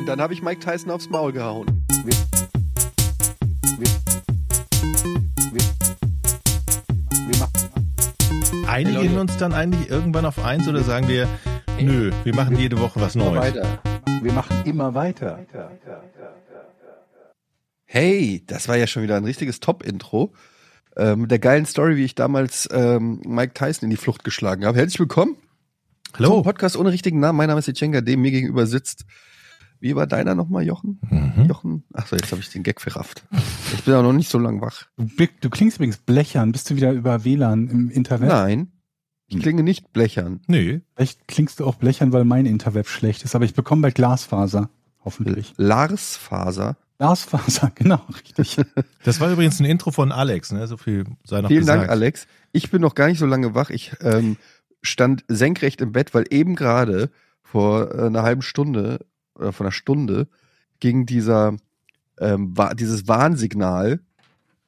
Und 0.00 0.06
dann 0.06 0.18
habe 0.22 0.32
ich 0.32 0.40
Mike 0.40 0.60
Tyson 0.60 0.90
aufs 0.90 1.10
Maul 1.10 1.30
gehauen. 1.30 1.84
Einigen 8.66 9.12
wir 9.12 9.20
uns 9.20 9.36
dann 9.36 9.52
eigentlich 9.52 9.90
irgendwann 9.90 10.24
auf 10.24 10.42
eins 10.42 10.66
oder 10.66 10.82
sagen 10.82 11.06
wir, 11.06 11.28
nö, 11.78 12.12
wir 12.24 12.34
machen 12.34 12.56
jede 12.56 12.80
Woche 12.80 12.98
was 12.98 13.14
Immer 13.14 13.26
Neues? 13.26 13.54
weiter. 13.54 13.82
Wir 14.22 14.32
machen 14.32 14.62
immer 14.64 14.94
weiter. 14.94 15.38
Hey, 17.84 18.42
das 18.46 18.68
war 18.68 18.78
ja 18.78 18.86
schon 18.86 19.02
wieder 19.02 19.18
ein 19.18 19.24
richtiges 19.26 19.60
Top-Intro. 19.60 20.32
Äh, 20.96 21.14
mit 21.14 21.30
der 21.30 21.40
geilen 21.40 21.66
Story, 21.66 21.96
wie 21.96 22.06
ich 22.06 22.14
damals 22.14 22.66
ähm, 22.72 23.20
Mike 23.26 23.52
Tyson 23.52 23.84
in 23.84 23.90
die 23.90 23.98
Flucht 23.98 24.24
geschlagen 24.24 24.64
habe. 24.64 24.78
Herzlich 24.78 24.98
willkommen 24.98 25.36
zum 26.14 26.26
Hallo? 26.26 26.42
Podcast 26.42 26.78
ohne 26.78 26.90
richtigen 26.90 27.20
Namen. 27.20 27.36
Mein 27.36 27.48
Name 27.48 27.58
ist 27.58 27.68
Ichenga, 27.68 28.00
dem 28.00 28.22
mir 28.22 28.30
gegenüber 28.30 28.66
sitzt. 28.66 29.04
Wie 29.80 29.96
war 29.96 30.06
deiner 30.06 30.34
nochmal, 30.34 30.64
Jochen? 30.64 31.00
Mhm. 31.08 31.46
Jochen? 31.46 31.84
Achso, 31.94 32.16
jetzt 32.16 32.30
habe 32.30 32.40
ich 32.42 32.50
den 32.50 32.62
Gag 32.62 32.80
verrafft. 32.80 33.24
Ich 33.72 33.84
bin 33.84 33.94
auch 33.94 34.02
noch 34.02 34.12
nicht 34.12 34.30
so 34.30 34.38
lang 34.38 34.60
wach. 34.60 34.86
Du, 34.96 35.26
du 35.40 35.50
klingst 35.50 35.78
übrigens 35.78 35.96
blechern. 35.96 36.52
Bist 36.52 36.68
du 36.70 36.76
wieder 36.76 36.92
über 36.92 37.24
WLAN 37.24 37.68
im 37.68 37.90
Internet? 37.90 38.28
Nein, 38.28 38.72
ich 39.26 39.38
klinge 39.38 39.62
nicht 39.62 39.92
blechern. 39.92 40.40
Nö. 40.48 40.80
Vielleicht 40.96 41.28
klingst 41.28 41.60
du 41.60 41.64
auch 41.64 41.76
blechern, 41.76 42.12
weil 42.12 42.24
mein 42.24 42.46
Interweb 42.46 42.88
schlecht 42.88 43.22
ist. 43.22 43.34
Aber 43.34 43.44
ich 43.44 43.54
bekomme 43.54 43.82
bald 43.82 43.94
Glasfaser. 43.94 44.70
Hoffentlich. 45.04 45.54
Lars 45.56 46.16
Faser. 46.16 46.76
Glasfaser, 46.98 47.70
genau, 47.74 48.04
richtig. 48.08 48.56
Das 49.04 49.20
war 49.20 49.30
übrigens 49.30 49.60
ein 49.60 49.64
Intro 49.64 49.92
von 49.92 50.12
Alex, 50.12 50.52
ne? 50.52 50.66
So 50.66 50.76
viel 50.76 51.04
sei 51.24 51.40
noch 51.40 51.48
Vielen 51.48 51.60
gesagt. 51.60 51.82
Dank, 51.82 51.90
Alex. 51.90 52.26
Ich 52.52 52.70
bin 52.70 52.82
noch 52.82 52.94
gar 52.94 53.06
nicht 53.06 53.18
so 53.18 53.24
lange 53.24 53.54
wach. 53.54 53.70
Ich 53.70 53.92
ähm, 54.02 54.36
stand 54.82 55.24
senkrecht 55.28 55.80
im 55.80 55.92
Bett, 55.92 56.12
weil 56.12 56.26
eben 56.30 56.56
gerade 56.56 57.08
vor 57.42 57.94
äh, 57.94 58.06
einer 58.06 58.22
halben 58.22 58.42
Stunde 58.42 59.06
oder 59.40 59.52
vor 59.52 59.66
einer 59.66 59.72
Stunde 59.72 60.28
ging 60.78 61.06
dieser 61.06 61.56
ähm, 62.18 62.56
wa 62.56 62.74
dieses 62.74 63.08
Warnsignal 63.08 64.00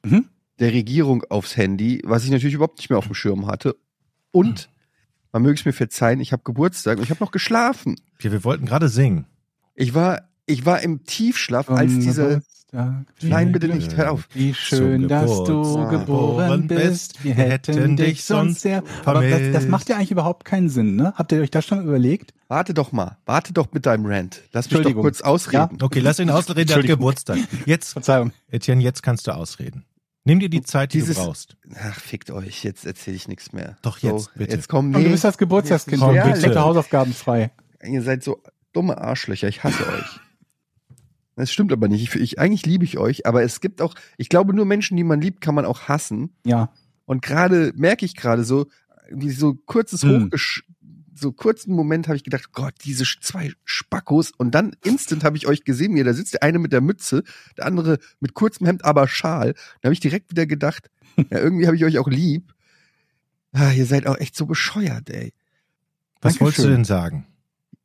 Mhm. 0.05 0.25
der 0.59 0.73
Regierung 0.73 1.23
aufs 1.29 1.55
Handy, 1.55 2.01
was 2.03 2.25
ich 2.25 2.29
natürlich 2.31 2.55
überhaupt 2.55 2.77
nicht 2.77 2.89
mehr 2.89 2.97
auf 2.99 3.05
dem 3.05 3.13
Schirm 3.15 3.47
hatte. 3.47 3.77
Und 4.31 4.69
man 5.31 5.41
möge 5.41 5.57
es 5.57 5.63
mir 5.63 5.71
verzeihen, 5.71 6.19
ich 6.19 6.33
habe 6.33 6.43
Geburtstag 6.43 6.97
und 6.97 7.05
ich 7.05 7.09
habe 7.09 7.23
noch 7.23 7.31
geschlafen. 7.31 7.95
Ja, 8.19 8.31
wir 8.31 8.43
wollten 8.43 8.65
gerade 8.65 8.89
singen. 8.89 9.27
Ich 9.75 9.93
war 9.93 10.27
ich 10.45 10.65
war 10.65 10.81
im 10.81 11.05
Tiefschlaf, 11.05 11.69
als 11.69 11.93
Vom 11.93 12.01
diese 12.01 12.43
Geburtstag. 12.73 13.05
Nein, 13.29 13.51
bitte 13.51 13.67
nicht, 13.67 13.95
hör 13.95 14.11
auf. 14.11 14.27
Wie 14.33 14.53
schön, 14.53 15.07
dass 15.07 15.43
du 15.43 15.87
geboren 15.89 16.67
bist. 16.67 17.23
Wir 17.23 17.35
hätten 17.35 17.95
dich 17.95 18.23
sonst 18.23 18.61
sehr. 18.61 18.83
Aber 19.05 19.27
das, 19.27 19.41
das 19.53 19.67
macht 19.67 19.89
ja 19.89 19.97
eigentlich 19.97 20.11
überhaupt 20.11 20.43
keinen 20.45 20.69
Sinn, 20.69 20.95
ne? 20.95 21.13
Habt 21.15 21.31
ihr 21.31 21.41
euch 21.41 21.51
das 21.51 21.65
schon 21.65 21.83
überlegt? 21.83 22.33
Warte 22.47 22.73
doch 22.73 22.91
mal, 22.91 23.17
warte 23.25 23.53
doch 23.53 23.67
mit 23.73 23.85
deinem 23.85 24.05
Rant. 24.05 24.41
Lass 24.51 24.69
mich 24.69 24.81
doch 24.81 24.93
kurz 24.93 25.21
ausreden. 25.21 25.77
Okay, 25.81 25.99
lass 25.99 26.19
ihn 26.19 26.29
ausreden, 26.29 26.67
der 26.67 26.77
hat. 26.77 26.85
Geburtstag. 26.85 27.37
Jetzt, 27.65 27.93
Verzeihung. 27.93 28.31
Etienne, 28.49 28.81
jetzt 28.83 29.03
kannst 29.03 29.27
du 29.27 29.31
ausreden. 29.31 29.85
Nimm 30.25 30.39
dir 30.39 30.49
die 30.49 30.61
Zeit, 30.61 30.93
die 30.93 30.99
Dieses- 30.99 31.17
du 31.17 31.23
brauchst. 31.23 31.57
Ach, 31.75 31.99
fickt 31.99 32.31
euch, 32.31 32.63
jetzt 32.63 32.85
erzähle 32.85 33.17
ich 33.17 33.27
nichts 33.27 33.51
mehr. 33.53 33.77
Doch, 33.81 33.97
jetzt, 33.99 34.33
bitte. 34.35 34.55
Jetzt 34.55 34.69
komm, 34.69 34.87
Und 34.87 34.91
nee, 34.93 35.03
du 35.03 35.09
bist 35.11 35.23
das 35.23 35.37
Geburtstagskind. 35.37 36.01
Komm, 36.01 36.15
ja, 36.15 36.27
bitte. 36.27 36.59
Hausaufgaben 36.59 37.13
frei. 37.13 37.51
ihr 37.85 38.01
seid 38.01 38.23
so 38.23 38.41
dumme 38.71 38.97
Arschlöcher, 38.99 39.47
ich 39.47 39.63
hasse 39.63 39.85
euch. 39.87 40.19
Das 41.35 41.51
stimmt 41.51 41.71
aber 41.71 41.87
nicht. 41.87 42.03
Ich, 42.03 42.15
ich, 42.15 42.39
eigentlich 42.39 42.65
liebe 42.65 42.85
ich 42.85 42.97
euch, 42.97 43.25
aber 43.25 43.43
es 43.43 43.59
gibt 43.59 43.81
auch, 43.81 43.95
ich 44.17 44.29
glaube, 44.29 44.53
nur 44.53 44.65
Menschen, 44.65 44.97
die 44.97 45.03
man 45.03 45.21
liebt, 45.21 45.41
kann 45.41 45.55
man 45.55 45.65
auch 45.65 45.87
hassen. 45.87 46.35
Ja. 46.45 46.71
Und 47.05 47.21
gerade 47.21 47.73
merke 47.75 48.05
ich 48.05 48.15
gerade 48.15 48.43
so, 48.43 48.67
wie 49.09 49.31
so 49.31 49.55
kurzes 49.55 50.03
Hm. 50.03 50.25
Hochgesch 50.25 50.63
so 51.15 51.31
kurzen 51.31 51.73
Moment 51.73 52.07
habe 52.07 52.17
ich 52.17 52.23
gedacht, 52.23 52.51
Gott, 52.51 52.73
diese 52.83 53.05
zwei 53.21 53.53
Spackos. 53.65 54.31
Und 54.37 54.51
dann 54.51 54.75
instant 54.83 55.23
habe 55.23 55.37
ich 55.37 55.47
euch 55.47 55.63
gesehen, 55.63 55.93
mir 55.93 56.03
da 56.03 56.13
sitzt 56.13 56.33
der 56.33 56.43
eine 56.43 56.59
mit 56.59 56.73
der 56.73 56.81
Mütze, 56.81 57.23
der 57.57 57.65
andere 57.65 57.99
mit 58.19 58.33
kurzem 58.33 58.67
Hemd, 58.67 58.85
aber 58.85 59.07
Schal. 59.07 59.53
Da 59.53 59.87
habe 59.87 59.93
ich 59.93 59.99
direkt 59.99 60.31
wieder 60.31 60.45
gedacht, 60.45 60.89
ja, 61.17 61.39
irgendwie 61.39 61.67
habe 61.67 61.75
ich 61.75 61.85
euch 61.85 61.97
auch 61.99 62.07
lieb. 62.07 62.53
Ah, 63.51 63.71
ihr 63.71 63.85
seid 63.85 64.07
auch 64.07 64.17
echt 64.17 64.35
so 64.35 64.45
bescheuert, 64.45 65.09
ey. 65.09 65.33
Was 66.21 66.33
Dankeschön. 66.33 66.45
wolltest 66.45 66.65
du 66.65 66.71
denn 66.71 66.85
sagen? 66.85 67.27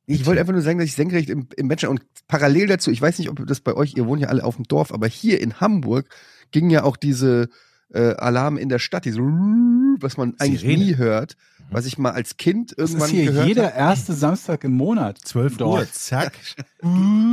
Ich 0.09 0.27
wollte 0.27 0.41
einfach 0.41 0.53
nur 0.55 0.63
sagen, 0.63 0.79
dass 0.79 0.89
ich 0.89 0.95
senkrecht 0.95 1.29
im, 1.31 1.49
im 1.57 1.69
Bachelor 1.69 1.91
und 1.91 2.01
parallel 2.29 2.67
dazu, 2.67 2.91
ich 2.91 3.01
weiß 3.01 3.19
nicht, 3.19 3.29
ob 3.31 3.47
das 3.47 3.61
bei 3.61 3.75
euch, 3.75 3.95
ihr 3.97 4.07
wohnt 4.07 4.21
ja 4.23 4.29
alle 4.29 4.43
auf 4.45 4.57
dem 4.57 4.65
Dorf, 4.65 4.93
aber 4.93 5.07
hier 5.07 5.41
in 5.41 5.61
Hamburg 5.61 6.09
ging 6.51 6.71
ja 6.71 6.83
auch 6.85 6.97
diese 6.97 7.49
äh, 7.93 8.15
Alarm 8.15 8.57
in 8.57 8.69
der 8.69 8.79
Stadt, 8.79 9.05
diese 9.05 9.19
was 9.21 10.17
man 10.17 10.35
eigentlich 10.39 10.61
Sirene. 10.61 10.85
nie 10.85 10.97
hört, 10.97 11.37
was 11.71 11.85
ich 11.87 11.99
mal 11.99 12.13
als 12.13 12.37
Kind 12.37 12.73
Das 12.73 12.91
irgendwann 12.91 13.09
ist 13.11 13.15
hier 13.15 13.25
gehört 13.27 13.49
jeder 13.49 13.65
habe. 13.67 13.77
erste 13.79 14.15
Samstag 14.15 14.65
im 14.65 14.73
Monat. 14.73 15.19
12 15.23 15.57
Dorf. 15.59 15.81
Uhr, 15.81 15.93
zack. 15.93 16.33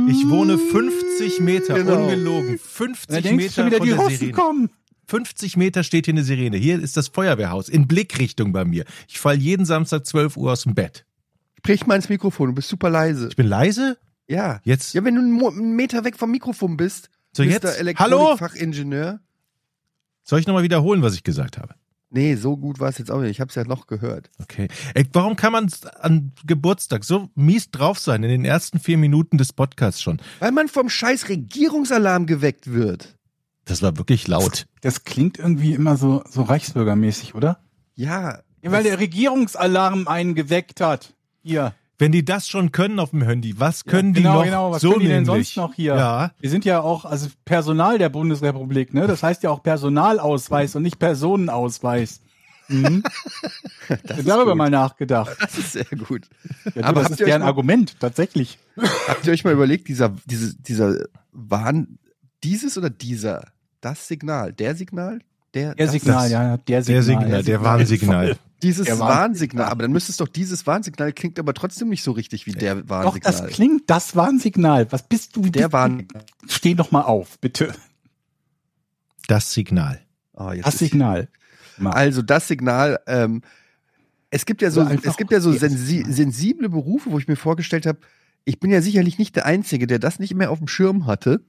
Ich 0.08 0.28
wohne 0.28 0.58
50 0.58 1.40
Meter, 1.40 1.74
Genau. 1.74 2.02
ungelogen. 2.02 2.58
Da 2.58 2.62
50 2.62 3.22
denkst 3.22 3.56
Meter 3.56 3.62
du 3.62 3.66
wieder, 3.66 3.76
von 3.78 3.86
die 3.86 3.92
der 4.10 4.18
Sirene. 4.18 4.32
kommen. 4.32 4.70
50 5.08 5.56
Meter 5.56 5.82
steht 5.84 6.06
hier 6.06 6.14
eine 6.14 6.24
Sirene. 6.24 6.56
Hier 6.56 6.80
ist 6.82 6.96
das 6.96 7.08
Feuerwehrhaus 7.08 7.68
in 7.68 7.86
Blickrichtung 7.86 8.52
bei 8.52 8.64
mir. 8.64 8.84
Ich 9.08 9.18
fall 9.20 9.36
jeden 9.40 9.64
Samstag 9.64 10.04
12 10.04 10.36
Uhr 10.36 10.52
aus 10.52 10.64
dem 10.64 10.74
Bett. 10.74 11.05
Sprich 11.66 11.84
mal 11.86 11.96
ins 11.96 12.08
Mikrofon, 12.08 12.50
du 12.50 12.54
bist 12.54 12.68
super 12.68 12.90
leise. 12.90 13.26
Ich 13.28 13.34
bin 13.34 13.48
leise? 13.48 13.98
Ja. 14.28 14.60
Jetzt? 14.62 14.94
Ja, 14.94 15.02
wenn 15.02 15.16
du 15.16 15.48
einen, 15.48 15.74
Meter 15.74 16.04
weg 16.04 16.16
vom 16.16 16.30
Mikrofon 16.30 16.76
bist, 16.76 17.10
So 17.32 17.42
Mr. 17.42 17.48
jetzt? 17.48 17.64
Hallo? 17.64 17.80
Elektronikfachingenieur. 17.80 19.18
Soll 20.22 20.38
ich 20.38 20.46
nochmal 20.46 20.62
wiederholen, 20.62 21.02
was 21.02 21.14
ich 21.14 21.24
gesagt 21.24 21.58
habe? 21.58 21.74
Nee, 22.10 22.36
so 22.36 22.56
gut 22.56 22.78
war 22.78 22.88
es 22.88 22.98
jetzt 22.98 23.10
auch 23.10 23.20
nicht. 23.20 23.32
Ich 23.32 23.40
habe 23.40 23.48
es 23.48 23.56
ja 23.56 23.64
noch 23.64 23.88
gehört. 23.88 24.30
Okay. 24.40 24.68
Ey, 24.94 25.06
warum 25.12 25.34
kann 25.34 25.50
man 25.50 25.68
an 26.00 26.30
Geburtstag 26.46 27.02
so 27.02 27.30
mies 27.34 27.72
drauf 27.72 27.98
sein 27.98 28.22
in 28.22 28.30
den 28.30 28.44
ersten 28.44 28.78
vier 28.78 28.96
Minuten 28.96 29.36
des 29.36 29.52
Podcasts 29.52 30.00
schon? 30.00 30.20
Weil 30.38 30.52
man 30.52 30.68
vom 30.68 30.88
scheiß 30.88 31.28
Regierungsalarm 31.28 32.26
geweckt 32.26 32.72
wird. 32.72 33.16
Das 33.64 33.82
war 33.82 33.98
wirklich 33.98 34.28
laut. 34.28 34.66
Das 34.82 35.02
klingt 35.02 35.36
irgendwie 35.40 35.74
immer 35.74 35.96
so, 35.96 36.22
so 36.30 36.42
reichsbürgermäßig, 36.42 37.34
oder? 37.34 37.58
Ja. 37.96 38.38
Ja, 38.62 38.70
weil 38.70 38.84
der 38.84 39.00
Regierungsalarm 39.00 40.06
einen 40.06 40.36
geweckt 40.36 40.80
hat. 40.80 41.15
Hier. 41.46 41.74
Wenn 41.98 42.12
die 42.12 42.24
das 42.24 42.46
schon 42.48 42.72
können 42.72 42.98
auf 42.98 43.10
dem 43.10 43.22
Handy, 43.22 43.58
was 43.58 43.84
können 43.84 44.12
die 44.12 44.20
genau, 44.20 44.34
noch? 44.38 44.44
genau. 44.44 44.70
Was 44.72 44.82
so 44.82 44.90
können 44.90 45.00
die 45.02 45.06
denn 45.08 45.22
nämlich. 45.22 45.48
sonst 45.54 45.56
noch 45.56 45.74
hier? 45.74 45.94
Ja. 45.94 46.30
Wir 46.40 46.50
sind 46.50 46.64
ja 46.66 46.80
auch, 46.80 47.04
also 47.06 47.28
Personal 47.46 47.96
der 47.98 48.10
Bundesrepublik, 48.10 48.92
ne? 48.92 49.06
Das 49.06 49.22
heißt 49.22 49.42
ja 49.44 49.50
auch 49.50 49.62
Personalausweis 49.62 50.74
und 50.76 50.82
nicht 50.82 50.98
Personenausweis. 50.98 52.20
Mhm. 52.68 53.02
Das 54.02 54.18
ist 54.18 54.28
Darüber 54.28 54.50
gut. 54.50 54.56
mal 54.58 54.70
nachgedacht. 54.70 55.36
Das 55.40 55.56
ist 55.56 55.72
sehr 55.74 55.84
gut. 55.84 56.28
Ja, 56.74 56.82
Aber 56.86 57.02
das 57.02 57.12
ist 57.12 57.20
deren 57.20 57.42
mal- 57.42 57.46
Argument, 57.46 58.00
tatsächlich. 58.00 58.58
Habt 59.06 59.24
ihr 59.24 59.32
euch 59.32 59.44
mal 59.44 59.52
überlegt, 59.52 59.86
dieser, 59.86 60.12
diese, 60.24 60.56
dieser 60.56 61.04
Warn, 61.30 61.98
dieses 62.42 62.76
oder 62.76 62.90
dieser, 62.90 63.46
das 63.80 64.08
Signal, 64.08 64.52
der 64.52 64.74
Signal, 64.74 65.20
der, 65.54 65.74
Der 65.74 65.88
Signal, 65.88 66.22
das- 66.22 66.30
ja, 66.30 66.56
der 66.56 66.82
Signal. 66.82 66.94
Der 66.94 67.02
Signal, 67.02 67.42
der 67.42 67.62
Warnsignal. 67.62 68.36
dieses 68.62 68.86
Der 68.86 68.98
Warn- 68.98 69.08
Warnsignal, 69.18 69.66
aber 69.66 69.82
dann 69.82 69.92
müsste 69.92 70.10
es 70.12 70.16
doch 70.18 70.28
dieses 70.28 70.66
Warnsignal 70.66 71.12
klingt 71.12 71.38
aber 71.38 71.54
trotzdem 71.54 71.88
nicht 71.88 72.02
so 72.02 72.12
richtig 72.12 72.46
wie 72.46 72.52
der 72.52 72.76
Doch, 72.76 72.88
Warnsignal. 72.88 73.32
das 73.32 73.46
klingt, 73.46 73.88
das 73.90 74.16
Warnsignal. 74.16 74.90
Was 74.92 75.02
bist 75.08 75.36
du? 75.36 75.42
der 75.42 75.62
bist, 75.64 75.72
Warn. 75.72 76.08
Steh 76.48 76.74
doch 76.74 76.90
mal 76.90 77.02
auf, 77.02 77.38
bitte. 77.40 77.72
Das 79.28 79.52
Signal. 79.52 80.00
Oh, 80.34 80.50
jetzt 80.52 80.66
Das 80.66 80.78
Signal. 80.78 81.28
Mal. 81.78 81.92
Also 81.92 82.22
das 82.22 82.48
Signal. 82.48 83.00
Ähm, 83.06 83.42
es 84.30 84.46
gibt 84.46 84.62
ja 84.62 84.70
so, 84.70 84.80
einfach 84.80 85.10
es 85.10 85.16
gibt 85.16 85.30
ja 85.32 85.40
so 85.40 85.52
sensi 85.52 86.04
sensible 86.08 86.68
Berufe, 86.68 87.10
wo 87.10 87.18
ich 87.18 87.28
mir 87.28 87.36
vorgestellt 87.36 87.86
habe, 87.86 87.98
ich 88.44 88.60
bin 88.60 88.70
ja 88.70 88.80
sicherlich 88.80 89.18
nicht 89.18 89.34
der 89.36 89.46
Einzige, 89.46 89.86
der 89.86 89.98
das 89.98 90.18
nicht 90.18 90.34
mehr 90.34 90.50
auf 90.50 90.58
dem 90.58 90.68
Schirm 90.68 91.06
hatte. 91.06 91.40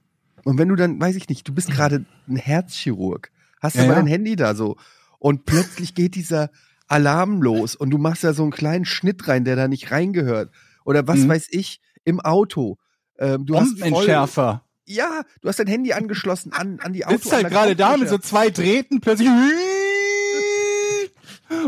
Und 0.44 0.58
wenn 0.58 0.68
du 0.68 0.76
dann, 0.76 1.00
weiß 1.00 1.16
ich 1.16 1.28
nicht, 1.28 1.46
du 1.46 1.52
bist 1.54 1.70
gerade 1.70 2.04
ein 2.28 2.36
Herzchirurg, 2.36 3.30
hast 3.60 3.76
du 3.76 3.80
Ja, 3.80 3.86
mal 3.86 3.92
ja. 3.94 3.98
dein 4.00 4.06
Handy 4.06 4.36
da 4.36 4.54
so 4.54 4.76
und 5.18 5.44
plötzlich 5.46 5.94
geht 5.94 6.14
dieser 6.14 6.50
Alarm 6.86 7.42
los 7.42 7.74
und 7.76 7.90
du 7.90 7.98
machst 7.98 8.24
da 8.24 8.32
so 8.32 8.42
einen 8.42 8.52
kleinen 8.52 8.84
Schnitt 8.84 9.28
rein, 9.28 9.44
der 9.44 9.56
da 9.56 9.68
nicht 9.68 9.90
reingehört. 9.90 10.52
Oder 10.84 11.06
was 11.06 11.18
Mhm. 11.18 11.28
weiß 11.28 11.48
ich, 11.50 11.80
im 12.04 12.20
Auto. 12.20 12.78
Ähm, 13.18 13.44
du 13.44 13.56
hast 13.56 13.78
voll, 13.78 13.90
Bombenentschärfer. 13.90 14.64
ja, 14.86 15.22
du 15.42 15.48
hast 15.48 15.58
dein 15.58 15.66
Handy 15.66 15.92
angeschlossen 15.92 16.52
an, 16.52 16.78
an 16.80 16.92
die 16.94 17.00
Du 17.00 17.10
sitzt 17.10 17.26
Auto. 17.26 17.36
halt 17.36 17.48
gerade 17.50 17.76
da 17.76 17.96
mit 17.98 18.08
so 18.08 18.16
zwei 18.18 18.48
Drähten, 18.50 19.00
plötzlich. 19.00 19.28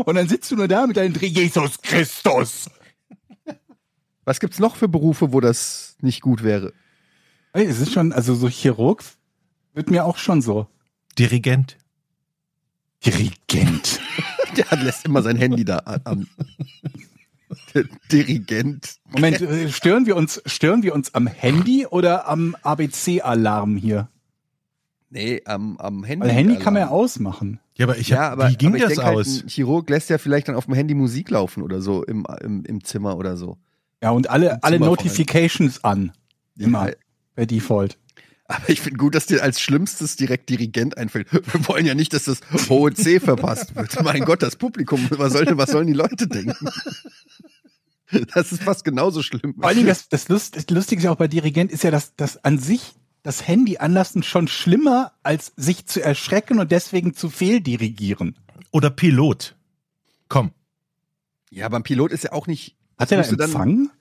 Und 0.05 0.15
dann 0.15 0.27
sitzt 0.27 0.49
du 0.51 0.55
nur 0.55 0.67
da 0.67 0.85
mit 0.87 0.97
deinem 0.97 1.13
Dreh. 1.13 1.27
Jesus 1.27 1.81
Christus! 1.81 2.69
Was 4.25 4.39
gibt's 4.39 4.59
noch 4.59 4.75
für 4.75 4.87
Berufe, 4.87 5.33
wo 5.33 5.39
das 5.39 5.95
nicht 6.01 6.21
gut 6.21 6.43
wäre? 6.43 6.73
Ey, 7.53 7.65
es 7.65 7.79
ist 7.79 7.91
schon, 7.91 8.13
also 8.13 8.35
so 8.35 8.47
Chirurg 8.47 9.03
wird 9.73 9.89
mir 9.89 10.05
auch 10.05 10.17
schon 10.17 10.41
so. 10.41 10.67
Dirigent. 11.17 11.77
Dirigent. 13.05 13.99
Der 14.57 14.77
lässt 14.83 15.05
immer 15.05 15.21
sein 15.21 15.37
Handy 15.37 15.65
da 15.65 15.77
an. 15.77 16.27
Der 17.73 17.85
Dirigent. 18.11 18.95
Moment, 19.09 19.41
äh, 19.41 19.69
stören 19.69 20.05
wir 20.05 20.15
uns, 20.15 20.41
stören 20.45 20.83
wir 20.83 20.93
uns 20.93 21.13
am 21.13 21.27
Handy 21.27 21.85
oder 21.85 22.27
am 22.27 22.55
ABC-Alarm 22.61 23.77
hier? 23.77 24.09
Nee, 25.09 25.41
am, 25.45 25.77
am 25.77 26.03
Handy. 26.03 26.25
Weil 26.25 26.33
Handy 26.33 26.55
kann 26.57 26.73
man 26.73 26.83
ja 26.83 26.89
ausmachen. 26.89 27.59
Ja, 27.75 27.85
aber 27.85 27.97
ich 27.97 28.09
Ja, 28.09 28.19
hab, 28.19 28.31
aber, 28.33 28.49
wie 28.49 28.55
ging 28.55 28.69
aber 28.69 28.77
ich 28.77 28.83
das 28.83 28.93
denk 28.93 29.07
aus? 29.07 29.27
Halt, 29.27 29.43
ein 29.45 29.49
Chirurg 29.49 29.89
lässt 29.89 30.09
ja 30.09 30.17
vielleicht 30.17 30.47
dann 30.47 30.55
auf 30.55 30.65
dem 30.65 30.73
Handy 30.73 30.93
Musik 30.93 31.29
laufen 31.29 31.63
oder 31.63 31.81
so 31.81 32.03
im, 32.03 32.25
im, 32.41 32.63
im 32.65 32.83
Zimmer 32.83 33.17
oder 33.17 33.35
so. 33.35 33.57
Ja, 34.01 34.11
und 34.11 34.29
alle, 34.29 34.63
alle. 34.63 34.79
Notifications 34.79 35.83
an. 35.83 36.11
Immer. 36.57 36.89
Ja, 36.89 36.95
Per 37.35 37.45
Default. 37.45 37.97
Aber 38.51 38.69
ich 38.69 38.81
finde 38.81 38.97
gut, 38.97 39.15
dass 39.15 39.25
dir 39.25 39.43
als 39.43 39.61
Schlimmstes 39.61 40.15
direkt 40.15 40.49
Dirigent 40.49 40.97
einfällt. 40.97 41.31
Wir 41.31 41.67
wollen 41.67 41.85
ja 41.85 41.95
nicht, 41.95 42.13
dass 42.13 42.25
das 42.25 42.41
hohe 42.69 42.93
C 42.93 43.19
verpasst 43.19 43.75
wird. 43.75 44.03
Mein 44.03 44.25
Gott, 44.25 44.41
das 44.41 44.55
Publikum, 44.55 45.07
was, 45.11 45.33
soll, 45.33 45.45
was 45.57 45.71
sollen 45.71 45.87
die 45.87 45.93
Leute 45.93 46.27
denken? 46.27 46.67
Das 48.33 48.51
ist 48.51 48.63
fast 48.63 48.83
genauso 48.83 49.21
schlimm. 49.23 49.55
Vor 49.57 49.73
Dingen, 49.73 49.87
das, 49.87 50.09
das, 50.09 50.27
Lust, 50.27 50.57
das 50.57 50.69
Lustige 50.69 50.99
ist 50.99 51.05
ja 51.05 51.11
auch 51.11 51.15
bei 51.17 51.29
Dirigent, 51.29 51.71
ist 51.71 51.83
ja, 51.83 51.91
dass, 51.91 52.13
dass 52.15 52.43
an 52.43 52.57
sich 52.57 52.93
das 53.23 53.47
Handy 53.47 53.77
anlassen 53.77 54.23
schon 54.23 54.47
schlimmer, 54.49 55.13
als 55.23 55.53
sich 55.55 55.85
zu 55.85 56.03
erschrecken 56.03 56.59
und 56.59 56.71
deswegen 56.71 57.13
zu 57.13 57.29
fehldirigieren. 57.29 58.37
Oder 58.71 58.89
Pilot. 58.89 59.55
Komm. 60.27 60.51
Ja, 61.51 61.67
aber 61.67 61.77
ein 61.77 61.83
Pilot 61.83 62.11
ist 62.11 62.25
ja 62.25 62.31
auch 62.33 62.47
nicht. 62.47 62.75
Hat 62.97 63.11
er 63.11 63.21
da 63.21 63.29
du 63.29 63.35
dann- 63.35 63.49
Empfang? 63.49 63.91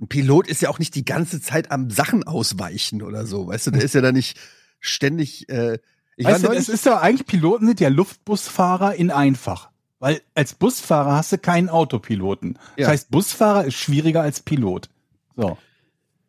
Ein 0.00 0.08
Pilot 0.08 0.48
ist 0.48 0.60
ja 0.62 0.70
auch 0.70 0.78
nicht 0.78 0.94
die 0.94 1.04
ganze 1.04 1.40
Zeit 1.40 1.70
am 1.70 1.90
Sachen 1.90 2.24
ausweichen 2.24 3.02
oder 3.02 3.26
so. 3.26 3.46
Weißt 3.46 3.68
du, 3.68 3.70
der 3.70 3.82
ist 3.82 3.94
ja 3.94 4.00
da 4.00 4.12
nicht 4.12 4.38
ständig. 4.80 5.48
Äh, 5.48 5.78
ich 6.16 6.26
Weißt 6.26 6.44
du, 6.44 6.50
es 6.50 6.68
ist 6.68 6.86
ja 6.86 7.00
eigentlich, 7.00 7.26
Piloten 7.26 7.66
sind 7.66 7.80
ja 7.80 7.88
Luftbusfahrer 7.88 8.94
in 8.94 9.10
einfach. 9.10 9.70
Weil 10.04 10.20
als 10.34 10.52
Busfahrer 10.54 11.16
hast 11.16 11.32
du 11.32 11.38
keinen 11.38 11.70
Autopiloten. 11.70 12.58
Ja. 12.76 12.82
Das 12.82 12.88
heißt, 12.88 13.10
Busfahrer 13.10 13.64
ist 13.64 13.76
schwieriger 13.76 14.20
als 14.20 14.40
Pilot. 14.40 14.90
So. 15.36 15.56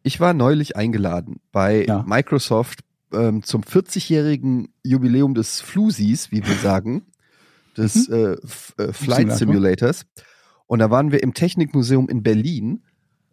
ich 0.01 0.19
war 0.19 0.33
neulich 0.33 0.75
eingeladen 0.75 1.41
bei 1.51 1.85
Ja. 1.85 2.03
Microsoft 2.07 2.79
ähm, 3.12 3.44
zum 3.44 3.63
40-jährigen 3.63 4.69
Jubiläum 4.83 5.33
des 5.35 5.62
Flusis, 5.62 6.31
wie 6.31 6.45
wir 6.45 6.56
sagen, 6.56 7.06
des 7.75 8.07
äh, 8.07 8.38
F 8.44 8.73
äh, 8.77 8.94
Flight 8.94 9.33
Simulator. 9.33 9.38
Simulators. 9.38 10.06
Und 10.67 10.79
da 10.79 10.89
waren 10.89 11.12
wir 11.12 11.21
im 11.21 11.33
Technikmuseum 11.33 12.07
in 12.09 12.23
Berlin, 12.23 12.81
äh, 12.85 12.85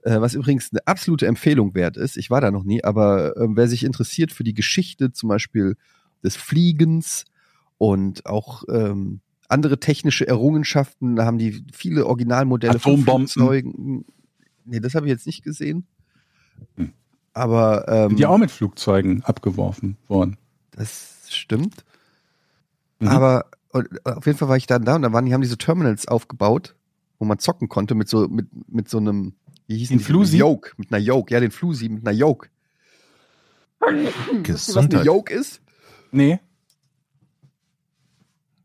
was 0.05 0.35
übrigens 0.35 0.71
eine 0.73 0.87
absolute 0.87 1.27
Empfehlung 1.27 1.75
wert 1.75 1.97
ist. 1.97 2.17
Ich 2.17 2.31
war 2.31 2.41
da 2.41 2.51
noch 2.51 2.65
nie, 2.65 2.83
aber 2.83 3.37
äh, 3.37 3.47
wer 3.51 3.69
sich 3.69 3.85
interessiert 3.85 4.33
für 4.33 4.45
die 4.45 4.55
Geschichte 4.55 5.13
zum 5.13 5.29
Beispiel 5.29 5.77
des 6.23 6.37
Fliegens 6.37 7.25
und 7.79 8.27
auch 8.27 8.65
ähm, 8.69 9.21
andere 9.49 9.79
technische 9.79 10.27
Errungenschaften, 10.27 11.17
da 11.17 11.27
haben 11.27 11.39
die 11.39 11.65
viele 11.73 12.07
Originalmodelle 12.07 12.75
Atombomben. 12.75 13.29
von 13.29 13.29
Flugzeugen. 13.29 14.05
Nee, 14.65 14.81
das 14.81 14.95
habe 14.95 15.07
ich 15.07 15.11
jetzt 15.11 15.27
nicht 15.27 15.43
gesehen. 15.43 15.87
Hm. 16.77 16.93
Aber 17.35 17.89
ähm, 17.89 18.11
Sind 18.11 18.21
ja 18.21 18.29
auch 18.29 18.39
mit 18.39 18.51
Flugzeugen 18.51 19.23
abgeworfen 19.23 19.97
worden. 20.09 20.37
das 20.73 21.27
stimmt. 21.29 21.85
Mhm. 23.01 23.09
Aber 23.09 23.47
äh, 23.73 23.83
auf 24.05 24.27
jeden 24.27 24.39
Fall 24.39 24.49
war 24.49 24.57
ich 24.57 24.67
dann 24.67 24.85
da 24.85 24.97
und 24.97 25.03
da 25.03 25.13
waren, 25.13 25.27
die 25.27 25.35
haben 25.35 25.41
diese 25.41 25.59
Terminals 25.59 26.07
aufgebaut, 26.09 26.75
wo 27.23 27.25
man 27.25 27.39
zocken 27.39 27.69
konnte 27.69 27.95
mit 27.95 28.09
so, 28.09 28.27
mit, 28.27 28.49
mit 28.67 28.89
so 28.89 28.99
einem, 28.99 29.35
wie 29.69 29.79
hieß 29.79 29.91
Den 29.91 29.99
die? 29.99 30.05
Flusi? 30.05 30.39
Yoke, 30.39 30.73
mit 30.77 30.93
einer 30.93 31.01
Yoke, 31.01 31.33
ja, 31.33 31.39
den 31.39 31.53
Flusi 31.53 31.89
mit 31.89 32.05
einer 32.05 32.17
Yoke. 32.17 32.49
Wisst 33.79 33.93
ihr, 33.93 33.95
was 33.95 34.27
eine 34.33 34.43
Gesundheit. 34.43 35.07
Yoke 35.07 35.33
ist? 35.33 35.61
Nee. 36.11 36.41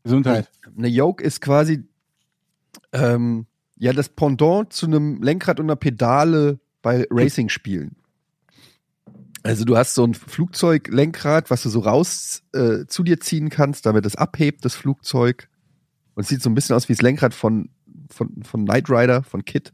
Gesundheit. 0.02 0.50
Eine 0.76 0.88
Yoke 0.88 1.22
ist 1.22 1.40
quasi 1.40 1.84
ähm, 2.90 3.46
ja 3.76 3.92
das 3.92 4.08
Pendant 4.08 4.72
zu 4.72 4.86
einem 4.86 5.22
Lenkrad 5.22 5.60
und 5.60 5.66
einer 5.66 5.76
Pedale 5.76 6.58
bei 6.82 7.06
Racing-Spielen. 7.10 7.94
Also 9.44 9.64
du 9.64 9.76
hast 9.76 9.94
so 9.94 10.02
ein 10.02 10.14
Flugzeuglenkrad, 10.14 11.48
was 11.52 11.62
du 11.62 11.68
so 11.68 11.78
raus 11.78 12.42
äh, 12.52 12.86
zu 12.88 13.04
dir 13.04 13.20
ziehen 13.20 13.50
kannst, 13.50 13.86
damit 13.86 14.04
es 14.04 14.16
abhebt, 14.16 14.64
das 14.64 14.74
Flugzeug. 14.74 15.48
Und 16.16 16.22
es 16.22 16.28
sieht 16.28 16.42
so 16.42 16.50
ein 16.50 16.56
bisschen 16.56 16.74
aus 16.74 16.88
wie 16.88 16.94
das 16.94 17.02
Lenkrad 17.02 17.34
von, 17.34 17.70
von, 18.10 18.42
von 18.42 18.64
Knight 18.64 18.88
Rider, 18.90 19.22
von 19.22 19.44
Kit. 19.44 19.72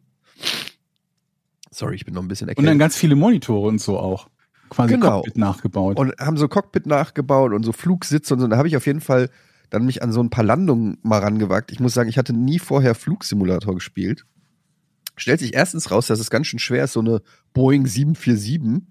Sorry, 1.71 1.97
ich 1.97 2.05
bin 2.05 2.15
noch 2.15 2.23
ein 2.23 2.29
bisschen 2.29 2.49
Und 2.49 2.56
dann 2.59 2.65
erkältet. 2.67 2.81
ganz 2.81 2.97
viele 2.97 3.17
Monitore 3.17 3.67
und 3.69 3.81
so 3.81 3.99
auch. 3.99 4.29
Quasi 4.71 4.94
Genau. 4.94 5.17
Cockpit 5.23 5.37
nachgebaut. 5.37 5.99
Und 5.99 6.15
haben 6.19 6.37
so 6.37 6.49
Cockpit 6.49 6.87
nachgebaut 6.87 7.53
und 7.53 7.65
so 7.65 7.73
Flugsitze 7.73 8.35
und 8.35 8.41
so. 8.41 8.44
Und 8.44 8.50
da 8.50 8.56
habe 8.56 8.69
ich 8.69 8.76
auf 8.76 8.87
jeden 8.87 9.00
Fall 9.00 9.29
dann 9.71 9.85
mich 9.85 10.03
an 10.03 10.12
so 10.12 10.23
ein 10.23 10.31
paar 10.31 10.44
Landungen 10.44 10.99
mal 11.03 11.19
rangewagt. 11.19 11.73
Ich 11.73 11.81
muss 11.81 11.94
sagen, 11.94 12.09
ich 12.09 12.19
hatte 12.19 12.32
nie 12.32 12.59
vorher 12.59 12.94
Flugsimulator 12.94 13.75
gespielt. 13.75 14.25
Stellt 15.17 15.41
sich 15.41 15.55
erstens 15.55 15.91
raus, 15.91 16.06
dass 16.06 16.20
es 16.20 16.31
ganz 16.31 16.47
schön 16.47 16.59
schwer 16.59 16.85
ist, 16.85 16.93
so 16.93 17.00
eine 17.00 17.23
Boeing 17.53 17.87
747 17.87 18.88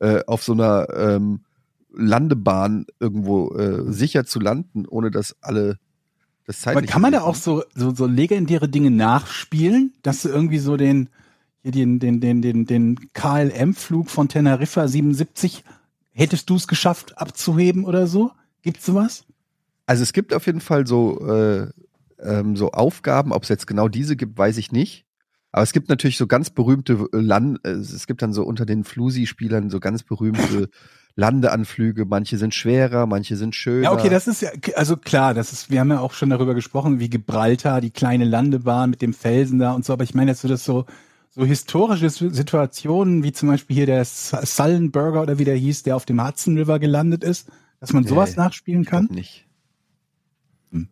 äh, 0.00 0.20
auf 0.26 0.42
so 0.42 0.52
einer 0.52 0.86
ähm, 0.96 1.44
Landebahn 1.92 2.86
irgendwo 2.98 3.54
äh, 3.56 3.92
sicher 3.92 4.24
zu 4.24 4.40
landen, 4.40 4.86
ohne 4.86 5.10
dass 5.10 5.36
alle 5.40 5.78
das 6.46 6.66
Aber 6.66 6.74
zeitlich. 6.74 6.90
kann 6.90 7.02
man 7.02 7.12
da 7.12 7.22
auch 7.22 7.34
so, 7.34 7.64
so, 7.74 7.94
so 7.94 8.06
legendäre 8.06 8.68
Dinge 8.68 8.90
nachspielen, 8.90 9.94
dass 10.02 10.22
du 10.22 10.28
irgendwie 10.28 10.58
so 10.58 10.76
den, 10.76 11.08
den, 11.62 11.98
den, 11.98 12.20
den, 12.20 12.42
den, 12.42 12.66
den 12.66 13.12
KLM-Flug 13.14 14.10
von 14.10 14.28
Teneriffa 14.28 14.86
77, 14.86 15.64
hättest 16.12 16.50
du 16.50 16.56
es 16.56 16.68
geschafft 16.68 17.18
abzuheben 17.18 17.84
oder 17.84 18.06
so? 18.06 18.30
Gibt's 18.62 18.84
sowas? 18.84 19.24
Also 19.86 20.02
es 20.02 20.12
gibt 20.12 20.34
auf 20.34 20.46
jeden 20.46 20.60
Fall 20.60 20.86
so, 20.86 21.18
äh, 21.26 21.68
ähm, 22.20 22.56
so 22.56 22.72
Aufgaben, 22.72 23.32
ob 23.32 23.42
es 23.42 23.48
jetzt 23.48 23.66
genau 23.66 23.88
diese 23.88 24.16
gibt, 24.16 24.36
weiß 24.36 24.58
ich 24.58 24.72
nicht. 24.72 25.06
Aber 25.52 25.62
es 25.62 25.72
gibt 25.72 25.88
natürlich 25.88 26.16
so 26.16 26.26
ganz 26.26 26.50
berühmte 26.50 27.06
Land, 27.12 27.60
äh, 27.64 27.70
es 27.70 28.06
gibt 28.06 28.22
dann 28.22 28.32
so 28.32 28.44
unter 28.44 28.66
den 28.66 28.84
Flusi-Spielern 28.84 29.70
so 29.70 29.80
ganz 29.80 30.02
berühmte 30.02 30.68
Landeanflüge. 31.16 32.04
Manche 32.06 32.38
sind 32.38 32.54
schwerer, 32.54 33.06
manche 33.06 33.36
sind 33.36 33.54
schöner. 33.54 33.84
Ja, 33.84 33.92
okay, 33.92 34.08
das 34.08 34.26
ist 34.26 34.42
ja, 34.42 34.50
also 34.74 34.96
klar, 34.96 35.32
das 35.34 35.52
ist, 35.52 35.70
wir 35.70 35.80
haben 35.80 35.90
ja 35.90 36.00
auch 36.00 36.12
schon 36.12 36.30
darüber 36.30 36.54
gesprochen, 36.54 36.98
wie 36.98 37.08
Gibraltar, 37.08 37.80
die 37.80 37.90
kleine 37.90 38.24
Landebahn 38.24 38.90
mit 38.90 39.00
dem 39.02 39.12
Felsen 39.14 39.58
da 39.58 39.72
und 39.72 39.84
so, 39.84 39.92
aber 39.92 40.04
ich 40.04 40.14
meine 40.14 40.32
jetzt 40.32 40.40
so, 40.40 40.48
dass 40.48 40.64
so, 40.64 40.86
so 41.30 41.44
historische 41.44 42.10
Situationen, 42.10 43.22
wie 43.22 43.32
zum 43.32 43.48
Beispiel 43.48 43.76
hier 43.76 43.86
der 43.86 44.04
Sullenberger 44.04 45.22
oder 45.22 45.38
wie 45.38 45.44
der 45.44 45.56
hieß, 45.56 45.84
der 45.84 45.96
auf 45.96 46.04
dem 46.04 46.24
Hudson 46.24 46.56
River 46.58 46.78
gelandet 46.78 47.22
ist, 47.24 47.48
dass 47.80 47.92
man 47.92 48.04
sowas 48.04 48.30
Nee, 48.30 48.42
nachspielen 48.42 48.82
Ich 48.82 48.88
glaub 48.88 49.06
kann, 49.06 49.14
nicht. 49.14 49.46
Hm. 50.72 50.88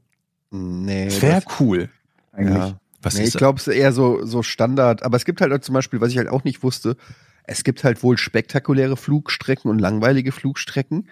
Nee, 0.50 1.06
das 1.06 1.22
wäre 1.22 1.40
das- 1.42 1.60
cool. 1.60 1.88
Eigentlich. 2.32 2.56
ja. 2.56 2.78
Was 3.04 3.16
nee, 3.16 3.24
ich 3.24 3.34
glaube, 3.34 3.58
es 3.58 3.66
ist 3.66 3.74
eher 3.74 3.92
so, 3.92 4.24
so 4.24 4.44
Standard. 4.44 5.02
Aber 5.02 5.16
es 5.16 5.24
gibt 5.24 5.40
halt 5.40 5.64
zum 5.64 5.72
Beispiel, 5.72 6.00
was 6.00 6.10
ich 6.12 6.18
halt 6.18 6.28
auch 6.28 6.44
nicht 6.44 6.62
wusste, 6.62 6.96
es 7.44 7.64
gibt 7.64 7.84
halt 7.84 8.02
wohl 8.02 8.18
spektakuläre 8.18 8.96
Flugstrecken 8.96 9.70
und 9.70 9.78
langweilige 9.78 10.32
Flugstrecken, 10.32 11.08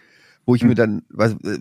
wo 0.47 0.55
ich 0.55 0.63
Hm. 0.63 0.69
mir 0.69 0.75
dann, 0.75 1.03
weil, 1.09 1.33
äh, 1.45 1.59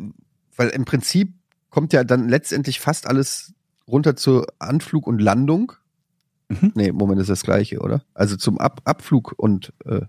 weil 0.55 0.69
im 0.69 0.85
Prinzip 0.85 1.33
kommt 1.69 1.93
ja 1.93 2.03
dann 2.03 2.29
letztendlich 2.29 2.79
fast 2.79 3.07
alles 3.07 3.53
runter 3.87 4.15
zur 4.15 4.47
Anflug 4.59 5.07
und 5.07 5.19
Landung. 5.19 5.73
Mhm. 6.49 6.71
Nee, 6.75 6.91
Moment, 6.91 7.21
ist 7.21 7.29
das 7.29 7.43
gleiche, 7.43 7.79
oder? 7.79 8.03
Also 8.13 8.35
zum 8.35 8.57
Ab 8.59 8.81
Abflug 8.85 9.33
und 9.37 9.73
äh, 9.85 10.01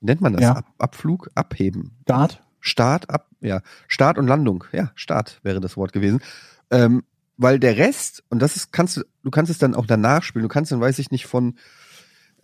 nennt 0.00 0.20
man 0.20 0.32
das? 0.34 0.42
Ja. 0.42 0.52
Ab 0.56 0.66
Abflug, 0.78 1.28
abheben. 1.34 1.96
Start? 2.02 2.42
Start, 2.60 3.10
ab, 3.10 3.28
ja, 3.40 3.62
Start 3.86 4.18
und 4.18 4.26
Landung. 4.26 4.64
Ja, 4.72 4.90
Start 4.94 5.40
wäre 5.42 5.60
das 5.60 5.76
Wort 5.76 5.92
gewesen. 5.92 6.20
Ähm, 6.70 7.04
weil 7.36 7.60
der 7.60 7.76
Rest, 7.76 8.24
und 8.30 8.42
das 8.42 8.56
ist, 8.56 8.72
kannst 8.72 8.96
du, 8.96 9.02
du 9.22 9.30
kannst 9.30 9.50
es 9.50 9.58
dann 9.58 9.74
auch 9.74 9.86
danach 9.86 10.22
spielen, 10.22 10.42
du 10.42 10.48
kannst 10.48 10.72
dann, 10.72 10.80
weiß 10.80 10.98
ich 10.98 11.10
nicht, 11.10 11.26
von 11.26 11.54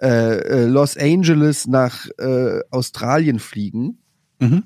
äh, 0.01 0.07
äh, 0.39 0.67
Los 0.67 0.97
Angeles 0.97 1.67
nach 1.67 2.07
äh, 2.19 2.61
Australien 2.71 3.39
fliegen 3.39 3.99
Mhm. 4.41 4.65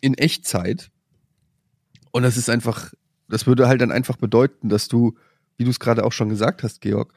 in 0.00 0.14
Echtzeit. 0.14 0.90
Und 2.12 2.22
das 2.22 2.36
ist 2.36 2.48
einfach, 2.50 2.92
das 3.28 3.46
würde 3.46 3.66
halt 3.68 3.80
dann 3.80 3.90
einfach 3.92 4.16
bedeuten, 4.16 4.68
dass 4.68 4.88
du, 4.88 5.16
wie 5.56 5.64
du 5.64 5.70
es 5.70 5.80
gerade 5.80 6.04
auch 6.04 6.12
schon 6.12 6.28
gesagt 6.28 6.62
hast, 6.62 6.80
Georg, 6.82 7.12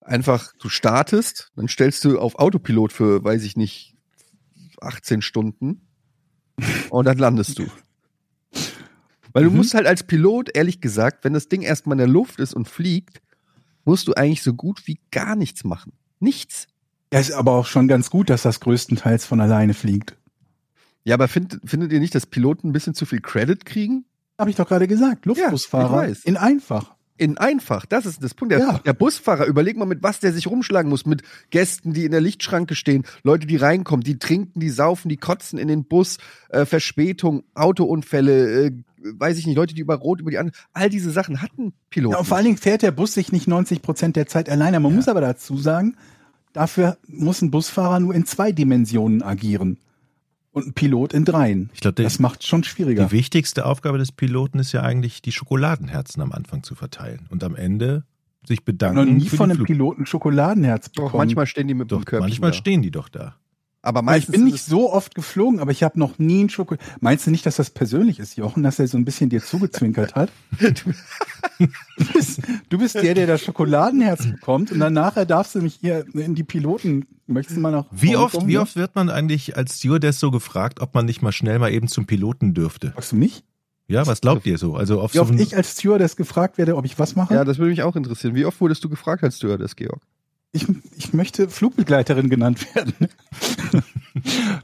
einfach, 0.00 0.52
du 0.58 0.68
startest, 0.68 1.50
dann 1.56 1.68
stellst 1.68 2.04
du 2.04 2.18
auf 2.18 2.36
Autopilot 2.38 2.92
für, 2.92 3.22
weiß 3.22 3.42
ich 3.44 3.56
nicht, 3.56 3.96
18 4.80 5.20
Stunden 5.22 5.82
und 6.90 7.04
dann 7.04 7.18
landest 7.18 7.58
du. 7.58 7.66
Weil 9.32 9.44
du 9.44 9.50
Mhm. 9.50 9.56
musst 9.58 9.74
halt 9.74 9.86
als 9.86 10.02
Pilot, 10.04 10.50
ehrlich 10.56 10.80
gesagt, 10.80 11.24
wenn 11.24 11.32
das 11.34 11.48
Ding 11.48 11.62
erstmal 11.62 11.94
in 11.94 11.98
der 11.98 12.08
Luft 12.08 12.40
ist 12.40 12.54
und 12.54 12.68
fliegt, 12.68 13.20
musst 13.84 14.08
du 14.08 14.14
eigentlich 14.14 14.42
so 14.42 14.54
gut 14.54 14.86
wie 14.86 14.98
gar 15.10 15.36
nichts 15.36 15.64
machen. 15.64 15.92
Nichts. 16.20 16.68
Ja, 17.12 17.18
ist 17.18 17.32
aber 17.32 17.52
auch 17.52 17.66
schon 17.66 17.88
ganz 17.88 18.10
gut, 18.10 18.30
dass 18.30 18.42
das 18.42 18.60
größtenteils 18.60 19.26
von 19.26 19.40
alleine 19.40 19.74
fliegt. 19.74 20.16
Ja, 21.02 21.14
aber 21.14 21.28
find, 21.28 21.58
findet 21.64 21.92
ihr 21.92 22.00
nicht, 22.00 22.14
dass 22.14 22.26
Piloten 22.26 22.68
ein 22.68 22.72
bisschen 22.72 22.94
zu 22.94 23.06
viel 23.06 23.20
Credit 23.20 23.64
kriegen? 23.64 24.04
Habe 24.38 24.50
ich 24.50 24.56
doch 24.56 24.68
gerade 24.68 24.86
gesagt. 24.86 25.26
Ja, 25.26 25.30
Luftbusfahrer 25.30 26.04
ich 26.04 26.10
weiß. 26.10 26.24
in 26.24 26.36
einfach. 26.36 26.94
In 27.20 27.36
einfach, 27.36 27.84
das 27.84 28.06
ist 28.06 28.24
das 28.24 28.32
Punkt. 28.32 28.52
Der, 28.52 28.60
Ja. 28.60 28.78
der 28.78 28.94
Busfahrer, 28.94 29.44
überleg 29.44 29.76
mal, 29.76 29.84
mit 29.84 30.02
was 30.02 30.20
der 30.20 30.32
sich 30.32 30.46
rumschlagen 30.46 30.88
muss. 30.88 31.04
Mit 31.04 31.22
Gästen, 31.50 31.92
die 31.92 32.06
in 32.06 32.12
der 32.12 32.22
Lichtschranke 32.22 32.74
stehen, 32.74 33.04
Leute, 33.24 33.46
die 33.46 33.56
reinkommen, 33.56 34.02
die 34.02 34.18
trinken, 34.18 34.58
die 34.58 34.70
saufen, 34.70 35.10
die 35.10 35.18
kotzen 35.18 35.58
in 35.58 35.68
den 35.68 35.84
Bus, 35.84 36.16
äh, 36.48 36.64
Verspätung, 36.64 37.44
Autounfälle, 37.54 38.66
äh, 38.68 38.72
weiß 39.02 39.36
ich 39.36 39.46
nicht, 39.46 39.56
Leute, 39.56 39.74
die 39.74 39.82
über 39.82 39.96
Rot, 39.96 40.20
über 40.20 40.30
die 40.30 40.38
anderen, 40.38 40.58
all 40.72 40.88
diese 40.88 41.10
Sachen 41.10 41.42
hatten 41.42 41.74
Piloten. 41.90 42.14
Ja, 42.14 42.20
und 42.20 42.24
vor 42.24 42.38
allen 42.38 42.46
Dingen 42.46 42.56
fährt 42.56 42.80
der 42.80 42.90
Bus 42.90 43.12
sich 43.12 43.32
nicht 43.32 43.46
90 43.46 43.82
Prozent 43.82 44.16
der 44.16 44.26
Zeit 44.26 44.48
alleine. 44.48 44.80
Man 44.80 44.94
muss 44.94 45.06
aber 45.06 45.20
dazu 45.20 45.58
sagen, 45.58 45.96
dafür 46.54 46.96
muss 47.06 47.42
ein 47.42 47.50
Busfahrer 47.50 48.00
nur 48.00 48.14
in 48.14 48.24
zwei 48.24 48.50
Dimensionen 48.50 49.22
agieren. 49.22 49.76
Und 50.52 50.66
ein 50.66 50.72
Pilot 50.72 51.12
in 51.12 51.24
dreien. 51.24 51.70
Ich 51.74 51.80
glaube, 51.80 52.02
Das 52.02 52.18
macht 52.18 52.44
schon 52.44 52.64
schwieriger. 52.64 53.04
die 53.06 53.12
wichtigste 53.12 53.66
Aufgabe 53.66 53.98
des 53.98 54.10
Piloten 54.10 54.58
ist 54.58 54.72
ja 54.72 54.82
eigentlich, 54.82 55.22
die 55.22 55.30
Schokoladenherzen 55.32 56.20
am 56.22 56.32
Anfang 56.32 56.62
zu 56.64 56.74
verteilen 56.74 57.26
und 57.30 57.44
am 57.44 57.54
Ende 57.54 58.04
sich 58.44 58.58
Ich 58.58 58.64
bedanken. 58.64 58.98
habe 58.98 59.10
noch 59.12 59.18
nie 59.22 59.28
von 59.28 59.50
einem 59.50 59.56
Flug. 59.58 59.66
Piloten 59.68 60.06
Schokoladenherz 60.06 60.90
Doch, 60.92 61.04
bekommen. 61.04 61.18
manchmal 61.18 61.46
stehen 61.46 61.68
die 61.68 61.74
mit 61.74 61.92
Doch, 61.92 62.00
dem 62.00 62.04
Körbchen 62.04 62.28
manchmal 62.28 62.50
da. 62.50 62.56
stehen 62.56 62.82
die 62.82 62.90
doch 62.90 63.08
da. 63.08 63.36
Aber 63.82 64.02
meistens 64.02 64.34
ich 64.34 64.40
bin 64.40 64.44
nicht 64.44 64.62
so 64.62 64.92
oft 64.92 65.14
geflogen, 65.14 65.58
aber 65.58 65.70
ich 65.70 65.82
habe 65.82 65.98
noch 65.98 66.18
nie 66.18 66.40
einen 66.40 66.50
Schoko. 66.50 66.76
Meinst 67.00 67.26
du 67.26 67.30
nicht, 67.30 67.46
dass 67.46 67.56
das 67.56 67.70
persönlich 67.70 68.18
ist, 68.18 68.36
Jochen, 68.36 68.62
dass 68.62 68.78
er 68.78 68.86
so 68.86 68.98
ein 68.98 69.06
bisschen 69.06 69.30
dir 69.30 69.42
zugezwinkert 69.42 70.14
hat? 70.14 70.30
du, 70.60 70.92
bist, 72.12 72.42
du 72.68 72.78
bist 72.78 72.94
der, 72.96 73.14
der 73.14 73.26
das 73.26 73.40
Schokoladenherz 73.40 74.26
bekommt 74.26 74.70
und 74.70 74.80
dann 74.80 74.92
nachher 74.92 75.24
darfst 75.24 75.54
du 75.54 75.62
mich 75.62 75.76
hier 75.80 76.04
in 76.12 76.34
die 76.34 76.44
Piloten. 76.44 77.06
Möchtest 77.26 77.56
du 77.56 77.60
mal 77.60 77.70
noch? 77.70 77.86
Wie 77.90 78.16
oft, 78.16 78.34
kommen, 78.34 78.48
wie 78.48 78.54
ne? 78.54 78.60
oft 78.60 78.76
wird 78.76 78.94
man 78.96 79.08
eigentlich 79.08 79.56
als 79.56 79.78
Stewardess 79.78 80.20
so 80.20 80.30
gefragt, 80.30 80.80
ob 80.80 80.94
man 80.94 81.06
nicht 81.06 81.22
mal 81.22 81.32
schnell 81.32 81.58
mal 81.58 81.72
eben 81.72 81.88
zum 81.88 82.06
Piloten 82.06 82.52
dürfte? 82.52 82.90
Fragst 82.90 83.12
du 83.12 83.16
mich? 83.16 83.44
Ja, 83.88 84.06
was 84.06 84.20
glaubt 84.20 84.46
ihr 84.46 84.58
so? 84.58 84.76
Also 84.76 85.00
auf 85.00 85.14
Wie 85.14 85.18
so 85.18 85.22
oft 85.22 85.34
ich 85.34 85.56
als 85.56 85.72
Stewardess 85.72 86.16
gefragt 86.16 86.58
werde, 86.58 86.76
ob 86.76 86.84
ich 86.84 86.98
was 86.98 87.16
mache? 87.16 87.34
Ja, 87.34 87.44
das 87.44 87.58
würde 87.58 87.70
mich 87.70 87.82
auch 87.82 87.96
interessieren. 87.96 88.34
Wie 88.34 88.44
oft 88.44 88.60
wurdest 88.60 88.84
du 88.84 88.88
gefragt 88.88 89.24
als 89.24 89.38
Stewardess, 89.38 89.74
Georg? 89.74 90.02
Ich, 90.52 90.66
ich 90.96 91.12
möchte 91.12 91.48
Flugbegleiterin 91.48 92.28
genannt 92.28 92.74
werden. 92.74 92.94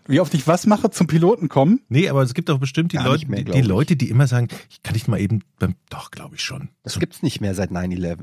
Wie 0.08 0.20
oft 0.20 0.34
ich 0.34 0.46
was 0.46 0.66
mache, 0.66 0.90
zum 0.90 1.06
Piloten 1.06 1.48
kommen? 1.48 1.80
Nee, 1.88 2.08
aber 2.08 2.22
es 2.22 2.34
gibt 2.34 2.50
auch 2.50 2.58
bestimmt 2.58 2.92
die 2.92 2.96
Gar 2.96 3.06
Leute, 3.06 3.28
mehr, 3.30 3.42
die, 3.44 3.52
die. 3.52 3.60
Leute, 3.62 3.96
die 3.96 4.10
immer 4.10 4.26
sagen, 4.26 4.48
ich 4.68 4.82
kann 4.82 4.94
nicht 4.94 5.06
mal 5.06 5.20
eben 5.20 5.42
beim, 5.58 5.76
doch, 5.88 6.10
glaube 6.10 6.34
ich 6.34 6.42
schon. 6.42 6.70
Das 6.82 6.94
Zum- 6.94 7.00
gibt's 7.00 7.22
nicht 7.22 7.40
mehr 7.40 7.54
seit 7.54 7.70
9-11. 7.70 8.16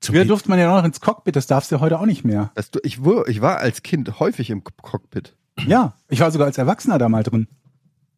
zum 0.00 0.14
Früher 0.14 0.24
durfte 0.24 0.48
man 0.48 0.58
ja 0.60 0.74
noch 0.74 0.84
ins 0.84 1.00
Cockpit, 1.00 1.34
das 1.34 1.46
darfst 1.48 1.70
du 1.72 1.76
ja 1.76 1.80
heute 1.80 1.98
auch 1.98 2.06
nicht 2.06 2.24
mehr. 2.24 2.52
Das, 2.54 2.70
ich, 2.84 3.00
ich 3.26 3.40
war 3.40 3.58
als 3.58 3.82
Kind 3.82 4.20
häufig 4.20 4.50
im 4.50 4.62
Cockpit. 4.62 5.34
Ja, 5.66 5.96
ich 6.08 6.20
war 6.20 6.30
sogar 6.30 6.46
als 6.46 6.58
Erwachsener 6.58 6.98
da 6.98 7.08
mal 7.08 7.24
drin. 7.24 7.48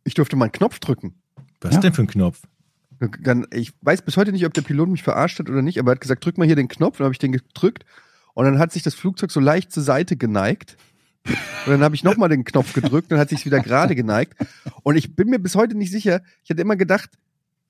Ich 0.05 0.15
durfte 0.15 0.37
mal 0.37 0.45
einen 0.47 0.53
Knopf 0.53 0.79
drücken. 0.79 1.15
Was 1.63 1.75
Ja. 1.75 1.81
denn 1.81 1.95
für 1.95 2.03
ein 2.03 2.07
Knopf? 2.07 2.43
Dann, 3.23 3.47
ich 3.53 3.73
weiß 3.81 4.03
bis 4.03 4.17
heute 4.19 4.31
nicht, 4.33 4.45
ob 4.47 4.53
der 4.55 4.63
Pilot 4.63 4.89
mich 4.91 5.03
verarscht 5.03 5.39
hat 5.39 5.49
oder 5.49 5.63
nicht, 5.63 5.79
aber 5.79 5.91
er 5.91 5.95
hat 5.97 6.01
gesagt, 6.03 6.25
drück 6.25 6.37
mal 6.39 6.47
hier 6.47 6.55
den 6.57 6.69
Knopf. 6.69 6.99
Dann 6.99 7.07
habe 7.07 7.13
ich 7.15 7.19
den 7.19 7.33
gedrückt 7.33 7.85
und 8.35 8.45
dann 8.45 8.59
hat 8.59 8.73
sich 8.73 8.83
das 8.83 8.95
Flugzeug 8.95 9.31
so 9.31 9.41
leicht 9.41 9.73
zur 9.73 9.83
Seite 9.83 10.17
geneigt. 10.17 10.77
Und 11.27 11.73
dann 11.73 11.83
habe 11.83 11.95
ich 11.95 12.05
nochmal 12.05 12.29
den 12.29 12.45
Knopf 12.45 12.75
gedrückt, 12.75 13.11
dann 13.11 13.19
hat 13.19 13.31
sich 13.31 13.47
wieder 13.47 13.61
gerade 13.61 13.95
geneigt. 13.95 14.35
Und 14.83 14.97
ich 14.97 15.17
bin 15.17 15.31
mir 15.31 15.39
bis 15.39 15.55
heute 15.55 15.75
nicht 15.75 15.91
sicher. 15.91 16.21
Ich 16.43 16.51
hatte 16.51 16.61
immer 16.61 16.77
gedacht, 16.77 17.11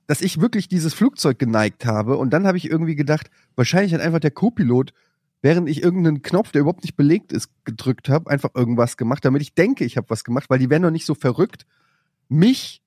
dass 0.07 0.21
ich 0.21 0.41
wirklich 0.41 0.69
dieses 0.69 0.93
Flugzeug 0.93 1.39
geneigt 1.39 1.87
habe. 1.87 2.17
Und 2.17 2.31
dann 2.31 2.47
habe 2.47 2.59
ich 2.59 2.69
irgendwie 2.69 2.97
gedacht, 2.97 3.31
wahrscheinlich 3.55 3.95
hat 3.95 4.01
einfach 4.01 4.19
der 4.19 4.33
Co-Pilot, 4.33 4.93
während 5.41 5.69
ich 5.69 5.83
irgendeinen 5.83 6.23
Knopf, 6.23 6.51
der 6.51 6.63
überhaupt 6.63 6.83
nicht 6.83 6.97
belegt 6.97 7.33
ist, 7.33 7.51
gedrückt 7.65 8.09
habe, 8.09 8.31
einfach 8.31 8.51
irgendwas 8.55 8.97
gemacht, 8.97 9.25
damit 9.25 9.43
ich 9.43 9.55
denke, 9.55 9.85
ich 9.85 9.97
habe 9.97 10.11
was 10.11 10.25
gemacht, 10.25 10.51
weil 10.51 10.59
die 10.59 10.71
wären 10.71 10.83
doch 10.83 10.91
nicht 10.91 11.07
so 11.07 11.15
verrückt, 11.15 11.67
mich 12.29 12.83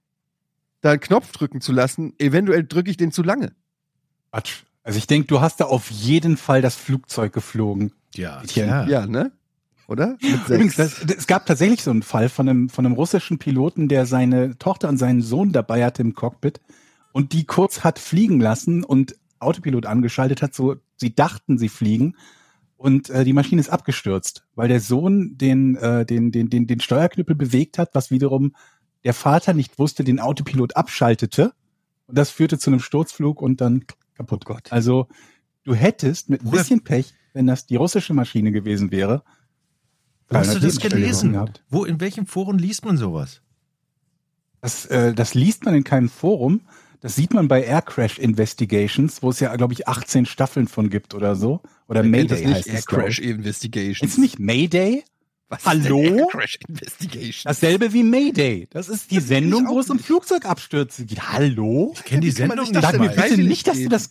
da 0.81 0.91
einen 0.91 0.99
Knopf 0.99 1.31
drücken 1.31 1.61
zu 1.61 1.71
lassen. 1.71 2.13
Eventuell 2.19 2.65
drücke 2.65 2.91
ich 2.91 2.97
den 2.97 3.11
zu 3.11 3.23
lange. 3.23 3.53
Quatsch. 4.31 4.63
Also 4.87 4.99
ich 4.99 5.07
denke, 5.07 5.27
du 5.27 5.41
hast 5.41 5.59
da 5.59 5.65
auf 5.65 5.91
jeden 5.91 6.37
Fall 6.37 6.61
das 6.61 6.75
Flugzeug 6.75 7.33
geflogen. 7.33 7.91
Ja, 8.15 8.41
Tja. 8.47 8.87
Ja, 8.87 9.05
ne? 9.05 9.33
Oder? 9.89 10.17
Übrigens, 10.21 10.77
das, 10.77 11.03
es 11.03 11.27
gab 11.27 11.45
tatsächlich 11.45 11.83
so 11.83 11.91
einen 11.91 12.03
Fall 12.03 12.29
von 12.29 12.47
einem, 12.47 12.69
von 12.69 12.85
einem 12.85 12.95
russischen 12.95 13.37
Piloten, 13.37 13.89
der 13.89 14.05
seine 14.05 14.57
Tochter 14.57 14.87
und 14.87 14.95
seinen 14.95 15.21
Sohn 15.21 15.51
dabei 15.51 15.83
hatte 15.83 16.03
im 16.03 16.13
Cockpit 16.13 16.61
und 17.11 17.33
die 17.33 17.43
kurz 17.43 17.83
hat 17.83 17.99
fliegen 17.99 18.39
lassen 18.39 18.85
und 18.85 19.17
Autopilot 19.39 19.85
angeschaltet 19.85 20.41
hat, 20.41 20.55
so 20.55 20.77
sie 20.95 21.13
dachten, 21.13 21.57
sie 21.57 21.67
fliegen 21.67 22.15
und 22.77 23.09
äh, 23.09 23.25
die 23.25 23.33
Maschine 23.33 23.59
ist 23.59 23.69
abgestürzt, 23.69 24.45
weil 24.55 24.69
der 24.69 24.79
Sohn 24.79 25.37
den, 25.37 25.75
äh, 25.75 26.05
den, 26.05 26.31
den, 26.31 26.49
den, 26.49 26.65
den 26.65 26.79
Steuerknüppel 26.79 27.35
bewegt 27.35 27.77
hat, 27.77 27.89
was 27.91 28.09
wiederum 28.09 28.55
der 29.03 29.13
Vater 29.13 29.53
nicht 29.53 29.79
wusste, 29.79 30.05
den 30.05 30.21
Autopilot 30.21 30.77
abschaltete 30.77 31.51
und 32.07 32.17
das 32.17 32.29
führte 32.29 32.57
zu 32.57 32.69
einem 32.69 32.79
Sturzflug 32.79 33.41
und 33.41 33.59
dann 33.59 33.83
kaputt. 34.17 34.43
Oh 34.45 34.53
Gott. 34.53 34.71
Also 34.71 35.07
du 35.63 35.73
hättest 35.75 36.29
mit 36.29 36.43
ein 36.43 36.51
bisschen 36.51 36.83
Pech, 36.83 37.13
wenn 37.33 37.47
das 37.47 37.65
die 37.65 37.75
russische 37.75 38.13
Maschine 38.13 38.51
gewesen 38.51 38.91
wäre, 38.91 39.23
Wo 40.29 40.37
hast 40.37 40.55
du 40.55 40.59
300 40.59 40.63
das 40.63 40.79
gelesen? 40.91 41.31
gehabt. 41.33 41.63
Wo, 41.69 41.85
in 41.85 41.99
welchem 42.01 42.25
Forum 42.25 42.57
liest 42.57 42.83
man 42.85 42.97
sowas? 42.97 43.41
Das, 44.61 44.85
äh, 44.87 45.13
das 45.13 45.33
liest 45.33 45.65
man 45.65 45.75
in 45.75 45.83
keinem 45.83 46.09
Forum. 46.09 46.61
Das 46.99 47.15
sieht 47.15 47.33
man 47.33 47.47
bei 47.47 47.63
Air 47.63 47.83
Crash 47.83 48.17
Investigations, 48.17 49.21
wo 49.21 49.29
es 49.29 49.39
ja, 49.39 49.55
glaube 49.55 49.73
ich, 49.73 49.87
18 49.87 50.25
Staffeln 50.25 50.67
von 50.67 50.89
gibt 50.89 51.13
oder 51.13 51.35
so. 51.35 51.61
Oder 51.87 52.01
Mayday 52.03 52.43
heißt 52.43 52.67
Air 52.67 52.79
es. 52.79 52.85
glaub 52.87 53.01
Crash 53.03 53.19
ich. 53.19 53.27
Investigation. 53.27 54.09
Ist 54.09 54.17
nicht 54.17 54.39
Mayday? 54.39 55.03
Was 55.49 55.65
Hallo? 55.65 56.01
Ist 56.01 56.09
denn 56.09 56.17
Air 56.19 56.27
Crash 56.27 56.59
Investigation. 56.67 57.41
Dasselbe 57.45 57.93
wie 57.93 58.03
Mayday. 58.03 58.67
Das 58.69 58.89
ist 58.89 59.11
die 59.11 59.19
Sendung, 59.19 59.63
ich 59.63 59.67
auch 59.69 59.73
wo 59.75 59.79
es 59.79 59.89
um. 59.89 59.99
Flugzeugabstürze 59.99 61.05
geht. 61.05 61.31
Hallo? 61.31 61.93
Ich 61.95 62.03
kenne 62.03 62.21
die 62.21 62.31
Sendung 62.31 62.59
nicht 62.59 62.75
das 62.75 62.81
Sag 62.83 62.99
mir 62.99 63.09
bitte 63.09 63.37
nicht, 63.41 63.67
dass 63.67 63.77
du 63.77 63.87
das... 63.89 64.09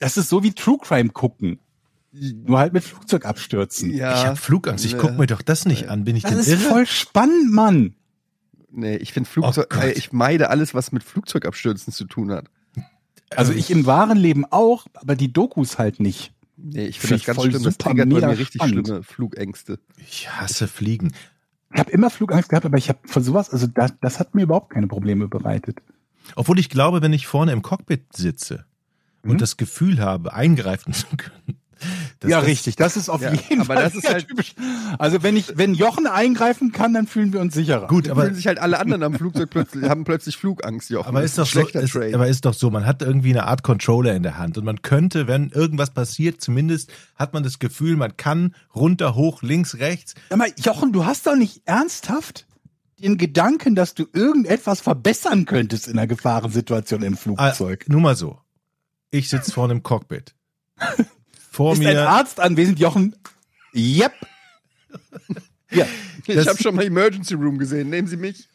Das 0.00 0.16
ist 0.16 0.28
so 0.28 0.42
wie 0.42 0.52
True 0.52 0.78
Crime 0.82 1.10
gucken. 1.10 1.60
Nur 2.12 2.58
halt 2.58 2.72
mit 2.72 2.82
Flugzeugabstürzen. 2.82 3.94
ja. 3.94 4.14
Ich 4.14 4.26
habe 4.26 4.36
Flugangst, 4.36 4.84
ich 4.84 4.92
ne. 4.94 4.98
guck 4.98 5.16
mir 5.16 5.26
doch 5.26 5.42
das 5.42 5.64
nicht 5.64 5.88
an. 5.88 6.04
Bin 6.04 6.16
ich 6.16 6.24
Das 6.24 6.32
denn 6.32 6.40
ist 6.40 6.48
irre? 6.48 6.60
voll 6.60 6.86
spannend, 6.86 7.52
Mann. 7.52 7.94
Nee, 8.70 8.96
ich 8.96 9.12
finde 9.12 9.30
Flugzeug, 9.30 9.74
Oh 9.80 9.86
ich 9.86 10.12
meide 10.12 10.50
alles, 10.50 10.74
was 10.74 10.92
mit 10.92 11.04
Flugzeugabstürzen 11.04 11.92
zu 11.92 12.04
tun 12.04 12.32
hat. 12.32 12.46
Also 13.30 13.52
ich 13.52 13.70
im 13.70 13.86
wahren 13.86 14.18
Leben 14.18 14.44
auch, 14.44 14.86
aber 14.94 15.14
die 15.14 15.32
Dokus 15.32 15.78
halt 15.78 16.00
nicht. 16.00 16.32
Nee, 16.64 16.86
ich 16.86 17.00
Find 17.00 17.08
finde 17.08 17.16
das 17.18 17.26
ganz 17.26 17.36
voll 17.36 17.50
schlimm. 17.50 17.62
Das 17.64 17.74
super, 17.74 17.90
triggert 17.90 18.08
bei 18.10 18.20
mir 18.28 18.38
richtig 18.38 18.62
spannend. 18.62 18.86
schlimme 18.86 19.02
Flugängste. 19.02 19.78
Ich 19.98 20.30
hasse 20.30 20.68
Fliegen. 20.68 21.12
Ich 21.74 21.80
habe 21.80 21.90
immer 21.90 22.10
Flugangst 22.10 22.48
gehabt, 22.50 22.66
aber 22.66 22.78
ich 22.78 22.88
habe 22.88 23.00
von 23.06 23.22
sowas, 23.22 23.50
also 23.50 23.66
das, 23.66 23.92
das 24.00 24.20
hat 24.20 24.34
mir 24.34 24.42
überhaupt 24.42 24.70
keine 24.70 24.86
Probleme 24.86 25.28
bereitet. 25.28 25.78
Obwohl 26.36 26.58
ich 26.58 26.68
glaube, 26.68 27.02
wenn 27.02 27.12
ich 27.12 27.26
vorne 27.26 27.52
im 27.52 27.62
Cockpit 27.62 28.14
sitze 28.14 28.66
und 29.22 29.32
Mhm. 29.32 29.38
das 29.38 29.56
Gefühl 29.56 29.98
habe, 30.00 30.32
eingreifen 30.34 30.92
zu 30.92 31.06
können. 31.16 31.58
Dass 32.20 32.30
ja, 32.30 32.38
das- 32.40 32.46
richtig. 32.48 32.76
Das 32.76 32.96
ist 32.96 33.08
auf 33.08 33.20
Ja, 33.22 33.32
jeden 33.32 33.60
aber 33.62 33.74
Fall 33.74 33.84
das 33.84 33.94
ist 33.94 34.02
sehr 34.02 34.14
halt- 34.14 34.28
typisch. 34.28 34.54
Also 34.98 35.22
wenn 35.22 35.36
ich, 35.36 35.56
wenn 35.56 35.74
Jochen 35.74 36.06
eingreifen 36.06 36.72
kann, 36.72 36.94
dann 36.94 37.06
fühlen 37.06 37.32
wir 37.32 37.40
uns 37.40 37.54
sicherer. 37.54 37.86
Gut, 37.88 38.08
aber 38.08 38.22
fühlen 38.22 38.34
sich 38.34 38.46
halt 38.46 38.58
alle 38.58 38.78
anderen 38.78 39.02
am 39.02 39.14
Flugzeug 39.14 39.50
plötzlich, 39.50 39.88
haben 39.88 40.04
plötzlich 40.04 40.36
Flugangst, 40.36 40.90
Jochen. 40.90 41.08
Aber 41.08 41.20
Das 41.22 41.30
ist 41.32 41.38
doch 41.38 41.42
ein 41.44 41.46
so, 41.46 41.50
schlechter 41.52 41.80
ist, 41.80 41.92
Trade. 41.92 42.14
aber 42.14 42.28
ist 42.28 42.44
doch 42.44 42.54
so, 42.54 42.70
man 42.70 42.86
hat 42.86 43.02
irgendwie 43.02 43.30
eine 43.30 43.44
Art 43.46 43.62
Controller 43.62 44.14
in 44.14 44.22
der 44.22 44.38
Hand 44.38 44.58
und 44.58 44.64
man 44.64 44.82
könnte, 44.82 45.26
wenn 45.26 45.50
irgendwas 45.50 45.90
passiert, 45.90 46.40
zumindest 46.40 46.92
hat 47.16 47.32
man 47.34 47.42
das 47.42 47.58
Gefühl, 47.58 47.96
man 47.96 48.16
kann 48.16 48.54
runter, 48.74 49.14
hoch, 49.14 49.42
links, 49.42 49.78
rechts. 49.78 50.14
Sag 50.30 50.38
mal, 50.38 50.48
Jochen, 50.58 50.92
du 50.92 51.04
hast 51.04 51.26
doch 51.26 51.36
nicht 51.36 51.62
ernsthaft 51.66 52.46
den 53.00 53.18
Gedanken, 53.18 53.74
dass 53.74 53.94
du 53.94 54.04
irgendetwas 54.12 54.80
verbessern 54.80 55.44
könntest 55.44 55.88
in 55.88 55.98
einer 55.98 56.06
Gefahrensituation 56.06 57.02
im 57.02 57.14
Ah, 57.14 57.16
Flugzeug. 57.16 57.86
nur 57.88 58.00
mal 58.00 58.14
so. 58.14 58.38
Ich 59.10 59.28
sitze 59.28 59.50
vorne 59.50 59.72
im 59.74 59.82
Cockpit. 59.82 60.34
Vor 61.52 61.74
ist 61.74 61.80
ein 61.80 61.94
mir, 61.94 62.08
Arzt 62.08 62.40
anwesend, 62.40 62.78
Jochen? 62.78 63.14
Yep. 63.74 64.12
Ja, 65.70 65.86
ich 66.26 66.48
habe 66.48 66.62
schon 66.62 66.74
mal 66.74 66.84
Emergency 66.84 67.34
Room 67.34 67.58
gesehen. 67.58 67.90
Nehmen 67.90 68.08
Sie 68.08 68.16
mich. 68.16 68.48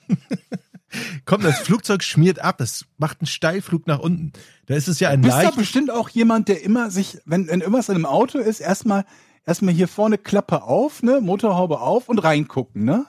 kommt 1.25 1.43
das 1.43 1.59
Flugzeug 1.59 2.03
schmiert 2.03 2.39
ab, 2.39 2.57
das 2.57 2.85
macht 2.97 3.21
einen 3.21 3.27
Steilflug 3.27 3.87
nach 3.87 3.99
unten. 3.99 4.33
Da 4.65 4.75
ist 4.75 4.87
es 4.87 4.99
ja 4.99 5.09
ein 5.09 5.21
bist 5.21 5.37
doch 5.43 5.55
bestimmt 5.55 5.91
auch 5.91 6.09
jemand, 6.09 6.47
der 6.47 6.63
immer 6.63 6.89
sich, 6.89 7.19
wenn, 7.25 7.47
wenn 7.47 7.61
irgendwas 7.61 7.89
in 7.89 7.95
einem 7.95 8.05
Auto 8.05 8.39
ist, 8.39 8.59
erstmal 8.61 9.05
erstmal 9.45 9.73
hier 9.73 9.87
vorne 9.87 10.17
Klappe 10.17 10.63
auf, 10.63 11.03
ne, 11.03 11.21
Motorhaube 11.21 11.79
auf 11.79 12.09
und 12.09 12.19
reingucken, 12.19 12.83
ne? 12.83 13.05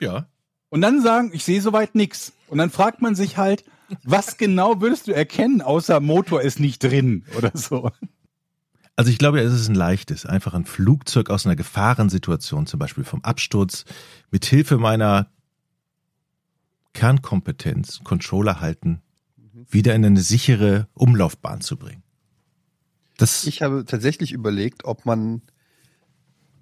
ja. 0.00 0.26
Und 0.70 0.82
dann 0.82 1.00
sagen, 1.00 1.30
ich 1.32 1.44
sehe 1.44 1.62
soweit 1.62 1.94
nix. 1.94 2.32
Und 2.48 2.58
dann 2.58 2.70
fragt 2.70 3.00
man 3.00 3.14
sich 3.14 3.38
halt, 3.38 3.64
was 4.04 4.36
genau 4.36 4.82
würdest 4.82 5.06
du 5.06 5.12
erkennen, 5.12 5.62
außer 5.62 6.00
Motor 6.00 6.42
ist 6.42 6.60
nicht 6.60 6.82
drin 6.82 7.24
oder 7.38 7.52
so. 7.54 7.90
Also 8.98 9.12
ich 9.12 9.18
glaube, 9.18 9.38
es 9.38 9.52
ist 9.52 9.68
ein 9.68 9.76
leichtes, 9.76 10.26
einfach 10.26 10.54
ein 10.54 10.64
Flugzeug 10.64 11.30
aus 11.30 11.46
einer 11.46 11.54
Gefahrensituation, 11.54 12.66
zum 12.66 12.80
Beispiel 12.80 13.04
vom 13.04 13.22
Absturz, 13.22 13.84
mit 14.32 14.44
Hilfe 14.44 14.76
meiner 14.76 15.30
Kernkompetenz, 16.94 18.00
Controller 18.02 18.60
halten, 18.60 19.00
wieder 19.70 19.94
in 19.94 20.04
eine 20.04 20.20
sichere 20.20 20.88
Umlaufbahn 20.94 21.60
zu 21.60 21.76
bringen. 21.76 22.02
Das, 23.18 23.46
Ich 23.46 23.62
habe 23.62 23.84
tatsächlich 23.84 24.32
überlegt, 24.32 24.84
ob 24.84 25.06
man, 25.06 25.42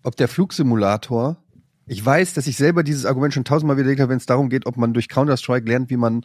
ob 0.02 0.14
der 0.16 0.28
Flugsimulator, 0.28 1.42
ich 1.86 2.04
weiß, 2.04 2.34
dass 2.34 2.46
ich 2.46 2.58
selber 2.58 2.82
dieses 2.82 3.06
Argument 3.06 3.32
schon 3.32 3.44
tausendmal 3.44 3.78
widerlegt 3.78 4.02
habe, 4.02 4.10
wenn 4.10 4.18
es 4.18 4.26
darum 4.26 4.50
geht, 4.50 4.66
ob 4.66 4.76
man 4.76 4.92
durch 4.92 5.08
Counter-Strike 5.08 5.66
lernt, 5.66 5.88
wie 5.88 5.96
man 5.96 6.20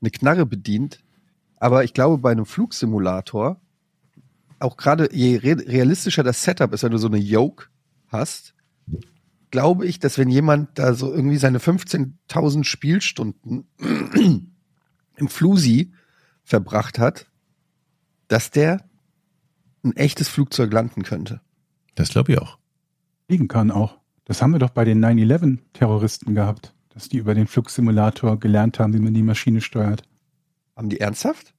eine 0.00 0.10
Knarre 0.10 0.44
bedient. 0.44 1.04
Aber 1.58 1.84
ich 1.84 1.94
glaube, 1.94 2.18
bei 2.18 2.32
einem 2.32 2.46
Flugsimulator, 2.46 3.60
auch 4.62 4.76
gerade 4.76 5.08
je 5.12 5.36
re 5.36 5.56
realistischer 5.66 6.22
das 6.22 6.42
Setup 6.42 6.72
ist, 6.72 6.82
wenn 6.82 6.92
du 6.92 6.98
so 6.98 7.08
eine 7.08 7.18
Yoke 7.18 7.66
hast, 8.08 8.54
glaube 9.50 9.86
ich, 9.86 9.98
dass 9.98 10.18
wenn 10.18 10.28
jemand 10.28 10.78
da 10.78 10.94
so 10.94 11.12
irgendwie 11.12 11.36
seine 11.36 11.58
15.000 11.58 12.64
Spielstunden 12.64 13.66
im 15.16 15.28
Flusi 15.28 15.92
verbracht 16.44 16.98
hat, 16.98 17.26
dass 18.28 18.50
der 18.50 18.84
ein 19.84 19.96
echtes 19.96 20.28
Flugzeug 20.28 20.72
landen 20.72 21.02
könnte. 21.02 21.40
das 21.94 22.10
glaube 22.10 22.32
ich 22.32 22.38
auch. 22.38 22.58
Fliegen 23.26 23.48
kann 23.48 23.70
auch. 23.70 23.98
Das 24.24 24.40
haben 24.40 24.52
wir 24.52 24.58
doch 24.58 24.70
bei 24.70 24.84
den 24.84 25.04
9-11-Terroristen 25.04 26.34
gehabt, 26.34 26.74
dass 26.90 27.08
die 27.08 27.18
über 27.18 27.34
den 27.34 27.46
Flugsimulator 27.46 28.38
gelernt 28.38 28.78
haben, 28.78 28.94
wie 28.94 29.00
man 29.00 29.14
die 29.14 29.22
Maschine 29.22 29.60
steuert. 29.60 30.02
Haben 30.76 30.88
die 30.88 31.00
ernsthaft? 31.00 31.54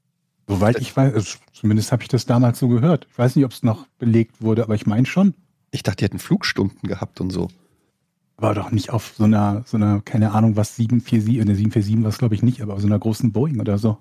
Soweit 0.47 0.79
ich 0.79 0.95
weiß, 0.95 1.13
also 1.13 1.38
zumindest 1.53 1.91
habe 1.91 2.03
ich 2.03 2.09
das 2.09 2.25
damals 2.25 2.59
so 2.59 2.67
gehört. 2.67 3.07
Ich 3.09 3.17
weiß 3.17 3.35
nicht, 3.35 3.45
ob 3.45 3.51
es 3.51 3.63
noch 3.63 3.88
belegt 3.97 4.41
wurde, 4.41 4.63
aber 4.63 4.75
ich 4.75 4.85
meine 4.85 5.05
schon. 5.05 5.33
Ich 5.71 5.83
dachte, 5.83 5.97
die 5.97 6.05
hätten 6.05 6.19
Flugstunden 6.19 6.88
gehabt 6.88 7.21
und 7.21 7.29
so. 7.29 7.50
Aber 8.38 8.53
doch 8.53 8.71
nicht 8.71 8.89
auf 8.89 9.13
so 9.17 9.23
einer, 9.23 9.63
so 9.65 9.77
einer, 9.77 10.01
keine 10.01 10.33
Ahnung, 10.33 10.55
was 10.55 10.75
747, 10.75 11.39
in 11.39 11.47
der 11.47 11.55
747 11.55 12.03
war 12.03 12.09
es 12.09 12.17
glaube 12.17 12.35
ich 12.35 12.43
nicht, 12.43 12.62
aber 12.62 12.73
auf 12.73 12.81
so 12.81 12.88
einer 12.88 13.00
großen 13.00 13.31
Boeing 13.31 13.59
oder 13.59 13.77
so. 13.77 13.97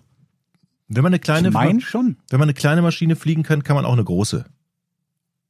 Wenn 0.88 1.02
man 1.02 1.12
eine 1.12 1.20
kleine, 1.20 1.48
ich 1.48 1.54
mein 1.54 1.80
schon. 1.80 2.16
wenn 2.28 2.38
man 2.38 2.46
eine 2.46 2.54
kleine 2.54 2.82
Maschine 2.82 3.16
fliegen 3.16 3.44
kann, 3.44 3.62
kann 3.62 3.76
man 3.76 3.84
auch 3.84 3.92
eine 3.92 4.04
große 4.04 4.44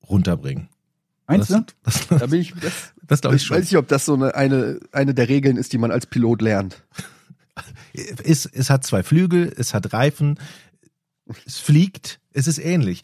runterbringen. 0.09 0.69
Meinst 1.27 1.51
das, 1.51 1.67
du? 1.67 1.73
Das, 1.83 2.09
Da 2.09 2.27
bin 2.27 2.41
ich, 2.41 2.55
das, 2.61 2.93
das 3.03 3.21
glaube 3.21 3.37
ich 3.37 3.43
ich 3.43 3.49
schon. 3.49 3.57
weiß 3.57 3.65
nicht, 3.65 3.79
ob 3.79 3.89
das 3.89 4.05
so 4.05 4.15
eine, 4.15 4.35
eine, 4.35 4.81
eine 4.93 5.15
der 5.15 5.29
Regeln 5.29 5.57
ist, 5.57 5.73
die 5.73 5.79
man 5.79 5.91
als 5.91 6.07
Pilot 6.07 6.43
lernt. 6.43 6.83
Es, 7.95 8.47
es 8.47 8.71
hat 8.71 8.83
zwei 8.87 9.03
Flügel, 9.03 9.53
es 9.55 9.75
hat 9.75 9.93
Reifen, 9.93 10.39
es 11.47 11.59
fliegt, 11.59 12.21
es 12.33 12.47
ist 12.47 12.59
ähnlich. 12.59 13.03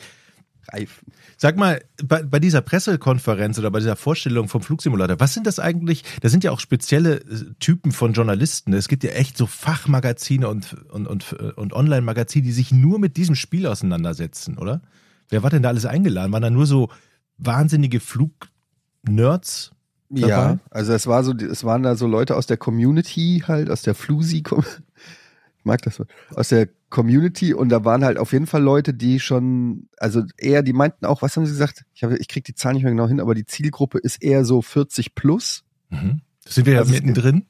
Reifen. 0.73 1.13
Sag 1.37 1.57
mal, 1.57 1.83
bei, 2.05 2.23
bei 2.23 2.41
dieser 2.41 2.61
Pressekonferenz 2.61 3.59
oder 3.59 3.71
bei 3.71 3.79
dieser 3.79 3.97
Vorstellung 3.97 4.49
vom 4.49 4.61
Flugsimulator, 4.61 5.19
was 5.21 5.33
sind 5.35 5.47
das 5.47 5.59
eigentlich? 5.59 6.05
Da 6.21 6.29
sind 6.29 6.45
ja 6.45 6.51
auch 6.51 6.61
spezielle 6.61 7.21
äh, 7.21 7.55
Typen 7.59 7.93
von 7.93 8.13
Journalisten. 8.13 8.73
Es 8.75 8.89
gibt 8.89 9.05
ja 9.05 9.11
echt 9.11 9.37
so 9.37 9.47
Fachmagazine 9.47 10.49
und, 10.49 10.75
und, 10.91 11.07
und, 11.07 11.33
und 11.33 11.73
Online-Magazine, 11.73 12.45
die 12.45 12.53
sich 12.53 12.73
nur 12.73 12.99
mit 12.99 13.17
diesem 13.17 13.35
Spiel 13.35 13.67
auseinandersetzen, 13.67 14.59
oder? 14.59 14.83
Wer 15.31 15.43
war 15.43 15.51
denn 15.51 15.63
da 15.63 15.69
alles 15.69 15.87
eingeladen? 15.87 16.33
Waren 16.33 16.43
da 16.43 16.51
nur 16.51 16.67
so 16.67 16.91
wahnsinnige 17.37 18.01
Flugnerds? 18.01 19.73
Ja, 20.11 20.29
dabei? 20.29 20.59
also 20.71 20.93
es 20.95 21.07
war 21.07 21.23
so, 21.23 21.33
es 21.33 21.65
waren 21.65 21.83
da 21.83 21.95
so 21.95 22.07
Leute 22.07 22.35
aus 22.35 22.47
der 22.47 22.57
Community 22.57 23.45
halt, 23.47 23.71
aus 23.71 23.83
der 23.83 23.95
Flusi, 23.95 24.43
ich 25.59 25.65
mag 25.65 25.83
das 25.83 26.03
aus 26.35 26.49
der 26.49 26.69
Community 26.91 27.53
und 27.55 27.69
da 27.69 27.85
waren 27.85 28.05
halt 28.05 28.17
auf 28.19 28.33
jeden 28.33 28.47
Fall 28.47 28.63
Leute, 28.63 28.95
die 28.95 29.21
schon, 29.21 29.89
also 29.99 30.23
eher, 30.39 30.63
die 30.63 30.73
meinten 30.73 31.05
auch, 31.07 31.21
was 31.23 31.37
haben 31.37 31.45
sie 31.45 31.53
gesagt? 31.53 31.85
Ich 31.95 32.03
habe, 32.03 32.17
ich 32.17 32.29
krieg 32.29 32.45
die 32.45 32.55
Zahl 32.55 32.73
nicht 32.73 32.83
mehr 32.83 32.93
genau 32.93 33.09
hin, 33.09 33.21
aber 33.21 33.35
die 33.35 33.45
Zielgruppe 33.45 33.99
ist 33.99 34.23
eher 34.23 34.45
so 34.45 34.63
40 34.63 35.15
plus. 35.15 35.65
Mhm. 35.91 36.23
Das 36.45 36.55
sind 36.55 36.67
wir 36.67 36.75
ja 36.75 36.79
Das 36.81 36.89
ist- 36.89 36.95
mittendrin. 36.95 37.45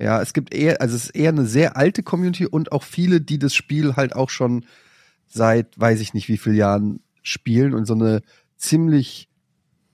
Ja, 0.00 0.22
es 0.22 0.32
gibt 0.32 0.54
eher, 0.54 0.80
also 0.80 0.94
es 0.94 1.06
ist 1.06 1.16
eher 1.16 1.30
eine 1.30 1.44
sehr 1.46 1.76
alte 1.76 2.02
Community 2.04 2.46
und 2.46 2.70
auch 2.70 2.84
viele, 2.84 3.20
die 3.20 3.38
das 3.38 3.54
Spiel 3.54 3.96
halt 3.96 4.14
auch 4.14 4.30
schon 4.30 4.64
seit, 5.26 5.78
weiß 5.78 6.00
ich 6.00 6.14
nicht 6.14 6.28
wie 6.28 6.36
vielen 6.38 6.54
Jahren 6.56 7.00
spielen 7.22 7.74
und 7.74 7.84
so 7.86 7.94
eine 7.94 8.22
ziemlich 8.56 9.28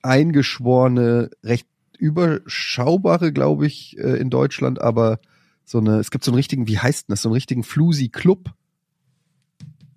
eingeschworene, 0.03 1.31
recht 1.43 1.67
überschaubare, 1.99 3.33
glaube 3.33 3.67
ich, 3.67 3.97
äh, 3.99 4.17
in 4.19 4.31
Deutschland, 4.31 4.81
aber 4.81 5.21
so 5.65 5.79
eine, 5.79 5.99
es 5.99 6.11
gibt 6.11 6.25
so 6.25 6.31
einen 6.31 6.37
richtigen, 6.37 6.69
wie 6.69 6.79
heißt 6.79 7.09
denn 7.09 7.13
das, 7.15 7.23
so 7.23 7.29
einen 7.31 7.35
richtigen 7.35 7.63
Flusi-Club. 7.65 8.53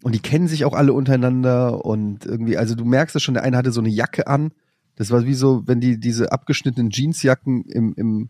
Und 0.08 0.14
die 0.14 0.22
kennen 0.22 0.48
sich 0.48 0.64
auch 0.64 0.74
alle 0.74 0.94
untereinander 0.94 1.84
und 1.84 2.26
irgendwie, 2.26 2.56
also 2.56 2.76
du 2.76 2.86
merkst 2.86 3.14
es 3.18 3.22
schon, 3.22 3.34
der 3.34 3.44
eine 3.44 3.58
hatte 3.58 3.74
so 3.74 3.82
eine 3.82 3.90
Jacke 3.90 4.28
an. 4.28 4.54
Das 4.96 5.12
war 5.12 5.26
wie 5.26 5.34
so, 5.34 5.68
wenn 5.68 5.82
die 5.82 6.00
diese 6.00 6.32
abgeschnittenen 6.32 6.92
Jeansjacken 6.92 7.66
im, 7.66 7.94
im, 7.98 8.30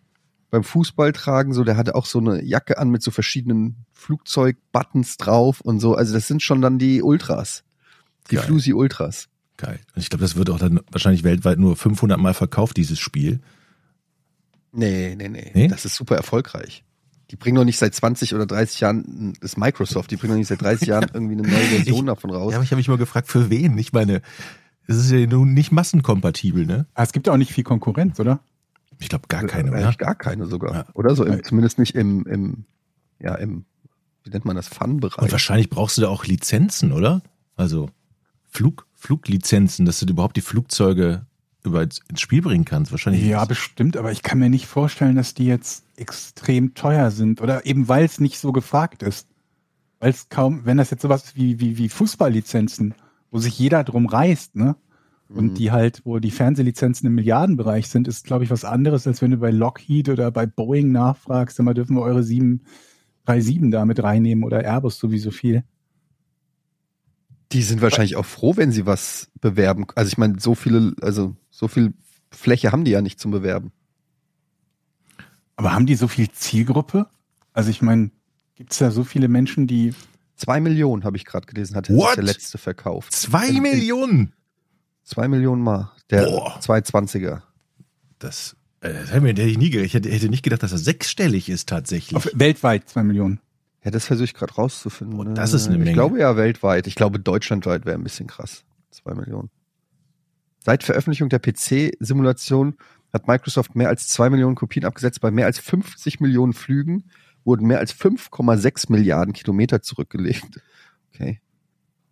beim 0.50 0.64
Fußball 0.64 1.14
tragen, 1.14 1.54
so, 1.54 1.64
der 1.64 1.78
hatte 1.78 1.94
auch 1.94 2.08
so 2.08 2.18
eine 2.18 2.44
Jacke 2.44 2.80
an 2.80 2.90
mit 2.90 3.04
so 3.04 3.12
verschiedenen 3.12 3.86
Flugzeug-Buttons 3.94 5.18
drauf 5.18 5.62
und 5.62 5.80
so. 5.80 5.94
Also 5.94 6.16
das 6.16 6.28
sind 6.28 6.42
schon 6.42 6.64
dann 6.64 6.80
die 6.80 7.04
Ultras. 7.04 7.64
Die 8.32 8.38
Geil. 8.38 8.46
Flusi 8.46 8.74
Ultras. 8.74 9.30
Geil. 9.58 9.80
Und 9.94 10.02
ich 10.02 10.10
glaube, 10.10 10.24
das 10.24 10.36
wird 10.36 10.50
auch 10.50 10.58
dann 10.58 10.80
wahrscheinlich 10.90 11.24
weltweit 11.24 11.60
nur 11.60 11.76
500 11.76 12.20
Mal 12.20 12.34
verkauft, 12.34 12.78
dieses 12.78 12.98
Spiel. 12.98 13.40
Nee, 14.72 15.14
nee, 15.16 15.30
nee, 15.30 15.52
Nee? 15.54 15.68
Das 15.68 15.86
ist 15.86 15.94
super 15.94 16.16
erfolgreich. 16.16 16.84
Die 17.32 17.36
bringen 17.36 17.56
doch 17.58 17.66
nicht 17.66 17.78
seit 17.78 17.94
20 17.94 18.34
oder 18.36 18.46
30 18.46 18.80
Jahren, 18.80 19.34
das 19.42 19.52
ist 19.54 19.58
Microsoft, 19.58 20.12
die 20.12 20.16
bringen 20.16 20.34
doch 20.34 20.38
nicht 20.38 20.48
seit 20.48 20.62
30 20.62 20.88
Jahren 20.88 21.10
irgendwie 21.14 21.34
eine 21.34 21.42
neue 21.44 21.52
Version 21.84 22.06
davon 22.06 22.30
raus. 22.32 22.52
Ja, 22.52 22.58
aber 22.58 22.64
ich 22.64 22.72
habe 22.72 22.78
mich 22.78 22.88
mal 22.88 22.98
gefragt, 22.98 23.28
für 23.28 23.50
wen? 23.50 23.78
Ich 23.78 23.92
meine, 23.92 24.22
es 24.88 24.96
ist 24.98 25.12
ja 25.12 25.26
nun 25.28 25.54
nicht 25.54 25.72
massenkompatibel, 25.72 26.66
ne? 26.66 26.86
Ah, 26.94 27.04
es 27.04 27.12
gibt 27.12 27.28
ja 27.28 27.34
auch 27.34 27.38
nicht 27.38 27.52
viel 27.52 27.66
Konkurrenz, 27.66 28.20
oder? 28.20 28.40
Ich 29.00 29.10
glaube 29.10 29.28
gar 29.28 29.44
keine, 29.46 29.72
Eigentlich 29.74 29.98
oder? 29.98 30.06
gar 30.06 30.16
keine 30.16 30.48
sogar. 30.48 30.74
Ja. 30.74 30.86
Oder 30.94 31.16
so, 31.16 31.26
im, 31.26 31.34
Weil- 31.34 31.42
zumindest 31.44 31.78
nicht 31.80 31.96
im, 31.96 32.26
im, 32.26 32.66
ja, 33.20 33.36
im, 33.36 33.66
wie 34.24 34.30
nennt 34.30 34.46
man 34.46 34.56
das, 34.56 34.68
Fun-Bereich. 34.70 35.22
Und 35.24 35.32
wahrscheinlich 35.32 35.70
brauchst 35.70 35.98
du 35.98 36.02
da 36.02 36.08
auch 36.10 36.26
Lizenzen, 36.26 36.92
oder? 36.94 37.22
Also 37.58 37.90
Flug, 38.50 38.88
Fluglizenzen, 38.96 39.86
dass 39.86 40.00
du 40.00 40.06
überhaupt 40.08 40.38
die 40.38 40.42
Flugzeuge 40.42 41.26
über 41.64 41.82
ins 41.84 42.02
Spiel 42.16 42.42
bringen 42.42 42.66
kannst. 42.66 42.92
Wahrscheinlich. 42.92 43.26
Ja, 43.26 43.44
bestimmt, 43.46 43.98
aber 43.98 44.12
ich 44.12 44.24
kann 44.24 44.40
mir 44.40 44.50
nicht 44.50 44.68
vorstellen, 44.68 45.16
dass 45.16 45.34
die 45.34 45.46
jetzt 45.46 45.84
extrem 45.96 46.74
teuer 46.74 47.12
sind 47.12 47.42
oder 47.42 47.66
eben 47.66 47.88
weil 47.88 48.06
es 48.06 48.20
nicht 48.20 48.40
so 48.40 48.52
gefragt 48.52 49.04
ist. 49.04 49.28
Weil 50.00 50.12
es 50.12 50.30
kaum, 50.30 50.62
wenn 50.66 50.78
das 50.78 50.92
jetzt 50.92 51.02
sowas 51.02 51.24
ist 51.26 51.36
wie, 51.36 51.60
wie, 51.60 51.78
wie 51.78 51.90
Fußballlizenzen, 51.90 52.94
wo 53.32 53.40
sich 53.40 53.58
jeder 53.58 53.84
drum 53.84 54.06
reißt, 54.06 54.56
ne? 54.56 54.76
Und 55.30 55.48
Mhm. 55.52 55.54
die 55.56 55.72
halt, 55.72 56.02
wo 56.06 56.20
die 56.20 56.32
Fernsehlizenzen 56.32 57.06
im 57.08 57.16
Milliardenbereich 57.16 57.90
sind, 57.90 58.08
ist, 58.08 58.26
glaube 58.26 58.46
ich, 58.46 58.50
was 58.50 58.64
anderes, 58.64 59.06
als 59.08 59.22
wenn 59.22 59.32
du 59.32 59.38
bei 59.38 59.52
Lockheed 59.52 60.08
oder 60.08 60.32
bei 60.32 60.46
Boeing 60.46 60.94
nachfragst, 60.94 61.58
sag 61.58 61.66
mal, 61.66 61.74
dürfen 61.74 61.98
wir 61.98 62.02
eure 62.04 62.24
737 62.24 63.72
da 63.72 63.84
mit 63.84 64.02
reinnehmen 64.02 64.46
oder 64.46 64.64
Airbus 64.64 64.98
sowieso 64.98 65.32
viel. 65.32 65.64
Die 67.54 67.62
sind 67.64 67.82
wahrscheinlich 67.82 68.16
auch 68.18 68.26
froh, 68.26 68.58
wenn 68.58 68.72
sie 68.72 68.86
was 68.86 69.30
bewerben. 69.40 69.86
Also 69.96 70.10
ich 70.10 70.18
meine, 70.18 70.40
so 70.40 70.54
viele, 70.56 70.94
also 71.02 71.36
so 71.50 71.68
viel 71.68 71.94
Fläche 72.32 72.72
haben 72.72 72.84
die 72.84 72.92
ja 72.92 73.02
nicht 73.02 73.20
zum 73.20 73.32
Bewerben. 73.32 73.72
Aber 75.56 75.74
haben 75.74 75.86
die 75.86 75.96
so 75.96 76.08
viel 76.08 76.30
Zielgruppe? 76.32 77.08
Also 77.54 77.70
ich 77.70 77.82
meine, 77.82 78.12
gibt 78.56 78.74
es 78.74 78.80
da 78.80 78.92
so 78.92 79.04
viele 79.04 79.28
Menschen, 79.28 79.68
die 79.68 79.94
Zwei 80.36 80.60
Millionen 80.60 81.04
habe 81.04 81.18
ich 81.18 81.26
gerade 81.26 81.48
gelesen, 81.48 81.76
hat 81.76 81.90
What? 81.90 82.16
der 82.18 82.24
letzte 82.24 82.60
verkauft. 82.60 83.12
Zwei 83.12 83.48
In- 83.48 83.56
in- 83.56 83.62
Millionen! 83.64 84.34
Zwei 85.04 85.28
Millionen 85.28 85.64
mal. 85.64 85.92
Der 86.12 86.26
Boah. 86.26 86.60
220er. 86.60 87.42
Das, 88.20 88.56
äh, 88.82 88.94
das 88.94 89.12
hätte 89.12 89.42
ich 89.42 89.58
nie 89.58 89.72
gedacht. 89.72 89.88
Ich 89.88 89.94
hätte, 89.96 90.10
hätte 90.12 90.30
nicht 90.30 90.44
gedacht, 90.44 90.62
dass 90.62 90.70
das 90.72 90.84
sechsstellig 90.84 91.50
ist 91.50 91.70
tatsächlich. 91.70 92.16
auf, 92.16 92.30
weltweit 92.36 92.88
zwei 92.88 93.02
Millionen. 93.04 93.40
Ja, 93.88 93.92
das 93.92 94.06
versuche 94.06 94.26
ich 94.26 94.34
gerade 94.34 94.54
rauszufinden. 94.54 95.18
Oh, 95.18 95.24
das 95.24 95.54
ist 95.54 95.68
eine 95.68 95.76
ich 95.78 95.80
Menge. 95.80 95.94
glaube 95.94 96.20
ja 96.20 96.36
weltweit. 96.36 96.88
Ich 96.88 96.96
glaube 96.96 97.22
deutschlandweit 97.22 97.86
wäre 97.86 97.96
ein 97.98 98.04
bisschen 98.04 98.28
krass. 98.28 98.66
Zwei 98.92 99.14
Millionen. 99.14 99.50
Seit 100.60 100.84
Veröffentlichung 100.84 101.30
der 101.30 101.40
PC-Simulation 101.40 102.76
hat 103.14 103.30
Microsoft 103.30 103.76
mehr 103.78 103.88
als 103.88 104.10
zwei 104.10 104.30
Millionen 104.30 104.56
Kopien 104.56 104.84
abgesetzt. 104.84 105.22
Bei 105.22 105.32
mehr 105.32 105.46
als 105.46 105.60
50 105.60 106.20
Millionen 106.20 106.52
Flügen 106.52 107.06
wurden 107.46 107.66
mehr 107.66 107.80
als 107.80 107.96
5,6 107.96 108.92
Milliarden 108.92 109.34
Kilometer 109.34 109.82
zurückgelegt. 109.82 110.60
Okay. 111.14 111.40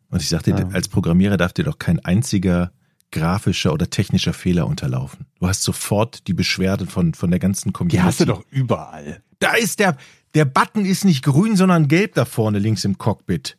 Und 0.10 0.22
ich 0.22 0.30
sagte, 0.30 0.52
Ja. 0.52 0.70
als 0.70 0.88
Programmierer 0.88 1.36
darf 1.36 1.52
dir 1.52 1.66
doch 1.66 1.78
kein 1.78 2.00
einziger 2.00 2.72
grafischer 3.12 3.74
oder 3.74 3.90
technischer 3.90 4.32
Fehler 4.32 4.66
unterlaufen. 4.66 5.26
Du 5.42 5.48
hast 5.50 5.64
sofort 5.64 6.26
die 6.28 6.34
Beschwerden 6.34 6.88
von, 6.88 7.14
von 7.14 7.32
der 7.32 7.40
ganzen 7.40 7.74
Community. 7.74 7.98
Die 7.98 8.04
hast 8.04 8.22
du 8.22 8.26
doch 8.26 8.46
überall. 8.50 9.22
Da 9.40 9.56
ist 9.56 9.80
der, 9.80 9.98
der 10.36 10.46
Button 10.46 10.86
ist 10.86 11.06
nicht 11.06 11.24
grün, 11.24 11.56
sondern 11.56 11.88
gelb 11.88 12.14
da 12.16 12.26
vorne 12.26 12.60
links 12.60 12.86
im 12.86 12.98
Cockpit. 12.98 13.58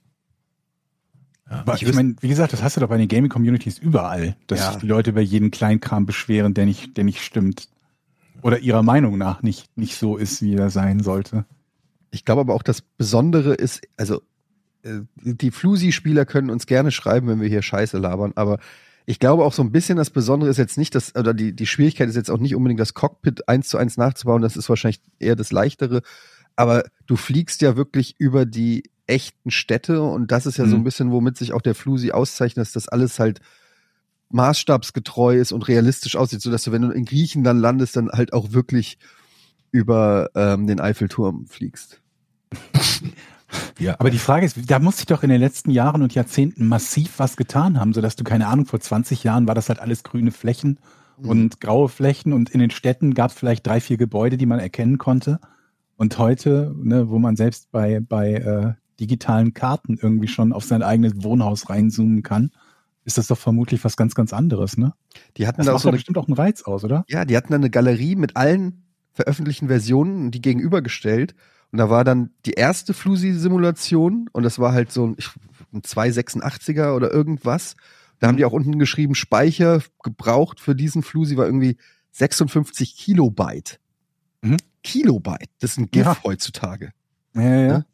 Aber 1.49 1.75
Ich 1.75 1.83
ich, 1.83 1.95
meine, 1.95 2.17
wie 2.21 2.29
gesagt, 2.29 2.53
das 2.53 2.63
hast 2.63 2.77
du 2.77 2.81
doch 2.81 2.89
bei 2.89 2.99
den 2.99 3.09
Gaming-Communities 3.09 3.79
überall, 3.79 4.37
dass 4.47 4.61
Ja. 4.61 4.73
sich 4.73 4.81
die 4.81 4.87
Leute 4.87 5.11
über 5.11 5.21
jeden 5.21 5.51
Kleinkram 5.51 6.05
beschweren, 6.05 6.55
der 6.55 6.67
nicht, 6.67 6.97
der 6.97 7.05
nicht 7.05 7.23
stimmt. 7.23 7.69
Oder 8.43 8.59
ihrer 8.59 8.83
Meinung 8.83 9.17
nach 9.17 9.43
nicht, 9.43 9.77
nicht 9.77 9.97
so 9.97 10.17
ist, 10.17 10.43
wie 10.43 10.55
er 10.55 10.71
sein 10.71 11.01
sollte. 11.03 11.47
Ich 12.11 12.25
glaube 12.25 12.41
aber 12.43 12.55
auch, 12.55 12.63
das 12.63 12.81
Besondere 12.83 13.55
ist, 13.55 13.83
also 13.97 14.23
äh, 14.83 15.01
die 15.23 15.51
Flusi-Spieler 15.51 16.25
können 16.27 16.51
uns 16.51 16.67
gerne 16.67 16.91
schreiben, 16.91 17.29
wenn 17.29 17.41
wir 17.41 17.49
hier 17.49 17.63
Scheiße 17.63 17.99
labern, 17.99 18.33
aber 18.35 18.59
ich 19.09 19.21
glaube 19.21 19.45
auch 19.45 19.53
so 19.53 19.63
ein 19.63 19.71
bisschen 19.71 19.97
das 19.97 20.11
Besondere 20.11 20.51
ist 20.51 20.57
jetzt 20.57 20.77
nicht 20.79 20.95
das, 20.97 21.15
oder 21.15 21.33
die, 21.33 21.55
die 21.55 21.67
Schwierigkeit 21.67 22.09
ist 22.09 22.17
jetzt 22.17 22.31
auch 22.31 22.39
nicht 22.39 22.57
unbedingt 22.57 22.81
das 22.81 22.95
Cockpit 22.95 23.49
eins 23.49 23.69
zu 23.69 23.79
eins 23.79 23.97
nachzubauen, 23.97 24.43
das 24.43 24.57
ist 24.57 24.69
wahrscheinlich 24.69 25.01
eher 25.21 25.37
das 25.37 25.53
Leichtere, 25.53 26.03
aber 26.57 26.85
du 27.07 27.17
fliegst 27.17 27.63
ja 27.63 27.77
wirklich 27.77 28.15
über 28.19 28.47
die 28.47 28.85
echten 29.07 29.51
Städte 29.51 30.03
und 30.03 30.33
das 30.33 30.47
ist 30.47 30.57
ja 30.57 30.67
so 30.67 30.75
ein 30.77 30.81
Mhm. 30.81 30.85
bisschen, 30.85 31.13
womit 31.13 31.37
sich 31.37 31.53
auch 31.53 31.63
der 31.63 31.75
Flusi 31.77 32.11
auszeichnet, 32.13 32.67
dass 32.67 32.73
das 32.73 32.89
alles 32.89 33.19
halt 33.19 33.41
maßstabsgetreu 34.31 35.37
ist 35.39 35.53
und 35.53 35.69
realistisch 35.69 36.17
aussieht, 36.17 36.43
sodass 36.43 36.65
du, 36.65 36.73
wenn 36.73 36.83
du 36.83 36.91
in 36.91 37.05
Griechenland 37.05 37.61
landest, 37.61 37.97
dann 37.97 38.11
halt 38.11 38.33
auch 38.33 38.53
wirklich 38.53 38.99
über 39.71 40.31
ähm, 40.35 40.67
den 40.67 40.81
Eiffelturm 40.81 41.47
fliegst. 41.47 42.01
Ja, 43.79 43.95
Aber 44.01 44.11
die 44.11 44.19
Frage 44.19 44.45
ist, 44.45 44.57
da 44.69 44.81
muss 44.81 44.97
sich 44.97 45.07
doch 45.07 45.23
in 45.23 45.29
den 45.31 45.41
letzten 45.41 45.71
Jahren 45.71 46.03
und 46.03 46.13
Jahrzehnten 46.15 46.67
massiv 46.67 47.15
was 47.19 47.37
getan 47.37 47.79
haben, 47.79 47.93
sodass 47.95 48.17
du, 48.17 48.25
keine 48.25 48.49
Ahnung, 48.49 48.67
vor 48.67 48.81
20 48.81 49.23
Jahren 49.23 49.47
war 49.47 49.55
das 49.55 49.69
halt 49.69 49.79
alles 49.79 50.03
grüne 50.03 50.33
Flächen 50.33 50.81
und 51.23 51.61
graue 51.61 51.89
Flächen 51.89 52.33
und 52.33 52.51
in 52.51 52.59
den 52.59 52.71
Städten 52.71 53.15
gab 53.15 53.31
es 53.31 53.37
vielleicht 53.39 53.65
drei, 53.67 53.81
vier 53.81 53.99
Gebäude, 53.99 54.37
die 54.37 54.47
man 54.47 54.59
erkennen 54.59 54.99
konnte. 54.99 55.39
Und 55.97 56.19
heute, 56.19 56.75
ne, 56.77 57.09
wo 57.09 57.19
man 57.19 57.37
selbst 57.37 57.71
bei, 57.71 58.01
bei 58.01 58.35
äh, 58.35 58.75
digitalen 59.01 59.55
Karten 59.55 59.99
irgendwie 60.01 60.29
schon 60.29 60.53
auf 60.53 60.65
sein 60.65 60.83
eigenes 60.83 61.23
Wohnhaus 61.23 61.69
reinzoomen 61.71 62.23
kann, 62.23 62.51
ist 63.05 63.19
das 63.19 63.29
doch 63.29 63.39
vermutlich 63.39 63.85
was 63.85 63.97
ganz, 63.97 64.15
ganz 64.15 64.33
anderes, 64.33 64.77
ne? 64.77 64.93
Die 65.37 65.47
hatten 65.47 65.59
Das 65.59 65.67
da 65.67 65.73
auch 65.73 65.75
macht 65.77 65.83
so 65.83 65.89
doch 65.89 65.93
eine, 65.93 65.97
bestimmt 65.99 66.19
auch 66.19 66.27
einen 66.27 66.37
Reiz 66.37 66.63
aus, 66.63 66.85
oder? 66.85 67.05
ja, 67.09 67.25
die 67.25 67.37
hatten 67.37 67.51
da 67.53 67.57
eine 67.57 67.71
Galerie 67.71 68.17
mit 68.17 68.37
allen 68.37 68.83
veröffentlichten 69.13 69.69
Versionen, 69.69 70.31
die 70.31 70.43
gegenübergestellt. 70.43 71.35
Und 71.73 71.79
da 71.79 71.89
war 71.89 72.05
dann 72.05 72.31
die 72.47 72.53
erste 72.53 72.95
Flusi-Simulation 72.95 74.29
und 74.33 74.43
das 74.43 74.59
war 74.59 74.73
halt 74.73 74.93
so 74.93 75.07
ein, 75.09 75.15
ich- 75.19 75.31
ein 75.73 75.83
286er 75.83 76.95
oder 76.95 77.13
irgendwas. 77.13 77.77
Da 78.19 78.29
haben 78.29 78.37
die 78.37 78.45
auch 78.45 78.53
unten 78.53 78.79
geschrieben, 78.79 79.15
Speicher 79.15 79.83
gebraucht 80.03 80.59
für 80.61 80.75
diesen 80.75 81.03
Flusi 81.03 81.37
war 81.37 81.47
irgendwie 81.47 81.77
56 82.13 82.97
Kilobyte. 82.97 83.79
Mhm. 84.43 84.57
Kilobyte, 84.87 85.49
das 85.61 85.73
ist 85.73 85.79
ein 85.79 85.91
GIF 85.91 86.05
Ja. 86.07 86.17
heutzutage. 86.25 86.93
Ja, 87.35 87.43
ja. 87.43 87.67
Ja. 87.67 87.75
Und 87.77 87.85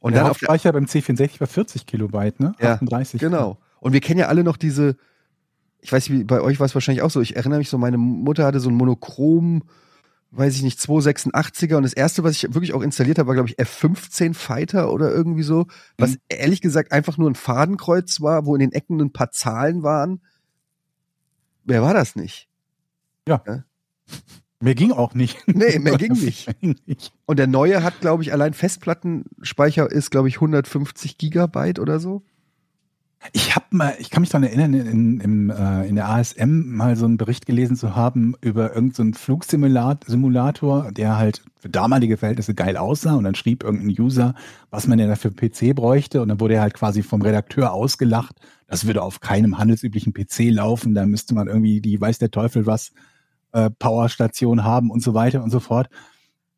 Und 0.00 0.12
der 0.12 0.22
dann 0.22 0.30
auf 0.30 0.38
der, 0.38 0.48
Hauptspeicher 0.48 0.72
beim 0.72 0.84
C64 0.84 1.40
war 1.40 1.46
40 1.48 1.84
Kilobyte, 1.86 2.38
ne? 2.40 2.54
Ja, 2.60 2.74
38. 2.74 3.20
genau. 3.20 3.58
Und 3.80 3.92
wir 3.92 4.00
kennen 4.00 4.20
ja 4.20 4.26
alle 4.28 4.44
noch 4.44 4.56
diese, 4.56 4.96
ich 5.80 5.92
weiß 5.92 6.08
nicht, 6.08 6.18
wie 6.20 6.24
bei 6.24 6.40
euch 6.40 6.60
war 6.60 6.66
es 6.66 6.74
wahrscheinlich 6.74 7.02
auch 7.02 7.10
so. 7.10 7.20
Ich 7.20 7.36
erinnere 7.36 7.58
mich 7.58 7.68
so, 7.68 7.78
meine 7.78 7.98
Mutter 7.98 8.44
hatte 8.46 8.60
so 8.60 8.68
ein 8.70 8.76
Monochrom, 8.76 9.64
weiß 10.30 10.54
ich 10.56 10.62
nicht, 10.62 10.78
286er 10.78 11.76
und 11.76 11.82
das 11.82 11.92
erste, 11.94 12.22
was 12.22 12.32
ich 12.36 12.42
wirklich 12.54 12.74
auch 12.74 12.82
installiert 12.82 13.18
habe, 13.18 13.26
war 13.28 13.34
glaube 13.34 13.48
ich 13.48 13.58
F15 13.58 14.34
Fighter 14.34 14.92
oder 14.92 15.10
irgendwie 15.10 15.42
so, 15.42 15.66
was 15.96 16.12
Mhm. 16.12 16.16
ehrlich 16.28 16.60
gesagt 16.60 16.92
einfach 16.92 17.18
nur 17.18 17.28
ein 17.30 17.34
Fadenkreuz 17.34 18.20
war, 18.20 18.46
wo 18.46 18.54
in 18.54 18.60
den 18.60 18.72
Ecken 18.72 19.00
ein 19.00 19.12
paar 19.12 19.30
Zahlen 19.32 19.82
waren. 19.82 20.20
Wer 21.64 21.82
war 21.82 21.94
das 21.94 22.14
nicht? 22.14 22.48
Mehr 24.60 24.74
ging 24.74 24.92
auch 24.92 25.14
nicht. 25.14 25.38
Nee, 25.46 25.78
mehr 25.78 25.98
ging 25.98 26.12
nicht. 26.12 27.12
Und 27.26 27.38
der 27.38 27.46
neue 27.46 27.82
hat, 27.82 28.00
glaube 28.00 28.22
ich, 28.22 28.32
allein 28.32 28.54
Festplattenspeicher 28.54 29.90
ist, 29.90 30.10
glaube 30.10 30.28
ich, 30.28 30.36
150 30.36 31.18
Gigabyte 31.18 31.78
oder 31.78 32.00
so. 32.00 32.22
Ich 33.32 33.56
habe 33.56 33.66
mal, 33.70 33.94
ich 33.98 34.10
kann 34.10 34.20
mich 34.20 34.30
daran 34.30 34.44
erinnern, 34.44 34.74
in, 34.74 35.20
im, 35.20 35.50
äh, 35.50 35.86
in 35.88 35.96
der 35.96 36.08
ASM 36.08 36.76
mal 36.76 36.94
so 36.94 37.04
einen 37.04 37.16
Bericht 37.16 37.46
gelesen 37.46 37.76
zu 37.76 37.96
haben 37.96 38.34
über 38.40 38.74
irgendeinen 38.74 39.12
so 39.12 39.18
Flugsimulator, 39.18 39.98
Simulator, 40.06 40.92
der 40.92 41.16
halt 41.16 41.42
für 41.58 41.68
damalige 41.68 42.16
Verhältnisse 42.16 42.54
geil 42.54 42.76
aussah 42.76 43.14
und 43.14 43.24
dann 43.24 43.34
schrieb 43.34 43.64
irgendein 43.64 44.00
User, 44.00 44.34
was 44.70 44.86
man 44.86 44.98
denn 44.98 45.08
da 45.08 45.16
für 45.16 45.32
PC 45.32 45.74
bräuchte 45.74 46.22
und 46.22 46.28
dann 46.28 46.38
wurde 46.38 46.54
er 46.54 46.60
halt 46.60 46.74
quasi 46.74 47.02
vom 47.02 47.20
Redakteur 47.20 47.72
ausgelacht. 47.72 48.36
Das 48.68 48.86
würde 48.86 49.02
auf 49.02 49.18
keinem 49.18 49.58
handelsüblichen 49.58 50.12
PC 50.12 50.50
laufen, 50.50 50.94
da 50.94 51.04
müsste 51.04 51.34
man 51.34 51.48
irgendwie 51.48 51.80
die 51.80 52.00
weiß 52.00 52.18
der 52.18 52.30
Teufel 52.30 52.66
was 52.66 52.92
äh, 53.58 53.70
Powerstation 53.70 54.64
haben 54.64 54.90
und 54.90 55.02
so 55.02 55.14
weiter 55.14 55.42
und 55.42 55.50
so 55.50 55.60
fort. 55.60 55.88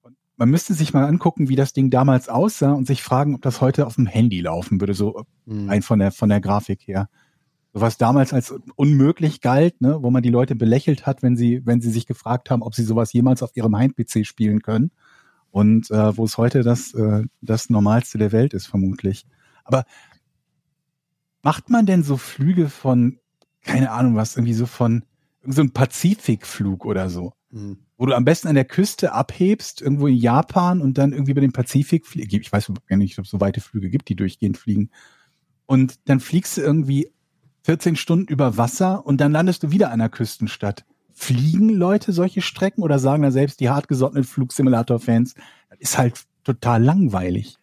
Und 0.02 0.16
man 0.36 0.50
müsste 0.50 0.74
sich 0.74 0.92
mal 0.92 1.06
angucken, 1.06 1.48
wie 1.48 1.56
das 1.56 1.72
Ding 1.72 1.90
damals 1.90 2.28
aussah 2.28 2.72
und 2.72 2.86
sich 2.86 3.02
fragen, 3.02 3.34
ob 3.34 3.42
das 3.42 3.60
heute 3.60 3.86
auf 3.86 3.94
dem 3.94 4.06
Handy 4.06 4.40
laufen 4.40 4.80
würde, 4.80 4.94
so 4.94 5.24
Hm. 5.46 5.68
rein 5.68 5.82
von 5.82 5.98
der 5.98 6.12
von 6.12 6.28
der 6.28 6.40
Grafik 6.40 6.80
her. 6.86 7.08
So 7.72 7.80
was 7.80 7.98
damals 7.98 8.32
als 8.32 8.52
unmöglich 8.76 9.40
galt, 9.40 9.80
ne, 9.80 10.02
wo 10.02 10.10
man 10.10 10.22
die 10.22 10.30
Leute 10.30 10.56
belächelt 10.56 11.06
hat, 11.06 11.22
wenn 11.22 11.36
sie 11.36 11.62
wenn 11.64 11.80
sie 11.80 11.90
sich 11.90 12.06
gefragt 12.06 12.50
haben, 12.50 12.62
ob 12.62 12.74
sie 12.74 12.84
sowas 12.84 13.12
jemals 13.12 13.42
auf 13.42 13.56
ihrem 13.56 13.76
Heim-PC 13.76 14.26
spielen 14.26 14.60
können 14.60 14.90
und 15.50 15.90
äh, 15.90 16.16
wo 16.16 16.24
es 16.24 16.36
heute 16.36 16.62
das 16.62 16.94
äh, 16.94 17.24
das 17.40 17.70
Normalste 17.70 18.18
der 18.18 18.32
Welt 18.32 18.54
ist 18.54 18.66
vermutlich. 18.66 19.26
Aber 19.64 19.84
macht 21.42 21.70
man 21.70 21.86
denn 21.86 22.02
so 22.02 22.16
Flüge 22.16 22.68
von 22.68 23.18
keine 23.62 23.90
Ahnung 23.92 24.16
was 24.16 24.36
irgendwie 24.36 24.54
so 24.54 24.66
von 24.66 25.04
so 25.44 25.62
ein 25.62 25.72
Pazifikflug 25.72 26.84
oder 26.84 27.10
so? 27.10 27.32
Hm. 27.52 27.78
wo 27.96 28.06
du 28.06 28.14
am 28.14 28.24
besten 28.24 28.46
an 28.46 28.54
der 28.54 28.64
Küste 28.64 29.12
abhebst, 29.12 29.82
irgendwo 29.82 30.06
in 30.06 30.14
Japan 30.14 30.80
und 30.80 30.98
dann 30.98 31.12
irgendwie 31.12 31.32
über 31.32 31.40
den 31.40 31.52
Pazifik 31.52 32.06
fliegst. 32.06 32.32
Ich 32.32 32.52
weiß 32.52 32.70
gar 32.86 32.96
nicht, 32.96 33.18
ob 33.18 33.24
es 33.24 33.30
so 33.30 33.40
weite 33.40 33.60
Flüge 33.60 33.90
gibt, 33.90 34.08
die 34.08 34.14
durchgehend 34.14 34.56
fliegen. 34.56 34.90
Und 35.66 35.98
dann 36.08 36.20
fliegst 36.20 36.56
du 36.56 36.60
irgendwie 36.60 37.10
14 37.64 37.96
Stunden 37.96 38.32
über 38.32 38.56
Wasser 38.56 39.04
und 39.04 39.20
dann 39.20 39.32
landest 39.32 39.64
du 39.64 39.70
wieder 39.72 39.90
an 39.90 39.98
der 39.98 40.08
Küstenstadt. 40.08 40.84
Fliegen 41.12 41.70
Leute 41.70 42.12
solche 42.12 42.40
Strecken 42.40 42.82
oder 42.82 42.98
sagen 42.98 43.22
da 43.22 43.32
selbst 43.32 43.60
die 43.60 43.68
hartgesottenen 43.68 44.24
Flugsimulator-Fans, 44.24 45.34
ist 45.78 45.98
halt 45.98 46.22
total 46.44 46.82
langweilig. 46.82 47.58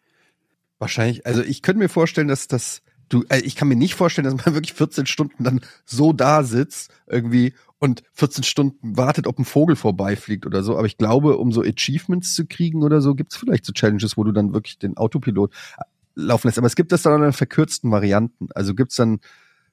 Wahrscheinlich, 0.80 1.26
also 1.26 1.42
ich 1.42 1.62
könnte 1.62 1.80
mir 1.80 1.90
vorstellen, 1.90 2.28
dass 2.28 2.48
das, 2.48 2.82
du, 3.10 3.24
äh, 3.30 3.40
ich 3.40 3.56
kann 3.56 3.68
mir 3.68 3.76
nicht 3.76 3.96
vorstellen, 3.96 4.26
dass 4.26 4.46
man 4.46 4.56
wirklich 4.56 4.74
14 4.74 5.06
Stunden 5.06 5.44
dann 5.44 5.62
so 5.86 6.14
da 6.14 6.44
sitzt, 6.44 6.92
irgendwie, 7.08 7.54
und 7.80 8.04
14 8.14 8.44
Stunden 8.44 8.98
wartet, 8.98 9.28
ob 9.28 9.38
ein 9.38 9.46
Vogel 9.46 9.76
vorbeifliegt 9.76 10.46
oder 10.46 10.64
so. 10.64 10.78
Aber 10.78 10.88
ich 10.88 10.98
glaube, 10.98 11.38
um 11.38 11.52
so 11.52 11.62
Achievements 11.62 12.34
zu 12.34 12.46
kriegen 12.48 12.84
oder 12.84 13.02
so, 13.02 13.14
gibt's 13.14 13.38
vielleicht 13.38 13.66
so 13.66 13.74
Challenges, 13.74 14.18
wo 14.18 14.24
du 14.24 14.32
dann 14.32 14.54
wirklich 14.54 14.80
den 14.80 14.98
Autopilot 14.98 15.54
äh, 15.78 15.84
laufen 16.16 16.48
lässt. 16.48 16.58
Aber 16.58 16.68
es 16.68 16.76
gibt 16.76 16.92
das 16.92 17.04
dann 17.04 17.22
in 17.22 17.34
verkürzten 17.34 17.92
Varianten. 17.92 18.48
Also 18.56 18.74
gibt's 18.74 18.96
dann 18.96 19.20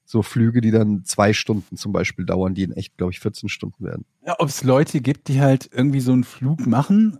so 0.05 0.21
Flüge, 0.21 0.61
die 0.61 0.69
dann 0.69 1.03
zwei 1.03 1.33
Stunden 1.33 1.77
zum 1.77 1.91
Beispiel 1.91 2.25
dauern, 2.25 2.53
die 2.53 2.63
in 2.63 2.73
echt, 2.73 2.95
glaube 2.95 3.11
ich, 3.11 3.19
14 3.19 3.49
Stunden 3.49 3.83
werden. 3.83 4.05
Ja, 4.25 4.35
ob 4.37 4.49
es 4.49 4.63
Leute 4.63 5.01
gibt, 5.01 5.27
die 5.27 5.41
halt 5.41 5.69
irgendwie 5.73 5.99
so 5.99 6.11
einen 6.11 6.23
Flug 6.23 6.67
machen, 6.67 7.17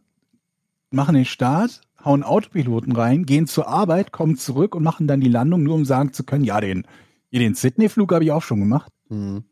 machen 0.91 1.15
den 1.15 1.25
Start, 1.25 1.81
hauen 2.03 2.23
Autopiloten 2.23 2.91
rein, 2.93 3.25
gehen 3.25 3.47
zur 3.47 3.67
Arbeit, 3.67 4.11
kommen 4.11 4.37
zurück 4.37 4.75
und 4.75 4.83
machen 4.83 5.07
dann 5.07 5.21
die 5.21 5.29
Landung, 5.29 5.63
nur 5.63 5.75
um 5.75 5.85
sagen 5.85 6.13
zu 6.13 6.23
können, 6.23 6.43
ja, 6.43 6.59
den, 6.61 6.87
den 7.31 7.55
Sydney-Flug 7.55 8.13
habe 8.13 8.23
ich 8.23 8.31
auch 8.31 8.43
schon 8.43 8.59
gemacht. 8.59 8.91
Mhm. 9.09 9.43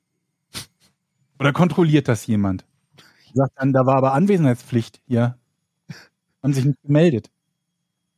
Oder 1.40 1.52
kontrolliert 1.52 2.08
das 2.08 2.28
jemand? 2.28 2.66
Sagt 3.34 3.54
dann, 3.58 3.74
da 3.74 3.86
war 3.86 3.96
aber 3.96 4.14
Anwesenheitspflicht 4.14 5.02
hier. 5.08 5.38
Haben 6.42 6.54
sich 6.54 6.66
nicht 6.66 6.82
gemeldet. 6.84 7.32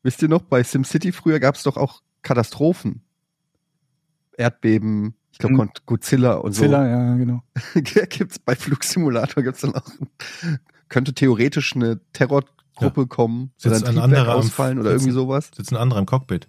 Wisst 0.04 0.22
ihr 0.22 0.28
noch, 0.28 0.42
bei 0.44 0.64
SimCity 0.64 1.12
früher 1.12 1.40
gab's 1.40 1.64
doch 1.64 1.78
auch 1.78 2.02
Katastrophen. 2.22 3.02
Erdbeben, 4.38 5.16
ich 5.32 5.38
glaube 5.38 5.56
Mhm. 5.56 5.70
Godzilla 5.86 6.34
und 6.36 6.52
so. 6.52 6.64
Zilla, 6.64 6.88
ja, 6.88 7.16
genau. 7.16 7.42
gibt's 8.10 8.38
bei 8.38 8.56
Flugsimulator 8.56 9.44
gibt's 9.44 9.62
dann 9.62 9.76
auch 9.76 9.90
könnte 10.90 11.14
theoretisch 11.14 11.76
eine 11.76 12.00
Terrorgruppe 12.78 13.08
kommen, 13.08 13.52
Sitzt 13.58 13.82
oder 13.82 13.90
ein 13.90 13.98
ein 13.98 14.04
anderer 14.04 14.34
am- 14.34 14.40
ausfallen 14.40 14.80
oder 14.80 14.92
sitzt- 14.92 15.04
irgendwie 15.06 15.14
sowas. 15.14 15.50
Sitzt 15.56 15.72
ein 15.72 15.78
anderer 15.78 16.00
im 16.00 16.06
Cockpit. 16.06 16.48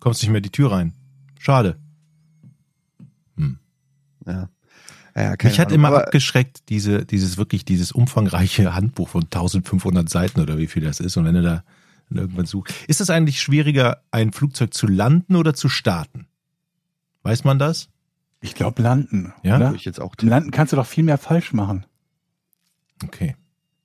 Kommst 0.00 0.22
nicht 0.22 0.30
mehr 0.30 0.40
die 0.40 0.50
Tür 0.50 0.72
rein. 0.72 0.92
Schade. 1.38 1.78
Hm. 3.36 3.58
Ja. 4.26 4.48
Ja, 5.16 5.36
keine 5.36 5.50
Mich 5.52 5.60
hat 5.60 5.68
Ahnung. 5.68 5.76
immer 5.76 5.88
Aber 5.88 6.04
abgeschreckt, 6.06 6.68
diese, 6.68 7.04
dieses 7.06 7.36
wirklich, 7.36 7.64
dieses 7.64 7.92
umfangreiche 7.92 8.74
Handbuch 8.74 9.08
von 9.08 9.22
1500 9.24 10.08
Seiten 10.08 10.40
oder 10.40 10.58
wie 10.58 10.66
viel 10.66 10.82
das 10.82 10.98
ist. 11.00 11.16
Und 11.16 11.24
wenn 11.24 11.34
du 11.34 11.42
da 11.42 11.64
irgendwann 12.10 12.46
suchst. 12.46 12.74
Ist 12.88 13.00
es 13.00 13.10
eigentlich 13.10 13.40
schwieriger, 13.40 14.02
ein 14.10 14.32
Flugzeug 14.32 14.74
zu 14.74 14.86
landen 14.86 15.36
oder 15.36 15.54
zu 15.54 15.68
starten? 15.68 16.26
Weiß 17.22 17.44
man 17.44 17.58
das? 17.58 17.88
Ich 18.40 18.54
glaube, 18.54 18.82
landen. 18.82 19.32
Ja? 19.42 19.56
Oder? 19.56 19.66
würde 19.66 19.76
ich 19.76 19.84
jetzt 19.84 20.00
auch 20.00 20.14
Landen 20.20 20.50
kannst 20.50 20.72
du 20.72 20.76
doch 20.76 20.86
viel 20.86 21.04
mehr 21.04 21.16
falsch 21.18 21.52
machen. 21.52 21.86
Okay. 23.02 23.36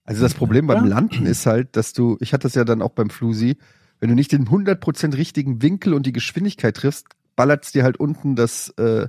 Also 0.10 0.24
das 0.24 0.34
Problem 0.34 0.66
beim 0.66 0.86
Ja. 0.86 0.90
Landen 0.96 1.28
ist 1.28 1.46
halt, 1.46 1.76
dass 1.76 1.94
du, 1.94 2.18
ich 2.20 2.34
hatte 2.34 2.44
das 2.44 2.56
ja 2.56 2.64
dann 2.64 2.82
auch 2.82 2.90
beim 2.92 3.12
Flusi, 3.12 3.58
wenn 4.00 4.10
du 4.10 4.16
nicht 4.16 4.32
den 4.32 4.48
100% 4.48 5.16
richtigen 5.16 5.62
Winkel 5.62 5.94
und 5.94 6.06
die 6.08 6.14
Geschwindigkeit 6.14 6.76
triffst, 6.78 7.06
ballert's 7.36 7.72
dir 7.72 7.84
halt 7.84 7.98
unten 7.98 8.36
das 8.36 8.70
äh, 8.78 9.08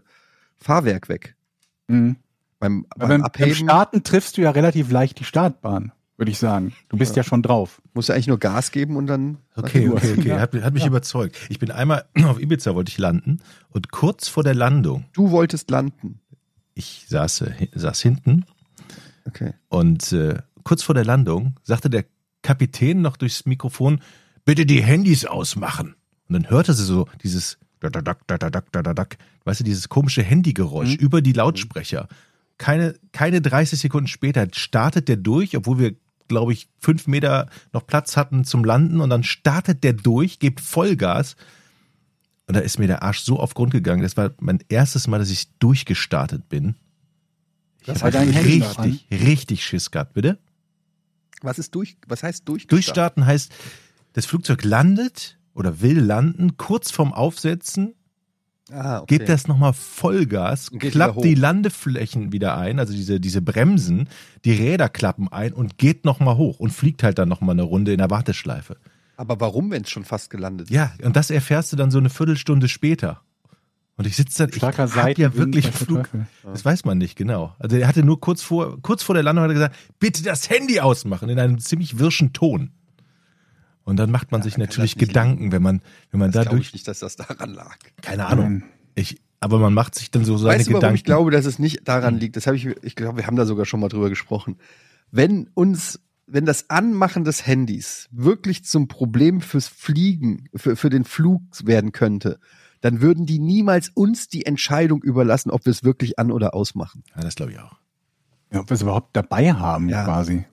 Fahrwerk 0.58 1.08
weg. 1.08 1.36
Mhm. 1.88 2.16
Beim, 2.58 2.84
Aber 2.90 2.98
beim 3.00 3.08
beim, 3.08 3.08
beim 3.20 3.24
Abheben 3.24 3.54
Starten 3.54 4.02
triffst 4.02 4.36
du 4.36 4.42
ja 4.42 4.50
relativ 4.50 4.90
leicht 4.90 5.18
die 5.20 5.24
Startbahn, 5.24 5.92
würde 6.18 6.30
ich 6.32 6.38
sagen. 6.38 6.74
Du 6.90 6.98
bist 6.98 7.16
ja, 7.16 7.22
schon 7.22 7.42
drauf. 7.42 7.80
musst 7.94 8.10
du 8.10 8.12
eigentlich 8.12 8.26
nur 8.28 8.38
Gas 8.38 8.70
geben 8.70 8.96
und 8.96 9.06
dann 9.06 9.38
Okay, 9.56 9.88
okay, 9.88 10.14
okay. 10.18 10.32
Hat, 10.38 10.52
hat 10.54 10.74
mich 10.74 10.82
Ja. 10.82 10.88
überzeugt. 10.88 11.38
Ich 11.48 11.58
bin 11.58 11.70
einmal 11.70 12.04
auf 12.24 12.38
Ibiza 12.38 12.74
wollte 12.74 12.90
ich 12.90 12.98
landen 12.98 13.40
und 13.70 13.90
kurz 13.90 14.28
vor 14.28 14.42
der 14.44 14.54
Landung, 14.54 15.06
Du 15.14 15.30
wolltest 15.30 15.70
landen. 15.70 16.20
ich 16.74 17.06
saß, 17.08 17.44
saß 17.74 18.00
hinten 18.02 18.44
Okay. 19.26 19.52
und 19.68 20.12
äh, 20.12 20.34
kurz 20.64 20.82
vor 20.82 20.94
der 20.94 21.04
Landung 21.04 21.56
sagte 21.62 21.90
der 21.90 22.04
Kapitän 22.42 23.02
noch 23.02 23.16
durchs 23.16 23.46
Mikrofon, 23.46 24.00
bitte 24.44 24.64
die 24.66 24.82
Handys 24.82 25.24
ausmachen. 25.26 25.94
Und 26.28 26.34
dann 26.34 26.50
hörte 26.50 26.74
sie 26.74 26.84
so 26.84 27.08
dieses 27.22 27.58
weißt 27.82 29.60
du, 29.60 29.64
dieses 29.64 29.88
komische 29.88 30.22
Handygeräusch 30.22 30.90
Mhm. 30.96 30.96
über 31.04 31.22
die 31.22 31.32
Lautsprecher. 31.32 32.08
Keine, 32.58 32.94
keine 33.12 33.40
30 33.40 33.78
Sekunden 33.80 34.06
später 34.06 34.46
startet 34.52 35.08
der 35.08 35.16
durch, 35.16 35.56
obwohl 35.56 35.78
wir, 35.78 35.94
glaube 36.28 36.52
ich, 36.52 36.68
fünf 36.78 37.06
Meter 37.06 37.48
noch 37.72 37.86
Platz 37.86 38.18
hatten 38.18 38.44
zum 38.44 38.64
Landen 38.64 39.00
und 39.00 39.08
dann 39.08 39.22
startet 39.22 39.82
der 39.82 39.94
durch, 39.94 40.38
gibt 40.40 40.60
Vollgas. 40.60 41.36
Und 42.46 42.54
da 42.54 42.60
ist 42.60 42.78
mir 42.78 42.86
der 42.86 43.02
Arsch 43.02 43.20
so 43.20 43.38
auf 43.38 43.54
Grund 43.54 43.72
gegangen. 43.72 44.02
Das 44.02 44.16
war 44.18 44.32
mein 44.40 44.58
erstes 44.68 45.06
Mal, 45.06 45.18
dass 45.18 45.30
ich 45.30 45.48
durchgestartet 45.58 46.48
bin. 46.50 46.74
Das 47.86 47.96
Ich 47.96 48.02
war 48.02 48.12
hab 48.12 48.20
dein 48.20 48.30
Handy 48.30 48.62
richtig, 48.62 49.06
richtig 49.10 49.64
Schiss 49.64 49.90
gehabt, 49.90 50.12
bitte? 50.12 50.38
Was 51.42 51.58
ist 51.58 51.74
durch, 51.74 51.96
was 52.06 52.22
heißt 52.22 52.48
durch? 52.48 52.66
Durchstarten 52.66 53.26
heißt, 53.26 53.52
das 54.12 54.26
Flugzeug 54.26 54.64
landet 54.64 55.38
oder 55.54 55.80
will 55.80 56.00
landen, 56.00 56.56
kurz 56.56 56.90
vorm 56.90 57.12
Aufsetzen, 57.12 57.94
Ah, 58.72 59.00
okay. 59.00 59.18
gibt 59.18 59.28
das 59.28 59.48
nochmal 59.48 59.72
Vollgas, 59.72 60.70
geht 60.70 60.92
klappt 60.92 61.24
die. 61.24 61.34
Landeflächen 61.34 62.32
wieder 62.32 62.56
ein, 62.56 62.78
also 62.78 62.92
diese, 62.92 63.18
diese 63.18 63.42
Bremsen, 63.42 64.08
die 64.44 64.52
Räder 64.52 64.88
klappen 64.88 65.26
ein 65.26 65.52
und 65.52 65.76
geht 65.76 66.04
nochmal 66.04 66.36
hoch 66.36 66.60
und 66.60 66.70
fliegt 66.70 67.02
halt 67.02 67.18
dann 67.18 67.28
nochmal 67.28 67.54
eine 67.54 67.62
Runde 67.62 67.92
in 67.92 67.98
der 67.98 68.10
Warteschleife. 68.10 68.76
Aber 69.16 69.40
warum, 69.40 69.70
wenn 69.70 69.82
es 69.82 69.90
schon 69.90 70.04
fast 70.04 70.30
gelandet 70.30 70.68
ist? 70.68 70.74
Ja, 70.74 70.92
und 71.02 71.16
das 71.16 71.30
erfährst 71.30 71.72
du 71.72 71.76
dann 71.76 71.90
so 71.90 71.98
eine 71.98 72.10
Viertelstunde 72.10 72.68
später. 72.68 73.22
Und 73.96 74.06
ich 74.06 74.16
sitze 74.16 74.46
da, 74.46 74.48
ich 74.50 74.56
Starker 74.56 74.84
hab 74.84 74.88
Seitenwind, 74.90 75.18
ja 75.18 75.34
wirklich 75.36 75.66
Flug, 75.70 76.08
das 76.44 76.64
weiß 76.64 76.84
man 76.86 76.96
nicht 76.98 77.16
genau. 77.16 77.54
Also 77.58 77.76
er 77.76 77.86
hatte 77.86 78.02
nur 78.02 78.18
kurz 78.20 78.42
vor, 78.42 78.80
kurz 78.80 79.02
vor 79.02 79.14
der 79.14 79.22
Landung 79.22 79.42
hat 79.44 79.50
er 79.50 79.54
gesagt, 79.54 79.76
bitte 79.98 80.22
das 80.22 80.48
Handy 80.48 80.80
ausmachen 80.80 81.28
in 81.28 81.38
einem 81.38 81.58
ziemlich 81.58 81.98
wirschen 81.98 82.32
Ton. 82.32 82.70
Und 83.84 83.96
dann 83.96 84.10
macht 84.10 84.30
man 84.30 84.40
Ja, 84.40 84.44
sich 84.44 84.56
natürlich 84.58 84.96
Gedanken, 84.96 85.52
wenn 85.52 85.62
man, 85.62 85.82
wenn 86.10 86.20
man 86.20 86.30
Das 86.30 86.42
glaube 86.44 86.50
dadurch, 86.56 86.68
ich 86.68 86.72
nicht, 86.74 86.88
dass 86.88 87.00
das 87.00 87.16
daran 87.16 87.50
lag. 87.52 87.76
keine 88.02 88.26
Ahnung. 88.26 88.62
Ich, 88.94 89.20
Aber 89.40 89.58
man 89.58 89.74
macht 89.74 89.94
sich 89.96 90.10
dann 90.10 90.24
so 90.24 90.36
seine 90.38 90.58
weißt 90.60 90.68
du, 90.68 90.74
Gedanken. 90.74 90.96
ich 90.96 91.04
glaube, 91.04 91.30
dass 91.30 91.44
es 91.44 91.58
nicht 91.58 91.86
daran 91.88 92.16
liegt? 92.18 92.36
Das 92.36 92.46
habe 92.46 92.56
ich, 92.56 92.66
ich 92.82 92.94
glaube, 92.94 93.18
wir 93.18 93.26
haben 93.26 93.36
da 93.36 93.46
sogar 93.46 93.66
schon 93.66 93.80
mal 93.80 93.88
drüber 93.88 94.08
gesprochen. 94.08 94.56
Wenn 95.10 95.48
uns, 95.54 96.00
wenn 96.26 96.44
das 96.46 96.70
Anmachen 96.70 97.24
des 97.24 97.46
Handys 97.46 98.08
wirklich 98.12 98.64
zum 98.64 98.86
Problem 98.88 99.40
fürs 99.40 99.66
Fliegen, 99.66 100.44
für, 100.54 100.76
für 100.76 100.90
den 100.90 101.04
Flug 101.04 101.42
werden 101.64 101.90
könnte, 101.92 102.38
dann 102.80 103.00
würden 103.00 103.26
die 103.26 103.38
niemals 103.38 103.90
uns 103.90 104.28
die 104.28 104.46
Entscheidung 104.46 105.02
überlassen, 105.02 105.50
ob 105.50 105.66
wir 105.66 105.70
es 105.70 105.84
wirklich 105.84 106.18
an 106.18 106.30
oder 106.30 106.54
ausmachen. 106.54 107.02
ja, 107.14 107.22
das 107.22 107.34
glaube 107.34 107.52
ich 107.52 107.58
auch. 107.58 107.76
Ja, 108.52 108.60
ob 108.60 108.70
wir 108.70 108.74
es 108.74 108.82
überhaupt 108.82 109.14
dabei 109.16 109.52
haben, 109.52 109.88
Ja. 109.88 110.04
quasi. 110.04 110.44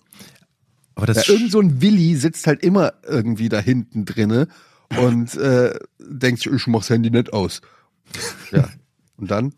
Aber 0.96 1.06
das 1.06 1.28
Ja, 1.28 1.34
irgend 1.34 1.52
so 1.52 1.60
ein 1.60 1.82
Willi 1.82 2.16
sitzt 2.16 2.48
halt 2.48 2.64
immer 2.64 2.94
irgendwie 3.08 3.50
da 3.50 3.60
hinten 3.60 4.06
drinne 4.06 4.48
und 5.00 5.36
äh, 5.36 5.80
denkt, 6.00 6.42
sich, 6.42 6.52
ich 6.52 6.68
mach's 6.68 6.90
Handy 6.90 7.12
nicht 7.12 7.34
aus. 7.34 7.62
Ja. 8.52 8.68
Und 9.18 9.32
dann? 9.32 9.54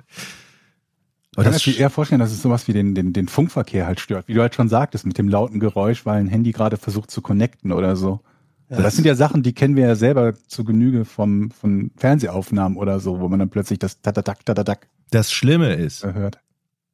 aber 1.35 1.51
Ich 1.51 1.63
kann 1.63 1.73
mir 1.73 1.79
eher 1.79 1.89
vorstellen, 1.89 2.19
dass 2.19 2.31
es 2.31 2.41
sowas 2.41 2.67
wie 2.67 2.73
den, 2.73 2.95
den, 2.95 3.13
den 3.13 3.27
Funkverkehr 3.27 3.85
halt 3.85 3.99
stört. 3.99 4.27
Wie 4.27 4.33
du 4.33 4.41
halt 4.41 4.55
schon 4.55 4.69
sagtest, 4.69 5.05
mit 5.05 5.17
dem 5.17 5.27
lauten 5.29 5.59
Geräusch, 5.59 6.05
weil 6.05 6.19
ein 6.19 6.27
Handy 6.27 6.51
gerade 6.51 6.77
versucht 6.77 7.11
zu 7.11 7.21
connecten 7.21 7.71
oder 7.71 7.95
so. 7.95 8.21
Also 8.69 8.83
das 8.83 8.95
sind 8.95 9.05
ja 9.05 9.15
Sachen, 9.15 9.41
die 9.41 9.53
kennen 9.53 9.75
wir 9.75 9.87
ja 9.87 9.95
selber 9.95 10.33
zu 10.47 10.63
Genüge 10.63 11.03
vom, 11.03 11.49
von 11.49 11.91
Fernsehaufnahmen 11.97 12.77
oder 12.77 12.99
so, 12.99 13.19
wo 13.19 13.27
man 13.27 13.39
dann 13.39 13.49
plötzlich 13.49 13.79
das 13.79 14.01
Tatatak, 14.01 14.45
Tatatak 14.45 14.87
das 15.09 15.31
Schlimme 15.31 15.73
ist, 15.73 16.03
hört. 16.03 16.39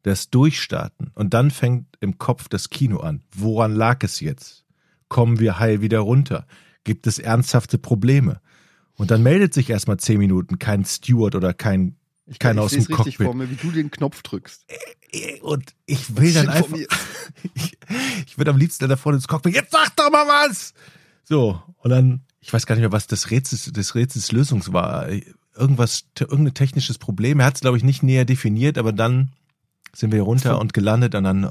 das 0.03 0.29
Durchstarten 0.29 1.11
und 1.15 1.33
dann 1.33 1.51
fängt 1.51 1.87
im 1.99 2.17
Kopf 2.17 2.47
das 2.47 2.69
Kino 2.69 2.99
an. 2.99 3.23
Woran 3.35 3.73
lag 3.73 4.03
es 4.03 4.21
jetzt? 4.21 4.63
Kommen 5.09 5.39
wir 5.39 5.59
heil 5.59 5.81
wieder 5.81 5.99
runter? 5.99 6.47
Gibt 6.85 7.07
es 7.07 7.19
ernsthafte 7.19 7.77
Probleme? 7.77 8.39
Und 8.93 9.11
dann 9.11 9.21
meldet 9.21 9.53
sich 9.53 9.69
erstmal 9.69 9.97
zehn 9.97 10.17
Minuten 10.19 10.57
kein 10.59 10.85
Steward 10.85 11.35
oder 11.35 11.53
kein 11.53 11.97
Ich, 12.25 12.37
ich 12.41 12.57
aus 12.57 12.71
dem 12.71 12.79
richtig 12.79 12.95
Cockpit. 12.95 13.15
vor 13.25 13.33
mir, 13.33 13.49
wie 13.49 13.55
du 13.55 13.71
den 13.71 13.91
Knopf 13.91 14.21
drückst. 14.21 14.65
und 15.41 15.75
ich 15.85 16.15
will 16.15 16.33
dann 16.33 16.47
einfach 16.47 16.77
ich, 17.53 17.77
ich 18.25 18.37
würde 18.37 18.51
am 18.51 18.57
liebsten 18.57 18.87
da 18.87 18.95
vorne 18.95 19.17
ins 19.17 19.27
Cockpit 19.27 19.53
jetzt 19.53 19.71
sag 19.71 19.93
doch 19.97 20.09
mal 20.09 20.25
was 20.25 20.73
so 21.25 21.61
und 21.77 21.89
dann 21.89 22.21
ich 22.39 22.53
weiß 22.53 22.65
gar 22.65 22.75
nicht 22.75 22.81
mehr 22.81 22.91
was 22.91 23.07
das 23.07 23.31
Rätsels 23.31 23.65
des 23.65 23.95
Rätsels 23.95 24.31
Lösung 24.31 24.63
war 24.71 25.07
irgendwas 25.55 26.05
te- 26.13 26.25
irgendein 26.25 26.53
technisches 26.53 26.97
Problem 26.97 27.39
er 27.39 27.47
hat 27.47 27.55
es 27.55 27.61
glaube 27.61 27.77
ich 27.77 27.83
nicht 27.83 28.03
näher 28.03 28.25
definiert 28.25 28.77
aber 28.77 28.93
dann 28.93 29.31
sind 29.93 30.11
wir 30.11 30.21
runter 30.21 30.59
und 30.59 30.73
gelandet 30.73 31.15
und 31.15 31.23
dann 31.23 31.43
oh, 31.43 31.49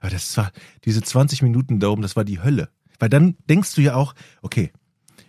aber 0.00 0.10
das 0.10 0.36
war 0.36 0.52
diese 0.84 1.02
20 1.02 1.42
Minuten 1.42 1.80
da 1.80 1.88
oben 1.88 2.02
das 2.02 2.16
war 2.16 2.24
die 2.24 2.42
Hölle 2.42 2.68
weil 2.98 3.08
dann 3.08 3.36
denkst 3.48 3.74
du 3.74 3.82
ja 3.82 3.94
auch 3.94 4.14
okay 4.40 4.72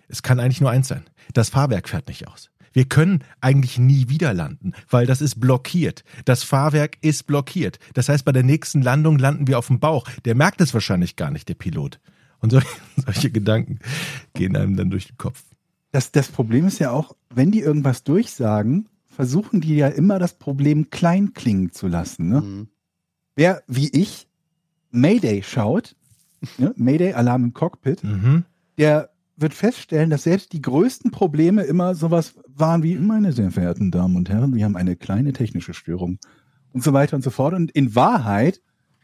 es 0.07 0.23
kann 0.23 0.39
eigentlich 0.39 0.61
nur 0.61 0.69
eins 0.71 0.87
sein 0.87 1.03
das 1.33 1.49
Fahrwerk 1.49 1.89
fährt 1.89 2.07
nicht 2.07 2.27
aus 2.27 2.51
wir 2.73 2.85
können 2.85 3.23
eigentlich 3.41 3.77
nie 3.77 4.07
wieder 4.07 4.33
landen, 4.33 4.71
weil 4.89 5.05
das 5.05 5.21
ist 5.21 5.39
blockiert. 5.39 6.05
Das 6.23 6.43
Fahrwerk 6.43 6.97
ist 7.01 7.27
blockiert. 7.27 7.79
Das 7.93 8.07
heißt, 8.07 8.23
bei 8.23 8.31
der 8.31 8.43
nächsten 8.43 8.81
Landung 8.81 9.19
landen 9.19 9.47
wir 9.47 9.59
auf 9.59 9.67
dem 9.67 9.79
Bauch. 9.79 10.07
Der 10.23 10.35
merkt 10.35 10.61
es 10.61 10.73
wahrscheinlich 10.73 11.15
gar 11.17 11.31
nicht, 11.31 11.49
der 11.49 11.55
Pilot. 11.55 11.99
Und 12.41 12.51
solche, 12.51 12.67
solche 12.97 13.31
Gedanken 13.31 13.79
gehen 14.33 14.55
einem 14.55 14.75
dann 14.75 14.89
durch 14.89 15.07
den 15.07 15.17
Kopf. 15.17 15.43
Das, 15.91 16.11
das 16.11 16.29
Problem 16.29 16.67
ist 16.67 16.79
ja 16.79 16.91
auch, 16.91 17.15
wenn 17.29 17.51
die 17.51 17.59
irgendwas 17.59 18.03
durchsagen, 18.03 18.87
versuchen 19.07 19.61
die 19.61 19.75
ja 19.75 19.87
immer 19.87 20.19
das 20.19 20.37
Problem 20.37 20.89
klein 20.89 21.33
klingen 21.33 21.71
zu 21.71 21.87
lassen. 21.87 22.29
Ne? 22.29 22.41
Mhm. 22.41 22.67
Wer 23.35 23.61
wie 23.67 23.89
ich 23.89 24.27
Mayday 24.91 25.43
schaut, 25.43 25.95
ne? 26.57 26.73
Mayday 26.75 27.13
Alarm 27.13 27.45
im 27.45 27.53
Cockpit, 27.53 28.03
Mhm. 28.03 28.45
der 28.77 29.09
wird 29.37 29.53
feststellen, 29.53 30.09
dass 30.09 30.23
selbst 30.23 30.53
die 30.53 30.61
größten 30.61 31.11
Probleme 31.11 31.63
immer 31.63 31.95
sowas 31.95 32.35
waren 32.47 32.83
wie, 32.83 32.95
meine 32.95 33.31
sehr 33.31 33.51
verehrten 33.51 33.91
Damen 33.91 34.15
und 34.15 34.29
Herren, 34.29 34.53
wir 34.53 34.63
haben 34.65 34.75
eine 34.77 34.95
kleine 34.95 35.33
technische 35.33 35.73
Störung 35.73 36.19
und 36.73 36.83
so 36.83 36.93
weiter 36.93 37.15
und 37.15 37.23
so 37.23 37.31
fort. 37.31 37.53
Und 37.53 37.71
in 37.71 37.95
Wahrheit 37.95 38.61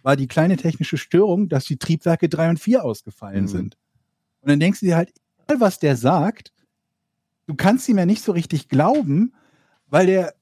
war 0.07 0.15
die 0.15 0.29
kleine 0.29 0.55
technische 0.55 0.97
Störung, 0.97 1.49
dass 1.49 1.65
die 1.65 1.75
Triebwerke 1.75 2.29
drei 2.29 2.49
und 2.49 2.61
vier 2.61 2.85
ausgefallen 2.85 3.43
Mhm. 3.43 3.47
sind. 3.49 3.77
Und 4.39 4.49
dann 4.49 4.57
denkst 4.61 4.79
du 4.79 4.85
dir 4.85 4.95
halt, 4.95 5.11
egal 5.43 5.59
was 5.59 5.79
der 5.79 5.97
sagt, 5.97 6.53
du 7.45 7.55
kannst 7.55 7.89
ihm 7.89 7.97
ja 7.97 8.05
nicht 8.05 8.23
so 8.23 8.31
richtig 8.31 8.69
glauben, 8.69 9.33
weil 9.87 10.05
der 10.05 10.33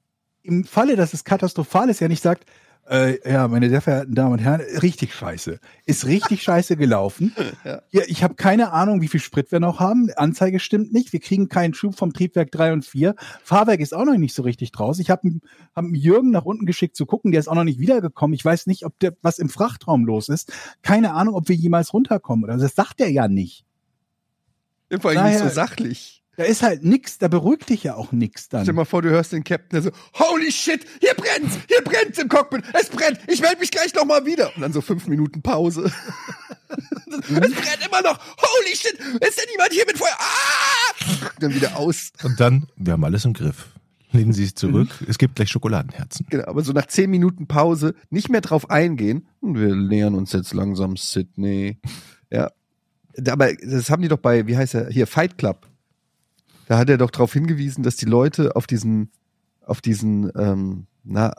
im 0.44 0.62
Falle, 0.62 0.94
dass 0.94 1.12
es 1.14 1.24
katastrophal 1.24 1.88
ist, 1.88 1.98
ja 1.98 2.06
nicht 2.06 2.22
sagt, 2.22 2.48
äh, 2.88 3.30
ja, 3.30 3.48
meine 3.48 3.68
sehr 3.68 3.80
verehrten 3.80 4.14
Damen 4.14 4.34
und 4.34 4.38
Herren, 4.38 4.60
richtig 4.82 5.14
scheiße. 5.14 5.58
Ist 5.86 6.06
richtig 6.06 6.42
scheiße 6.42 6.76
gelaufen. 6.76 7.34
Ja. 7.64 7.82
Ja, 7.90 8.02
ich 8.06 8.22
habe 8.22 8.34
keine 8.34 8.72
Ahnung, 8.72 9.00
wie 9.00 9.08
viel 9.08 9.18
Sprit 9.18 9.50
wir 9.50 9.58
noch 9.58 9.80
haben. 9.80 10.08
Anzeige 10.16 10.60
stimmt 10.60 10.92
nicht. 10.92 11.12
Wir 11.12 11.20
kriegen 11.20 11.48
keinen 11.48 11.74
Schub 11.74 11.96
vom 11.96 12.12
Triebwerk 12.12 12.52
3 12.52 12.74
und 12.74 12.84
4. 12.84 13.16
Fahrwerk 13.42 13.80
ist 13.80 13.92
auch 13.92 14.04
noch 14.04 14.16
nicht 14.16 14.34
so 14.34 14.42
richtig 14.42 14.70
draus. 14.70 15.00
Ich 15.00 15.10
habe 15.10 15.40
hab 15.74 15.84
Jürgen 15.92 16.30
nach 16.30 16.44
unten 16.44 16.64
geschickt 16.64 16.96
zu 16.96 17.06
gucken. 17.06 17.32
Der 17.32 17.40
ist 17.40 17.48
auch 17.48 17.54
noch 17.54 17.64
nicht 17.64 17.80
wiedergekommen. 17.80 18.34
Ich 18.34 18.44
weiß 18.44 18.66
nicht, 18.66 18.84
ob 18.84 18.96
der, 19.00 19.16
was 19.22 19.38
im 19.38 19.48
Frachtraum 19.48 20.04
los 20.04 20.28
ist. 20.28 20.52
Keine 20.82 21.14
Ahnung, 21.14 21.34
ob 21.34 21.48
wir 21.48 21.56
jemals 21.56 21.92
runterkommen. 21.92 22.44
Oder 22.44 22.56
das 22.56 22.74
sagt 22.74 23.00
er 23.00 23.10
ja 23.10 23.26
nicht. 23.26 23.64
Vor 25.00 25.10
allem 25.10 25.24
nicht 25.24 25.38
so 25.38 25.48
sachlich. 25.48 26.22
Da 26.36 26.44
ist 26.44 26.62
halt 26.62 26.84
nix. 26.84 27.18
Da 27.18 27.28
beruhigt 27.28 27.68
dich 27.70 27.82
ja 27.84 27.94
auch 27.94 28.12
nix 28.12 28.44
Stell 28.44 28.60
dir 28.60 28.66
dann. 28.66 28.76
mal 28.76 28.84
vor, 28.84 29.02
du 29.02 29.10
hörst 29.10 29.32
den 29.32 29.44
Captain, 29.44 29.82
der 29.82 29.82
so, 29.82 29.90
holy 30.18 30.52
shit, 30.52 30.84
hier 31.00 31.14
brennt's, 31.14 31.58
hier 31.68 31.82
brennt's 31.82 32.18
im 32.18 32.28
Cockpit, 32.28 32.62
es 32.74 32.88
brennt, 32.90 33.18
ich 33.26 33.40
melde 33.40 33.58
mich 33.60 33.70
gleich 33.70 33.94
nochmal 33.94 34.24
wieder. 34.26 34.54
Und 34.54 34.62
dann 34.62 34.72
so 34.72 34.80
fünf 34.80 35.06
Minuten 35.06 35.42
Pause. 35.42 35.90
es 36.68 37.28
brennt 37.28 37.86
immer 37.86 38.02
noch, 38.02 38.18
holy 38.18 38.76
shit, 38.76 38.92
ist 38.94 39.38
denn 39.38 39.46
niemand 39.50 39.72
hier 39.72 39.84
mit 39.86 39.96
Feuer? 39.98 40.16
Ah! 40.18 41.30
Dann 41.40 41.54
wieder 41.54 41.76
aus. 41.76 42.12
Und 42.22 42.38
dann, 42.38 42.66
wir 42.76 42.92
haben 42.92 43.04
alles 43.04 43.24
im 43.24 43.32
Griff. 43.32 43.68
Lehnen 44.12 44.32
Sie 44.32 44.44
sich 44.44 44.54
zurück. 44.56 44.88
Es 45.08 45.18
gibt 45.18 45.34
gleich 45.36 45.50
Schokoladenherzen. 45.50 46.26
Genau, 46.30 46.44
aber 46.46 46.62
so 46.62 46.72
nach 46.72 46.86
zehn 46.86 47.10
Minuten 47.10 47.46
Pause 47.46 47.94
nicht 48.10 48.28
mehr 48.30 48.40
drauf 48.40 48.70
eingehen. 48.70 49.26
Und 49.40 49.58
wir 49.58 49.74
nähern 49.74 50.14
uns 50.14 50.32
jetzt 50.32 50.54
langsam 50.54 50.96
Sydney. 50.96 51.78
Ja. 52.30 52.50
Aber 53.28 53.52
das 53.54 53.90
haben 53.90 54.02
die 54.02 54.08
doch 54.08 54.18
bei, 54.18 54.46
wie 54.46 54.56
heißt 54.56 54.74
er, 54.74 54.88
hier, 54.90 55.06
Fight 55.06 55.38
Club. 55.38 55.66
Da 56.66 56.78
hat 56.78 56.90
er 56.90 56.98
doch 56.98 57.10
darauf 57.10 57.32
hingewiesen, 57.32 57.82
dass 57.82 57.96
die 57.96 58.06
Leute 58.06 58.56
auf 58.56 58.66
diesen, 58.66 59.10
auf 59.64 59.80
diesen, 59.80 60.30
ähm, 60.36 60.86
na, 61.04 61.32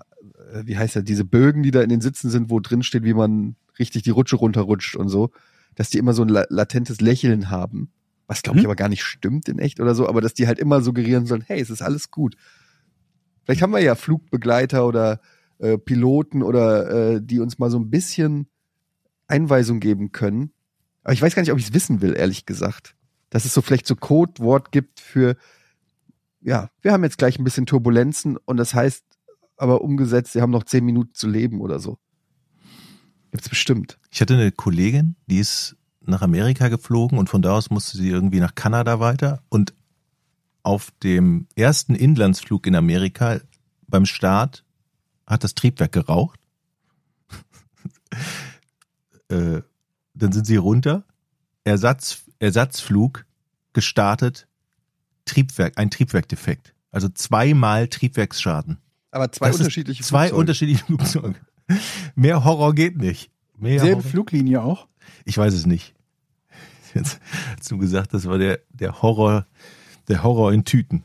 äh, 0.53 0.63
wie 0.65 0.77
heißt 0.77 0.95
er, 0.95 1.03
diese 1.03 1.25
Bögen, 1.25 1.63
die 1.63 1.71
da 1.71 1.81
in 1.81 1.89
den 1.89 2.01
Sitzen 2.01 2.29
sind, 2.29 2.49
wo 2.49 2.59
drin 2.59 2.83
steht, 2.83 3.03
wie 3.03 3.13
man 3.13 3.55
richtig 3.77 4.03
die 4.03 4.09
Rutsche 4.09 4.37
runterrutscht 4.37 4.95
und 4.95 5.09
so, 5.09 5.31
dass 5.75 5.89
die 5.89 5.97
immer 5.97 6.13
so 6.13 6.23
ein 6.23 6.29
la 6.29 6.45
latentes 6.49 7.01
Lächeln 7.01 7.49
haben. 7.49 7.91
Was 8.27 8.41
glaube 8.41 8.59
ich 8.59 8.63
Hm? 8.63 8.69
aber 8.69 8.75
gar 8.75 8.89
nicht 8.89 9.03
stimmt 9.03 9.47
in 9.47 9.59
echt 9.59 9.79
oder 9.79 9.95
so, 9.95 10.07
aber 10.07 10.21
dass 10.21 10.33
die 10.33 10.47
halt 10.47 10.59
immer 10.59 10.81
suggerieren 10.81 11.25
sollen, 11.25 11.43
hey, 11.45 11.61
es 11.61 11.69
ist 11.69 11.81
alles 11.81 12.11
gut. 12.11 12.35
Vielleicht 13.45 13.61
haben 13.61 13.71
wir 13.71 13.79
ja 13.79 13.95
Flugbegleiter 13.95 14.85
oder 14.85 15.21
äh, 15.59 15.77
Piloten 15.77 16.43
oder 16.43 17.13
äh, 17.15 17.21
die 17.21 17.39
uns 17.39 17.59
mal 17.59 17.69
so 17.69 17.79
ein 17.79 17.89
bisschen 17.89 18.47
Einweisung 19.27 19.79
geben 19.79 20.11
können. 20.11 20.51
Aber 21.03 21.13
ich 21.13 21.21
weiß 21.21 21.35
gar 21.35 21.41
nicht, 21.41 21.53
ob 21.53 21.59
ich 21.59 21.67
es 21.67 21.73
wissen 21.73 22.01
will, 22.01 22.13
ehrlich 22.17 22.45
gesagt. 22.45 22.96
Dass 23.29 23.45
es 23.45 23.53
so 23.53 23.61
vielleicht 23.61 23.87
so 23.87 23.95
Codewort 23.95 24.71
gibt 24.71 24.99
für, 24.99 25.35
ja, 26.41 26.69
wir 26.81 26.93
haben 26.93 27.03
jetzt 27.03 27.17
gleich 27.17 27.37
ein 27.37 27.43
bisschen 27.43 27.65
Turbulenzen 27.65 28.37
und 28.37 28.57
das 28.57 28.73
heißt 28.73 29.03
aber 29.57 29.81
umgesetzt, 29.81 30.33
sie 30.33 30.41
haben 30.41 30.51
noch 30.51 30.63
zehn 30.63 30.85
Minuten 30.85 31.13
zu 31.13 31.27
leben 31.27 31.61
oder 31.61 31.79
so. 31.79 31.97
Gibt's 33.31 33.49
bestimmt. 33.49 33.99
Ich 34.11 34.21
hatte 34.21 34.35
eine 34.35 34.51
Kollegin, 34.51 35.15
die 35.25 35.39
ist 35.39 35.75
nach 36.01 36.21
Amerika 36.21 36.69
geflogen 36.69 37.17
und 37.17 37.29
von 37.29 37.41
da 37.41 37.53
aus 37.53 37.69
musste 37.69 37.97
sie 37.97 38.09
irgendwie 38.09 38.39
nach 38.39 38.55
Kanada 38.55 38.99
weiter. 38.99 39.41
Und 39.49 39.73
auf 40.63 40.91
dem 41.03 41.47
ersten 41.55 41.95
Inlandsflug 41.95 42.65
in 42.67 42.75
Amerika 42.75 43.39
beim 43.87 44.05
Start 44.05 44.63
hat 45.25 45.43
das 45.43 45.55
Triebwerk 45.55 45.91
geraucht. 45.91 46.39
äh, 49.29 49.61
dann 50.13 50.31
sind 50.31 50.45
sie 50.45 50.55
runter, 50.55 51.03
Ersatz, 51.63 52.23
Ersatzflug 52.39 53.25
gestartet, 53.73 54.47
Triebwerk, 55.25 55.77
ein 55.77 55.89
Triebwerkdefekt. 55.91 56.73
Also 56.91 57.09
zweimal 57.09 57.87
Triebwerksschaden. 57.87 58.77
Aber 59.11 59.31
zwei 59.31 59.47
Das 59.47 59.57
unterschiedliche 59.59 60.03
Zwei 60.03 60.27
Flugzeuge. 60.27 60.39
unterschiedliche 60.39 60.85
Flugzeuge. 60.85 61.35
Mehr 62.15 62.43
Horror 62.43 62.73
geht 62.73 62.97
nicht. 62.97 63.29
Mehr 63.57 63.79
Selbe 63.79 63.97
Horror. 63.97 64.09
Fluglinie 64.11 64.61
auch. 64.61 64.87
Ich 65.25 65.37
weiß 65.37 65.53
es 65.53 65.65
nicht. 65.65 65.93
Jetzt 66.93 67.19
hast 67.57 67.69
du 67.71 67.77
gesagt, 67.77 68.13
das 68.13 68.25
war 68.25 68.37
der, 68.37 68.59
der 68.69 69.01
Horror, 69.01 69.45
der 70.07 70.23
Horror 70.23 70.53
in 70.53 70.63
Tüten. 70.63 71.03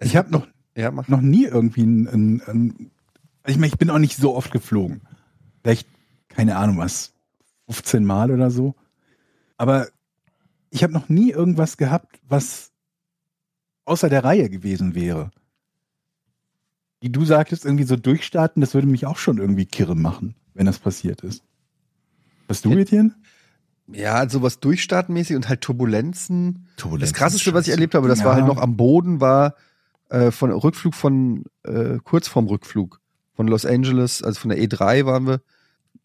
Ich 0.00 0.16
habe 0.16 0.30
noch, 0.30 0.46
Ja, 0.76 0.90
noch 0.90 1.20
nie 1.20 1.44
irgendwie 1.44 1.84
ein, 1.84 2.06
ein, 2.08 2.42
ein 2.46 2.90
ich 3.46 3.56
meine, 3.56 3.68
ich 3.68 3.78
bin 3.78 3.90
auch 3.90 3.98
nicht 3.98 4.16
so 4.16 4.34
oft 4.36 4.50
geflogen. 4.50 5.00
Vielleicht, 5.62 5.88
keine 6.28 6.56
Ahnung 6.56 6.78
was, 6.78 7.12
15 7.68 8.04
Mal 8.04 8.30
oder 8.30 8.50
so. 8.50 8.74
Aber 9.56 9.88
ich 10.70 10.82
habe 10.82 10.92
noch 10.92 11.08
nie 11.08 11.30
irgendwas 11.30 11.76
gehabt, 11.76 12.18
was 12.28 12.72
außer 13.84 14.08
der 14.08 14.24
Reihe 14.24 14.50
gewesen 14.50 14.94
wäre. 14.94 15.30
Wie 17.00 17.10
du 17.10 17.24
sagtest, 17.24 17.64
irgendwie 17.64 17.84
so 17.84 17.96
durchstarten, 17.96 18.60
das 18.60 18.74
würde 18.74 18.86
mich 18.86 19.06
auch 19.06 19.18
schon 19.18 19.38
irgendwie 19.38 19.66
kirre 19.66 19.94
machen, 19.94 20.34
wenn 20.54 20.66
das 20.66 20.78
passiert 20.78 21.22
ist. 21.22 21.44
Was 22.48 22.62
du, 22.62 22.70
Ja. 22.70 22.78
Etienne? 22.78 23.14
Ja, 23.92 24.28
sowas 24.28 24.58
durchstartmäßig 24.58 25.36
und 25.36 25.48
halt 25.48 25.60
Turbulenzen. 25.60 26.66
Turbulenzen 26.76 27.12
Das 27.12 27.18
krasseste, 27.18 27.54
was 27.54 27.66
ich 27.66 27.72
erlebt 27.72 27.94
habe, 27.94 28.08
das 28.08 28.20
Ja. 28.20 28.24
war 28.26 28.34
halt 28.34 28.46
noch 28.46 28.58
am 28.58 28.76
Boden, 28.76 29.20
war, 29.20 29.54
Äh, 30.08 30.30
von 30.30 30.52
Rückflug 30.52 30.94
von 30.94 31.46
äh, 31.64 31.98
kurz 32.04 32.28
vorm 32.28 32.46
Rückflug 32.46 33.00
von 33.34 33.48
Los 33.48 33.66
Angeles, 33.66 34.22
also 34.22 34.38
von 34.38 34.50
der 34.50 34.58
E3 34.60 35.04
waren 35.04 35.26
wir 35.26 35.40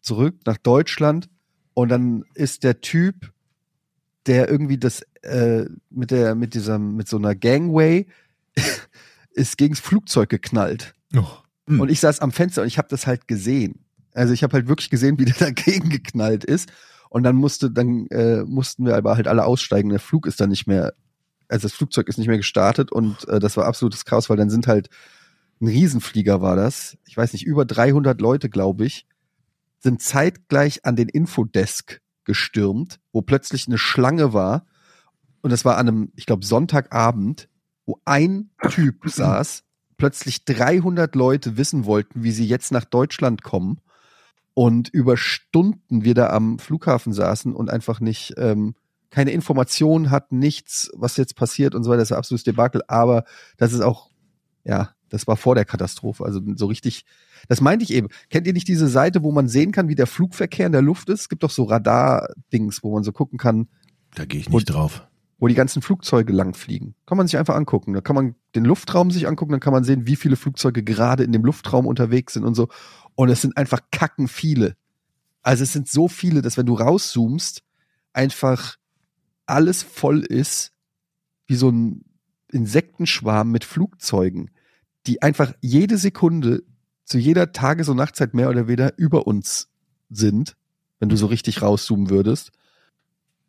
zurück 0.00 0.34
nach 0.44 0.56
Deutschland 0.56 1.28
und 1.74 1.88
dann 1.88 2.24
ist 2.34 2.64
der 2.64 2.80
Typ, 2.80 3.31
der 4.26 4.48
irgendwie 4.48 4.78
das 4.78 5.02
äh, 5.22 5.64
mit 5.90 6.10
der 6.10 6.34
mit 6.34 6.54
dieser 6.54 6.78
mit 6.78 7.08
so 7.08 7.16
einer 7.16 7.34
Gangway 7.34 8.06
ist 9.32 9.58
gegens 9.58 9.80
Flugzeug 9.80 10.28
geknallt. 10.28 10.94
Oh. 11.16 11.24
Hm. 11.66 11.80
Und 11.80 11.90
ich 11.90 12.00
saß 12.00 12.20
am 12.20 12.32
Fenster 12.32 12.62
und 12.62 12.68
ich 12.68 12.78
habe 12.78 12.88
das 12.88 13.06
halt 13.06 13.28
gesehen. 13.28 13.84
Also 14.14 14.34
ich 14.34 14.42
habe 14.42 14.54
halt 14.54 14.68
wirklich 14.68 14.90
gesehen, 14.90 15.18
wie 15.18 15.24
der 15.24 15.34
dagegen 15.38 15.88
geknallt 15.88 16.44
ist. 16.44 16.70
Und 17.08 17.24
dann 17.24 17.36
musste, 17.36 17.70
dann 17.70 18.06
äh, 18.06 18.42
mussten 18.44 18.86
wir 18.86 18.96
aber 18.96 19.16
halt 19.16 19.28
alle 19.28 19.44
aussteigen. 19.44 19.90
Der 19.90 20.00
Flug 20.00 20.26
ist 20.26 20.40
dann 20.40 20.48
nicht 20.48 20.66
mehr, 20.66 20.94
also 21.48 21.68
das 21.68 21.74
Flugzeug 21.74 22.08
ist 22.08 22.16
nicht 22.16 22.28
mehr 22.28 22.38
gestartet 22.38 22.90
und 22.90 23.28
äh, 23.28 23.38
das 23.38 23.56
war 23.58 23.66
absolutes 23.66 24.06
Chaos, 24.06 24.30
weil 24.30 24.38
dann 24.38 24.48
sind 24.48 24.66
halt 24.66 24.88
ein 25.60 25.68
Riesenflieger 25.68 26.40
war 26.40 26.56
das. 26.56 26.96
Ich 27.06 27.16
weiß 27.16 27.34
nicht, 27.34 27.44
über 27.44 27.64
300 27.64 28.20
Leute, 28.20 28.48
glaube 28.48 28.86
ich, 28.86 29.06
sind 29.78 30.02
zeitgleich 30.02 30.84
an 30.84 30.96
den 30.96 31.08
Infodesk 31.08 32.00
gestürmt, 32.24 33.00
wo 33.12 33.22
plötzlich 33.22 33.66
eine 33.66 33.78
Schlange 33.78 34.32
war. 34.32 34.66
Und 35.40 35.50
das 35.50 35.64
war 35.64 35.76
an 35.76 35.88
einem, 35.88 36.12
ich 36.16 36.26
glaube, 36.26 36.46
Sonntagabend, 36.46 37.48
wo 37.86 37.98
ein 38.04 38.50
Typ 38.70 39.02
saß, 39.04 39.64
plötzlich 39.96 40.44
300 40.44 41.14
Leute 41.14 41.56
wissen 41.56 41.84
wollten, 41.84 42.22
wie 42.22 42.32
sie 42.32 42.46
jetzt 42.46 42.72
nach 42.72 42.84
Deutschland 42.84 43.42
kommen 43.42 43.80
und 44.54 44.88
über 44.88 45.16
Stunden 45.16 46.04
wir 46.04 46.14
da 46.14 46.30
am 46.30 46.58
Flughafen 46.58 47.12
saßen 47.12 47.54
und 47.54 47.70
einfach 47.70 48.00
nicht 48.00 48.34
ähm, 48.36 48.74
keine 49.10 49.30
Informationen 49.30 50.10
hatten, 50.10 50.38
nichts, 50.38 50.90
was 50.94 51.16
jetzt 51.16 51.36
passiert 51.36 51.74
und 51.74 51.84
so 51.84 51.90
weiter. 51.90 52.00
Das 52.00 52.10
war 52.10 52.18
absolutes 52.18 52.44
Debakel. 52.44 52.82
Aber 52.88 53.24
das 53.58 53.72
ist 53.72 53.82
auch, 53.82 54.10
ja, 54.64 54.94
das 55.12 55.26
war 55.26 55.36
vor 55.36 55.54
der 55.54 55.66
Katastrophe. 55.66 56.24
Also 56.24 56.40
so 56.56 56.66
richtig, 56.66 57.04
das 57.48 57.60
meinte 57.60 57.84
ich 57.84 57.92
eben. 57.92 58.08
Kennt 58.30 58.46
ihr 58.46 58.54
nicht 58.54 58.66
diese 58.66 58.88
Seite, 58.88 59.22
wo 59.22 59.30
man 59.30 59.46
sehen 59.46 59.70
kann, 59.70 59.88
wie 59.88 59.94
der 59.94 60.06
Flugverkehr 60.06 60.66
in 60.66 60.72
der 60.72 60.80
Luft 60.80 61.10
ist? 61.10 61.20
Es 61.20 61.28
gibt 61.28 61.42
doch 61.42 61.50
so 61.50 61.64
Radar-Dings, 61.64 62.82
wo 62.82 62.94
man 62.94 63.04
so 63.04 63.12
gucken 63.12 63.38
kann, 63.38 63.68
Da 64.14 64.24
gehe 64.24 64.40
ich 64.40 64.48
nicht 64.48 64.64
drauf. 64.64 65.06
wo 65.38 65.48
die 65.48 65.54
ganzen 65.54 65.82
Flugzeuge 65.82 66.32
langfliegen. 66.32 66.94
Kann 67.04 67.18
man 67.18 67.26
sich 67.26 67.36
einfach 67.36 67.56
angucken. 67.56 67.92
Da 67.92 68.00
kann 68.00 68.16
man 68.16 68.36
den 68.54 68.64
Luftraum 68.64 69.10
sich 69.10 69.28
angucken, 69.28 69.52
dann 69.52 69.60
kann 69.60 69.74
man 69.74 69.84
sehen, 69.84 70.06
wie 70.06 70.16
viele 70.16 70.36
Flugzeuge 70.36 70.82
gerade 70.82 71.24
in 71.24 71.32
dem 71.32 71.44
Luftraum 71.44 71.86
unterwegs 71.86 72.32
sind 72.32 72.44
und 72.44 72.54
so. 72.54 72.68
Und 73.14 73.28
es 73.28 73.42
sind 73.42 73.56
einfach 73.58 73.80
kacken 73.90 74.28
viele. 74.28 74.76
Also 75.42 75.64
es 75.64 75.74
sind 75.74 75.88
so 75.88 76.08
viele, 76.08 76.40
dass 76.40 76.56
wenn 76.56 76.66
du 76.66 76.74
rauszoomst, 76.74 77.62
einfach 78.14 78.76
alles 79.44 79.82
voll 79.82 80.20
ist, 80.20 80.72
wie 81.46 81.56
so 81.56 81.68
ein 81.70 82.04
Insektenschwarm 82.50 83.50
mit 83.50 83.64
Flugzeugen, 83.64 84.50
die 85.06 85.22
einfach 85.22 85.52
jede 85.60 85.98
Sekunde 85.98 86.62
zu 87.04 87.18
jeder 87.18 87.52
Tages- 87.52 87.88
und 87.88 87.96
Nachtzeit 87.96 88.34
mehr 88.34 88.48
oder 88.48 88.68
weniger 88.68 88.92
über 88.96 89.26
uns 89.26 89.68
sind, 90.10 90.56
wenn 91.00 91.08
du 91.08 91.16
so 91.16 91.26
richtig 91.26 91.62
rauszoomen 91.62 92.10
würdest. 92.10 92.52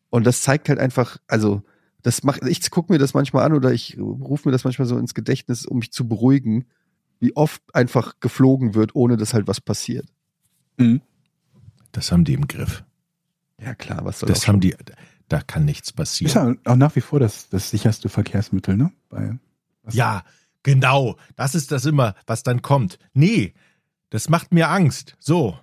Und 0.09 0.25
das 0.25 0.41
zeigt 0.41 0.69
halt 0.69 0.79
einfach, 0.79 1.17
also 1.27 1.63
das 2.01 2.23
macht, 2.23 2.43
ich 2.45 2.69
gucke 2.71 2.91
mir 2.91 2.99
das 2.99 3.13
manchmal 3.13 3.45
an 3.45 3.53
oder 3.53 3.71
ich 3.71 3.97
rufe 3.99 4.47
mir 4.47 4.51
das 4.51 4.63
manchmal 4.63 4.87
so 4.87 4.97
ins 4.97 5.13
Gedächtnis, 5.13 5.65
um 5.65 5.77
mich 5.79 5.91
zu 5.91 6.07
beruhigen, 6.07 6.65
wie 7.19 7.35
oft 7.35 7.61
einfach 7.73 8.19
geflogen 8.19 8.73
wird, 8.75 8.95
ohne 8.95 9.15
dass 9.17 9.33
halt 9.33 9.47
was 9.47 9.61
passiert. 9.61 10.07
Mhm. 10.77 11.01
Das 11.91 12.11
haben 12.11 12.25
die 12.25 12.33
im 12.33 12.47
Griff. 12.47 12.83
Ja 13.61 13.75
klar, 13.75 14.03
was 14.03 14.19
soll 14.19 14.27
Das 14.29 14.43
auch 14.43 14.47
haben 14.49 14.59
die, 14.59 14.75
da 15.29 15.41
kann 15.41 15.63
nichts 15.63 15.89
Ist 15.89 15.95
passieren. 15.95 16.59
ja 16.65 16.71
auch 16.71 16.75
nach 16.75 16.95
wie 16.95 17.01
vor 17.01 17.19
das, 17.19 17.47
das 17.49 17.69
sicherste 17.69 18.09
Verkehrsmittel, 18.09 18.75
ne? 18.75 18.91
Bei, 19.09 19.37
was- 19.83 19.93
Ja, 19.95 20.23
genau. 20.63 21.17
Das 21.35 21.55
ist 21.55 21.71
das 21.71 21.85
immer, 21.85 22.15
was 22.25 22.43
dann 22.43 22.61
kommt. 22.61 22.97
Nee, 23.13 23.53
das 24.09 24.29
macht 24.29 24.53
mir 24.53 24.69
Angst. 24.69 25.15
So. 25.19 25.57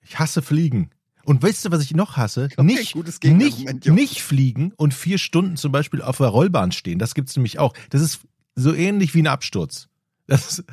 Ich 0.00 0.18
hasse 0.18 0.42
Fliegen. 0.42 0.90
Und 1.24 1.42
weißt 1.42 1.64
du, 1.64 1.70
was 1.70 1.82
ich 1.82 1.94
noch 1.94 2.16
hasse? 2.16 2.48
Okay, 2.58 2.62
nicht, 2.62 3.24
nicht, 3.24 3.86
nicht 3.86 4.22
fliegen 4.22 4.72
und 4.76 4.92
vier 4.92 5.18
Stunden 5.18 5.56
zum 5.56 5.72
Beispiel 5.72 6.02
auf 6.02 6.18
der 6.18 6.28
Rollbahn 6.28 6.72
stehen. 6.72 6.98
Das 6.98 7.14
gibt's 7.14 7.36
nämlich 7.36 7.58
auch. 7.58 7.72
Das 7.90 8.02
ist 8.02 8.20
so 8.54 8.74
ähnlich 8.74 9.14
wie 9.14 9.22
ein 9.22 9.26
Absturz. 9.26 9.88
Das 10.26 10.58
ist, 10.58 10.64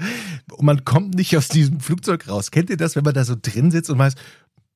man 0.59 0.85
kommt 0.85 1.15
nicht 1.15 1.35
aus 1.35 1.47
diesem 1.47 1.79
Flugzeug 1.79 2.27
raus. 2.27 2.51
Kennt 2.51 2.69
ihr 2.69 2.77
das, 2.77 2.95
wenn 2.95 3.03
man 3.03 3.13
da 3.13 3.23
so 3.23 3.35
drin 3.39 3.71
sitzt 3.71 3.89
und 3.89 3.99
weiß, 3.99 4.15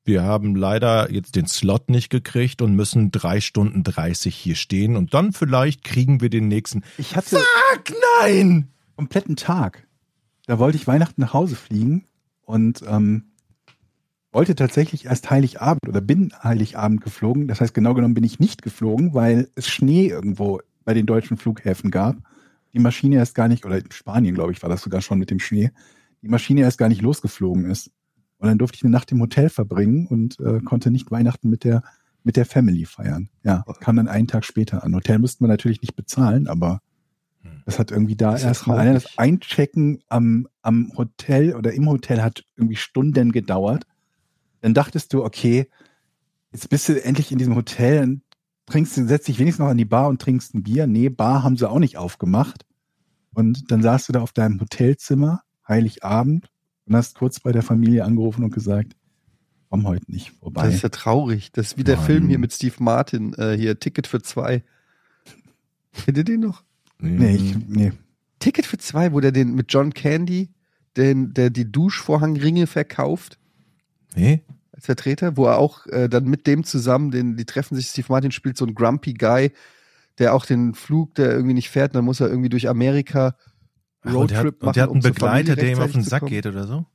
wir 0.04 0.22
haben 0.22 0.54
leider 0.54 1.10
jetzt 1.10 1.34
den 1.34 1.46
Slot 1.46 1.90
nicht 1.90 2.10
gekriegt 2.10 2.62
und 2.62 2.74
müssen 2.76 3.10
drei 3.10 3.40
Stunden 3.40 3.82
dreißig 3.82 4.36
hier 4.36 4.54
stehen 4.54 4.96
und 4.96 5.14
dann 5.14 5.32
vielleicht 5.32 5.82
kriegen 5.82 6.20
wir 6.20 6.30
den 6.30 6.48
nächsten. 6.48 6.84
Ich 6.96 7.16
hatte 7.16 7.36
Fuck, 7.36 7.92
nein! 8.20 8.68
Kompletten 8.96 9.36
Tag. 9.36 9.86
Da 10.46 10.58
wollte 10.58 10.76
ich 10.76 10.86
Weihnachten 10.86 11.20
nach 11.20 11.34
Hause 11.34 11.56
fliegen 11.56 12.06
und 12.42 12.82
ähm, 12.88 13.32
wollte 14.32 14.54
tatsächlich 14.54 15.06
erst 15.06 15.30
Heiligabend 15.30 15.88
oder 15.88 16.00
bin 16.00 16.32
Heiligabend 16.42 17.00
geflogen. 17.00 17.48
Das 17.48 17.60
heißt, 17.60 17.74
genau 17.74 17.94
genommen 17.94 18.14
bin 18.14 18.24
ich 18.24 18.38
nicht 18.38 18.62
geflogen, 18.62 19.14
weil 19.14 19.48
es 19.54 19.68
Schnee 19.68 20.08
irgendwo 20.08 20.60
bei 20.84 20.94
den 20.94 21.06
deutschen 21.06 21.36
Flughäfen 21.36 21.90
gab. 21.90 22.16
Die 22.72 22.78
Maschine 22.78 23.16
erst 23.16 23.34
gar 23.34 23.48
nicht, 23.48 23.64
oder 23.64 23.78
in 23.78 23.90
Spanien, 23.90 24.34
glaube 24.34 24.52
ich, 24.52 24.62
war 24.62 24.68
das 24.68 24.82
sogar 24.82 25.00
schon 25.00 25.18
mit 25.18 25.30
dem 25.30 25.40
Schnee, 25.40 25.70
die 26.22 26.28
Maschine 26.28 26.62
erst 26.62 26.78
gar 26.78 26.88
nicht 26.88 27.02
losgeflogen 27.02 27.64
ist. 27.70 27.90
Und 28.38 28.48
dann 28.48 28.58
durfte 28.58 28.76
ich 28.76 28.82
eine 28.84 28.92
Nacht 28.92 29.10
im 29.12 29.20
Hotel 29.20 29.48
verbringen 29.48 30.06
und 30.06 30.38
äh, 30.40 30.60
konnte 30.60 30.90
nicht 30.90 31.10
Weihnachten 31.10 31.48
mit 31.48 31.64
der 31.64 31.82
mit 32.26 32.36
der 32.36 32.44
Family 32.44 32.84
feiern. 32.86 33.30
Ja, 33.44 33.64
kam 33.78 33.96
dann 33.96 34.08
einen 34.08 34.26
Tag 34.26 34.44
später 34.44 34.82
an. 34.82 34.96
Hotel 34.96 35.20
mussten 35.20 35.44
wir 35.44 35.48
natürlich 35.48 35.80
nicht 35.80 35.94
bezahlen, 35.94 36.48
aber 36.48 36.80
das 37.64 37.78
hat 37.78 37.90
irgendwie 37.90 38.16
da 38.16 38.36
erstmal 38.36 38.78
allein 38.78 38.94
das. 38.94 39.18
Einchecken 39.18 40.02
am, 40.08 40.46
am 40.62 40.92
Hotel 40.96 41.54
oder 41.54 41.72
im 41.72 41.88
Hotel 41.88 42.22
hat 42.22 42.44
irgendwie 42.56 42.76
Stunden 42.76 43.32
gedauert. 43.32 43.86
Dann 44.60 44.72
dachtest 44.72 45.12
du, 45.12 45.24
okay, 45.24 45.68
jetzt 46.52 46.68
bist 46.70 46.88
du 46.88 47.02
endlich 47.02 47.32
in 47.32 47.38
diesem 47.38 47.56
Hotel 47.56 48.02
und 48.02 48.22
trinkst, 48.66 48.94
setzt 48.94 49.28
dich 49.28 49.38
wenigstens 49.38 49.64
noch 49.64 49.70
an 49.70 49.78
die 49.78 49.84
Bar 49.84 50.08
und 50.08 50.20
trinkst 50.20 50.54
ein 50.54 50.62
Bier. 50.62 50.86
Nee, 50.86 51.08
Bar 51.08 51.42
haben 51.42 51.56
sie 51.56 51.68
auch 51.68 51.78
nicht 51.78 51.96
aufgemacht. 51.96 52.64
Und 53.34 53.70
dann 53.70 53.82
saßt 53.82 54.08
du 54.08 54.12
da 54.12 54.20
auf 54.20 54.32
deinem 54.32 54.60
Hotelzimmer, 54.60 55.42
Heiligabend, 55.68 56.48
und 56.86 56.96
hast 56.96 57.16
kurz 57.16 57.40
bei 57.40 57.52
der 57.52 57.62
Familie 57.62 58.04
angerufen 58.04 58.44
und 58.44 58.54
gesagt, 58.54 58.94
komm 59.68 59.86
heute 59.86 60.10
nicht 60.10 60.30
vorbei. 60.30 60.66
Das 60.66 60.76
ist 60.76 60.82
ja 60.82 60.88
traurig. 60.88 61.52
Das 61.52 61.68
ist 61.68 61.78
wie 61.78 61.84
der 61.84 61.96
Mann. 61.96 62.06
Film 62.06 62.28
hier 62.28 62.38
mit 62.38 62.52
Steve 62.52 62.76
Martin, 62.78 63.34
äh, 63.34 63.56
hier 63.56 63.78
Ticket 63.78 64.06
für 64.06 64.22
zwei. 64.22 64.64
Kennt 65.92 66.16
ihr 66.16 66.24
den 66.24 66.40
noch? 66.40 66.62
Nee, 66.98 67.36
ich, 67.36 67.56
nee. 67.68 67.92
Ticket 68.38 68.66
für 68.66 68.78
zwei, 68.78 69.12
wo 69.12 69.20
der 69.20 69.32
den 69.32 69.54
mit 69.54 69.72
John 69.72 69.92
Candy, 69.92 70.50
den, 70.96 71.34
der 71.34 71.50
die 71.50 71.70
Duschvorhangringe 71.70 72.66
verkauft 72.66 73.38
Nee? 74.16 74.42
als 74.72 74.86
Vertreter, 74.86 75.36
wo 75.36 75.46
er 75.46 75.58
auch 75.58 75.86
äh, 75.86 76.08
dann 76.08 76.24
mit 76.24 76.46
dem 76.46 76.64
zusammen, 76.64 77.10
den, 77.10 77.36
die 77.36 77.44
treffen 77.44 77.76
sich, 77.76 77.86
Steve 77.88 78.06
Martin 78.10 78.30
spielt 78.30 78.56
so 78.56 78.64
einen 78.64 78.74
grumpy 78.74 79.14
Guy, 79.14 79.52
der 80.18 80.34
auch 80.34 80.46
den 80.46 80.74
Flug, 80.74 81.14
der 81.14 81.30
irgendwie 81.32 81.54
nicht 81.54 81.70
fährt, 81.70 81.94
dann 81.94 82.04
muss 82.04 82.20
er 82.20 82.28
irgendwie 82.28 82.48
durch 82.48 82.68
Amerika 82.68 83.36
Roadtrip 84.04 84.62
und 84.62 84.76
der 84.76 84.84
hat 84.84 84.90
machen, 84.90 84.96
einen 85.04 85.06
um 85.06 85.12
Begleiter, 85.12 85.56
der 85.56 85.72
ihm 85.72 85.80
auf 85.80 85.92
den 85.92 86.02
Sack 86.02 86.26
geht 86.26 86.46
oder 86.46 86.66
so? 86.66 86.86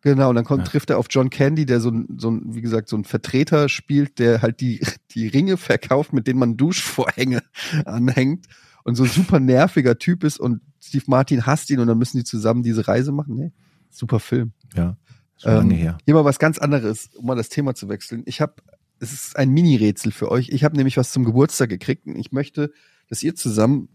Genau, 0.00 0.30
und 0.30 0.36
dann 0.36 0.44
kommt, 0.44 0.66
Ja. 0.66 0.70
trifft 0.70 0.90
er 0.90 0.98
auf 0.98 1.06
John 1.10 1.30
Candy, 1.30 1.66
der 1.66 1.80
so 1.80 1.90
ein, 1.90 2.06
so 2.18 2.30
ein, 2.30 2.54
wie 2.54 2.60
gesagt, 2.60 2.88
so 2.88 2.96
ein 2.96 3.04
Vertreter 3.04 3.68
spielt, 3.68 4.18
der 4.18 4.42
halt 4.42 4.60
die, 4.60 4.80
die 5.12 5.26
Ringe 5.26 5.56
verkauft, 5.56 6.12
mit 6.12 6.26
denen 6.26 6.38
man 6.38 6.56
Duschvorhänge 6.56 7.42
anhängt 7.84 8.46
und 8.86 8.94
so 8.94 9.02
ein 9.04 9.10
super 9.10 9.40
nerviger 9.40 9.98
Typ 9.98 10.24
ist 10.24 10.38
und 10.38 10.60
Steve 10.80 11.04
Martin 11.08 11.44
hasst 11.46 11.68
ihn 11.70 11.80
und 11.80 11.88
dann 11.88 11.98
müssen 11.98 12.16
die 12.18 12.24
zusammen 12.24 12.62
diese 12.62 12.86
Reise 12.88 13.12
machen. 13.12 13.34
Nee, 13.36 13.52
super 13.90 14.20
Film. 14.20 14.52
Ja. 14.74 14.96
Schon 15.38 15.50
Ähm, 15.52 15.56
lange 15.58 15.74
her. 15.74 15.98
Hier 16.04 16.14
mal 16.14 16.24
was 16.24 16.38
ganz 16.38 16.58
anderes, 16.58 17.10
um 17.16 17.26
mal 17.26 17.34
das 17.34 17.48
Thema 17.48 17.74
zu 17.74 17.88
wechseln. 17.88 18.22
Ich 18.26 18.40
habe, 18.40 18.54
es 19.00 19.12
ist 19.12 19.36
ein 19.36 19.50
Mini-Rätsel 19.50 20.12
für 20.12 20.30
euch. 20.30 20.48
Ich 20.50 20.64
habe 20.64 20.76
nämlich 20.76 20.96
was 20.96 21.12
zum 21.12 21.24
Geburtstag 21.24 21.68
gekriegt 21.68 22.06
und 22.06 22.16
ich 22.16 22.32
möchte, 22.32 22.70
dass 23.10 23.22
ihr 23.22 23.34
zusammen 23.34 23.88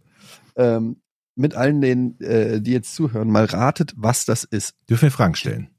ähm, 0.55 0.97
mit 1.35 1.55
allen 1.55 1.81
denen, 1.81 2.19
äh, 2.19 2.61
die 2.61 2.71
jetzt 2.71 2.93
zuhören, 2.93 3.29
mal 3.29 3.45
ratet, 3.45 3.93
was 3.95 4.25
das 4.25 4.43
ist. 4.43 4.75
Dürfen 4.89 5.03
wir 5.03 5.11
Fragen 5.11 5.35
stellen? 5.35 5.69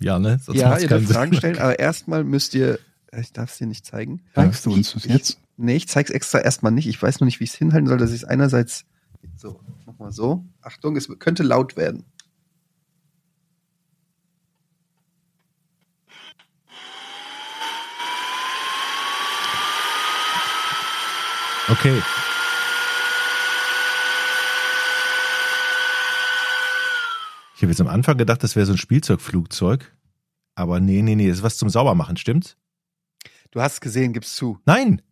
Ja, 0.00 0.18
ne? 0.18 0.40
Sonst 0.42 0.58
ja, 0.58 0.78
ihr 0.78 0.88
dürft 0.88 1.12
Fragen 1.12 1.34
stellen, 1.34 1.58
aber 1.58 1.78
erstmal 1.78 2.24
müsst 2.24 2.54
ihr, 2.54 2.78
ich 3.16 3.32
darf 3.32 3.52
es 3.52 3.58
dir 3.58 3.66
nicht 3.66 3.86
zeigen. 3.86 4.22
Zeigst 4.34 4.66
du 4.66 4.72
uns 4.72 4.92
das 4.94 5.04
Ich- 5.04 5.12
jetzt? 5.12 5.38
Nee, 5.62 5.76
ich 5.76 5.86
zeig's 5.86 6.10
extra 6.10 6.40
erstmal 6.40 6.72
nicht. 6.72 6.88
Ich 6.88 7.00
weiß 7.00 7.20
nur 7.20 7.26
nicht, 7.26 7.38
wie 7.38 7.44
ich 7.44 7.50
es 7.50 7.56
hinhalten 7.56 7.86
soll, 7.86 7.96
dass 7.96 8.10
ich 8.10 8.22
es 8.22 8.24
einerseits 8.24 8.84
so, 9.36 9.60
mach 9.86 9.96
mal 9.96 10.10
so. 10.10 10.44
Achtung, 10.60 10.96
es 10.96 11.08
könnte 11.20 11.44
laut 11.44 11.76
werden. 11.76 12.04
Okay. 21.68 22.02
Ich 27.54 27.62
habe 27.62 27.70
jetzt 27.70 27.80
am 27.80 27.86
Anfang 27.86 28.18
gedacht, 28.18 28.42
das 28.42 28.56
wäre 28.56 28.66
so 28.66 28.72
ein 28.72 28.78
Spielzeugflugzeug. 28.78 29.94
Aber 30.56 30.80
nee, 30.80 31.02
nee, 31.02 31.14
nee, 31.14 31.28
das 31.28 31.38
ist 31.38 31.42
was 31.44 31.56
zum 31.56 31.68
Saubermachen, 31.70 32.16
stimmt's? 32.16 32.56
Du 33.52 33.60
hast 33.60 33.74
es 33.74 33.80
gesehen, 33.80 34.12
gib's 34.12 34.34
zu. 34.34 34.58
Nein! 34.66 35.02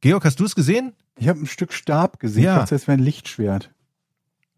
Georg, 0.00 0.24
hast 0.24 0.40
du 0.40 0.44
es 0.44 0.54
gesehen? 0.54 0.94
Ich 1.16 1.28
habe 1.28 1.40
ein 1.40 1.46
Stück 1.46 1.72
Stab 1.72 2.20
gesehen. 2.20 2.44
Ja. 2.44 2.54
Ich 2.54 2.60
dachte, 2.60 2.74
das 2.74 2.86
wäre 2.86 2.98
ein 2.98 3.02
Lichtschwert. 3.04 3.72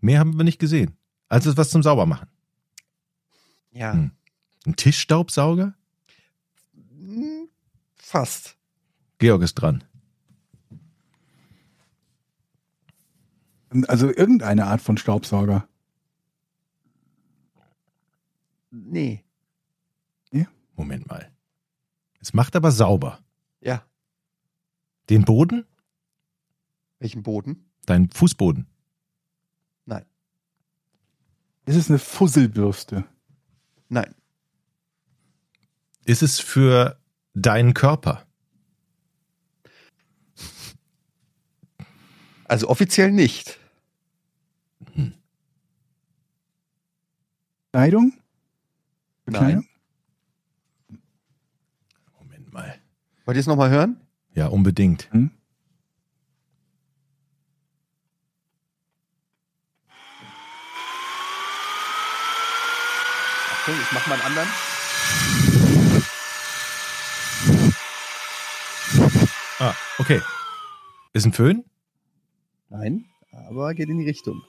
Mehr 0.01 0.19
haben 0.19 0.37
wir 0.37 0.45
nicht 0.45 0.59
gesehen. 0.59 0.97
Also 1.29 1.57
was 1.57 1.71
zum 1.71 1.83
Saubermachen. 1.83 2.29
Ja. 3.73 3.93
Hm. 3.93 4.11
Ein 4.67 4.77
Tischstaubsauger? 4.77 5.75
Hm, 6.75 7.49
Fast. 7.97 8.57
Georg 9.19 9.43
ist 9.43 9.55
dran. 9.55 9.85
Also 13.87 14.09
irgendeine 14.09 14.67
Art 14.67 14.81
von 14.81 14.97
Staubsauger. 14.97 15.69
Nee. 18.71 19.25
Moment 20.81 21.07
mal. 21.09 21.31
Es 22.21 22.33
macht 22.33 22.57
aber 22.57 22.73
sauber. 22.73 23.19
Ja. 23.61 23.85
Den 25.11 25.25
Boden? 25.25 25.67
Welchen 27.01 27.25
Boden? 27.25 27.69
Dein 27.85 28.11
Fußboden. 28.11 28.67
Nein. 29.85 30.07
Ist 31.67 31.75
es 31.75 31.91
eine 31.91 31.99
Fusselbürste? 31.99 33.05
Nein. 33.89 34.15
Ist 36.05 36.23
es 36.23 36.39
für 36.39 37.01
deinen 37.35 37.75
Körper? 37.75 38.25
Also 42.45 42.69
offiziell 42.69 43.11
nicht. 43.11 43.59
Kleidung? 47.73 48.13
Nein. 49.27 49.67
Moment 52.19 52.53
mal. 52.53 52.81
Wollt 53.25 53.37
ihr 53.37 53.41
es 53.41 53.47
nochmal 53.47 53.71
hören? 53.71 54.01
Ja, 54.35 54.47
unbedingt. 54.47 55.09
Hm? 55.13 55.31
Achtung, 63.53 63.75
ich 63.81 63.93
mach 63.93 64.07
mal 64.07 64.15
einen 64.15 64.23
anderen. 64.23 64.49
Ah, 69.59 69.75
okay. 69.99 70.21
Ist 71.13 71.27
ein 71.27 71.33
Föhn? 71.33 71.65
Nein, 72.69 73.05
aber 73.49 73.75
geht 73.75 73.89
in 73.89 73.99
die 73.99 74.07
Richtung. 74.07 74.43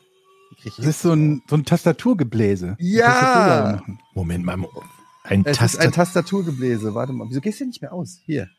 Das 0.63 0.79
ist 0.79 1.01
so 1.01 1.13
ein, 1.13 1.41
so 1.47 1.55
ein 1.55 1.65
Tastaturgebläse. 1.65 2.75
Ja! 2.79 3.11
Tastatur 3.11 3.71
machen. 3.71 3.99
Moment 4.13 4.45
mal. 4.45 4.57
Ein 5.23 5.41
es 5.45 5.51
ist 5.51 5.57
Taster 5.57 5.81
ein 5.81 5.91
Tastaturgebläse. 5.91 6.93
Warte 6.93 7.13
mal, 7.13 7.27
wieso 7.29 7.41
gehst 7.41 7.59
du 7.61 7.65
nicht 7.65 7.81
mehr 7.81 7.93
aus? 7.93 8.19
Hier. 8.25 8.49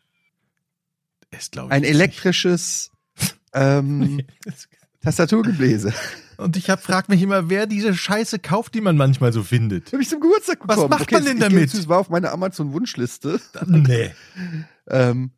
Ist, 1.37 1.53
glaube 1.53 1.69
ich. 1.69 1.73
Ein 1.73 1.85
elektrisches 1.85 2.91
ähm. 3.53 4.23
Tastaturgebläse. 5.03 5.93
Und 6.37 6.57
ich 6.57 6.71
hab, 6.71 6.81
frag 6.83 7.09
mich 7.09 7.21
immer, 7.23 7.51
wer 7.51 7.67
diese 7.67 7.93
Scheiße 7.95 8.39
kauft, 8.39 8.75
die 8.75 8.81
man 8.81 8.97
manchmal 8.97 9.33
so 9.33 9.43
findet. 9.43 9.93
Habe 9.93 10.03
ich 10.03 10.09
zum 10.09 10.21
Geburtstag 10.21 10.61
Was 10.63 10.77
bekommen. 10.77 10.91
macht 10.91 11.11
man 11.11 11.21
es- 11.23 11.27
denn 11.29 11.37
ich 11.39 11.43
damit? 11.43 11.75
Es 11.75 11.89
war 11.89 11.99
auf 11.99 12.09
meiner 12.09 12.33
Amazon-Wunschliste. 12.33 13.41
Nee. 13.67 14.13
Ähm, 14.89 15.33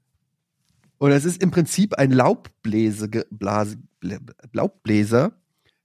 und 0.99 1.11
es 1.13 1.25
ist 1.25 1.43
im 1.43 1.51
Prinzip 1.51 1.95
ein 1.95 2.11
Laubbläse, 2.13 3.09
Blase, 3.31 3.77
Blä- 4.03 4.21
Laubbläser 4.53 5.33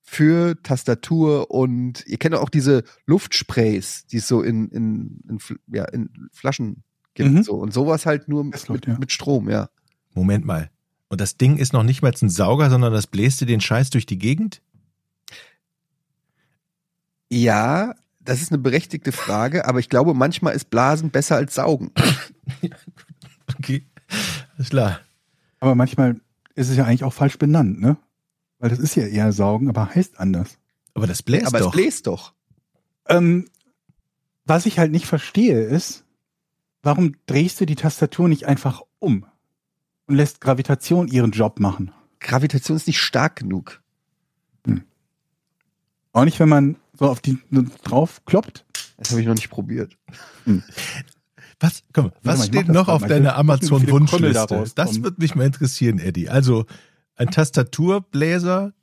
für 0.02 0.62
Tastatur 0.62 1.50
und 1.52 2.06
ihr 2.06 2.18
kennt 2.18 2.36
auch 2.36 2.50
diese 2.50 2.84
Luftsprays, 3.06 4.06
die 4.08 4.18
es 4.18 4.28
so 4.28 4.42
in, 4.42 4.70
in, 4.70 5.20
in, 5.30 5.40
ja, 5.68 5.86
in 5.86 6.10
Flaschen 6.34 6.84
gibt. 7.14 7.30
Mhm. 7.32 7.44
So. 7.44 7.54
Und 7.56 7.74
sowas 7.74 8.06
halt 8.06 8.28
nur 8.28 8.44
Das 8.52 8.64
mit, 8.64 8.70
läuft, 8.70 8.88
ja. 8.88 8.98
mit 9.00 9.12
Strom, 9.12 9.50
ja. 9.50 9.70
Moment 10.14 10.46
mal. 10.46 10.70
Und 11.10 11.22
das 11.22 11.38
Ding 11.38 11.58
ist 11.58 11.74
noch 11.74 11.84
nicht 11.84 12.02
mal 12.02 12.14
ein 12.22 12.30
Sauger, 12.30 12.70
sondern 12.70 12.94
das 12.94 13.08
bläst 13.08 13.42
dir 13.42 13.46
den 13.46 13.62
Scheiß 13.62 13.90
durch 13.90 14.06
die 14.06 14.20
Gegend? 14.20 14.62
Ja, 17.30 17.96
das 18.20 18.42
ist 18.42 18.52
eine 18.52 18.60
berechtigte 18.60 19.12
Frage, 19.12 19.66
aber 19.66 19.80
ich 19.80 19.90
glaube, 19.90 20.14
manchmal 20.14 20.56
ist 20.56 20.70
Blasen 20.70 21.10
besser 21.10 21.36
als 21.36 21.56
Saugen. 21.56 21.92
Okay. 23.58 23.84
Ist 24.58 24.70
klar. 24.70 25.02
Aber 25.60 25.76
manchmal 25.76 26.22
ist 26.56 26.70
es 26.70 26.78
ja 26.78 26.86
eigentlich 26.86 27.04
auch 27.04 27.14
falsch 27.14 27.38
benannt, 27.38 27.82
ne? 27.82 27.98
Weil 28.60 28.70
das 28.70 28.80
ist 28.80 28.96
ja 28.96 29.06
eher 29.06 29.34
Saugen, 29.34 29.70
aber 29.70 29.94
heißt 29.94 30.20
anders. 30.20 30.58
Aber 30.94 31.08
das 31.08 31.24
bläst 31.24 31.48
aber 31.48 31.60
doch. 31.60 31.68
es 31.68 31.72
bläst 31.72 32.08
doch. 32.08 32.34
Ähm, 33.08 33.50
was 34.46 34.66
ich 34.66 34.80
halt 34.80 34.92
nicht 34.92 35.08
verstehe 35.08 35.62
ist, 35.62 36.04
warum 36.84 37.16
drehst 37.26 37.60
du 37.60 37.66
die 37.66 37.76
Tastatur 37.76 38.30
nicht 38.30 38.46
einfach 38.46 38.82
um 39.00 39.26
und 40.10 40.16
lässt 40.16 40.42
Gravitation 40.42 41.08
ihren 41.08 41.32
Job 41.32 41.60
machen? 41.60 41.92
Gravitation 42.20 42.76
ist 42.76 42.88
nicht 42.88 43.00
stark 43.00 43.38
genug. 43.38 43.82
Auch 46.12 46.26
nicht, 46.26 46.40
wenn 46.40 46.50
man 46.50 46.76
so 46.98 47.06
auf 47.08 47.22
die 47.22 47.38
so 47.52 47.64
drauf 47.84 48.26
kloppt. 48.26 48.66
Das 48.98 49.12
habe 49.12 49.22
ich 49.22 49.28
noch 49.28 49.36
nicht 49.36 49.50
probiert. 49.50 49.96
Was, 51.60 51.84
komm, 51.94 52.12
was 52.24 52.40
mal, 52.40 52.46
steht 52.46 52.68
noch 52.68 52.88
auf 52.88 53.06
deiner 53.06 53.36
Amazon-Wunschliste? 53.36 54.66
Das 54.76 55.04
würde 55.04 55.18
mich 55.20 55.36
mal 55.36 55.46
interessieren, 55.46 56.00
Eddie. 56.00 56.30
Also, 56.30 56.66
ein 57.16 57.30
Tastaturbläser, 57.30 58.74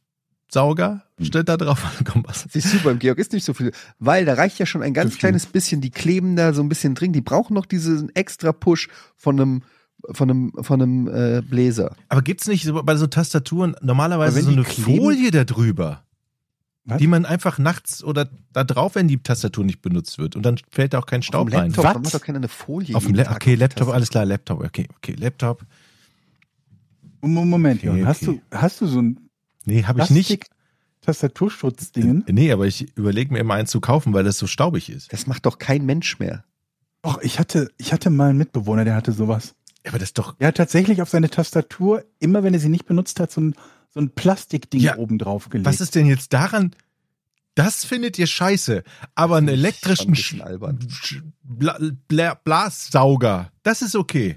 Sauger, 0.48 1.02
steht 1.20 1.48
da 1.48 1.56
drauf. 1.56 1.82
Komm, 2.04 2.24
was? 2.26 2.46
Siehst 2.50 2.72
du, 2.72 2.78
beim 2.80 2.98
Georg 2.98 3.18
ist 3.18 3.32
nicht 3.32 3.44
so 3.44 3.52
viel, 3.52 3.72
weil 3.98 4.24
da 4.24 4.34
reicht 4.34 4.58
ja 4.58 4.66
schon 4.66 4.82
ein 4.82 4.94
ganz 4.94 5.18
kleines 5.18 5.46
bisschen, 5.46 5.80
die 5.80 5.90
kleben 5.90 6.36
da 6.36 6.52
so 6.52 6.62
ein 6.62 6.68
bisschen 6.68 6.94
drin, 6.94 7.12
die 7.12 7.22
brauchen 7.22 7.54
noch 7.54 7.66
diesen 7.66 8.14
extra 8.14 8.52
Push 8.52 8.88
von 9.16 9.40
einem 9.40 9.62
von 10.12 10.30
einem 10.30 10.52
von 10.60 10.80
einem 10.82 11.08
äh, 11.08 11.42
Bläser. 11.42 11.96
Aber 12.08 12.22
gibt's 12.22 12.46
nicht 12.46 12.64
so, 12.64 12.82
bei 12.82 12.96
so 12.96 13.06
Tastaturen 13.06 13.76
normalerweise 13.82 14.42
so 14.42 14.50
eine 14.50 14.62
kleben- 14.62 14.96
Folie 15.02 15.30
da 15.30 15.44
drüber? 15.44 16.02
Was? 16.88 16.98
Die 16.98 17.08
man 17.08 17.26
einfach 17.26 17.58
nachts 17.58 18.04
oder 18.04 18.28
da 18.52 18.62
drauf, 18.62 18.94
wenn 18.94 19.08
die 19.08 19.18
Tastatur 19.18 19.64
nicht 19.64 19.82
benutzt 19.82 20.18
wird. 20.18 20.36
Und 20.36 20.44
dann 20.44 20.56
fällt 20.70 20.94
da 20.94 21.00
auch 21.00 21.06
kein 21.06 21.22
Staub 21.22 21.52
rein. 21.52 21.70
Laptop, 21.70 21.84
Was? 21.84 21.92
da 21.94 21.98
macht 21.98 22.14
doch 22.14 22.20
keiner 22.20 22.38
eine 22.38 22.46
Folie. 22.48 22.94
Auf 22.94 23.02
dem 23.02 23.08
jeden 23.08 23.16
La 23.18 23.24
Tag 23.24 23.36
okay, 23.36 23.54
Laptop, 23.56 23.88
alles 23.88 24.08
klar, 24.10 24.24
Laptop, 24.24 24.62
okay, 24.62 24.86
okay, 24.96 25.14
Laptop. 25.18 25.62
Mo- 27.22 27.44
Moment, 27.44 27.80
Okay, 27.80 27.86
Jörn, 27.86 28.06
hast 28.06 28.22
okay. 28.28 28.40
du 28.50 28.56
hast 28.56 28.80
du 28.80 28.86
so 28.86 29.00
ein 29.02 29.18
Nee, 29.64 29.82
habe 29.82 30.00
ich 30.00 30.10
nicht. 30.10 30.28
Plastik-Tastaturschutzdingen? 31.00 32.24
Nee, 32.30 32.52
aber 32.52 32.66
ich 32.66 32.96
überlege 32.96 33.32
mir 33.32 33.40
immer 33.40 33.54
eins 33.54 33.70
zu 33.70 33.80
kaufen, 33.80 34.12
weil 34.12 34.22
das 34.24 34.38
so 34.38 34.46
staubig 34.46 34.88
ist. 34.90 35.12
Das 35.12 35.26
macht 35.26 35.46
doch 35.46 35.58
kein 35.58 35.84
Mensch 35.86 36.18
mehr. 36.18 36.44
Doch, 37.02 37.20
ich 37.22 37.38
hatte 37.38 37.68
ich 37.78 37.92
hatte 37.92 38.10
mal 38.10 38.30
einen 38.30 38.38
Mitbewohner, 38.38 38.84
der 38.84 38.94
hatte 38.94 39.12
sowas. 39.12 39.54
Aber 39.86 39.98
das 39.98 40.08
ist 40.10 40.18
doch. 40.18 40.34
Er 40.38 40.48
hat 40.48 40.56
tatsächlich 40.56 41.00
auf 41.02 41.08
seine 41.08 41.30
Tastatur, 41.30 42.04
immer 42.18 42.42
wenn 42.42 42.54
er 42.54 42.60
sie 42.60 42.68
nicht 42.68 42.86
benutzt 42.86 43.20
hat, 43.20 43.30
so 43.30 43.40
ein, 43.40 43.54
so 43.90 44.00
ein 44.00 44.10
Plastikding 44.10 44.80
Ja, 44.80 44.96
oben 44.96 45.18
drauf 45.18 45.48
gelegt. 45.48 45.66
Was 45.66 45.80
ist 45.80 45.94
denn 45.94 46.06
jetzt 46.06 46.32
daran? 46.32 46.74
Das 47.54 47.84
findet 47.84 48.18
ihr 48.18 48.26
scheiße. 48.26 48.82
Aber 49.14 49.36
einen 49.36 49.48
elektrischen 49.48 50.14
ein 50.42 50.78
Bla 51.42 51.78
Bla 52.08 52.34
Blassauger, 52.34 53.50
das 53.62 53.82
ist 53.82 53.96
okay. 53.96 54.36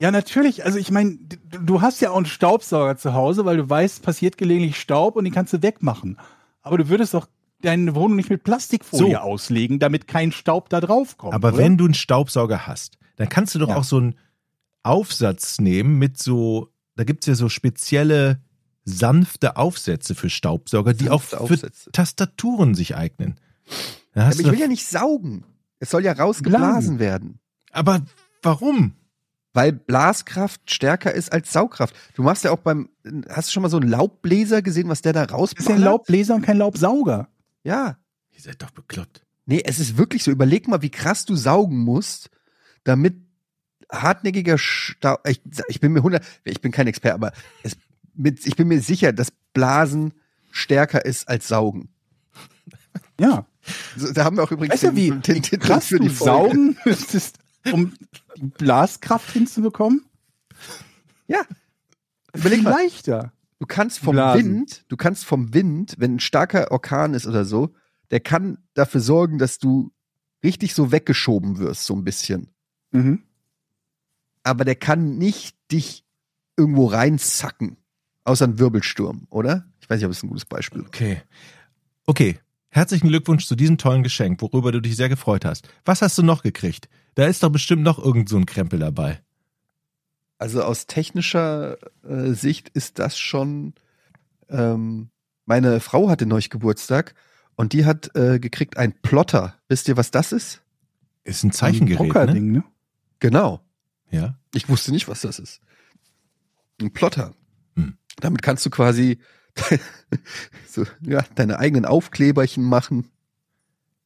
Ja, 0.00 0.10
natürlich. 0.10 0.64
Also 0.64 0.78
ich 0.78 0.90
meine, 0.90 1.16
du 1.62 1.80
hast 1.80 2.00
ja 2.00 2.10
auch 2.10 2.16
einen 2.16 2.26
Staubsauger 2.26 2.96
zu 2.98 3.14
Hause, 3.14 3.44
weil 3.46 3.56
du 3.56 3.68
weißt, 3.68 4.02
passiert 4.02 4.36
gelegentlich 4.36 4.78
Staub 4.78 5.16
und 5.16 5.24
den 5.24 5.32
kannst 5.32 5.54
du 5.54 5.62
wegmachen. 5.62 6.18
Aber 6.62 6.76
du 6.78 6.88
würdest 6.88 7.14
doch 7.14 7.26
deine 7.62 7.94
Wohnung 7.94 8.16
nicht 8.16 8.28
mit 8.28 8.44
Plastikfolie 8.44 9.12
So. 9.12 9.18
auslegen, 9.18 9.78
damit 9.78 10.06
kein 10.06 10.32
Staub 10.32 10.68
da 10.68 10.80
drauf 10.80 11.16
kommt. 11.16 11.32
Aber 11.34 11.48
oder? 11.48 11.58
wenn 11.58 11.78
du 11.78 11.86
einen 11.86 11.94
Staubsauger 11.94 12.66
hast, 12.66 12.98
dann 13.16 13.28
kannst 13.30 13.54
du 13.54 13.58
doch 13.58 13.70
Ja. 13.70 13.76
auch 13.76 13.84
so 13.84 13.96
einen 13.96 14.14
Aufsatz 14.86 15.60
nehmen 15.60 15.98
mit 15.98 16.18
so, 16.18 16.72
da 16.94 17.04
gibt's 17.04 17.26
ja 17.26 17.34
so 17.34 17.48
spezielle 17.48 18.40
sanfte 18.84 19.56
Aufsätze 19.56 20.14
für 20.14 20.30
Staubsauger, 20.30 20.94
die 20.94 21.10
auch 21.10 21.22
für 21.22 21.40
Aufsätze. 21.40 21.90
Tastaturen 21.92 22.74
sich 22.74 22.96
eignen. 22.96 23.38
Aber 24.14 24.30
ich 24.30 24.44
will 24.44 24.58
ja 24.58 24.68
nicht 24.68 24.86
saugen. 24.86 25.44
Es 25.78 25.90
soll 25.90 26.04
ja 26.04 26.12
rausgeblasen 26.12 26.96
Blasen. 26.96 26.98
werden. 26.98 27.40
aber 27.72 28.02
warum? 28.42 28.94
Weil 29.52 29.72
Blaskraft 29.72 30.70
stärker 30.70 31.12
ist 31.12 31.32
als 31.32 31.52
Saugkraft. 31.52 31.96
Du 32.14 32.22
machst 32.22 32.44
ja 32.44 32.50
auch 32.50 32.58
beim, 32.58 32.90
hast 33.28 33.48
du 33.48 33.52
schon 33.52 33.62
mal 33.62 33.70
so 33.70 33.78
einen 33.78 33.88
Laubbläser 33.88 34.62
gesehen, 34.62 34.88
was 34.88 35.02
der 35.02 35.14
da 35.14 35.26
das 35.26 35.52
ist 35.52 35.68
ja 35.68 35.74
ein 35.74 35.80
Laubbläser 35.80 36.34
und 36.34 36.42
kein 36.42 36.58
Laubsauger. 36.58 37.28
Ja. 37.64 37.98
Ihr 38.30 38.40
seid 38.40 38.62
doch 38.62 38.70
bekloppt. 38.70 39.24
Nee, 39.46 39.62
es 39.64 39.78
ist 39.78 39.96
wirklich 39.96 40.24
so. 40.24 40.30
Überleg 40.30 40.68
mal, 40.68 40.82
wie 40.82 40.90
krass 40.90 41.24
du 41.24 41.36
saugen 41.36 41.78
musst, 41.78 42.30
damit 42.84 43.25
hartnäckiger 43.90 44.58
Staub, 44.58 45.20
ich, 45.28 45.40
ich 45.68 45.80
bin 45.80 45.92
mir 45.92 46.00
100, 46.00 46.24
ich 46.44 46.60
bin 46.60 46.72
kein 46.72 46.86
Experte, 46.86 47.14
aber 47.14 47.32
es, 47.62 47.76
mit, 48.14 48.46
ich 48.46 48.56
bin 48.56 48.68
mir 48.68 48.80
sicher, 48.80 49.12
dass 49.12 49.30
Blasen 49.52 50.14
stärker 50.50 51.04
ist 51.04 51.28
als 51.28 51.48
Saugen. 51.48 51.88
Ja. 53.20 53.46
So, 53.96 54.12
da 54.12 54.24
haben 54.24 54.36
wir 54.36 54.44
auch 54.44 54.52
übrigens 54.52 54.74
Weißt 54.74 54.84
du, 54.84 54.96
wie, 54.96 55.10
den, 55.10 55.42
den, 55.42 55.60
krass 55.60 55.86
für 55.86 55.98
die 55.98 56.08
Folge. 56.08 56.48
saugen 56.48 56.76
müsstest, 56.84 57.38
um 57.72 57.94
die 58.36 58.46
Blaskraft 58.46 59.30
hinzubekommen? 59.32 60.04
Ja. 61.26 61.40
Überleg 62.34 62.62
mal, 62.62 62.70
leichter. 62.70 63.32
du 63.58 63.66
kannst 63.66 63.98
vom 63.98 64.14
Blasen. 64.14 64.44
Wind, 64.44 64.84
du 64.88 64.96
kannst 64.96 65.24
vom 65.24 65.52
Wind, 65.54 65.96
wenn 65.98 66.16
ein 66.16 66.20
starker 66.20 66.70
Orkan 66.70 67.14
ist 67.14 67.26
oder 67.26 67.44
so, 67.44 67.74
der 68.10 68.20
kann 68.20 68.58
dafür 68.74 69.00
sorgen, 69.00 69.38
dass 69.38 69.58
du 69.58 69.92
richtig 70.44 70.74
so 70.74 70.92
weggeschoben 70.92 71.58
wirst, 71.58 71.86
so 71.86 71.94
ein 71.94 72.04
bisschen. 72.04 72.50
Mhm. 72.92 73.22
Aber 74.46 74.64
der 74.64 74.76
kann 74.76 75.18
nicht 75.18 75.56
dich 75.72 76.04
irgendwo 76.56 76.86
reinzacken. 76.86 77.76
Außer 78.24 78.46
ein 78.46 78.58
Wirbelsturm, 78.58 79.26
oder? 79.30 79.66
Ich 79.80 79.90
weiß 79.90 79.98
nicht, 79.98 80.06
ob 80.06 80.12
es 80.12 80.22
ein 80.22 80.28
gutes 80.28 80.44
Beispiel 80.44 80.82
ist. 80.82 80.88
Okay. 80.88 81.22
Okay, 82.06 82.38
herzlichen 82.68 83.08
Glückwunsch 83.08 83.46
zu 83.46 83.56
diesem 83.56 83.78
tollen 83.78 84.04
Geschenk, 84.04 84.40
worüber 84.40 84.70
du 84.70 84.80
dich 84.80 84.96
sehr 84.96 85.08
gefreut 85.08 85.44
hast. 85.44 85.68
Was 85.84 86.02
hast 86.02 86.16
du 86.18 86.22
noch 86.22 86.42
gekriegt? 86.42 86.88
Da 87.16 87.26
ist 87.26 87.42
doch 87.42 87.50
bestimmt 87.50 87.82
noch 87.82 87.98
irgend 87.98 88.28
so 88.28 88.36
ein 88.36 88.46
Krempel 88.46 88.78
dabei. 88.78 89.20
Also 90.38 90.62
aus 90.62 90.86
technischer 90.86 91.78
äh, 92.04 92.32
Sicht 92.32 92.68
ist 92.68 92.98
das 93.00 93.18
schon. 93.18 93.74
Ähm, 94.48 95.10
meine 95.44 95.80
Frau 95.80 96.08
hatte 96.08 96.26
neulich 96.26 96.50
Geburtstag 96.50 97.14
und 97.56 97.72
die 97.72 97.84
hat 97.84 98.14
äh, 98.14 98.38
gekriegt 98.38 98.76
ein 98.76 98.92
Plotter. 99.02 99.56
Wisst 99.68 99.88
ihr, 99.88 99.96
was 99.96 100.12
das 100.12 100.32
ist? 100.32 100.62
Ist 101.24 101.42
ein 101.42 101.52
Zeichengerät, 101.52 102.00
ne? 102.00 102.06
Druckerding, 102.06 102.52
ne? 102.52 102.64
Genau. 103.18 103.65
Ja. 104.10 104.38
Ich 104.54 104.68
wusste 104.68 104.92
nicht, 104.92 105.08
was 105.08 105.20
das 105.20 105.38
ist. 105.38 105.60
Ein 106.80 106.92
Plotter. 106.92 107.34
Hm. 107.74 107.96
Damit 108.20 108.42
kannst 108.42 108.64
du 108.66 108.70
quasi 108.70 109.18
so, 110.68 110.84
ja, 111.00 111.24
deine 111.34 111.58
eigenen 111.58 111.84
Aufkleberchen 111.84 112.64
machen. 112.64 113.10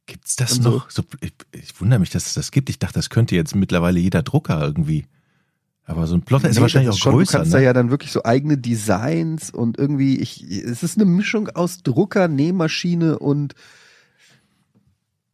Gibt's 0.07 0.37
das 0.37 0.57
so. 0.57 0.71
noch? 0.71 0.91
So, 0.91 1.03
ich, 1.21 1.35
ich 1.53 1.81
wundere 1.81 2.01
mich, 2.01 2.11
dass 2.11 2.27
es 2.27 2.35
das 2.35 2.51
gibt. 2.51 2.71
Ich 2.71 2.79
dachte, 2.79 2.95
das 2.95 3.11
könnte 3.11 3.37
jetzt 3.37 3.55
mittlerweile 3.55 4.01
jeder 4.01 4.23
Drucker 4.23 4.61
irgendwie. 4.61 5.07
Aber 5.85 6.07
so 6.07 6.15
ein 6.15 6.23
Plotter 6.23 6.49
ist 6.49 6.57
Nee, 6.57 6.63
wahrscheinlich 6.63 6.89
das 6.89 6.97
auch 6.97 7.03
schon, 7.03 7.15
größer, 7.15 7.33
Du 7.33 7.39
kannst 7.39 7.53
ne? 7.53 7.59
da 7.59 7.65
ja 7.65 7.73
dann 7.73 7.91
wirklich 7.91 8.13
so 8.13 8.25
eigene 8.25 8.57
Designs 8.57 9.51
und 9.51 9.79
irgendwie, 9.79 10.19
ich, 10.19 10.43
es 10.43 10.83
ist 10.83 10.97
eine 10.97 11.05
Mischung 11.05 11.49
aus 11.49 11.83
Drucker, 11.83 12.29
Nähmaschine 12.29 13.19
und 13.19 13.55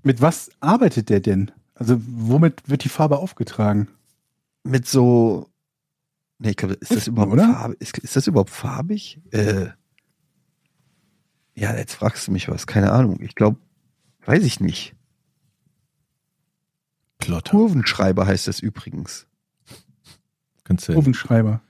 Mit 0.02 0.20
was 0.20 0.50
arbeitet 0.60 1.10
der 1.10 1.20
denn? 1.20 1.50
Also 1.74 2.00
womit 2.06 2.68
wird 2.68 2.84
die 2.84 2.88
Farbe 2.88 3.18
aufgetragen? 3.18 3.88
Mit 4.66 4.86
so. 4.86 5.50
Nee, 6.38 6.50
ich 6.50 6.56
glaube, 6.56 6.74
ist 6.74 6.94
das 6.94 7.06
überhaupt 7.06 7.32
oder? 7.32 7.44
farbig? 7.44 7.80
Ist, 7.80 7.98
ist 7.98 8.16
das 8.16 8.26
überhaupt 8.26 8.50
farbig? 8.50 9.20
Äh, 9.30 9.68
ja, 11.54 11.74
jetzt 11.74 11.94
fragst 11.94 12.28
du 12.28 12.32
mich 12.32 12.48
was, 12.48 12.66
keine 12.66 12.92
Ahnung. 12.92 13.20
Ich 13.22 13.34
glaube, 13.34 13.58
weiß 14.26 14.44
ich 14.44 14.60
nicht. 14.60 14.94
Plotter. 17.18 17.52
Kurvenschreiber 17.52 18.26
heißt 18.26 18.46
das 18.46 18.60
übrigens. 18.60 19.26
Kannst 20.64 20.88
du, 20.88 20.92
Kurvenschreiber. 20.92 21.62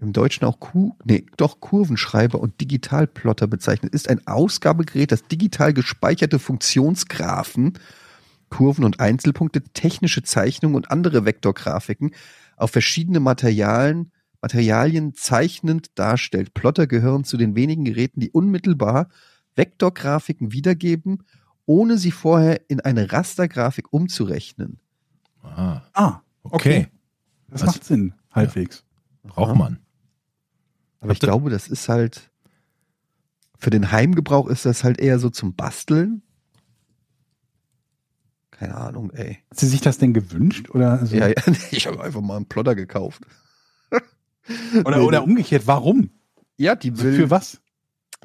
Im 0.00 0.12
Deutschen 0.12 0.44
auch 0.44 0.60
Ku 0.60 0.96
nee, 1.04 1.24
doch 1.36 1.60
Kurvenschreiber 1.60 2.38
und 2.38 2.60
Digitalplotter 2.60 3.46
bezeichnet, 3.46 3.94
ist 3.94 4.08
ein 4.08 4.26
Ausgabegerät, 4.26 5.12
das 5.12 5.26
digital 5.26 5.72
gespeicherte 5.72 6.38
Funktionsgraphen, 6.38 7.78
Kurven 8.50 8.84
und 8.84 9.00
Einzelpunkte, 9.00 9.62
technische 9.62 10.22
Zeichnungen 10.22 10.76
und 10.76 10.90
andere 10.90 11.24
Vektorgrafiken 11.24 12.12
auf 12.56 12.70
verschiedene 12.70 13.20
Materialien, 13.20 14.12
Materialien 14.40 15.14
zeichnend 15.14 15.98
darstellt. 15.98 16.54
Plotter 16.54 16.86
gehören 16.86 17.24
zu 17.24 17.36
den 17.36 17.56
wenigen 17.56 17.84
Geräten, 17.84 18.20
die 18.20 18.30
unmittelbar 18.30 19.08
Vektorgrafiken 19.56 20.52
wiedergeben, 20.52 21.24
ohne 21.66 21.96
sie 21.98 22.10
vorher 22.10 22.60
in 22.68 22.80
eine 22.80 23.10
Rastergrafik 23.12 23.92
umzurechnen. 23.92 24.78
ah, 25.42 25.80
Ah, 25.94 26.20
okay. 26.42 26.54
okay. 26.54 26.88
das 27.48 27.62
Was- 27.62 27.66
macht 27.68 27.84
Sinn, 27.84 28.14
halbwegs. 28.32 28.84
Braucht 29.22 29.56
man. 29.56 29.78
Aber 31.00 31.12
ich 31.12 31.20
glaube, 31.20 31.48
das 31.50 31.68
ist 31.68 31.88
halt 31.88 32.30
für 33.58 33.70
den 33.70 33.90
Heimgebrauch 33.92 34.48
ist 34.48 34.66
das 34.66 34.84
halt 34.84 34.98
eher 35.00 35.18
so 35.18 35.30
zum 35.30 35.54
Basteln. 35.54 36.22
Keine 38.58 38.76
Ahnung, 38.76 39.10
ey. 39.10 39.38
Hat 39.50 39.58
sie 39.58 39.66
sich 39.66 39.80
das 39.80 39.98
denn 39.98 40.14
gewünscht? 40.14 40.70
Oder, 40.70 41.00
also, 41.00 41.16
Ja, 41.16 41.28
ja, 41.28 41.34
ich 41.70 41.86
habe 41.86 42.02
einfach 42.02 42.20
mal 42.20 42.36
einen 42.36 42.46
Plotter 42.46 42.74
gekauft. 42.74 43.22
oder, 44.84 45.04
oder 45.04 45.24
umgekehrt, 45.24 45.66
warum? 45.66 46.10
Ja, 46.56 46.76
die 46.76 46.98
will, 46.98 47.14
Für 47.14 47.30
was? 47.30 47.60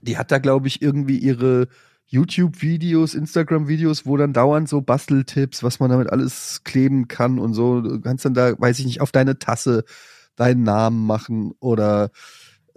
die 0.01 0.17
hat 0.17 0.31
da 0.31 0.37
glaube 0.37 0.67
ich 0.67 0.81
irgendwie 0.81 1.17
ihre 1.17 1.67
YouTube-Videos, 2.07 3.13
Instagram-Videos, 3.13 4.05
wo 4.05 4.17
dann 4.17 4.33
dauernd 4.33 4.67
so 4.67 4.81
Basteltipps, 4.81 5.61
was 5.61 5.79
man 5.79 5.91
damit 5.91 6.09
alles 6.09 6.63
kleben 6.63 7.07
kann 7.07 7.37
und 7.37 7.53
so. 7.53 7.81
Du 7.81 8.01
kannst 8.01 8.25
dann 8.25 8.33
da, 8.33 8.59
weiß 8.59 8.79
ich 8.79 8.85
nicht, 8.85 9.01
auf 9.01 9.11
deine 9.11 9.37
Tasse 9.37 9.83
deinen 10.35 10.63
Namen 10.63 11.05
machen 11.05 11.51
oder 11.59 12.09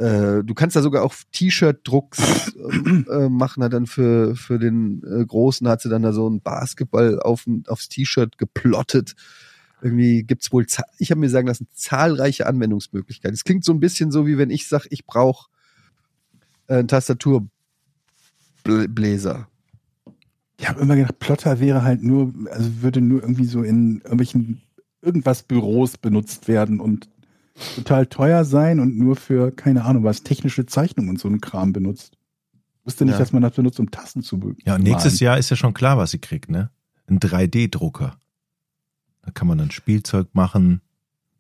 äh, 0.03 0.43
du 0.43 0.55
kannst 0.55 0.75
da 0.75 0.83
sogar 0.83 1.05
auch 1.05 1.15
T-Shirt-Drucks 1.33 2.55
ähm, 2.57 3.07
äh, 3.09 3.29
machen. 3.29 3.63
Hat 3.63 3.73
dann 3.73 3.87
für, 3.87 4.35
für 4.35 4.59
den 4.59 5.03
äh, 5.05 5.25
Großen 5.25 5.69
hat 5.69 5.81
sie 5.81 5.89
dann 5.89 6.03
da 6.03 6.13
so 6.13 6.29
ein 6.29 6.41
Basketball 6.41 7.21
auf, 7.21 7.47
aufs 7.67 7.89
T-Shirt 7.89 8.39
geplottet. 8.39 9.15
Irgendwie 9.81 10.25
gibt's 10.25 10.53
wohl, 10.53 10.69
za- 10.69 10.85
ich 10.99 11.11
habe 11.11 11.21
mir 11.21 11.29
sagen 11.29 11.47
lassen, 11.47 11.69
zahlreiche 11.73 12.47
Anwendungsmöglichkeiten. 12.47 13.35
Es 13.35 13.45
klingt 13.45 13.65
so 13.65 13.73
ein 13.73 13.81
bisschen 13.81 14.11
so, 14.11 14.27
wie 14.27 14.39
wenn 14.39 14.51
ich 14.51 14.69
sage, 14.69 14.89
ich 14.91 15.07
brauche 15.07 15.49
äh, 16.67 16.79
einen 16.79 16.89
Tastaturbläser. 16.89 19.49
Ich 20.59 20.69
habe 20.69 20.81
immer 20.81 20.97
gedacht, 20.97 21.19
Plotter 21.19 21.61
wäre 21.61 21.83
halt 21.83 22.03
nur, 22.03 22.33
also 22.51 22.83
würde 22.83 23.01
nur 23.01 23.23
irgendwie 23.23 23.47
so 23.47 23.63
in 23.63 24.01
irgendwelchen 24.03 24.63
irgendwas 25.01 25.43
Büros 25.43 25.99
benutzt 25.99 26.47
werden 26.47 26.79
und 26.79 27.09
total 27.77 28.07
teuer 28.07 28.45
sein 28.45 28.81
und 28.81 28.97
nur 28.99 29.17
für, 29.17 29.51
keine 29.53 29.85
Ahnung, 29.85 30.05
was, 30.05 30.23
technische 30.23 30.67
Zeichnungen 30.67 31.11
und 31.11 31.21
so 31.21 31.29
ein 31.29 31.41
Kram 31.41 31.73
benutzt. 31.73 32.17
Wusste 32.85 33.05
nicht, 33.05 33.13
Ja. 33.15 33.19
dass 33.19 33.33
man 33.33 33.43
das 33.43 33.55
benutzt, 33.55 33.79
um 33.79 33.91
Tassen 33.91 34.23
zu 34.23 34.39
be- 34.39 34.57
Ja, 34.65 34.79
nächstes 34.79 35.15
malen. 35.15 35.25
Jahr 35.25 35.39
ist 35.39 35.51
ja 35.51 35.57
schon 35.57 35.75
klar, 35.75 35.99
was 35.99 36.11
sie 36.11 36.19
kriegt, 36.19 36.51
ne? 36.51 36.71
Ein 37.07 37.19
3D-Drucker. 37.21 38.17
Da 39.23 39.31
kann 39.31 39.47
man 39.47 39.59
dann 39.59 39.71
Spielzeug 39.71 40.29
machen. 40.33 40.81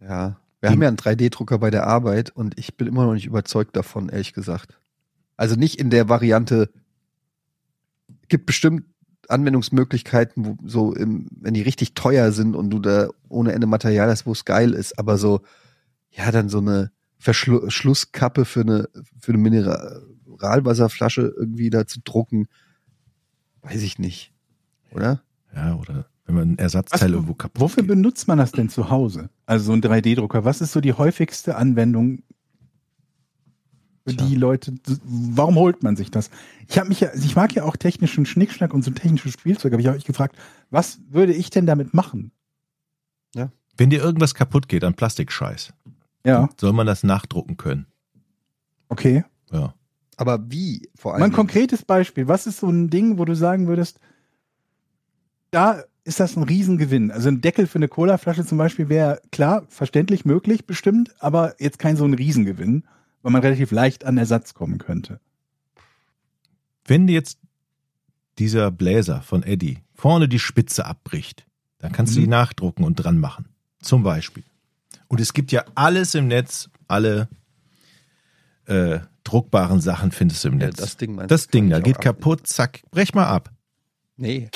Ja. 0.01 0.37
Wir 0.61 0.71
haben 0.71 0.81
ja 0.83 0.87
einen 0.89 0.97
3D-Drucker 0.97 1.59
bei 1.59 1.71
der 1.71 1.87
Arbeit 1.89 2.31
und 2.31 2.57
ich 2.59 2.77
bin 2.77 2.87
immer 2.87 3.05
noch 3.07 3.15
nicht 3.15 3.27
überzeugt 3.27 3.75
davon, 3.75 4.09
ehrlich 4.09 4.33
gesagt. 4.33 4.79
Also 5.37 5.57
nicht 5.57 5.81
in 5.81 5.91
der 5.91 6.09
Variante, 6.09 6.71
gibt 8.29 8.47
bestimmt 8.47 8.85
Anwendungsmöglichkeiten, 9.29 10.45
wo 10.47 10.57
so 10.65 10.95
im, 10.95 11.27
wenn 11.33 11.55
die 11.55 11.63
richtig 11.63 11.95
teuer 11.95 12.31
sind 12.33 12.55
und 12.55 12.71
du 12.71 12.79
da 12.79 13.09
ohne 13.29 13.53
Ende 13.53 13.67
Material 13.67 14.09
hast, 14.09 14.27
wo 14.27 14.33
es 14.33 14.45
geil 14.45 14.73
ist, 14.73 14.99
aber 14.99 15.19
so, 15.19 15.41
ja, 16.13 16.31
dann 16.31 16.49
so 16.49 16.59
eine 16.59 16.93
Verschlusskappe 17.19 18.45
für 18.45 18.61
eine, 18.61 18.89
für 19.21 19.33
eine 19.33 19.39
Mineralwasserflasche 19.39 21.23
irgendwie 21.37 21.71
da 21.71 21.87
zu 21.87 22.01
drucken, 22.01 22.47
weiß 23.63 23.83
ich 23.83 23.99
nicht. 23.99 24.33
Oder? 24.91 25.23
Ja, 25.55 25.75
oder 25.77 26.07
wenn 26.27 26.35
man 26.35 26.51
ein 26.53 26.59
Ersatzteil 26.59 27.01
Was- 27.01 27.11
irgendwo 27.11 27.35
kaputt 27.35 27.61
Wofür 27.61 27.83
geht. 27.83 27.89
benutzt 27.89 28.29
man 28.29 28.39
das 28.39 28.53
denn 28.53 28.69
zu 28.69 28.91
Hause? 28.91 29.31
Also 29.47 29.65
so 29.67 29.73
ein 29.73 29.81
3D-Drucker. 29.83 30.45
Was 30.45 30.61
ist 30.61 30.73
so 30.73 30.81
die 30.81 30.93
häufigste 30.93 31.57
Anwendung 31.57 32.23
Tja. 34.07 34.27
die 34.27 34.35
Leute? 34.35 34.75
Warum 35.05 35.55
holt 35.57 35.83
man 35.83 35.95
sich 35.97 36.11
das? 36.11 36.31
Ich 36.69 36.79
habe 36.79 36.89
mich 36.89 37.01
ja, 37.01 37.11
ich 37.15 37.37
mag 37.37 37.55
ja 37.55 37.63
auch 37.65 37.77
technischen 37.77 38.27
Schnickschnack 38.27 38.75
und 38.75 38.83
so 38.83 38.91
technisches 38.91 39.33
Spielzeug, 39.35 39.73
aber 39.73 39.81
ich 39.81 39.87
habe 39.87 39.97
mich 39.97 40.05
gefragt, 40.07 40.37
was 40.71 40.99
würde 41.09 41.33
ich 41.33 41.51
denn 41.51 41.67
damit 41.67 41.95
machen? 41.95 42.33
Wenn 43.79 43.89
dir 43.89 44.03
irgendwas 44.03 44.35
kaputt 44.35 44.69
geht 44.69 44.85
an 44.85 44.93
Plastikscheiß, 44.93 45.73
Ja, 46.25 46.49
soll 46.61 46.73
man 46.73 46.87
das 46.87 47.03
nachdrucken 47.03 47.57
können. 47.57 47.87
okay. 48.89 49.25
Ja. 49.51 49.75
Aber 50.17 50.51
wie 50.51 50.89
vor 50.95 51.13
Mal 51.13 51.23
allem? 51.23 51.31
ein 51.33 51.33
konkretes 51.35 51.85
Beispiel. 51.85 52.29
Was 52.29 52.47
ist 52.47 52.59
so 52.61 52.69
ein 52.69 52.91
Ding, 52.91 53.19
wo 53.19 53.25
du 53.25 53.35
sagen 53.35 53.67
würdest, 53.67 53.99
da 55.51 55.83
ist 56.05 56.21
das 56.21 56.37
ein 56.37 56.43
Riesengewinn? 56.45 57.11
Also 57.11 57.29
ein 57.29 57.41
Deckel 57.41 57.67
für 57.67 57.77
eine 57.77 57.89
Colaflasche 57.89 58.45
zum 58.45 58.59
Beispiel 58.59 58.89
wäre 58.89 59.21
klar, 59.33 59.65
verständlich 59.69 60.25
möglich, 60.25 60.67
bestimmt, 60.67 61.15
aber 61.21 61.55
jetzt 61.59 61.79
kein 61.79 61.97
so 61.97 62.05
ein 62.05 62.15
Riesengewinn, 62.15 62.85
weil 63.23 63.33
man 63.33 63.43
relativ 63.43 63.71
leicht 63.73 64.05
an 64.05 64.17
Ersatz 64.19 64.55
kommen 64.55 64.79
könnte. 64.79 65.19
Wenn 66.85 67.07
dir 67.07 67.15
jetzt 67.15 67.39
dieser 68.39 68.71
Bläser 68.71 69.23
von 69.23 69.43
Eddie 69.43 69.79
vorne 69.95 70.29
die 70.29 70.39
Spitze 70.39 70.87
abbricht, 70.87 71.47
dann 71.79 71.93
kannst 71.93 72.15
du 72.15 72.21
Mhm. 72.21 72.25
die 72.25 72.29
nachdrucken 72.31 72.85
und 72.85 72.97
dran 72.97 73.19
machen. 73.19 73.49
Zum 73.81 74.03
Beispiel. 74.03 74.45
Und 75.13 75.21
es 75.21 75.35
gibt 75.35 75.53
ja 75.53 75.67
alles 75.75 76.15
im 76.15 76.27
Netz, 76.27 76.71
alle 76.89 77.29
äh, 78.65 79.01
druckbaren 79.25 79.79
Sachen 79.83 80.11
findest 80.11 80.43
du 80.43 80.49
im 80.49 80.59
Ja, 80.59 80.69
Netz. 80.69 80.77
das 80.79 80.97
Ding 80.97 81.19
das 81.29 81.49
Ding 81.49 81.69
da 81.69 81.81
geht 81.81 81.97
ab- 81.97 82.03
kaputt, 82.03 82.47
zack, 82.47 82.81
brech 82.91 83.13
mal 83.13 83.27
ab. 83.27 83.51
Nee. 84.17 84.49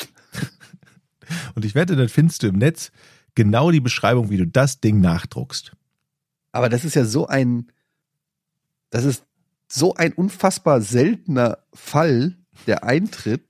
Und 1.55 1.67
ich 1.67 1.75
wette, 1.75 1.95
dann 1.95 2.09
findest 2.09 2.43
du 2.43 2.47
im 2.47 2.57
Netz 2.57 2.91
genau 3.35 3.71
die 3.71 3.81
Beschreibung, 3.81 4.31
wie 4.31 4.39
du 4.39 4.47
das 4.47 4.81
Ding 4.81 5.03
nachdruckst. 5.03 5.73
Aber 6.53 6.71
das 6.71 6.87
ist 6.87 6.95
ja 6.95 7.05
so 7.05 7.27
ein, 7.27 7.71
das 8.89 9.05
ist 9.05 9.25
so 9.69 9.93
ein 9.95 10.15
unfassbar 10.15 10.81
seltener 10.81 11.59
Fall, 11.75 12.35
der 12.67 12.83
eintritt. 12.83 13.45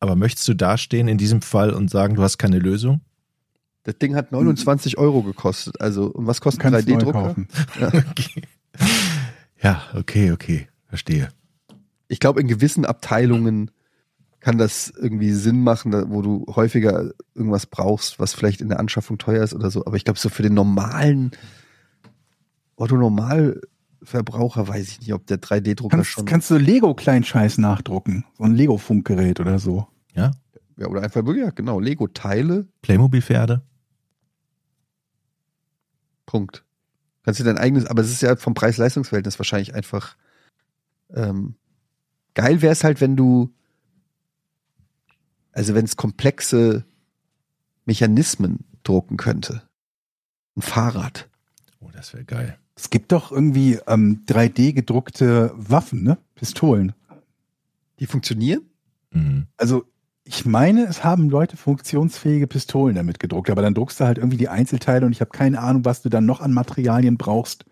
Aber 0.00 0.16
möchtest 0.16 0.48
du 0.48 0.54
dastehen 0.54 1.06
in 1.06 1.16
diesem 1.16 1.42
Fall 1.42 1.70
und 1.72 1.90
sagen, 1.92 2.16
du 2.16 2.22
hast 2.24 2.38
keine 2.38 2.58
Lösung? 2.58 3.02
Das 3.86 3.96
Ding 3.98 4.16
hat 4.16 4.32
29 4.32 4.98
Euro 4.98 5.22
gekostet. 5.22 5.80
Also, 5.80 6.06
und 6.06 6.26
was 6.26 6.40
kostet 6.40 6.64
ein 6.64 6.72
Kannst 6.72 6.88
neu 6.88 6.96
3D-Drucker? 6.96 7.12
kaufen. 7.12 7.48
Okay. 8.10 8.42
Ja, 9.62 9.80
okay, 9.94 10.32
okay, 10.32 10.66
verstehe. 10.88 11.28
Ich 12.08 12.18
glaube, 12.18 12.40
in 12.40 12.48
gewissen 12.48 12.84
Abteilungen 12.84 13.70
kann 14.40 14.58
das 14.58 14.90
irgendwie 14.90 15.30
Sinn 15.30 15.62
machen, 15.62 15.94
wo 16.10 16.20
du 16.20 16.46
häufiger 16.54 17.12
irgendwas 17.36 17.66
brauchst, 17.66 18.18
was 18.18 18.34
vielleicht 18.34 18.60
in 18.60 18.68
der 18.68 18.80
Anschaffung 18.80 19.18
teuer 19.18 19.44
ist 19.44 19.54
oder 19.54 19.70
so. 19.70 19.86
Aber 19.86 19.96
ich 19.96 20.04
glaube, 20.04 20.18
so 20.18 20.30
für 20.30 20.42
den 20.42 20.54
normalen 20.54 21.30
Otto 22.74 22.96
Verbraucher 24.02 24.66
weiß 24.66 24.88
ich 24.88 25.00
nicht, 25.00 25.12
ob 25.14 25.26
der 25.28 25.38
3D-Drucker 25.38 25.96
Kannst, 25.96 26.10
schon. 26.10 26.24
kannst 26.24 26.50
du 26.50 26.56
Lego-Kleinscheiß 26.56 27.58
nachdrucken? 27.58 28.24
So 28.36 28.44
ein 28.44 28.54
Lego-Funkgerät 28.54 29.38
oder 29.38 29.60
so. 29.60 29.86
Ja, 30.12 30.32
ja, 30.76 30.88
oder 30.88 31.02
einfach, 31.02 31.22
ja, 31.34 31.50
genau, 31.50 31.80
Lego-Teile, 31.80 32.66
Playmobil-Pferde. 32.82 33.62
Punkt. 36.26 36.64
Kannst 37.22 37.40
du 37.40 37.44
dein 37.44 37.58
eigenes, 37.58 37.86
aber 37.86 38.02
es 38.02 38.10
ist 38.10 38.22
ja 38.22 38.36
vom 38.36 38.54
Preis-Leistungs-Verhältnis 38.54 39.38
wahrscheinlich 39.38 39.74
einfach 39.74 40.16
ähm, 41.14 41.54
geil 42.34 42.62
wäre 42.62 42.72
es 42.72 42.84
halt, 42.84 43.00
wenn 43.00 43.16
du, 43.16 43.52
also 45.52 45.74
wenn 45.74 45.84
es 45.84 45.96
komplexe 45.96 46.84
Mechanismen 47.84 48.64
drucken 48.82 49.16
könnte. 49.16 49.62
Ein 50.56 50.62
Fahrrad. 50.62 51.28
Oh, 51.80 51.90
das 51.92 52.12
wäre 52.12 52.24
geil. 52.24 52.58
Es 52.74 52.90
gibt 52.90 53.12
doch 53.12 53.32
irgendwie 53.32 53.78
ähm, 53.86 54.24
3D 54.26 54.72
gedruckte 54.72 55.52
Waffen, 55.54 56.02
ne? 56.02 56.18
Pistolen. 56.34 56.92
Die 57.98 58.06
funktionieren? 58.06 58.68
Mhm. 59.10 59.46
Also 59.56 59.86
ich 60.28 60.44
meine, 60.44 60.86
es 60.86 61.04
haben 61.04 61.30
Leute 61.30 61.56
funktionsfähige 61.56 62.48
Pistolen 62.48 62.96
damit 62.96 63.20
gedruckt, 63.20 63.48
aber 63.48 63.62
dann 63.62 63.74
druckst 63.74 64.00
du 64.00 64.04
halt 64.04 64.18
irgendwie 64.18 64.36
die 64.36 64.48
Einzelteile 64.48 65.06
und 65.06 65.12
ich 65.12 65.20
habe 65.20 65.30
keine 65.30 65.60
Ahnung, 65.60 65.84
was 65.84 66.02
du 66.02 66.08
dann 66.08 66.26
noch 66.26 66.40
an 66.40 66.52
Materialien 66.52 67.16
brauchst, 67.16 67.64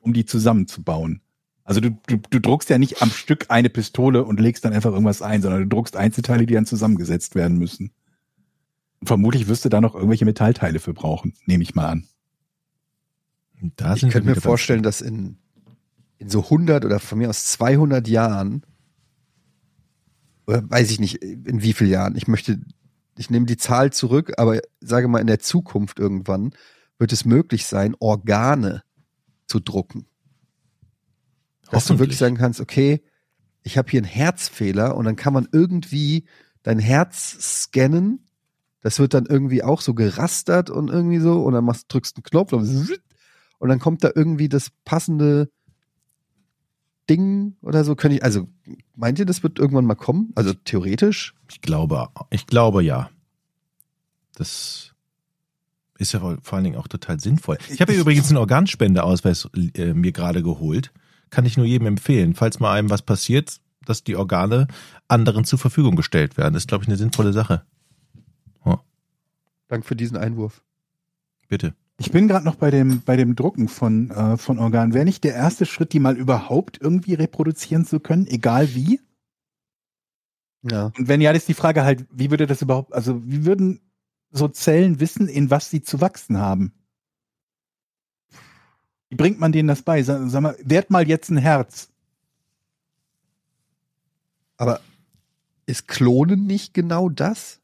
um 0.00 0.12
die 0.12 0.24
zusammenzubauen. 0.24 1.20
Also 1.64 1.80
du, 1.80 1.90
du, 2.06 2.18
du 2.30 2.40
druckst 2.40 2.70
ja 2.70 2.78
nicht 2.78 3.02
am 3.02 3.10
Stück 3.10 3.46
eine 3.48 3.68
Pistole 3.68 4.24
und 4.24 4.38
legst 4.38 4.64
dann 4.64 4.72
einfach 4.72 4.92
irgendwas 4.92 5.22
ein, 5.22 5.42
sondern 5.42 5.62
du 5.62 5.68
druckst 5.68 5.96
Einzelteile, 5.96 6.46
die 6.46 6.54
dann 6.54 6.66
zusammengesetzt 6.66 7.34
werden 7.34 7.58
müssen. 7.58 7.90
Und 9.00 9.08
vermutlich 9.08 9.48
wirst 9.48 9.64
du 9.64 9.68
da 9.68 9.80
noch 9.80 9.96
irgendwelche 9.96 10.24
Metallteile 10.24 10.78
für 10.78 10.94
brauchen, 10.94 11.34
nehme 11.46 11.64
ich 11.64 11.74
mal 11.74 11.88
an. 11.88 12.06
Ich 14.06 14.12
könnte 14.12 14.30
mir 14.30 14.40
vorstellen, 14.40 14.84
dass 14.84 15.00
in, 15.00 15.36
in 16.18 16.30
so 16.30 16.44
100 16.44 16.84
oder 16.84 17.00
von 17.00 17.18
mir 17.18 17.28
aus 17.28 17.44
200 17.46 18.06
Jahren, 18.06 18.62
oder 20.48 20.68
weiß 20.68 20.90
ich 20.90 20.98
nicht, 20.98 21.22
in 21.22 21.62
wie 21.62 21.74
vielen 21.74 21.90
Jahren, 21.90 22.16
ich 22.16 22.26
möchte, 22.26 22.58
ich 23.18 23.28
nehme 23.28 23.44
die 23.44 23.58
Zahl 23.58 23.92
zurück, 23.92 24.32
aber 24.38 24.60
sage 24.80 25.06
mal 25.06 25.20
in 25.20 25.26
der 25.26 25.40
Zukunft 25.40 25.98
irgendwann, 25.98 26.54
wird 26.96 27.12
es 27.12 27.26
möglich 27.26 27.66
sein, 27.66 27.94
Organe 27.98 28.82
zu 29.46 29.60
drucken. 29.60 30.06
Dass 31.70 31.84
du 31.84 31.98
wirklich 31.98 32.16
sagen 32.16 32.38
kannst, 32.38 32.60
okay, 32.60 33.02
ich 33.62 33.76
habe 33.76 33.90
hier 33.90 34.00
einen 34.00 34.08
Herzfehler 34.08 34.96
und 34.96 35.04
dann 35.04 35.16
kann 35.16 35.34
man 35.34 35.46
irgendwie 35.52 36.24
dein 36.62 36.78
Herz 36.78 37.36
scannen. 37.40 38.24
Das 38.80 38.98
wird 38.98 39.12
dann 39.12 39.26
irgendwie 39.26 39.62
auch 39.62 39.82
so 39.82 39.92
gerastert 39.92 40.70
und 40.70 40.88
irgendwie 40.88 41.18
so 41.18 41.42
und 41.42 41.52
dann 41.52 41.64
machst, 41.64 41.92
drückst 41.92 42.16
einen 42.16 42.22
Knopf 42.22 42.54
und, 42.54 42.98
und 43.58 43.68
dann 43.68 43.80
kommt 43.80 44.02
da 44.02 44.10
irgendwie 44.14 44.48
das 44.48 44.70
passende 44.86 45.50
Ding 47.08 47.56
oder 47.62 47.84
so. 47.84 47.94
Könnte 47.96 48.16
ich, 48.18 48.24
also 48.24 48.48
meint 48.96 49.18
ihr, 49.18 49.26
das 49.26 49.42
wird 49.42 49.58
irgendwann 49.58 49.84
mal 49.86 49.94
kommen? 49.94 50.32
Also 50.34 50.52
theoretisch? 50.54 51.34
Ich 51.50 51.60
glaube, 51.60 52.08
ich 52.30 52.46
glaube 52.46 52.82
ja. 52.82 53.10
Das 54.34 54.92
ist 55.98 56.12
ja 56.12 56.20
vor 56.20 56.36
allen 56.52 56.64
Dingen 56.64 56.76
auch 56.76 56.88
total 56.88 57.18
sinnvoll. 57.20 57.58
Ich 57.70 57.80
habe 57.80 57.92
Ich- 57.92 57.98
übrigens 57.98 58.28
einen 58.28 58.36
Organspendeausweis 58.38 59.48
äh, 59.74 59.94
mir 59.94 60.12
gerade 60.12 60.42
geholt. 60.42 60.92
Kann 61.30 61.44
ich 61.44 61.56
nur 61.56 61.66
jedem 61.66 61.86
empfehlen. 61.86 62.34
Falls 62.34 62.60
mal 62.60 62.72
einem 62.74 62.88
was 62.90 63.02
passiert, 63.02 63.60
dass 63.84 64.04
die 64.04 64.16
Organe 64.16 64.68
anderen 65.08 65.44
zur 65.44 65.58
Verfügung 65.58 65.96
gestellt 65.96 66.36
werden. 66.36 66.54
Das 66.54 66.62
ist, 66.62 66.68
glaube 66.68 66.84
ich, 66.84 66.88
eine 66.88 66.96
sinnvolle 66.96 67.32
Sache. 67.32 67.64
Danke 69.70 69.86
für 69.86 69.96
diesen 69.96 70.16
Einwurf. 70.16 70.62
Bitte. 71.48 71.74
Ich 72.00 72.12
bin 72.12 72.28
gerade 72.28 72.44
noch 72.44 72.54
bei 72.54 72.70
dem, 72.70 73.02
bei 73.02 73.16
dem 73.16 73.34
Drucken 73.34 73.68
von, 73.68 74.10
äh, 74.10 74.36
von 74.36 74.60
Organen. 74.60 74.94
Wäre 74.94 75.04
nicht 75.04 75.24
der 75.24 75.34
erste 75.34 75.66
Schritt, 75.66 75.92
die 75.92 75.98
mal 75.98 76.16
überhaupt 76.16 76.80
irgendwie 76.80 77.14
reproduzieren 77.14 77.84
zu 77.84 77.98
können, 77.98 78.28
egal 78.28 78.72
wie? 78.74 79.00
Ja. 80.62 80.92
Und 80.96 81.08
wenn 81.08 81.20
ja, 81.20 81.32
ist 81.32 81.48
die 81.48 81.54
Frage 81.54 81.82
halt, 81.82 82.06
wie 82.12 82.30
würde 82.30 82.46
das 82.46 82.62
überhaupt, 82.62 82.92
also 82.94 83.20
wie 83.26 83.44
würden 83.44 83.80
so 84.30 84.46
Zellen 84.46 85.00
wissen, 85.00 85.26
in 85.26 85.50
was 85.50 85.70
sie 85.70 85.82
zu 85.82 86.00
wachsen 86.00 86.38
haben? 86.38 86.72
Wie 89.08 89.16
bringt 89.16 89.40
man 89.40 89.50
denen 89.50 89.68
das 89.68 89.82
bei? 89.82 90.02
Sag, 90.02 90.28
sag 90.30 90.40
mal, 90.40 90.56
werd 90.62 90.90
mal 90.90 91.08
jetzt 91.08 91.30
ein 91.30 91.36
Herz. 91.36 91.90
Aber 94.56 94.80
ist 95.66 95.88
Klonen 95.88 96.46
nicht 96.46 96.74
genau 96.74 97.08
das? 97.08 97.57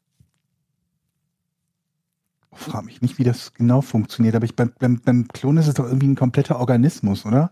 Ich 2.55 2.61
frage 2.61 2.85
mich 2.85 3.01
nicht, 3.01 3.17
wie 3.17 3.23
das 3.23 3.53
genau 3.53 3.81
funktioniert, 3.81 4.35
aber 4.35 4.45
ich, 4.45 4.55
beim, 4.55 4.71
beim, 4.79 5.01
beim 5.01 5.27
Klon 5.27 5.57
ist 5.57 5.67
es 5.67 5.73
doch 5.75 5.85
irgendwie 5.85 6.07
ein 6.07 6.15
kompletter 6.15 6.59
Organismus, 6.59 7.25
oder? 7.25 7.51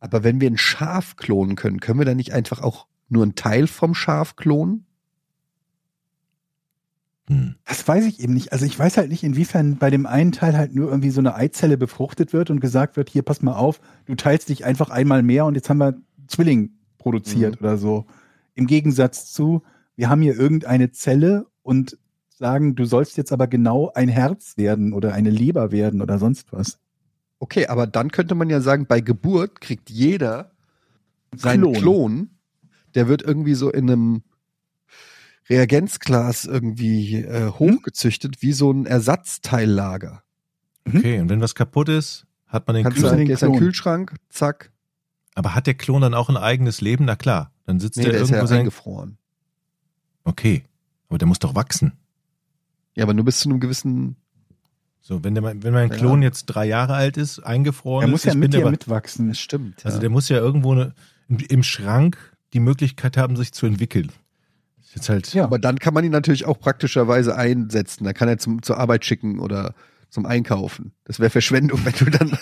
Aber 0.00 0.22
wenn 0.22 0.40
wir 0.40 0.48
ein 0.48 0.58
Schaf 0.58 1.16
klonen 1.16 1.56
können, 1.56 1.80
können 1.80 1.98
wir 1.98 2.06
dann 2.06 2.16
nicht 2.16 2.32
einfach 2.32 2.62
auch 2.62 2.86
nur 3.08 3.22
einen 3.22 3.34
Teil 3.34 3.66
vom 3.66 3.94
Schaf 3.94 4.36
klonen? 4.36 4.86
Hm. 7.28 7.56
Das 7.64 7.86
weiß 7.86 8.06
ich 8.06 8.20
eben 8.20 8.32
nicht. 8.32 8.52
Also 8.52 8.64
ich 8.64 8.78
weiß 8.78 8.96
halt 8.96 9.10
nicht, 9.10 9.22
inwiefern 9.22 9.76
bei 9.76 9.90
dem 9.90 10.06
einen 10.06 10.32
Teil 10.32 10.56
halt 10.56 10.74
nur 10.74 10.88
irgendwie 10.88 11.10
so 11.10 11.20
eine 11.20 11.34
Eizelle 11.34 11.76
befruchtet 11.76 12.32
wird 12.32 12.50
und 12.50 12.60
gesagt 12.60 12.96
wird, 12.96 13.10
hier, 13.10 13.22
pass 13.22 13.42
mal 13.42 13.54
auf, 13.54 13.80
du 14.06 14.14
teilst 14.14 14.48
dich 14.48 14.64
einfach 14.64 14.90
einmal 14.90 15.22
mehr 15.22 15.44
und 15.44 15.54
jetzt 15.54 15.68
haben 15.68 15.78
wir 15.78 16.00
Zwilling 16.26 16.70
produziert 16.98 17.60
oder 17.60 17.76
so. 17.76 18.06
Im 18.54 18.66
Gegensatz 18.66 19.32
zu, 19.32 19.62
wir 19.96 20.08
haben 20.08 20.22
hier 20.22 20.36
irgendeine 20.36 20.90
Zelle 20.90 21.46
und 21.62 21.98
sagen, 22.38 22.74
du 22.74 22.84
sollst 22.84 23.16
jetzt 23.16 23.32
aber 23.32 23.46
genau 23.46 23.90
ein 23.94 24.08
Herz 24.08 24.56
werden 24.56 24.92
oder 24.92 25.12
eine 25.12 25.30
Leber 25.30 25.70
werden 25.72 26.00
oder 26.02 26.18
sonst 26.18 26.52
was. 26.52 26.78
Okay, 27.40 27.66
aber 27.66 27.86
dann 27.86 28.10
könnte 28.10 28.34
man 28.34 28.48
ja 28.50 28.60
sagen, 28.60 28.86
bei 28.86 29.00
Geburt 29.00 29.60
kriegt 29.60 29.90
jeder 29.90 30.52
seinen 31.36 31.72
Klon. 31.72 31.74
Klon. 31.74 32.30
Der 32.94 33.06
wird 33.08 33.22
irgendwie 33.22 33.54
so 33.54 33.70
in 33.70 33.90
einem 33.90 34.22
Reagenzglas 35.48 36.44
irgendwie 36.44 37.16
äh, 37.16 37.50
hochgezüchtet, 37.50 38.42
wie 38.42 38.52
so 38.52 38.70
ein 38.70 38.86
Ersatzteillager. 38.86 40.22
Okay, 40.86 41.20
und 41.20 41.28
wenn 41.28 41.40
was 41.40 41.54
kaputt 41.54 41.88
ist, 41.88 42.26
hat 42.46 42.66
man 42.66 42.74
den 42.76 42.82
Kannst 42.84 42.98
du 42.98 43.02
Klon. 43.02 43.10
sagen, 43.10 43.24
den 43.26 43.30
ist 43.34 43.40
Klon. 43.40 43.58
Kühlschrank, 43.58 44.14
zack. 44.30 44.72
Aber 45.34 45.54
hat 45.54 45.66
der 45.66 45.74
Klon 45.74 46.02
dann 46.02 46.14
auch 46.14 46.28
ein 46.28 46.36
eigenes 46.36 46.80
Leben? 46.80 47.04
Na 47.04 47.14
klar. 47.16 47.52
Dann 47.64 47.78
sitzt 47.78 47.96
Nee, 47.98 48.04
der 48.04 48.12
der 48.14 48.22
ist 48.22 48.28
irgendwo 48.30 48.44
ja 48.44 48.46
sein. 48.48 48.58
eingefroren. 48.60 49.18
Okay. 50.24 50.64
Aber 51.08 51.18
der 51.18 51.28
muss 51.28 51.38
doch 51.38 51.54
wachsen. 51.54 51.92
Ja, 52.98 53.04
aber 53.04 53.14
nur 53.14 53.24
bis 53.24 53.38
zu 53.40 53.48
einem 53.48 53.60
gewissen. 53.60 54.16
So, 55.00 55.24
wenn, 55.24 55.34
der, 55.34 55.42
wenn 55.44 55.72
mein 55.72 55.88
Ja. 55.88 55.96
Klon 55.96 56.20
jetzt 56.20 56.46
drei 56.46 56.66
Jahre 56.66 56.94
alt 56.94 57.16
ist, 57.16 57.38
eingefroren 57.40 58.02
Er 58.06 58.10
muss 58.10 58.20
ist, 58.20 58.24
ja 58.26 58.32
ich 58.32 58.38
mit 58.38 58.52
dir 58.52 58.60
aber- 58.62 58.70
mitwachsen. 58.72 59.28
Das 59.28 59.38
stimmt. 59.38 59.84
Also 59.86 59.96
ja. 59.96 60.00
der 60.00 60.10
muss 60.10 60.28
ja 60.28 60.36
irgendwo 60.38 60.74
ne, 60.74 60.92
im- 61.28 61.62
Schrank 61.62 62.18
die 62.52 62.60
Möglichkeit 62.60 63.16
haben, 63.16 63.36
sich 63.36 63.52
zu 63.52 63.66
entwickeln. 63.66 64.10
Ist 64.82 64.94
jetzt 64.96 65.08
halt. 65.08 65.32
Ja. 65.34 65.44
Aber 65.44 65.58
dann 65.58 65.78
kann 65.78 65.94
man 65.94 66.04
ihn 66.04 66.10
natürlich 66.12 66.44
auch 66.44 66.58
praktischerweise 66.58 67.36
einsetzen. 67.36 68.04
Da 68.04 68.12
kann 68.12 68.28
er 68.28 68.38
zum, 68.38 68.62
zur 68.62 68.78
Arbeit 68.78 69.04
schicken 69.04 69.38
oder 69.38 69.74
zum 70.10 70.26
Einkaufen. 70.26 70.92
Das 71.04 71.20
wäre 71.20 71.30
Verschwendung, 71.30 71.80
wenn 71.84 71.92
du 71.92 72.10
dann, 72.10 72.36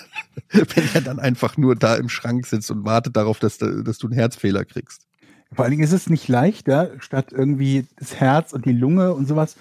wenn 0.53 0.85
er 0.95 1.01
dann 1.03 1.19
einfach 1.21 1.57
nur 1.57 1.77
da 1.77 1.95
im 1.97 2.09
Schrank 2.09 2.47
sitzt 2.47 2.71
und 2.71 2.85
wartet 2.85 3.17
darauf, 3.17 3.39
dass, 3.39 3.59
du- 3.59 3.83
dass 3.85 3.99
du 3.99 4.07
einen 4.09 4.15
Herzfehler 4.17 4.65
kriegst. 4.65 5.07
Vor 5.53 5.65
allen 5.65 5.71
Dingen 5.73 5.85
ist 5.85 5.93
es 5.93 6.09
nicht 6.11 6.27
leichter, 6.27 6.91
statt 6.99 7.29
irgendwie 7.33 7.87
das 7.97 8.17
Herz 8.17 8.53
und 8.53 8.65
die 8.67 8.73
Lunge 8.73 9.13
und 9.15 9.29
sowas, 9.29 9.57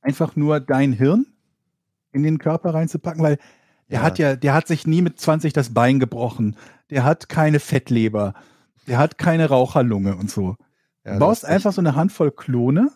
einfach 0.00 0.36
nur 0.36 0.60
dein 0.60 0.92
Hirn 0.92 1.26
in 2.12 2.22
den 2.22 2.38
Körper 2.38 2.74
reinzupacken, 2.74 3.22
weil 3.22 3.38
der 3.90 3.98
Ja. 4.00 4.02
hat 4.04 4.18
ja, 4.18 4.36
der 4.36 4.54
hat 4.54 4.66
sich 4.68 4.86
nie 4.86 5.02
mit 5.02 5.18
20 5.20 5.52
das 5.52 5.72
Bein 5.74 5.98
gebrochen. 6.00 6.56
Der 6.90 7.04
hat 7.04 7.28
keine 7.28 7.60
Fettleber. 7.60 8.34
Der 8.86 8.98
hat 8.98 9.18
keine 9.18 9.48
Raucherlunge 9.48 10.16
und 10.16 10.30
so. 10.30 10.56
Ja, 11.04 11.14
du 11.14 11.18
baust 11.20 11.44
einfach 11.44 11.72
so 11.72 11.80
eine 11.80 11.94
Handvoll 11.94 12.30
Klone 12.30 12.90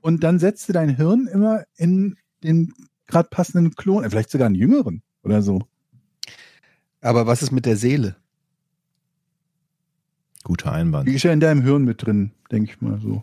und 0.00 0.22
dann 0.24 0.38
setzt 0.38 0.68
du 0.68 0.72
dein 0.72 0.96
Hirn 0.96 1.28
immer 1.32 1.64
in 1.76 2.16
den 2.42 2.72
gerade 3.06 3.28
passenden 3.28 3.74
Klon, 3.74 4.04
äh, 4.04 4.10
vielleicht 4.10 4.30
sogar 4.30 4.46
einen 4.46 4.54
jüngeren 4.54 5.02
oder 5.22 5.42
so. 5.42 5.62
Aber 7.00 7.26
was 7.26 7.42
ist 7.42 7.50
mit 7.50 7.66
der 7.66 7.76
Seele? 7.76 8.16
Guter 10.44 10.72
Einwand. 10.72 11.08
Die 11.08 11.14
ist 11.14 11.22
ja 11.22 11.32
in 11.32 11.40
deinem 11.40 11.62
Hirn 11.62 11.84
mit 11.84 12.04
drin, 12.06 12.32
denke 12.50 12.70
ich 12.72 12.80
mal 12.80 12.98
so. 13.00 13.22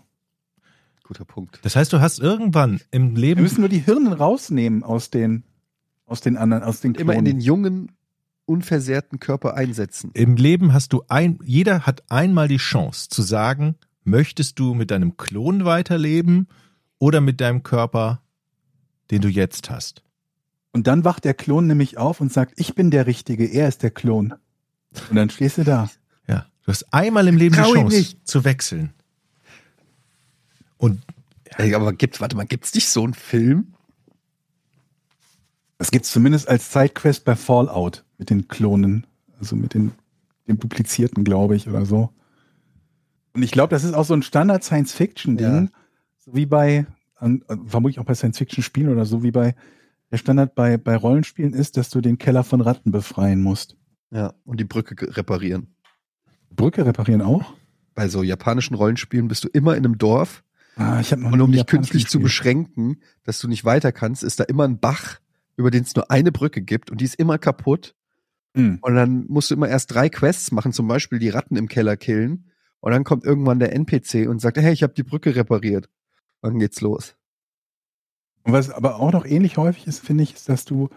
Guter 1.07 1.25
Punkt. 1.25 1.59
Das 1.63 1.75
heißt, 1.75 1.93
du 1.93 2.01
hast 2.01 2.19
irgendwann 2.19 2.81
im 2.91 3.15
Wir 3.15 3.21
Leben. 3.21 3.41
müssen 3.41 3.61
nur 3.61 3.69
die 3.69 3.79
Hirnen 3.79 4.11
rausnehmen 4.13 4.83
aus 4.83 5.09
den, 5.09 5.43
aus 6.05 6.19
den 6.21 6.35
anderen, 6.37 6.63
aus 6.63 6.81
den 6.81 6.95
Immer 6.95 7.13
in 7.13 7.19
Klonen. 7.23 7.25
den 7.25 7.39
jungen, 7.39 7.91
unversehrten 8.45 9.19
Körper 9.19 9.55
einsetzen. 9.55 10.11
Im 10.13 10.35
Leben 10.35 10.73
hast 10.73 10.91
du 10.93 11.03
ein, 11.07 11.39
jeder 11.45 11.85
hat 11.85 12.03
einmal 12.11 12.47
die 12.47 12.57
Chance 12.57 13.09
zu 13.09 13.21
sagen, 13.21 13.75
möchtest 14.03 14.59
du 14.59 14.73
mit 14.73 14.91
deinem 14.91 15.15
Klon 15.17 15.65
weiterleben 15.65 16.47
oder 16.99 17.21
mit 17.21 17.39
deinem 17.41 17.63
Körper, 17.63 18.21
den 19.11 19.21
du 19.21 19.27
jetzt 19.29 19.69
hast? 19.69 20.03
Und 20.73 20.87
dann 20.87 21.05
wacht 21.05 21.23
der 21.25 21.33
Klon 21.33 21.67
nämlich 21.67 21.97
auf 21.97 22.19
und 22.21 22.31
sagt, 22.33 22.53
ich 22.57 22.75
bin 22.75 22.91
der 22.91 23.07
Richtige, 23.07 23.45
er 23.45 23.67
ist 23.67 23.81
der 23.81 23.91
Klon. 23.91 24.33
Und 25.09 25.15
dann 25.15 25.29
stehst 25.29 25.57
du 25.57 25.63
da. 25.63 25.89
Ja. 26.27 26.45
Du 26.63 26.71
hast 26.71 26.93
einmal 26.93 27.27
im 27.27 27.37
Leben 27.37 27.55
die 27.55 27.61
Trau 27.61 27.69
ihm 27.73 27.81
Chance 27.83 27.97
nicht. 27.97 28.27
zu 28.27 28.43
wechseln. 28.45 28.93
Und 30.77 31.01
Ey, 31.57 31.73
aber 31.73 31.93
gibt's, 31.93 32.19
warte 32.19 32.35
mal, 32.35 32.45
gibt's 32.45 32.73
nicht 32.73 32.89
so 32.89 33.03
einen 33.03 33.13
Film? 33.13 33.73
Das 35.77 35.91
gibt's 35.91 36.11
zumindest 36.11 36.47
als 36.47 36.71
Sidequest 36.73 37.23
bei 37.23 37.35
Fallout 37.35 38.03
mit 38.17 38.29
den 38.29 38.47
Klonen. 38.47 39.05
Also 39.39 39.55
mit 39.55 39.73
den, 39.73 39.91
den 40.47 40.57
duplizierten, 40.59 41.23
glaube 41.23 41.55
ich, 41.55 41.67
oder 41.67 41.85
so. 41.85 42.11
Und 43.33 43.43
ich 43.43 43.51
glaube, 43.51 43.69
das 43.69 43.83
ist 43.83 43.93
auch 43.93 44.05
so 44.05 44.15
ein 44.15 44.23
Standard 44.23 44.63
Science-Fiction-Ding, 44.63 45.45
Ja. 45.45 45.67
so 46.17 46.35
wie 46.35 46.47
bei, 46.47 46.87
vermutlich 47.67 47.99
auch 47.99 48.05
bei 48.05 48.15
Science-Fiction-Spielen 48.15 48.89
oder 48.89 49.05
so 49.05 49.21
wie 49.21 49.31
bei, 49.31 49.55
der 50.11 50.17
Standard 50.17 50.55
bei, 50.55 50.77
bei 50.77 50.95
Rollenspielen 50.95 51.53
ist, 51.53 51.77
dass 51.77 51.89
du 51.91 52.01
den 52.01 52.17
Keller 52.17 52.43
von 52.43 52.61
Ratten 52.61 52.91
befreien 52.91 53.41
musst. 53.43 53.75
Ja, 54.09 54.33
und 54.45 54.59
die 54.59 54.63
Brücke 54.63 54.95
reparieren. 55.15 55.67
Brücke 56.49 56.85
reparieren 56.85 57.21
auch? 57.21 57.53
Bei 57.93 58.07
so 58.07 58.23
japanischen 58.23 58.73
Rollenspielen 58.73 59.27
bist 59.27 59.43
du 59.43 59.49
immer 59.49 59.75
in 59.75 59.85
einem 59.85 59.97
Dorf 59.99 60.43
Ah, 60.77 60.99
ich 60.99 61.11
und 61.11 61.41
um 61.41 61.51
dich 61.51 61.65
künstlich 61.65 62.07
zu 62.07 62.19
beschränken, 62.19 63.01
dass 63.23 63.39
du 63.39 63.47
nicht 63.47 63.65
weiter 63.65 63.91
kannst, 63.91 64.23
ist 64.23 64.39
da 64.39 64.43
immer 64.43 64.63
ein 64.63 64.79
Bach, 64.79 65.19
über 65.55 65.71
den 65.71 65.83
es 65.83 65.95
nur 65.95 66.11
eine 66.11 66.31
Brücke 66.31 66.61
gibt 66.61 66.91
und 66.91 67.01
die 67.01 67.05
ist 67.05 67.15
immer 67.15 67.39
kaputt. 67.39 67.95
Hm. 68.53 68.77
Und 68.81 68.95
dann 68.95 69.25
musst 69.27 69.49
du 69.49 69.55
immer 69.55 69.67
erst 69.67 69.93
drei 69.93 70.07
Quests 70.09 70.51
machen, 70.51 70.71
zum 70.71 70.87
Beispiel 70.87 71.17
die 71.17 71.29
Ratten 71.29 71.55
im 71.55 71.67
Keller 71.67 71.97
killen. 71.97 72.51
Und 72.79 72.91
dann 72.91 73.03
kommt 73.03 73.23
irgendwann 73.23 73.57
der 73.57 73.73
NPC 73.73 74.27
und 74.29 74.39
sagt, 74.39 74.57
hey, 74.57 74.71
ich 74.71 74.83
habe 74.83 74.93
die 74.93 75.03
Brücke 75.03 75.35
repariert. 75.35 75.89
Und 76.41 76.51
dann 76.51 76.59
geht's 76.59 76.79
los. 76.81 77.15
Und 78.43 78.53
was 78.53 78.69
aber 78.69 78.99
auch 78.99 79.11
noch 79.11 79.25
ähnlich 79.25 79.57
häufig 79.57 79.87
ist, 79.87 79.99
finde 79.99 80.23
ich, 80.23 80.35
ist, 80.35 80.47
dass 80.47 80.63
du, 80.63 80.89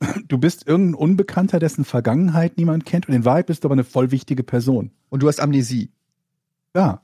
du 0.28 0.36
bist 0.36 0.66
irgendein 0.66 0.94
Unbekannter, 0.94 1.60
dessen 1.60 1.84
Vergangenheit 1.84 2.56
niemand 2.56 2.86
kennt 2.86 3.08
und 3.08 3.14
in 3.14 3.24
Wahrheit 3.24 3.46
bist 3.46 3.62
du 3.62 3.68
aber 3.68 3.74
eine 3.74 3.84
voll 3.84 4.10
wichtige 4.10 4.42
Person. 4.42 4.90
Und 5.10 5.22
du 5.22 5.28
hast 5.28 5.40
Amnesie. 5.40 5.92
Ja, 6.74 7.02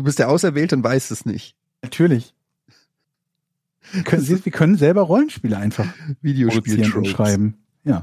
Du 0.00 0.04
bist 0.04 0.18
der 0.18 0.30
Auserwählte 0.30 0.74
und 0.76 0.82
weißt 0.82 1.10
es 1.10 1.26
nicht. 1.26 1.54
natürlich. 1.82 2.34
Wir 3.92 4.02
können, 4.02 4.26
wir 4.26 4.52
können 4.52 4.76
selber 4.76 5.02
Rollenspiele 5.02 5.58
einfach 5.58 5.84
produzieren 5.84 6.08
und 6.08 6.24
Videospiel 6.24 7.04
schreiben. 7.04 7.58
Ja. 7.84 8.02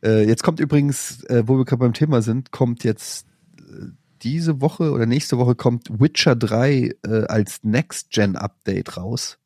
Äh, 0.00 0.28
jetzt 0.28 0.44
kommt 0.44 0.60
übrigens, 0.60 1.24
äh, 1.24 1.42
wo 1.48 1.58
wir 1.58 1.64
gerade 1.64 1.80
beim 1.80 1.92
Thema 1.92 2.22
sind, 2.22 2.52
kommt 2.52 2.84
jetzt 2.84 3.26
äh, 3.58 3.86
diese 4.22 4.60
Woche 4.60 4.92
oder 4.92 5.06
nächste 5.06 5.36
Woche 5.36 5.56
kommt 5.56 5.88
Witcher 5.98 6.36
3 6.36 6.94
äh, 7.02 7.24
als 7.26 7.64
Next-Gen-Update 7.64 8.96
raus. 8.96 9.38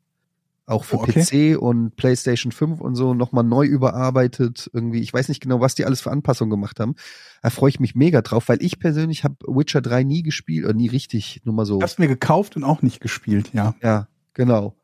Auch 0.69 0.85
für 0.85 0.99
Oh, 0.99 1.03
okay. 1.05 1.55
PC 1.55 1.59
und 1.59 1.97
PlayStation 1.97 2.53
5 2.53 2.83
und 2.83 2.95
so 2.95 3.15
nochmal 3.15 3.43
neu 3.43 3.65
überarbeitet. 3.65 4.71
Irgendwie, 4.75 5.01
ich 5.01 5.15
weiß 5.15 5.29
nicht 5.31 5.41
genau, 5.41 5.61
was 5.61 5.75
die 5.75 5.87
alles 5.87 6.03
für 6.03 6.11
Anpassungen 6.11 6.51
gemacht 6.51 6.79
haben. 6.79 6.95
Da 7.43 7.49
freue 7.49 7.71
ich 7.71 7.81
mich 7.81 7.95
mega 7.95 8.21
drauf, 8.21 8.51
weil 8.51 8.63
ich 8.63 8.79
persönlich 8.79 9.25
habe 9.25 9.37
Witcher 9.47 9.81
3 9.81 10.03
nie 10.03 10.23
gespielt 10.23 10.67
oder 10.67 10.75
nie 10.75 10.89
richtig, 10.89 11.41
nur 11.45 11.55
mal 11.55 11.65
so. 11.65 11.81
Hab's 11.81 11.99
mir 11.99 12.07
gekauft 12.07 12.55
und 12.55 12.65
auch 12.65 12.83
nicht 12.83 13.01
gespielt, 13.01 13.51
ja. 13.55 13.75
Ja, 13.83 14.09
genau. 14.35 14.77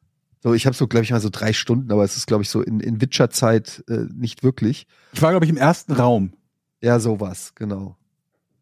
So, 0.43 0.55
ich 0.55 0.65
habe 0.65 0.75
so, 0.75 0.87
glaube 0.89 1.05
ich, 1.05 1.11
mal 1.11 1.21
so 1.21 1.29
drei 1.31 1.53
Stunden, 1.53 1.93
aber 1.93 2.03
es 2.03 2.17
ist, 2.17 2.27
glaube 2.27 2.43
ich, 2.43 2.49
so 2.49 2.63
in, 2.63 2.81
in 2.81 3.03
Witcher-Zeit 3.03 3.85
äh, 3.89 4.07
nicht 4.15 4.43
wirklich. 4.43 4.87
Ich 5.13 5.21
war, 5.21 5.33
glaube 5.33 5.45
ich, 5.45 5.51
im 5.51 5.59
ersten 5.59 5.93
Raum. 5.93 6.33
Ja, 6.83 6.99
sowas, 6.99 7.53
genau. 7.55 7.97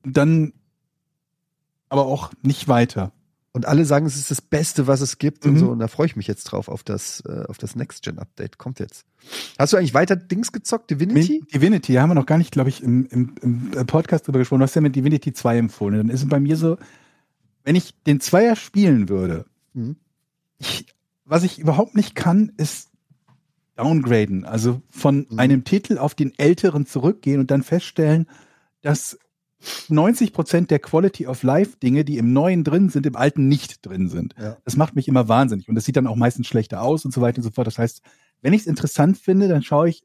Dann 0.05 0.53
aber 1.89 2.07
auch 2.07 2.33
nicht 2.43 2.67
weiter. 2.67 3.13
Und 3.55 3.67
alle 3.67 3.85
sagen, 3.85 4.07
es 4.07 4.17
ist 4.17 4.31
das 4.31 4.41
Beste, 4.41 4.87
was 4.87 5.03
es 5.03 5.19
gibt 5.19 5.45
und 5.45 5.55
Mhm. 5.55 5.59
so. 5.59 5.69
Und 5.71 5.79
da 5.79 5.87
freue 5.89 6.07
ich 6.07 6.17
mich 6.17 6.27
jetzt 6.27 6.45
drauf 6.45 6.69
auf 6.69 6.83
das, 6.83 7.23
äh, 7.27 7.45
auf 7.49 7.59
das 7.59 7.77
Next-Gen-Update. 7.77 8.57
Kommt 8.57 8.81
jetzt. 8.81 9.05
Hast 9.59 9.73
du 9.73 9.77
eigentlich 9.77 9.93
weiter 9.93 10.17
Dings 10.17 10.53
gezockt, 10.53 10.91
Divinity? 10.91 11.45
Divinity, 11.53 11.93
da 11.93 12.01
haben 12.03 12.11
wir 12.11 12.15
noch 12.15 12.25
gar 12.27 12.39
nicht, 12.39 12.51
glaube 12.53 12.71
ich, 12.71 12.83
im, 12.83 13.05
im, 13.11 13.35
im 13.43 13.87
Podcast 13.87 14.27
drüber 14.27 14.39
gesprochen. 14.39 14.61
Du 14.61 14.65
hast 14.65 14.75
ja 14.75 14.81
mit 14.81 14.97
Divinity 14.97 15.35
2 15.35 15.59
empfohlen. 15.59 15.99
Dann 15.99 16.09
ist 16.09 16.23
es 16.23 16.29
bei 16.29 16.41
mir 16.41 16.57
so, 16.57 16.79
wenn 17.65 17.77
ich 17.77 17.95
den 18.05 18.21
Zweier 18.21 18.57
spielen 18.57 19.09
würde, 19.11 19.45
Mhm. 19.75 19.97
ich, 20.59 20.87
was 21.27 21.43
ich 21.43 21.59
überhaupt 21.59 21.95
nicht 21.95 22.15
kann, 22.15 22.53
ist 22.57 22.89
downgraden. 23.77 24.45
Also 24.47 24.81
von 24.91 25.27
Mhm. 25.31 25.39
einem 25.39 25.65
Titel 25.65 25.99
auf 25.99 26.15
den 26.15 26.33
älteren 26.39 26.87
zurückgehen 26.87 27.41
und 27.41 27.51
dann 27.51 27.63
feststellen, 27.63 28.27
dass 28.81 29.19
90 29.89 30.33
Prozent 30.33 30.71
der 30.71 30.79
Quality 30.79 31.27
of 31.27 31.43
Life 31.43 31.77
Dinge, 31.83 32.05
die 32.05 32.19
im 32.19 32.33
neuen 32.33 32.65
drin 32.65 32.89
sind, 32.89 33.07
im 33.07 33.17
alten 33.17 33.49
nicht 33.49 33.85
drin 33.87 34.09
sind. 34.09 34.35
Ja. 34.39 34.57
Das 34.65 34.77
macht 34.77 34.97
mich 34.97 35.09
immer 35.09 35.29
wahnsinnig 35.29 35.69
und 35.69 35.75
das 35.75 35.85
sieht 35.85 35.97
dann 35.97 36.07
auch 36.07 36.17
meistens 36.17 36.47
schlechter 36.47 36.83
aus 36.83 37.05
und 37.05 37.13
so 37.13 37.21
weiter 37.21 37.39
und 37.39 37.45
so 37.45 37.51
fort. 37.51 37.67
Das 37.67 37.79
heißt, 37.79 38.03
wenn 38.41 38.53
ich 38.53 38.63
es 38.63 38.67
interessant 38.67 39.19
finde, 39.19 39.49
dann 39.49 39.63
schaue 39.63 39.89
ich 39.89 40.03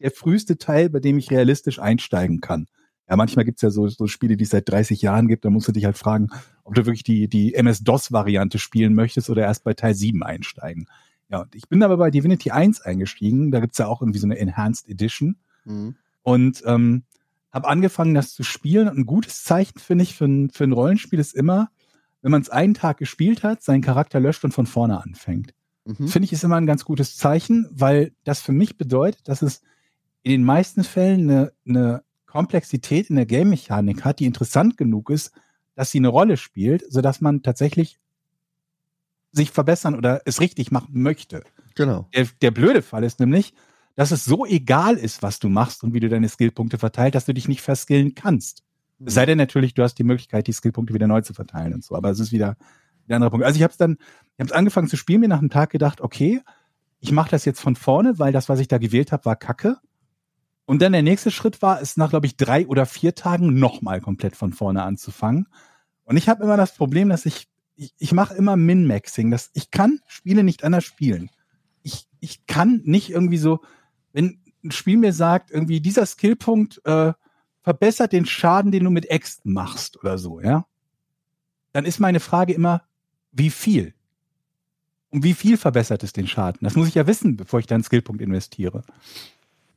der 0.00 0.10
früheste 0.10 0.58
Teil, 0.58 0.90
bei 0.90 1.00
dem 1.00 1.18
ich 1.18 1.30
realistisch 1.30 1.78
einsteigen 1.78 2.40
kann. 2.40 2.66
Ja, 3.08 3.16
manchmal 3.16 3.44
gibt's 3.44 3.62
ja 3.62 3.70
so, 3.70 3.88
so 3.88 4.06
Spiele, 4.06 4.36
die 4.36 4.44
es 4.44 4.50
seit 4.50 4.68
30 4.68 5.00
Jahren 5.00 5.28
gibt. 5.28 5.44
Da 5.44 5.50
musst 5.50 5.66
du 5.66 5.72
dich 5.72 5.86
halt 5.86 5.96
fragen, 5.96 6.28
ob 6.62 6.74
du 6.74 6.84
wirklich 6.84 7.02
die, 7.02 7.26
die 7.28 7.54
MS-DOS-Variante 7.54 8.58
spielen 8.58 8.94
möchtest 8.94 9.30
oder 9.30 9.42
erst 9.42 9.64
bei 9.64 9.72
Teil 9.72 9.94
7 9.94 10.22
einsteigen. 10.22 10.86
Ja, 11.30 11.40
und 11.40 11.54
ich 11.54 11.68
bin 11.68 11.82
aber 11.82 11.96
bei 11.96 12.10
Divinity 12.10 12.50
1 12.50 12.82
eingestiegen. 12.82 13.50
Da 13.50 13.60
gibt's 13.60 13.78
ja 13.78 13.86
auch 13.86 14.02
irgendwie 14.02 14.18
so 14.18 14.26
eine 14.26 14.38
Enhanced 14.38 14.88
Edition. 14.88 15.36
Mhm. 15.64 15.96
Und 16.22 16.62
ähm, 16.66 17.04
habe 17.50 17.68
angefangen, 17.68 18.14
das 18.14 18.34
zu 18.34 18.42
spielen. 18.42 18.88
Und 18.88 18.98
ein 18.98 19.06
gutes 19.06 19.44
Zeichen, 19.44 19.78
finde 19.78 20.04
ich, 20.04 20.14
für 20.14 20.26
ein, 20.26 20.50
für 20.50 20.64
ein 20.64 20.72
Rollenspiel 20.72 21.18
ist 21.18 21.34
immer, 21.34 21.70
wenn 22.22 22.30
man 22.30 22.42
es 22.42 22.50
einen 22.50 22.74
Tag 22.74 22.98
gespielt 22.98 23.42
hat, 23.42 23.62
seinen 23.62 23.82
Charakter 23.82 24.20
löscht 24.20 24.44
und 24.44 24.52
von 24.52 24.66
vorne 24.66 25.02
anfängt. 25.02 25.54
Mhm. 25.84 26.08
Finde 26.08 26.26
ich, 26.26 26.32
ist 26.32 26.44
immer 26.44 26.56
ein 26.56 26.66
ganz 26.66 26.84
gutes 26.84 27.16
Zeichen, 27.16 27.68
weil 27.70 28.12
das 28.24 28.40
für 28.40 28.52
mich 28.52 28.76
bedeutet, 28.76 29.28
dass 29.28 29.42
es 29.42 29.62
in 30.22 30.32
den 30.32 30.44
meisten 30.44 30.84
Fällen 30.84 31.30
eine, 31.30 31.52
eine 31.66 32.02
Komplexität 32.26 33.08
in 33.08 33.16
der 33.16 33.26
Game-Mechanik 33.26 34.04
hat, 34.04 34.20
die 34.20 34.26
interessant 34.26 34.76
genug 34.76 35.10
ist, 35.10 35.32
dass 35.74 35.90
sie 35.90 35.98
eine 35.98 36.08
Rolle 36.08 36.36
spielt, 36.36 36.84
sodass 36.92 37.20
man 37.20 37.42
tatsächlich 37.42 37.98
sich 39.32 39.50
verbessern 39.50 39.94
oder 39.94 40.22
es 40.26 40.40
richtig 40.40 40.70
machen 40.70 41.00
möchte. 41.00 41.44
Genau. 41.74 42.08
Der, 42.14 42.26
der 42.42 42.50
blöde 42.50 42.82
Fall 42.82 43.04
ist 43.04 43.20
nämlich, 43.20 43.54
dass 43.98 44.12
es 44.12 44.24
so 44.24 44.46
egal 44.46 44.94
ist, 44.94 45.24
was 45.24 45.40
du 45.40 45.48
machst 45.48 45.82
und 45.82 45.92
wie 45.92 45.98
du 45.98 46.08
deine 46.08 46.28
Skillpunkte 46.28 46.78
verteilst, 46.78 47.16
dass 47.16 47.24
du 47.24 47.34
dich 47.34 47.48
nicht 47.48 47.62
verskillen 47.62 48.14
kannst. 48.14 48.62
Es 49.04 49.14
sei 49.14 49.26
denn 49.26 49.38
natürlich, 49.38 49.74
du 49.74 49.82
hast 49.82 49.96
die 49.96 50.04
Möglichkeit, 50.04 50.46
die 50.46 50.52
Skillpunkte 50.52 50.94
wieder 50.94 51.08
neu 51.08 51.20
zu 51.22 51.34
verteilen 51.34 51.74
und 51.74 51.82
so. 51.82 51.96
Aber 51.96 52.08
es 52.08 52.20
ist 52.20 52.30
wieder 52.30 52.56
der 53.08 53.16
andere 53.16 53.30
Punkt. 53.32 53.44
Also 53.44 53.56
ich 53.56 53.64
habe 53.64 53.72
es 53.72 53.76
dann, 53.76 53.96
ich 54.34 54.38
habe 54.38 54.44
es 54.44 54.52
angefangen 54.52 54.86
zu 54.86 54.96
spielen, 54.96 55.22
mir 55.22 55.26
nach 55.26 55.40
einem 55.40 55.50
Tag 55.50 55.70
gedacht, 55.70 56.00
okay, 56.00 56.40
ich 57.00 57.10
mache 57.10 57.30
das 57.32 57.44
jetzt 57.44 57.60
von 57.60 57.74
vorne, 57.74 58.20
weil 58.20 58.32
das, 58.32 58.48
was 58.48 58.60
ich 58.60 58.68
da 58.68 58.78
gewählt 58.78 59.10
habe, 59.10 59.24
war 59.24 59.34
Kacke. 59.34 59.78
Und 60.64 60.80
dann 60.80 60.92
der 60.92 61.02
nächste 61.02 61.32
Schritt 61.32 61.60
war, 61.60 61.82
es 61.82 61.96
nach, 61.96 62.10
glaube 62.10 62.26
ich, 62.26 62.36
drei 62.36 62.68
oder 62.68 62.86
vier 62.86 63.16
Tagen 63.16 63.58
nochmal 63.58 64.00
komplett 64.00 64.36
von 64.36 64.52
vorne 64.52 64.84
anzufangen. 64.84 65.48
Und 66.04 66.16
ich 66.16 66.28
habe 66.28 66.44
immer 66.44 66.56
das 66.56 66.72
Problem, 66.72 67.08
dass 67.08 67.26
ich, 67.26 67.48
ich, 67.74 67.92
ich 67.98 68.12
mache 68.12 68.34
immer 68.34 68.54
Min-Maxing. 68.54 69.32
dass 69.32 69.50
Ich 69.54 69.72
kann 69.72 69.98
Spiele 70.06 70.44
nicht 70.44 70.62
anders 70.62 70.84
spielen. 70.84 71.30
Ich, 71.82 72.06
ich 72.20 72.46
kann 72.46 72.80
nicht 72.84 73.10
irgendwie 73.10 73.38
so, 73.38 73.58
wenn 74.18 74.40
ein 74.64 74.72
Spiel 74.72 74.96
mir 74.96 75.12
sagt, 75.12 75.52
irgendwie 75.52 75.80
dieser 75.80 76.04
Skillpunkt 76.04 76.84
äh, 76.84 77.12
verbessert 77.62 78.12
den 78.12 78.26
Schaden, 78.26 78.72
den 78.72 78.84
du 78.84 78.90
mit 78.90 79.08
Äxten 79.08 79.52
machst 79.52 79.96
oder 79.98 80.18
so, 80.18 80.40
ja, 80.40 80.66
dann 81.72 81.84
ist 81.84 82.00
meine 82.00 82.18
Frage 82.18 82.52
immer, 82.52 82.82
wie 83.30 83.50
viel? 83.50 83.94
Um 85.10 85.22
wie 85.22 85.34
viel 85.34 85.56
verbessert 85.56 86.02
es 86.02 86.12
den 86.12 86.26
Schaden? 86.26 86.60
Das 86.62 86.74
muss 86.74 86.88
ich 86.88 86.94
ja 86.94 87.06
wissen, 87.06 87.36
bevor 87.36 87.60
ich 87.60 87.66
da 87.66 87.76
einen 87.76 87.84
Skillpunkt 87.84 88.20
investiere. 88.20 88.82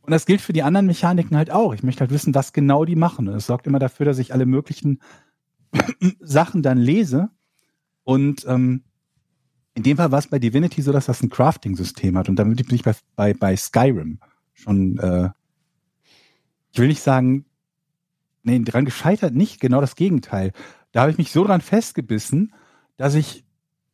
Und 0.02 0.12
das 0.12 0.26
gilt 0.26 0.42
für 0.42 0.54
die 0.54 0.64
anderen 0.64 0.88
Mechaniken 0.88 1.38
halt 1.38 1.52
auch. 1.52 1.74
Ich 1.76 1.84
möchte 1.84 2.02
halt 2.02 2.12
wissen, 2.12 2.34
was 2.34 2.52
genau 2.52 2.86
die 2.86 2.96
machen. 2.96 3.28
Und 3.28 3.36
das 3.36 3.46
sorgt 3.46 3.68
immer 3.68 3.80
dafür, 3.80 4.08
dass 4.08 4.18
ich 4.18 4.34
alle 4.34 4.48
möglichen 4.48 5.00
Sachen 6.20 6.64
dann 6.64 6.80
lese. 6.80 7.30
Und 8.04 8.44
ähm, 8.48 8.84
in 9.76 9.84
dem 9.84 9.98
Fall 9.98 10.12
war 10.12 10.20
es 10.20 10.28
bei 10.28 10.40
Divinity 10.40 10.82
so, 10.82 10.92
dass 10.92 11.06
das 11.06 11.22
ein 11.22 11.30
Crafting-System 11.30 12.18
hat. 12.18 12.28
Und 12.28 12.38
damit 12.38 12.66
bin 12.68 12.76
ich 12.76 12.84
bei, 12.84 12.96
bei, 13.16 13.34
bei 13.36 13.56
Skyrim 13.56 14.20
schon, 14.62 14.98
äh, 14.98 15.30
ich 16.72 16.80
will 16.80 16.88
nicht 16.88 17.02
sagen, 17.02 17.46
nee, 18.44 18.60
dran 18.60 18.86
gescheitert 18.86 19.34
nicht, 19.34 19.60
genau 19.60 19.82
das 19.82 19.96
Gegenteil. 19.96 20.52
Da 20.92 21.02
habe 21.02 21.12
ich 21.12 21.18
mich 21.18 21.32
so 21.32 21.44
dran 21.44 21.62
festgebissen, 21.62 22.54
dass 22.98 23.16
ich 23.16 23.46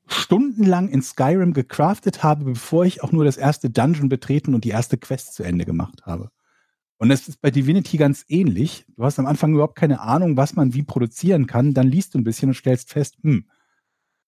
stundenlang 0.07 0.89
in 0.89 1.01
Skyrim 1.01 1.53
gecraftet 1.53 2.23
habe, 2.23 2.45
bevor 2.45 2.85
ich 2.85 3.03
auch 3.03 3.11
nur 3.11 3.25
das 3.25 3.37
erste 3.37 3.69
Dungeon 3.69 4.09
betreten 4.09 4.53
und 4.53 4.63
die 4.63 4.69
erste 4.69 4.97
Quest 4.97 5.33
zu 5.33 5.43
Ende 5.43 5.65
gemacht 5.65 6.05
habe. 6.05 6.31
Und 6.97 7.09
das 7.09 7.27
ist 7.27 7.41
bei 7.41 7.51
Divinity 7.51 7.97
ganz 7.97 8.25
ähnlich. 8.27 8.85
Du 8.95 9.03
hast 9.03 9.19
am 9.19 9.27
Anfang 9.27 9.53
überhaupt 9.53 9.77
keine 9.77 10.01
Ahnung, 10.01 10.35
was 10.35 10.55
man 10.55 10.73
wie 10.73 10.81
produzieren 10.81 11.45
kann. 11.45 11.73
Dann 11.73 11.87
liest 11.87 12.13
du 12.13 12.19
ein 12.19 12.23
bisschen 12.23 12.49
und 12.49 12.55
stellst 12.55 12.89
fest, 12.89 13.17
hm, 13.21 13.45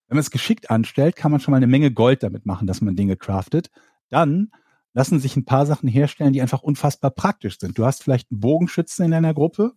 wenn 0.07 0.15
man 0.15 0.19
es 0.19 0.31
geschickt 0.31 0.69
anstellt, 0.69 1.15
kann 1.15 1.31
man 1.31 1.39
schon 1.39 1.51
mal 1.51 1.57
eine 1.57 1.67
Menge 1.67 1.91
Gold 1.91 2.23
damit 2.23 2.45
machen, 2.45 2.67
dass 2.67 2.81
man 2.81 2.95
Dinge 2.95 3.15
craftet. 3.15 3.69
Dann 4.09 4.51
lassen 4.93 5.19
sich 5.19 5.35
ein 5.35 5.45
paar 5.45 5.65
Sachen 5.65 5.87
herstellen, 5.87 6.33
die 6.33 6.41
einfach 6.41 6.61
unfassbar 6.61 7.11
praktisch 7.11 7.59
sind. 7.59 7.77
Du 7.77 7.85
hast 7.85 8.03
vielleicht 8.03 8.31
einen 8.31 8.39
Bogenschützen 8.39 9.05
in 9.05 9.11
deiner 9.11 9.33
Gruppe 9.33 9.73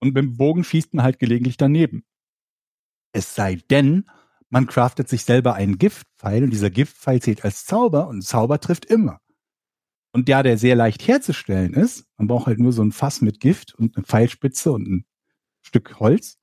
und 0.00 0.14
beim 0.14 0.36
Bogen 0.36 0.64
schießt 0.64 0.94
man 0.94 1.04
halt 1.04 1.18
gelegentlich 1.18 1.56
daneben. 1.56 2.04
Es 3.12 3.34
sei 3.34 3.56
denn, 3.70 4.08
man 4.48 4.66
craftet 4.66 5.08
sich 5.08 5.24
selber 5.24 5.54
einen 5.54 5.78
Giftpfeil 5.78 6.44
und 6.44 6.50
dieser 6.50 6.70
Giftpfeil 6.70 7.20
zählt 7.20 7.44
als 7.44 7.64
Zauber 7.64 8.08
und 8.08 8.22
Zauber 8.22 8.60
trifft 8.60 8.84
immer. 8.84 9.20
Und 10.12 10.28
da 10.28 10.42
der 10.42 10.56
sehr 10.56 10.76
leicht 10.76 11.06
herzustellen 11.06 11.74
ist, 11.74 12.06
man 12.16 12.28
braucht 12.28 12.46
halt 12.46 12.58
nur 12.58 12.72
so 12.72 12.82
ein 12.82 12.92
Fass 12.92 13.20
mit 13.20 13.40
Gift 13.40 13.74
und 13.74 13.96
eine 13.96 14.04
Pfeilspitze 14.04 14.72
und 14.72 14.88
ein 14.88 15.06
Stück 15.62 15.98
Holz, 15.98 16.38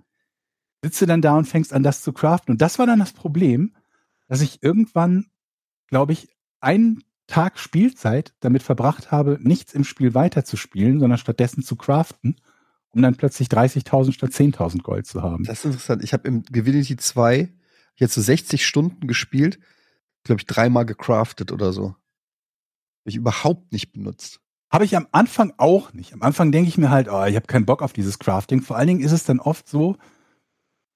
sitzt 0.83 1.01
du 1.01 1.05
dann 1.05 1.21
da 1.21 1.37
und 1.37 1.45
fängst 1.45 1.73
an, 1.73 1.81
das 1.81 2.01
zu 2.01 2.11
craften. 2.11 2.51
Und 2.51 2.61
das 2.61 2.77
war 2.77 2.85
dann 2.85 2.99
das 2.99 3.13
Problem, 3.13 3.75
dass 4.27 4.41
ich 4.41 4.61
irgendwann, 4.61 5.27
glaube 5.87 6.13
ich, 6.13 6.35
einen 6.59 7.03
Tag 7.33 7.57
Spielzeit 7.57 8.35
damit 8.41 8.61
verbracht 8.61 9.09
habe, 9.09 9.39
nichts 9.41 9.73
im 9.73 9.83
Spiel 9.83 10.13
weiterzuspielen, 10.13 10.99
sondern 10.99 11.17
stattdessen 11.17 11.63
zu 11.63 11.75
craften, 11.75 12.35
um 12.89 13.01
dann 13.01 13.15
plötzlich 13.15 13.47
30.000 13.47 14.11
statt 14.11 14.29
10.000 14.29 14.83
Gold 14.83 15.07
zu 15.07 15.23
haben. 15.23 15.43
Das 15.43 15.57
ist 15.59 15.65
interessant. 15.65 16.03
Ich 16.03 16.13
habe 16.13 16.27
im 16.27 16.43
Divinity 16.43 16.95
2 16.95 17.51
jetzt 17.95 18.13
so 18.13 18.21
60 18.21 18.63
Stunden 18.63 19.07
gespielt, 19.07 19.57
glaube 20.23 20.41
ich, 20.41 20.45
dreimal 20.45 20.85
gecraftet 20.85 21.51
oder 21.51 21.73
so. 21.73 21.87
Hab 21.87 23.05
ich 23.05 23.15
überhaupt 23.15 23.71
nicht 23.71 23.93
benutzt. 23.93 24.39
Habe 24.69 24.85
ich 24.85 24.95
am 24.95 25.07
Anfang 25.11 25.53
auch 25.57 25.91
nicht. 25.91 26.13
Am 26.13 26.21
Anfang 26.21 26.51
denke 26.51 26.69
ich 26.69 26.77
mir 26.77 26.91
halt, 26.91 27.07
oh, 27.09 27.25
ich 27.25 27.35
habe 27.35 27.47
keinen 27.47 27.65
Bock 27.65 27.81
auf 27.81 27.93
dieses 27.93 28.19
Crafting. 28.19 28.61
Vor 28.61 28.77
allen 28.77 28.89
Dingen 28.89 29.01
ist 29.01 29.11
es 29.11 29.23
dann 29.23 29.39
oft 29.39 29.67
so, 29.67 29.97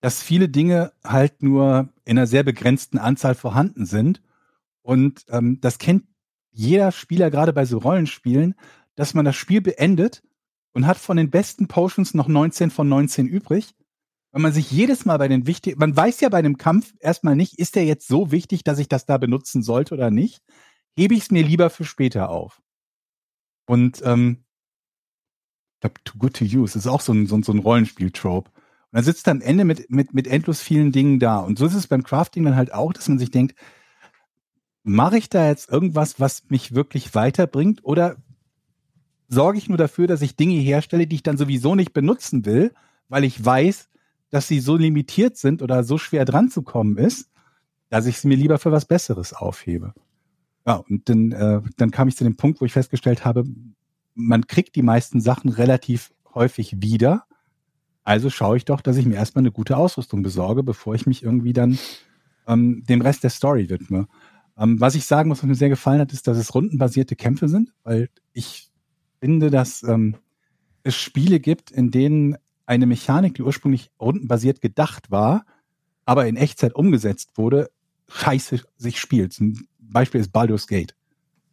dass 0.02 0.22
viele 0.22 0.50
Dinge 0.50 0.94
halt 1.04 1.42
nur 1.42 1.90
in 2.06 2.20
einer 2.20 2.28
sehr 2.28 2.44
begrenzten 2.44 3.00
Anzahl 3.00 3.34
vorhanden 3.34 3.88
sind. 3.88 4.22
Und 4.84 5.26
ähm, 5.30 5.60
das 5.62 5.80
kennt 5.80 6.04
jeder 6.58 6.92
Spieler 6.92 7.30
gerade 7.30 7.54
bei 7.54 7.66
so 7.66 7.78
Rollenspielen, 7.78 8.56
dass 8.96 9.14
man 9.14 9.26
das 9.26 9.36
Spiel 9.36 9.62
beendet 9.62 10.24
und 10.74 10.88
hat 10.88 10.98
von 10.98 11.18
den 11.18 11.30
besten 11.30 11.68
Potions 11.68 12.14
noch 12.14 12.28
19 12.28 12.72
von 12.72 12.90
19 12.90 13.28
übrig. 13.28 13.76
Wenn 14.32 14.42
man 14.42 14.54
sich 14.54 14.72
jedes 14.72 15.06
Mal 15.06 15.18
bei 15.18 15.28
den 15.28 15.48
wichtigen, 15.48 15.80
man 15.80 15.96
weiß 15.96 16.20
ja 16.20 16.30
bei 16.30 16.40
einem 16.40 16.58
Kampf 16.58 16.94
erstmal 17.00 17.36
nicht, 17.36 17.60
ist 17.60 17.76
der 17.76 17.86
jetzt 17.86 18.08
so 18.08 18.32
wichtig, 18.32 18.64
dass 18.64 18.80
ich 18.80 18.90
das 18.90 19.06
da 19.06 19.18
benutzen 19.18 19.62
sollte 19.62 19.94
oder 19.94 20.12
nicht, 20.12 20.42
hebe 20.96 21.14
ich 21.14 21.22
es 21.22 21.32
mir 21.32 21.44
lieber 21.44 21.70
für 21.70 21.86
später 21.86 22.30
auf. 22.30 22.62
Und 23.68 24.02
ähm, 24.04 24.44
ich 25.76 25.82
glaube, 25.82 26.04
Too 26.04 26.18
Good 26.18 26.38
to 26.38 26.46
Use 26.46 26.78
ist 26.78 26.88
auch 26.88 27.02
so 27.02 27.14
ein, 27.14 27.28
so 27.28 27.36
ein, 27.38 27.44
so 27.44 27.52
ein 27.52 27.60
Rollenspiel-Trope. 27.60 28.50
Und 28.50 28.94
dann 28.94 29.04
sitzt 29.04 29.28
er 29.28 29.32
am 29.32 29.42
Ende 29.42 29.64
mit, 29.64 29.92
mit, 29.92 30.14
mit 30.14 30.28
endlos 30.28 30.62
vielen 30.62 30.92
Dingen 30.92 31.20
da. 31.20 31.40
Und 31.40 31.60
so 31.60 31.68
ist 31.68 31.76
es 31.76 31.88
beim 31.88 32.04
Crafting 32.04 32.44
dann 32.46 32.56
halt 32.56 32.74
auch, 32.74 32.94
dass 32.94 33.08
man 33.08 33.20
sich 33.20 33.30
denkt, 33.30 33.56
mache 34.88 35.18
ich 35.18 35.30
da 35.30 35.48
jetzt 35.48 35.70
irgendwas, 35.70 36.20
was 36.20 36.44
mich 36.50 36.74
wirklich 36.74 37.14
weiterbringt? 37.14 37.84
Oder 37.84 38.18
sorge 39.28 39.58
ich 39.58 39.70
nur 39.70 39.78
dafür, 39.78 40.08
dass 40.08 40.22
ich 40.22 40.36
Dinge 40.36 40.56
herstelle, 40.56 41.08
die 41.08 41.18
ich 41.18 41.24
dann 41.24 41.38
sowieso 41.38 41.76
nicht 41.76 41.94
benutzen 41.94 42.46
will, 42.46 42.74
weil 43.10 43.24
ich 43.24 43.44
weiß, 43.44 43.90
dass 44.30 44.48
sie 44.48 44.60
so 44.60 44.76
limitiert 44.76 45.38
sind 45.38 45.62
oder 45.62 45.84
so 45.84 45.98
schwer 45.98 46.26
dran 46.26 46.50
zu 46.50 46.62
kommen 46.62 46.98
ist, 46.98 47.30
dass 47.90 48.06
ich 48.06 48.20
sie 48.20 48.28
mir 48.28 48.38
lieber 48.38 48.60
für 48.60 48.72
was 48.72 48.86
Besseres 48.86 49.34
aufhebe. 49.34 49.94
Ja, 50.66 50.76
und 50.76 51.08
dann, 51.08 51.32
äh, 51.32 51.62
dann 51.78 51.92
kam 51.92 52.08
ich 52.08 52.18
zu 52.18 52.24
dem 52.24 52.36
Punkt, 52.36 52.60
wo 52.60 52.66
ich 52.66 52.74
festgestellt 52.74 53.24
habe, 53.24 53.46
man 54.16 54.48
kriegt 54.48 54.76
die 54.76 54.82
meisten 54.82 55.22
Sachen 55.22 55.50
relativ 55.50 56.12
häufig 56.34 56.82
wieder. 56.82 57.26
Also 58.04 58.30
schaue 58.30 58.58
ich 58.58 58.66
doch, 58.66 58.82
dass 58.82 58.98
ich 58.98 59.06
mir 59.06 59.16
erstmal 59.16 59.44
eine 59.44 59.52
gute 59.52 59.78
Ausrüstung 59.78 60.24
besorge, 60.24 60.64
bevor 60.64 60.96
ich 60.96 61.06
mich 61.06 61.24
irgendwie 61.24 61.54
dann 61.54 61.78
ähm, 62.48 62.84
dem 62.86 63.02
Rest 63.02 63.24
der 63.24 63.30
Story 63.30 63.70
widme. 63.70 64.08
Ähm, 64.58 64.80
was 64.80 64.96
ich 64.96 65.06
sagen 65.06 65.30
muss, 65.30 65.40
was 65.40 65.48
mir 65.48 65.56
sehr 65.56 65.70
gefallen 65.70 66.00
hat, 66.00 66.14
ist, 66.14 66.28
dass 66.28 66.38
es 66.38 66.54
rundenbasierte 66.54 67.16
Kämpfe 67.16 67.48
sind, 67.48 67.74
weil 67.84 68.10
ich 68.34 68.70
finde, 69.20 69.50
dass 69.50 69.84
ähm, 69.84 70.16
es 70.84 70.96
Spiele 70.96 71.40
gibt, 71.40 71.72
in 71.72 71.92
denen 71.92 72.38
eine 72.66 72.86
Mechanik, 72.86 73.36
die 73.36 73.44
ursprünglich 73.44 73.92
rundenbasiert 74.00 74.62
gedacht 74.62 75.12
war, 75.12 75.46
aber 76.06 76.28
in 76.28 76.36
Echtzeit 76.36 76.76
umgesetzt 76.76 77.32
wurde, 77.36 77.70
scheiße 78.10 78.62
sich 78.78 79.00
spielt. 79.00 79.34
Zum 79.34 79.68
Beispiel 79.80 80.22
ist 80.22 80.32
Baldur's 80.32 80.68
Gate. 80.68 80.96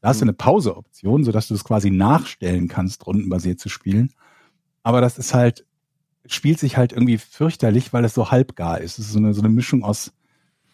Da 0.01 0.09
hast 0.09 0.21
du 0.21 0.25
eine 0.25 0.33
Pause-Option, 0.33 1.25
sodass 1.25 1.49
du 1.49 1.55
es 1.55 1.65
quasi 1.65 1.91
nachstellen 1.91 2.69
kannst, 2.69 3.07
rundenbasiert 3.07 3.59
zu 3.59 3.69
spielen. 3.69 4.13
Aber 4.83 5.01
das 5.01 5.19
ist 5.19 5.35
halt 5.35 5.65
spielt 6.27 6.59
sich 6.59 6.77
halt 6.77 6.93
irgendwie 6.93 7.19
fürchterlich, 7.19 7.93
weil 7.93 8.05
es 8.05 8.15
so 8.15 8.31
halbgar 8.31 8.81
ist. 8.81 8.99
Es 8.99 9.07
ist 9.07 9.13
so 9.13 9.19
eine, 9.19 9.35
so 9.35 9.43
eine 9.43 9.51
Mischung 9.51 9.85
aus, 9.85 10.13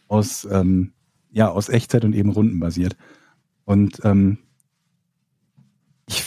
aus, 0.08 0.44
ähm, 0.50 0.92
ja, 1.32 1.48
aus 1.48 1.68
Echtzeit 1.68 2.04
und 2.04 2.14
eben 2.14 2.30
rundenbasiert. 2.30 2.96
Und 3.64 4.00
ähm, 4.04 4.38
ich, 6.06 6.24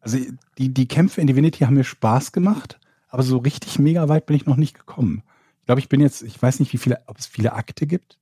also 0.00 0.18
die, 0.58 0.68
die 0.74 0.88
Kämpfe 0.88 1.20
in 1.20 1.26
Divinity 1.26 1.60
haben 1.64 1.74
mir 1.74 1.84
Spaß 1.84 2.32
gemacht, 2.32 2.78
aber 3.08 3.22
so 3.22 3.38
richtig 3.38 3.78
mega 3.78 4.08
weit 4.08 4.26
bin 4.26 4.36
ich 4.36 4.46
noch 4.46 4.56
nicht 4.56 4.74
gekommen. 4.78 5.22
Ich 5.60 5.66
glaube, 5.66 5.80
ich 5.80 5.88
bin 5.88 6.00
jetzt, 6.00 6.22
ich 6.22 6.40
weiß 6.40 6.60
nicht, 6.60 6.72
wie 6.72 6.78
viele, 6.78 7.00
ob 7.06 7.18
es 7.18 7.26
viele 7.26 7.52
Akte 7.52 7.86
gibt. 7.86 8.18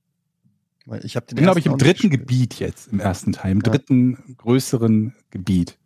Ich 1.03 1.15
habe 1.15 1.25
den 1.25 1.35
bin, 1.35 1.43
glaube 1.43 1.59
ich, 1.59 1.65
im 1.65 1.77
dritten 1.77 2.09
gespielt. 2.09 2.27
Gebiet 2.27 2.59
jetzt, 2.59 2.87
im 2.87 2.99
ersten 2.99 3.33
Teil, 3.33 3.51
im 3.51 3.61
Ja. 3.61 3.71
dritten 3.71 4.35
größeren 4.37 5.13
Gebiet. 5.31 5.77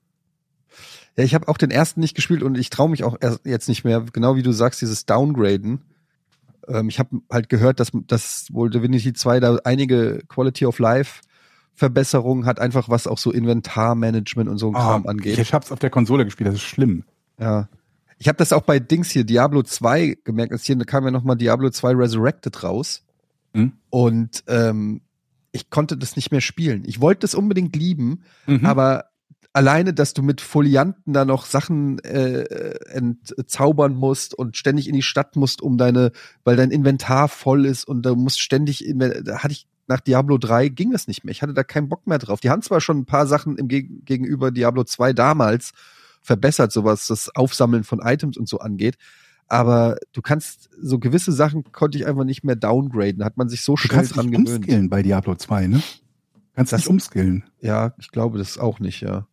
Ja, 1.18 1.24
ich 1.24 1.34
habe 1.34 1.47
auch 1.47 1.57
den 1.57 1.72
ersten 1.72 1.99
nicht 1.99 2.16
gespielt 2.16 2.43
und 2.43 2.57
ich 2.57 2.70
traue 2.70 2.89
mich 2.89 3.03
auch 3.03 3.18
erst 3.20 3.45
jetzt 3.45 3.68
nicht 3.68 3.84
mehr, 3.84 4.01
genau 4.14 4.36
wie 4.36 4.43
du 4.43 4.51
sagst, 4.51 4.82
dieses 4.82 5.05
Downgraden. 5.05 5.82
Ähm, 6.68 6.89
ich 6.89 6.99
habe 6.99 7.22
halt 7.32 7.49
gehört, 7.49 7.80
dass, 7.80 7.91
dass 8.07 8.47
wohl 8.51 8.70
Divinity 8.70 9.14
2 9.14 9.39
da 9.39 9.57
einige 9.64 10.22
Quality 10.28 10.66
of 10.66 10.80
Life 10.80 11.22
Verbesserungen 11.74 12.45
hat, 12.45 12.59
einfach 12.59 12.89
was 12.89 13.07
auch 13.07 13.18
so 13.18 13.32
Inventarmanagement 13.32 14.49
und 14.49 14.57
so 14.57 14.68
ein 14.70 14.74
Kram 14.74 15.07
angeht. 15.07 15.39
Ich 15.39 15.53
hab's 15.53 15.72
auf 15.72 15.80
der 15.80 15.89
Konsole 15.89 16.26
gespielt, 16.26 16.47
das 16.47 16.55
ist 16.55 16.62
schlimm. 16.64 17.03
Ja. 17.39 17.70
Ich 18.18 18.28
habe 18.28 18.38
das 18.38 18.53
auch 18.53 18.62
bei 18.62 18.80
Dings 18.80 19.09
hier, 19.09 19.24
Diablo 19.24 19.64
2 19.64 20.18
gemerkt, 20.24 20.51
als 20.51 20.64
hier 20.64 20.76
da 20.76 20.86
kam 20.86 21.05
ja 21.05 21.12
nochmal 21.12 21.38
Diablo 21.38 21.70
2 21.70 21.93
Resurrected 21.93 22.64
raus. 22.64 23.03
Hm? 23.55 23.72
Und 23.89 24.43
ähm, 24.47 25.01
ich 25.51 25.70
konnte 25.70 25.97
das 25.97 26.16
nicht 26.16 26.32
mehr 26.32 26.41
spielen. 26.41 26.84
Ich 26.86 27.01
wollte 27.01 27.22
das 27.22 27.34
unbedingt 27.36 27.76
lieben, 27.76 28.22
Mhm. 28.45 28.66
aber 28.66 29.05
alleine, 29.54 29.93
dass 29.93 30.14
du 30.14 30.22
mit 30.22 30.39
Folianten 30.41 31.14
da 31.14 31.26
noch 31.26 31.45
Sachen 31.45 31.99
äh, 31.99 32.43
entzaubern 32.89 33.93
musst 33.95 34.34
und 34.34 34.58
ständig 34.58 34.88
in 34.88 34.95
die 34.95 35.02
Stadt 35.02 35.36
musst, 35.36 35.62
um 35.62 35.78
deine, 35.78 36.12
weil 36.43 36.56
dein 36.56 36.72
Inventar 36.72 37.28
voll 37.28 37.66
ist 37.66 37.84
und 37.86 38.04
da 38.06 38.16
musst 38.16 38.39
ständig, 38.39 38.86
inven- 38.86 39.22
da 39.24 39.39
hatte 39.39 39.54
ich 39.54 39.68
nach 39.88 39.99
Diablo 39.99 40.38
3 40.38 40.70
ging 40.70 40.91
das 40.91 41.08
nicht 41.08 41.24
mehr. 41.26 41.32
Ich 41.34 41.41
hatte 41.41 41.54
da 41.54 41.64
keinen 41.64 41.89
Bock 41.89 42.08
mehr 42.08 42.18
drauf. 42.20 42.39
Die 42.39 42.49
haben 42.49 42.62
zwar 42.62 42.80
schon 42.80 42.99
ein 42.99 43.06
paar 43.06 43.28
Sachen 43.28 43.58
im 43.58 43.68
Geg 43.68 44.06
gegenüber 44.06 44.52
Diablo 44.52 44.84
2 44.86 45.12
damals 45.12 45.72
verbessert, 46.22 46.72
so 46.72 46.84
was 46.86 47.08
das 47.08 47.36
Aufsammeln 47.36 47.84
von 47.84 47.99
Items 47.99 48.38
und 48.38 48.47
so 48.47 48.60
angeht. 48.60 48.95
Aber 49.47 49.97
du 50.14 50.22
kannst, 50.22 50.70
so 50.82 50.97
gewisse 50.97 51.34
Sachen 51.34 51.74
konnte 51.74 51.97
ich 51.97 52.06
einfach 52.08 52.24
nicht 52.24 52.45
mehr 52.45 52.56
downgraden. 52.56 53.26
Hat 53.26 53.36
man 53.36 53.49
sich 53.49 53.64
so 53.64 53.74
Du 53.74 53.80
schnell 53.80 53.97
kannst 53.97 54.16
dran 54.16 54.28
nicht 54.28 54.39
gewöhnt. 54.39 54.60
umskillen 54.60 54.89
bei 54.89 55.04
Diablo 55.04 55.36
2, 55.36 55.68
ne? 55.68 55.82
Kannst 56.56 56.72
Das- 56.72 56.82
nicht 56.82 56.88
umskillen. 56.88 57.43
Ja, 57.60 57.93
ich 57.99 58.12
glaube 58.12 58.38
das 58.38 58.58
auch 58.58 58.80
nicht, 58.80 59.02
ja. 59.02 59.28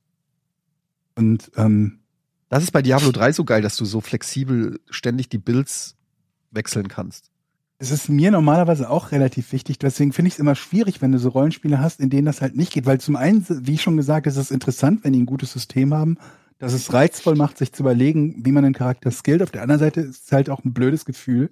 Und 1.18 1.50
ähm, 1.56 1.98
Das 2.48 2.62
ist 2.62 2.70
bei 2.70 2.80
Diablo 2.80 3.10
3 3.10 3.32
so 3.32 3.44
geil, 3.44 3.60
dass 3.60 3.76
du 3.76 3.84
so 3.84 4.00
flexibel 4.00 4.80
ständig 4.88 5.28
die 5.28 5.38
Builds 5.38 5.96
wechseln 6.52 6.88
kannst. 6.88 7.30
es 7.80 7.90
ist 7.90 8.08
mir 8.08 8.30
normalerweise 8.30 8.88
auch 8.88 9.12
relativ 9.12 9.52
wichtig. 9.52 9.78
Deswegen 9.78 10.12
finde 10.12 10.28
ich 10.28 10.34
es 10.34 10.40
immer 10.40 10.54
schwierig, 10.54 11.02
wenn 11.02 11.12
du 11.12 11.18
so 11.18 11.28
Rollenspiele 11.28 11.80
hast, 11.80 12.00
in 12.00 12.08
denen 12.10 12.26
das 12.26 12.40
halt 12.40 12.56
nicht 12.56 12.72
geht. 12.72 12.86
Weil 12.86 13.00
zum 13.00 13.16
einen, 13.16 13.44
wie 13.48 13.78
schon 13.78 13.96
gesagt, 13.96 14.26
ist 14.26 14.36
es 14.36 14.50
interessant, 14.50 15.04
wenn 15.04 15.12
die 15.12 15.20
ein 15.20 15.26
gutes 15.26 15.52
System 15.52 15.92
haben, 15.92 16.16
dass 16.58 16.72
es 16.72 16.92
reizvoll 16.92 17.36
macht, 17.36 17.58
sich 17.58 17.72
zu 17.72 17.82
überlegen, 17.82 18.44
wie 18.44 18.52
man 18.52 18.64
einen 18.64 18.74
Charakter 18.74 19.10
skillt. 19.10 19.42
Auf 19.42 19.50
der 19.50 19.62
anderen 19.62 19.80
Seite 19.80 20.00
ist 20.00 20.26
es 20.26 20.32
halt 20.32 20.50
auch 20.50 20.64
ein 20.64 20.72
blödes 20.72 21.04
Gefühl, 21.04 21.50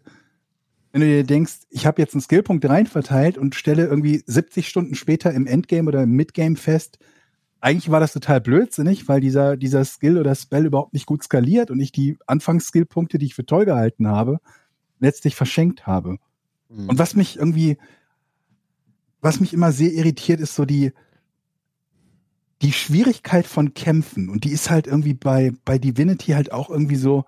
wenn 0.92 1.02
du 1.02 1.06
dir 1.08 1.24
denkst, 1.24 1.52
ich 1.70 1.86
habe 1.86 2.00
jetzt 2.00 2.14
einen 2.14 2.22
Skillpunkt 2.22 2.66
rein 2.66 2.86
verteilt 2.86 3.36
und 3.36 3.54
stelle 3.54 3.84
irgendwie 3.86 4.22
70 4.26 4.66
Stunden 4.66 4.94
später 4.94 5.32
im 5.34 5.46
Endgame 5.46 5.88
oder 5.88 6.04
im 6.04 6.12
Midgame 6.12 6.56
fest, 6.56 6.98
eigentlich 7.60 7.90
war 7.90 8.00
das 8.00 8.12
total 8.12 8.40
blödsinnig, 8.40 9.08
weil 9.08 9.20
dieser, 9.20 9.56
dieser 9.56 9.84
Skill 9.84 10.18
oder 10.18 10.34
Spell 10.34 10.66
überhaupt 10.66 10.92
nicht 10.92 11.06
gut 11.06 11.22
skaliert 11.22 11.70
und 11.70 11.80
ich 11.80 11.92
die 11.92 12.18
Anfangsskillpunkte, 12.26 13.18
die 13.18 13.26
ich 13.26 13.34
für 13.34 13.46
toll 13.46 13.64
gehalten 13.64 14.08
habe, 14.08 14.40
letztlich 14.98 15.34
verschenkt 15.34 15.86
habe. 15.86 16.18
Mhm. 16.68 16.88
Und 16.88 16.98
was 16.98 17.14
mich 17.14 17.36
irgendwie, 17.36 17.78
was 19.20 19.40
mich 19.40 19.52
immer 19.52 19.72
sehr 19.72 19.92
irritiert, 19.92 20.40
ist 20.40 20.54
so 20.54 20.64
die, 20.64 20.92
die 22.62 22.72
Schwierigkeit 22.72 23.46
von 23.46 23.74
Kämpfen. 23.74 24.28
Und 24.28 24.44
die 24.44 24.50
ist 24.50 24.70
halt 24.70 24.86
irgendwie 24.86 25.14
bei, 25.14 25.52
bei 25.64 25.78
Divinity 25.78 26.32
halt 26.32 26.52
auch 26.52 26.70
irgendwie 26.70 26.96
so 26.96 27.24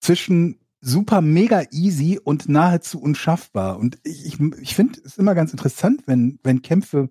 zwischen 0.00 0.58
super 0.80 1.22
mega 1.22 1.62
easy 1.70 2.20
und 2.22 2.48
nahezu 2.48 3.00
unschaffbar. 3.00 3.78
Und 3.78 3.98
ich, 4.04 4.26
ich, 4.26 4.40
ich 4.60 4.74
finde 4.74 5.00
es 5.04 5.16
immer 5.16 5.34
ganz 5.34 5.50
interessant, 5.50 6.02
wenn, 6.06 6.38
wenn 6.42 6.62
Kämpfe 6.62 7.10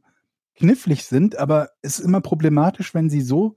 knifflig 0.55 1.05
sind, 1.05 1.37
aber 1.37 1.69
es 1.81 1.99
ist 1.99 2.05
immer 2.05 2.21
problematisch, 2.21 2.93
wenn 2.93 3.09
sie 3.09 3.21
so, 3.21 3.55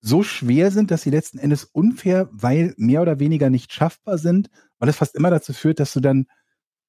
so 0.00 0.22
schwer 0.22 0.70
sind, 0.70 0.90
dass 0.90 1.02
sie 1.02 1.10
letzten 1.10 1.38
Endes 1.38 1.64
unfair, 1.64 2.28
weil 2.32 2.74
mehr 2.76 3.02
oder 3.02 3.18
weniger 3.18 3.50
nicht 3.50 3.72
schaffbar 3.72 4.18
sind, 4.18 4.50
weil 4.78 4.86
das 4.86 4.96
fast 4.96 5.14
immer 5.14 5.30
dazu 5.30 5.52
führt, 5.52 5.80
dass 5.80 5.92
du 5.92 6.00
dann, 6.00 6.26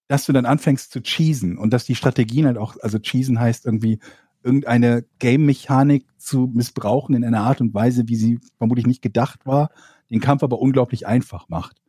dass 0.08 0.26
du 0.26 0.34
dann 0.34 0.46
anfängst 0.46 0.92
zu 0.92 1.02
cheesen 1.02 1.58
und 1.58 1.72
dass 1.72 1.86
die 1.86 1.96
Strategien 1.96 2.46
halt 2.46 2.58
auch, 2.58 2.78
also 2.82 3.00
cheesen 3.00 3.40
heißt 3.40 3.66
irgendwie 3.66 4.00
irgendeine 4.44 5.06
Game-Mechanik 5.20 6.06
zu 6.18 6.50
missbrauchen 6.54 7.16
in 7.16 7.24
einer 7.24 7.42
Art 7.42 7.62
und 7.62 7.74
Weise, 7.74 8.08
wie 8.08 8.16
sie 8.16 8.40
vermutlich 8.58 8.88
nicht 8.88 9.02
gedacht 9.02 9.46
war, 9.46 9.72
den 10.10 10.20
Kampf 10.20 10.44
aber 10.44 10.60
unglaublich 10.60 11.08
einfach 11.08 11.48
macht. 11.48 11.82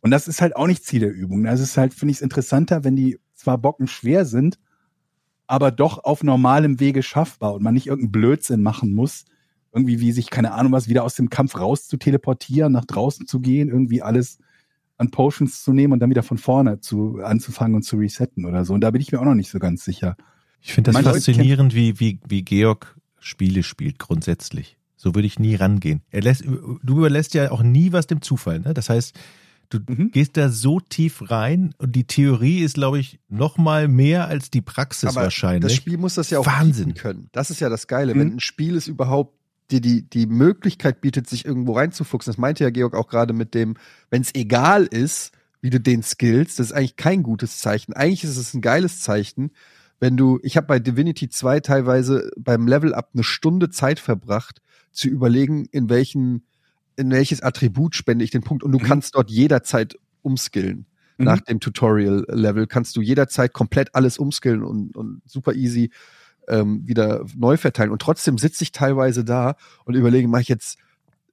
Und 0.00 0.10
das 0.10 0.28
ist 0.28 0.40
halt 0.40 0.56
auch 0.56 0.66
nicht 0.66 0.84
Ziel 0.84 1.00
der 1.00 1.12
Übung. 1.12 1.44
Das 1.44 1.60
ist 1.60 1.76
halt, 1.76 1.92
finde 1.92 2.12
ich 2.12 2.18
es 2.18 2.22
interessanter, 2.22 2.84
wenn 2.84 2.96
die 2.96 3.18
zwar 3.34 3.58
bocken 3.58 3.88
schwer 3.88 4.24
sind, 4.24 4.58
aber 5.48 5.72
doch 5.72 6.04
auf 6.04 6.22
normalem 6.22 6.78
Wege 6.78 7.02
schaffbar 7.02 7.54
und 7.54 7.62
man 7.62 7.74
nicht 7.74 7.88
irgendeinen 7.88 8.12
Blödsinn 8.12 8.62
machen 8.62 8.94
muss, 8.94 9.24
irgendwie 9.72 9.98
wie 9.98 10.12
sich, 10.12 10.30
keine 10.30 10.52
Ahnung 10.52 10.72
was, 10.72 10.88
wieder 10.88 11.02
aus 11.02 11.14
dem 11.14 11.30
Kampf 11.30 11.58
raus 11.58 11.88
zu 11.88 11.96
teleportieren, 11.96 12.72
nach 12.72 12.84
draußen 12.84 13.26
zu 13.26 13.40
gehen, 13.40 13.68
irgendwie 13.68 14.02
alles 14.02 14.38
an 14.98 15.10
Potions 15.10 15.62
zu 15.62 15.72
nehmen 15.72 15.94
und 15.94 16.00
dann 16.00 16.10
wieder 16.10 16.22
von 16.22 16.38
vorne 16.38 16.80
zu 16.80 17.20
anzufangen 17.22 17.74
und 17.74 17.82
zu 17.82 17.96
resetten 17.96 18.44
oder 18.44 18.64
so. 18.64 18.74
Und 18.74 18.82
da 18.82 18.90
bin 18.90 19.00
ich 19.00 19.10
mir 19.10 19.20
auch 19.20 19.24
noch 19.24 19.34
nicht 19.34 19.50
so 19.50 19.58
ganz 19.58 19.84
sicher. 19.84 20.16
Ich 20.60 20.72
finde 20.72 20.92
das 20.92 20.94
Manche 20.94 21.10
faszinierend, 21.12 21.74
wie, 21.74 21.98
wie, 21.98 22.20
wie 22.28 22.42
Georg 22.42 22.96
Spiele 23.18 23.62
spielt, 23.62 23.98
grundsätzlich. 23.98 24.76
So 24.96 25.14
würde 25.14 25.26
ich 25.26 25.38
nie 25.38 25.54
rangehen. 25.54 26.02
Er 26.10 26.22
lässt, 26.22 26.44
du 26.44 26.78
überlässt 26.82 27.32
ja 27.34 27.50
auch 27.52 27.62
nie 27.62 27.92
was 27.92 28.08
dem 28.08 28.20
Zufall. 28.20 28.60
Ne? 28.60 28.74
Das 28.74 28.90
heißt, 28.90 29.18
du 29.70 29.78
Mhm. 29.86 30.10
gehst 30.10 30.36
da 30.36 30.48
so 30.48 30.80
tief 30.80 31.30
rein 31.30 31.74
und 31.78 31.94
die 31.94 32.04
Theorie 32.04 32.60
ist, 32.60 32.74
glaube 32.74 32.98
ich, 32.98 33.20
noch 33.28 33.58
mal 33.58 33.88
mehr 33.88 34.28
als 34.28 34.50
die 34.50 34.62
Praxis 34.62 35.10
Aber 35.10 35.22
wahrscheinlich. 35.24 35.62
das 35.62 35.74
Spiel 35.74 35.98
muss 35.98 36.14
das 36.14 36.30
ja 36.30 36.38
auch 36.38 36.46
Wahnsinn. 36.46 36.94
können. 36.94 37.28
Das 37.32 37.50
ist 37.50 37.60
ja 37.60 37.68
das 37.68 37.86
Geile, 37.86 38.14
Mhm. 38.14 38.18
wenn 38.20 38.32
ein 38.36 38.40
Spiel 38.40 38.76
es 38.76 38.88
überhaupt 38.88 39.34
dir 39.70 39.80
die, 39.82 40.08
die 40.08 40.26
Möglichkeit 40.26 41.00
bietet, 41.02 41.28
sich 41.28 41.44
irgendwo 41.44 41.72
reinzufuchsen. 41.72 42.30
Das 42.30 42.38
meinte 42.38 42.64
ja 42.64 42.70
Georg 42.70 42.94
auch 42.94 43.08
gerade 43.08 43.34
mit 43.34 43.52
dem, 43.54 43.74
wenn 44.10 44.22
es 44.22 44.34
egal 44.34 44.84
ist, 44.84 45.32
wie 45.60 45.68
du 45.70 45.78
den 45.80 46.02
skillst, 46.02 46.58
das 46.58 46.66
ist 46.68 46.72
eigentlich 46.72 46.96
kein 46.96 47.22
gutes 47.22 47.58
Zeichen. 47.58 47.92
Eigentlich 47.92 48.24
ist 48.24 48.36
es 48.38 48.54
ein 48.54 48.62
geiles 48.62 49.00
Zeichen, 49.02 49.50
wenn 50.00 50.16
du, 50.16 50.38
ich 50.42 50.56
habe 50.56 50.68
bei 50.68 50.78
Divinity 50.78 51.28
2 51.28 51.60
teilweise 51.60 52.30
beim 52.38 52.66
Level 52.68 52.94
Up 52.94 53.10
eine 53.12 53.24
Stunde 53.24 53.68
Zeit 53.68 53.98
verbracht, 54.00 54.62
zu 54.92 55.08
überlegen, 55.08 55.66
in 55.72 55.88
welchen, 55.90 56.44
in 56.98 57.10
welches 57.10 57.42
Attribut 57.42 57.94
spende 57.94 58.24
ich 58.24 58.30
den 58.30 58.42
Punkt 58.42 58.62
und 58.64 58.72
du 58.72 58.78
Mhm. 58.78 58.82
kannst 58.82 59.14
dort 59.14 59.30
jederzeit 59.30 59.96
umskillen. 60.22 60.86
Mhm. 61.16 61.24
Nach 61.24 61.40
dem 61.40 61.60
Tutorial-Level 61.60 62.66
kannst 62.66 62.96
du 62.96 63.00
jederzeit 63.00 63.52
komplett 63.52 63.94
alles 63.94 64.18
umskillen 64.18 64.62
und, 64.62 64.96
und 64.96 65.22
super 65.24 65.54
easy 65.54 65.90
ähm, 66.48 66.86
wieder 66.86 67.24
neu 67.36 67.56
verteilen. 67.56 67.90
Und 67.92 68.02
trotzdem 68.02 68.36
sitze 68.36 68.64
ich 68.64 68.72
teilweise 68.72 69.24
da 69.24 69.54
und 69.84 69.94
überlege, 69.94 70.26
mache 70.28 70.42
ich 70.42 70.48
jetzt, 70.48 70.78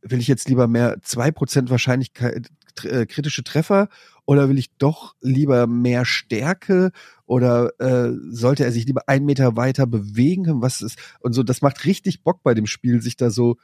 will 0.02 0.20
ich 0.20 0.28
jetzt 0.28 0.48
lieber 0.50 0.68
mehr 0.68 0.98
2% 1.02 1.70
Wahrscheinlichkeit 1.70 2.50
äh, 2.84 3.06
kritische 3.06 3.44
Treffer 3.44 3.88
oder 4.26 4.50
will 4.50 4.58
ich 4.60 4.76
doch 4.78 5.16
lieber 5.22 5.66
mehr 5.66 6.04
Stärke 6.06 6.92
oder 7.26 7.72
äh, 7.80 8.12
sollte 8.30 8.66
er 8.66 8.72
sich 8.72 8.86
lieber 8.86 9.08
einen 9.08 9.26
Meter 9.26 9.56
weiter 9.56 9.88
bewegen? 9.88 10.62
Was 10.62 10.82
ist 10.82 11.00
und 11.22 11.34
so? 11.34 11.42
Das 11.42 11.62
macht 11.62 11.86
richtig 11.86 12.22
Bock 12.24 12.44
bei 12.44 12.54
dem 12.54 12.68
Spiel, 12.68 13.02
sich 13.02 13.16
da 13.16 13.30
so 13.30 13.56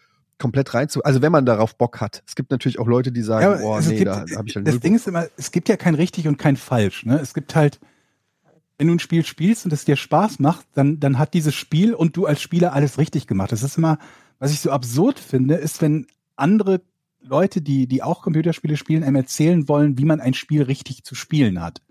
komplett 0.41 0.73
reinzu. 0.73 1.03
Also 1.03 1.21
wenn 1.21 1.31
man 1.31 1.45
darauf 1.45 1.75
Bock 1.75 2.01
hat. 2.01 2.23
Es 2.25 2.35
gibt 2.35 2.49
natürlich 2.49 2.79
auch 2.79 2.87
Leute, 2.87 3.11
die 3.11 3.21
sagen, 3.21 3.61
Ja, 3.61 3.77
es 3.77 3.87
nee, 3.87 3.97
gibt, 3.97 4.07
da 4.07 4.25
habe 4.35 4.47
ich 4.47 4.55
halt 4.55 4.67
das 4.67 4.79
Ding 4.79 4.95
ist 4.95 5.07
immer, 5.07 5.27
es 5.37 5.51
gibt 5.51 5.69
ja 5.69 5.77
kein 5.77 5.93
richtig 5.93 6.27
und 6.27 6.37
kein 6.37 6.57
falsch. 6.57 7.05
Ne? 7.05 7.19
Es 7.19 7.35
gibt 7.35 7.55
halt, 7.55 7.79
wenn 8.79 8.87
du 8.87 8.93
ein 8.93 8.99
Spiel 8.99 9.23
spielst 9.23 9.65
und 9.65 9.71
es 9.71 9.85
dir 9.85 9.95
Spaß 9.95 10.39
macht, 10.39 10.65
dann, 10.73 10.99
dann 10.99 11.19
hat 11.19 11.35
dieses 11.35 11.53
Spiel 11.53 11.93
und 11.93 12.17
du 12.17 12.25
als 12.25 12.41
Spieler 12.41 12.73
alles 12.73 12.97
richtig 12.97 13.27
gemacht. 13.27 13.51
Das 13.51 13.61
ist 13.61 13.77
immer, 13.77 13.99
was 14.39 14.51
ich 14.51 14.59
so 14.59 14.71
absurd 14.71 15.19
finde, 15.19 15.55
ist, 15.55 15.81
wenn 15.83 16.07
andere 16.35 16.81
Leute, 17.21 17.61
die, 17.61 17.85
die 17.85 18.01
auch 18.01 18.23
Computerspiele 18.23 18.77
spielen, 18.77 19.03
einem 19.03 19.17
erzählen 19.17 19.69
wollen, 19.69 19.99
wie 19.99 20.05
man 20.05 20.19
ein 20.19 20.33
Spiel 20.33 20.63
richtig 20.63 21.03
zu 21.03 21.13
spielen 21.13 21.61
hat. 21.61 21.83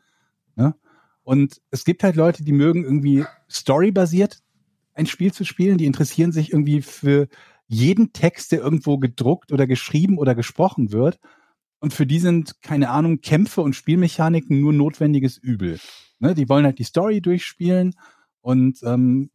Ne? 0.56 0.74
Und 1.22 1.60
es 1.70 1.84
gibt 1.84 2.02
halt 2.02 2.16
Leute, 2.16 2.42
die 2.42 2.52
mögen 2.52 2.82
irgendwie 2.82 3.24
storybasiert 3.48 4.42
ein 4.94 5.06
Spiel 5.06 5.32
zu 5.32 5.44
spielen, 5.44 5.78
die 5.78 5.86
interessieren 5.86 6.32
sich 6.32 6.52
irgendwie 6.52 6.82
für 6.82 7.28
jeden 7.70 8.12
Text, 8.12 8.50
der 8.50 8.60
irgendwo 8.60 8.98
gedruckt 8.98 9.52
oder 9.52 9.66
geschrieben 9.66 10.18
oder 10.18 10.34
gesprochen 10.34 10.90
wird. 10.90 11.20
Und 11.78 11.94
für 11.94 12.04
die 12.04 12.18
sind, 12.18 12.60
keine 12.62 12.90
Ahnung, 12.90 13.20
Kämpfe 13.20 13.62
und 13.62 13.74
Spielmechaniken 13.74 14.60
nur 14.60 14.72
notwendiges 14.72 15.38
Übel. 15.38 15.78
Ne? 16.18 16.34
Die 16.34 16.48
wollen 16.48 16.64
halt 16.64 16.80
die 16.80 16.84
Story 16.84 17.20
durchspielen 17.20 17.94
und 18.40 18.80
ähm, 18.82 19.30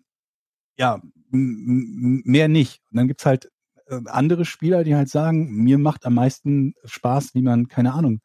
ja, 0.77 1.01
mehr 1.31 2.49
nicht. 2.49 2.81
Und 2.91 2.97
dann 2.97 3.07
gibt's 3.07 3.25
halt 3.25 3.49
äh, 3.87 4.01
andere 4.05 4.43
Spieler, 4.43 4.83
die 4.83 4.95
halt 4.95 5.09
sagen, 5.09 5.63
mir 5.63 5.77
macht 5.77 6.05
am 6.05 6.15
meisten 6.15 6.73
Spaß, 6.83 7.35
wie 7.35 7.41
man, 7.41 7.69
keine 7.69 7.93
Ahnung, 7.93 8.19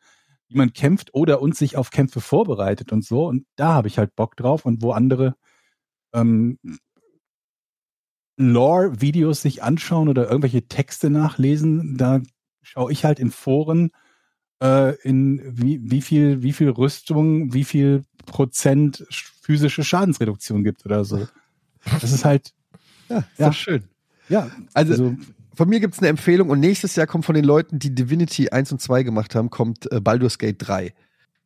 wie 0.48 0.56
man 0.56 0.72
kämpft 0.72 1.14
oder 1.14 1.40
uns 1.40 1.58
sich 1.58 1.76
auf 1.76 1.90
Kämpfe 1.90 2.20
vorbereitet 2.20 2.90
und 2.90 3.04
so. 3.04 3.26
Und 3.26 3.46
da 3.54 3.74
habe 3.74 3.86
ich 3.86 3.96
halt 3.96 4.16
Bock 4.16 4.36
drauf. 4.36 4.66
Und 4.66 4.82
wo 4.82 4.90
andere 4.90 5.36
ähm, 6.12 6.58
Lore-Videos 8.40 9.42
sich 9.42 9.62
anschauen 9.62 10.08
oder 10.08 10.28
irgendwelche 10.28 10.62
Texte 10.66 11.10
nachlesen, 11.10 11.96
da 11.96 12.20
schaue 12.62 12.92
ich 12.92 13.04
halt 13.04 13.18
in 13.18 13.30
Foren, 13.30 13.90
äh, 14.62 14.94
in 15.02 15.40
wie, 15.44 15.80
wie 15.82 16.02
viel, 16.02 16.42
wie 16.42 16.52
viel 16.52 16.70
Rüstung, 16.70 17.52
wie 17.52 17.64
viel 17.64 18.02
Prozent 18.26 19.06
physische 19.10 19.84
Schadensreduktion 19.84 20.64
gibt 20.64 20.84
oder 20.86 21.04
so. 21.04 21.26
Das 22.00 22.12
ist 22.12 22.24
halt, 22.24 22.52
Ja, 23.08 23.18
ist 23.18 23.38
Ja. 23.38 23.52
schön. 23.52 23.84
ja, 24.28 24.50
Also, 24.74 24.92
also 24.92 25.16
Von 25.54 25.68
mir 25.68 25.80
gibt's 25.80 25.98
eine 25.98 26.08
Empfehlung 26.08 26.48
und 26.50 26.60
nächstes 26.60 26.96
Jahr 26.96 27.06
kommt 27.06 27.24
von 27.24 27.34
den 27.34 27.44
Leuten, 27.44 27.78
die 27.78 27.94
Divinity 27.94 28.48
1 28.50 28.72
und 28.72 28.80
2 28.80 29.02
gemacht 29.02 29.34
haben, 29.34 29.50
kommt 29.50 29.90
äh, 29.92 30.00
Baldur's 30.00 30.38
Gate 30.38 30.56
3. 30.58 30.94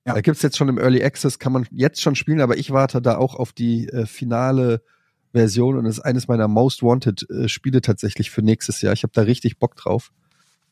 Ja. 0.06 0.14
Da 0.14 0.20
gibt's 0.20 0.42
jetzt 0.42 0.56
schon 0.58 0.68
im 0.68 0.78
Early 0.78 1.02
Access, 1.02 1.38
kann 1.38 1.52
man 1.52 1.66
jetzt 1.70 2.02
schon 2.02 2.14
spielen, 2.14 2.40
aber 2.40 2.58
ich 2.58 2.70
warte 2.70 3.00
da 3.00 3.16
auch 3.16 3.34
auf 3.34 3.52
die 3.52 3.88
äh, 3.88 4.04
finale 4.06 4.82
Version 5.34 5.76
und 5.76 5.84
es 5.86 5.98
ist 5.98 6.04
eines 6.04 6.28
meiner 6.28 6.48
Most 6.48 6.82
Wanted 6.82 7.28
äh, 7.28 7.48
Spiele 7.48 7.80
tatsächlich 7.80 8.30
für 8.30 8.42
nächstes 8.42 8.80
Jahr. 8.80 8.92
Ich 8.92 9.02
habe 9.02 9.12
da 9.12 9.22
richtig 9.22 9.58
Bock 9.58 9.76
drauf. 9.76 10.12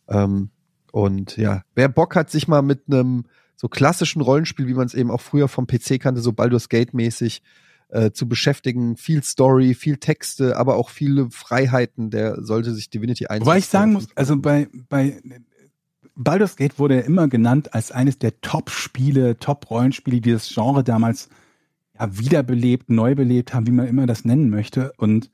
Ähm, 0.08 0.50
und 0.92 1.36
ja, 1.36 1.62
wer 1.74 1.88
Bock 1.88 2.14
hat, 2.14 2.30
sich 2.30 2.48
mal 2.48 2.62
mit 2.62 2.82
einem 2.86 3.24
so 3.56 3.68
klassischen 3.68 4.22
Rollenspiel, 4.22 4.68
wie 4.68 4.74
man 4.74 4.86
es 4.86 4.94
eben 4.94 5.10
auch 5.10 5.20
früher 5.20 5.48
vom 5.48 5.66
PC 5.66 6.00
kannte, 6.00 6.20
so 6.20 6.32
Baldur's 6.32 6.68
Gate 6.68 6.94
mäßig, 6.94 7.42
äh, 7.88 8.12
zu 8.12 8.28
beschäftigen. 8.28 8.96
Viel 8.96 9.22
Story, 9.22 9.74
viel 9.74 9.96
Texte, 9.96 10.56
aber 10.56 10.76
auch 10.76 10.90
viele 10.90 11.30
Freiheiten. 11.30 12.10
Der 12.10 12.42
sollte 12.42 12.72
sich 12.74 12.88
Divinity 12.88 13.26
1 13.26 13.44
Wobei 13.44 13.58
ich 13.58 13.66
sagen 13.66 13.94
muss, 13.94 14.08
also 14.14 14.36
bei, 14.36 14.68
bei 14.88 15.20
Baldur's 16.14 16.56
Gate 16.56 16.78
wurde 16.78 16.96
ja 16.96 17.00
immer 17.02 17.28
genannt 17.28 17.74
als 17.74 17.90
eines 17.90 18.18
der 18.18 18.40
Top-Spiele, 18.40 19.38
Top-Rollenspiele, 19.38 20.20
die 20.20 20.32
das 20.32 20.48
Genre 20.48 20.84
damals 20.84 21.28
wiederbelebt, 22.10 22.90
neu 22.90 23.14
belebt 23.14 23.54
haben, 23.54 23.66
wie 23.66 23.72
man 23.72 23.86
immer 23.86 24.06
das 24.06 24.24
nennen 24.24 24.50
möchte. 24.50 24.92
Und 24.96 25.30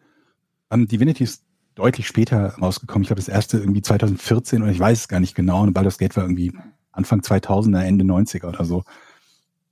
ähm, 0.70 0.86
Divinity 0.88 1.24
ist 1.24 1.44
deutlich 1.74 2.06
später 2.06 2.54
rausgekommen. 2.56 3.02
Ich 3.02 3.08
glaube, 3.08 3.20
das 3.20 3.28
erste 3.28 3.58
irgendwie 3.58 3.82
2014 3.82 4.62
oder 4.62 4.70
ich 4.70 4.80
weiß 4.80 5.00
es 5.00 5.08
gar 5.08 5.20
nicht 5.20 5.34
genau. 5.34 5.62
Und 5.62 5.72
Baldur's 5.74 5.98
Gate 5.98 6.16
war 6.16 6.24
irgendwie 6.24 6.52
Anfang 6.92 7.20
2000er, 7.20 7.82
Ende 7.82 8.04
90er 8.04 8.46
oder 8.46 8.64
so. 8.64 8.84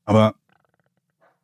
Aber 0.04 0.34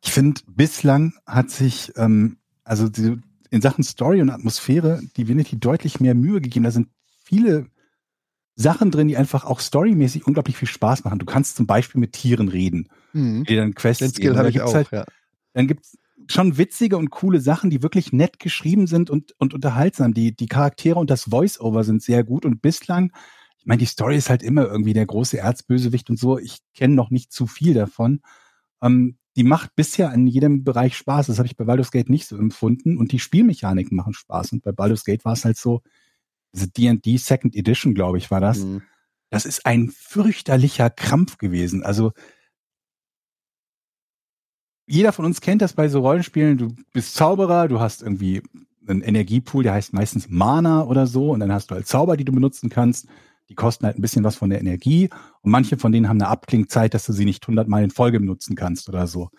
ich 0.03 0.11
finde, 0.11 0.41
bislang 0.47 1.13
hat 1.25 1.49
sich, 1.49 1.91
ähm, 1.97 2.37
also 2.63 2.87
die, 2.89 3.17
in 3.49 3.61
Sachen 3.61 3.83
Story 3.83 4.21
und 4.21 4.29
Atmosphäre 4.29 5.01
Divinity 5.17 5.59
deutlich 5.59 5.99
mehr 5.99 6.15
Mühe 6.15 6.41
gegeben. 6.41 6.63
Da 6.65 6.71
sind 6.71 6.87
viele 7.23 7.67
Sachen 8.55 8.91
drin, 8.91 9.07
die 9.07 9.17
einfach 9.17 9.45
auch 9.45 9.59
storymäßig 9.59 10.25
unglaublich 10.27 10.57
viel 10.57 10.67
Spaß 10.67 11.03
machen. 11.03 11.19
Du 11.19 11.25
kannst 11.25 11.55
zum 11.55 11.67
Beispiel 11.67 11.99
mit 11.99 12.13
Tieren 12.13 12.47
reden, 12.47 12.87
Mhm. 13.13 13.43
die 13.45 13.55
dann 13.55 13.73
Quests 13.75 13.99
Den. 13.99 14.09
Skill 14.09 14.37
habe 14.37 14.49
ich 14.49 14.61
auch, 14.61 14.73
Halt, 14.73 14.91
ja. 14.91 15.05
Dann 15.53 15.67
gibt's 15.67 15.97
schon 16.29 16.57
witzige 16.57 16.97
und 16.97 17.09
coole 17.09 17.41
Sachen, 17.41 17.69
die 17.69 17.83
wirklich 17.83 18.13
nett 18.13 18.39
geschrieben 18.39 18.87
sind 18.87 19.09
und, 19.09 19.33
und 19.39 19.53
unterhaltsam. 19.53 20.13
Die, 20.13 20.35
die 20.35 20.47
Charaktere 20.47 20.99
und 20.99 21.09
das 21.09 21.23
Voice-Over 21.23 21.83
sind 21.83 22.01
sehr 22.01 22.23
gut 22.23 22.45
und 22.45 22.61
bislang, 22.61 23.11
ich 23.63 23.65
meine, 23.65 23.79
die 23.79 23.85
Story 23.85 24.17
ist 24.17 24.29
halt 24.29 24.43
immer 24.43 24.65
irgendwie 24.65 24.93
der 24.93 25.05
große 25.05 25.37
Erzbösewicht 25.37 26.09
und 26.09 26.19
so. 26.19 26.37
Ich 26.37 26.59
kenne 26.73 26.95
noch 26.95 27.11
nicht 27.11 27.31
zu 27.31 27.47
viel 27.47 27.73
davon. 27.73 28.21
Ähm, 28.81 29.17
die 29.37 29.43
macht 29.43 29.75
bisher 29.75 30.11
in 30.13 30.27
jedem 30.27 30.65
Bereich 30.65 30.97
Spaß. 30.97 31.27
Das 31.27 31.37
habe 31.37 31.47
ich 31.47 31.55
bei 31.55 31.63
Baldur's 31.63 31.91
Gate 31.91 32.09
nicht 32.09 32.27
so 32.27 32.37
empfunden. 32.37 32.97
Und 32.97 33.13
die 33.13 33.19
Spielmechaniken 33.19 33.95
machen 33.95 34.13
Spaß. 34.13 34.51
Und 34.51 34.63
bei 34.63 34.73
Baldur's 34.73 35.05
Gate 35.05 35.23
war 35.23 35.31
es 35.31 35.45
halt 35.45 35.57
so, 35.57 35.81
diese 36.53 36.67
D&D 36.67 37.15
Second 37.17 37.55
Edition, 37.55 37.95
glaube 37.95 38.17
ich, 38.17 38.29
war 38.31 38.41
das. 38.41 38.59
Mhm. 38.59 38.81
Das 39.29 39.45
ist 39.45 39.65
ein 39.65 39.89
fürchterlicher 39.89 40.89
Krampf 40.89 41.37
gewesen. 41.37 41.83
Also 41.83 42.11
jeder 44.85 45.11
von 45.13 45.25
uns 45.25 45.41
kennt 45.41 45.61
das 45.61 45.73
bei 45.73 45.87
so 45.87 46.01
Rollenspielen. 46.01 46.57
Du 46.57 46.75
bist 46.93 47.15
Zauberer, 47.15 47.67
du 47.67 47.79
hast 47.79 48.01
irgendwie 48.01 48.41
einen 48.87 49.01
Energiepool, 49.01 49.63
der 49.63 49.73
heißt 49.73 49.93
meistens 49.93 50.29
Mana 50.29 50.83
oder 50.83 51.07
so, 51.07 51.31
und 51.31 51.39
dann 51.39 51.51
hast 51.51 51.71
du 51.71 51.75
halt 51.75 51.87
Zauber, 51.87 52.17
die 52.17 52.25
du 52.25 52.33
benutzen 52.33 52.69
kannst. 52.69 53.07
Die 53.49 53.55
kosten 53.55 53.85
halt 53.85 53.97
ein 53.97 54.01
bisschen 54.01 54.23
was 54.23 54.35
von 54.35 54.49
der 54.49 54.59
Energie 54.59 55.09
und 55.41 55.51
manche 55.51 55.77
von 55.77 55.91
denen 55.91 56.07
haben 56.07 56.21
eine 56.21 56.29
Abklingzeit, 56.29 56.93
dass 56.93 57.05
du 57.05 57.13
sie 57.13 57.25
nicht 57.25 57.45
hundertmal 57.45 57.83
in 57.83 57.91
Folge 57.91 58.19
benutzen 58.19 58.55
kannst 58.55 58.89
oder 58.89 59.05
so. 59.07 59.29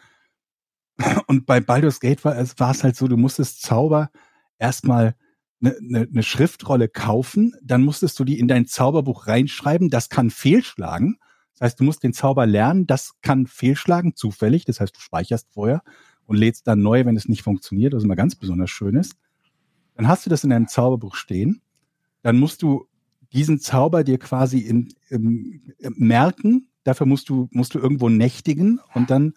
Und 1.27 1.47
bei 1.47 1.61
Baldur's 1.61 2.01
Gate 2.01 2.25
war 2.25 2.37
es, 2.37 2.59
war 2.59 2.71
es 2.71 2.85
halt 2.85 2.97
so, 2.97 3.09
du 3.09 3.17
musstest 3.17 3.63
Zauber 3.63 4.11
erstmal 4.59 5.15
eine, 5.61 5.77
eine, 5.77 6.09
eine 6.11 6.23
Schriftrolle 6.23 6.89
kaufen, 6.89 7.55
dann 7.63 7.83
musstest 7.83 8.19
du 8.19 8.25
die 8.25 8.39
in 8.39 8.49
dein 8.49 8.67
Zauberbuch 8.67 9.27
reinschreiben, 9.27 9.91
das 9.91 10.09
kann 10.09 10.31
fehlschlagen. 10.31 11.19
Das 11.55 11.67
heißt, 11.67 11.81
du 11.81 11.85
musst 11.85 12.03
den 12.03 12.13
Zauber 12.13 12.47
lernen, 12.47 12.87
das 12.87 13.15
kann 13.23 13.47
fehlschlagen, 13.47 14.17
zufällig. 14.17 14.65
Das 14.65 14.81
heißt, 14.81 14.95
du 14.97 15.01
speicherst 15.01 15.49
vorher 15.53 15.83
und 16.27 16.37
lädst 16.37 16.67
dann 16.67 16.83
neu, 16.83 17.05
wenn 17.05 17.17
es 17.17 17.29
nicht 17.29 17.43
funktioniert, 17.43 17.95
was 17.95 18.05
immer 18.05 18.17
ganz 18.17 18.35
besonders 18.35 18.71
schön 18.71 18.97
ist. 18.97 19.15
Dann 19.95 20.09
hast 20.09 20.27
du 20.27 20.31
das 20.31 20.45
in 20.45 20.51
deinem 20.51 20.69
Zauberbuch 20.69 21.15
stehen. 21.15 21.63
Dann 22.23 22.39
musst 22.39 22.63
du 22.63 22.87
diesen 23.33 23.61
Zauber 23.61 24.05
dir 24.05 24.19
quasi 24.19 24.59
in, 24.59 24.93
im, 25.09 25.61
im 25.79 25.95
merken. 25.97 26.69
Dafür 26.83 27.07
musst 27.07 27.29
du, 27.29 27.49
musst 27.53 27.75
du 27.75 27.79
irgendwo 27.79 28.09
nächtigen 28.09 28.81
und 28.95 29.11
dann 29.11 29.35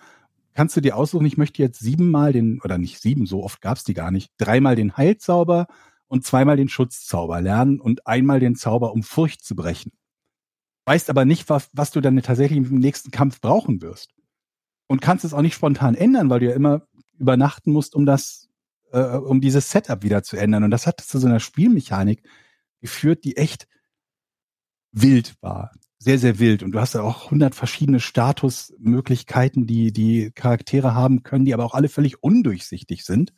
kannst 0.54 0.76
du 0.76 0.82
dir 0.82 0.96
aussuchen, 0.96 1.26
ich 1.26 1.38
möchte 1.38 1.62
jetzt 1.62 1.80
siebenmal 1.80 2.34
den, 2.34 2.60
oder 2.64 2.78
nicht 2.78 3.00
sieben, 3.00 3.28
so 3.28 3.44
oft 3.44 3.62
gab's 3.62 3.84
die 3.84 3.94
gar 3.94 4.10
nicht, 4.10 4.32
dreimal 4.38 4.76
den 4.76 4.98
Heilzauber 4.98 5.68
und 6.08 6.26
zweimal 6.26 6.58
den 6.58 6.68
Schutzzauber 6.68 7.42
lernen 7.42 7.80
und 7.80 8.08
einmal 8.08 8.40
den 8.40 8.56
Zauber, 8.56 8.92
um 8.94 9.04
Furcht 9.04 9.44
zu 9.44 9.56
brechen. 9.56 9.92
Weißt 10.88 11.10
aber 11.10 11.26
nicht, 11.26 11.50
was, 11.50 11.70
was 11.74 11.92
du 11.92 12.00
dann 12.00 12.16
tatsächlich 12.22 12.60
im 12.60 12.80
nächsten 12.80 13.12
Kampf 13.12 13.42
brauchen 13.42 13.82
wirst. 13.82 14.14
Und 14.88 15.02
kannst 15.02 15.26
es 15.26 15.34
auch 15.34 15.42
nicht 15.42 15.54
spontan 15.54 15.96
ändern, 15.96 16.30
weil 16.30 16.40
du 16.40 16.46
ja 16.46 16.56
immer 16.56 16.88
übernachten 17.20 17.74
musst, 17.74 17.94
um 17.94 18.06
das 18.06 18.48
äh, 18.94 19.02
um 19.02 19.42
dieses 19.42 19.70
Setup 19.70 20.02
wieder 20.02 20.24
zu 20.24 20.38
ändern. 20.38 20.64
Und 20.64 20.72
das 20.72 20.88
hat 20.88 21.02
zu 21.02 21.20
so 21.20 21.28
einer 21.28 21.42
Spielmechanik 21.42 22.24
geführt, 22.80 23.26
die 23.26 23.36
echt 23.36 23.68
wild 24.94 25.36
war. 25.42 25.74
Sehr, 26.00 26.20
sehr 26.20 26.40
wild. 26.40 26.64
Und 26.64 26.72
du 26.72 26.80
hast 26.80 26.94
ja 26.94 27.02
auch 27.02 27.32
hundert 27.32 27.54
verschiedene 27.54 28.00
Statusmöglichkeiten, 28.00 29.68
die 29.68 29.92
die 29.92 30.32
Charaktere 30.32 30.96
haben 30.96 31.22
können, 31.22 31.44
die 31.44 31.54
aber 31.54 31.66
auch 31.66 31.74
alle 31.74 31.90
völlig 31.90 32.24
undurchsichtig 32.24 33.04
sind, 33.04 33.34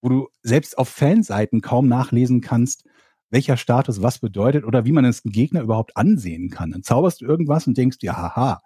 wo 0.00 0.08
du 0.08 0.28
selbst 0.40 0.78
auf 0.78 0.88
Fanseiten 0.88 1.60
kaum 1.60 1.86
nachlesen 1.86 2.40
kannst, 2.40 2.84
welcher 3.30 3.56
Status 3.56 4.02
was 4.02 4.18
bedeutet 4.18 4.64
oder 4.64 4.84
wie 4.84 4.92
man 4.92 5.04
es 5.04 5.24
einen 5.24 5.32
Gegner 5.32 5.60
überhaupt 5.60 5.96
ansehen 5.96 6.50
kann. 6.50 6.70
Dann 6.70 6.82
zauberst 6.82 7.20
du 7.20 7.26
irgendwas 7.26 7.66
und 7.66 7.76
denkst 7.76 7.98
dir, 7.98 8.16
haha, 8.16 8.60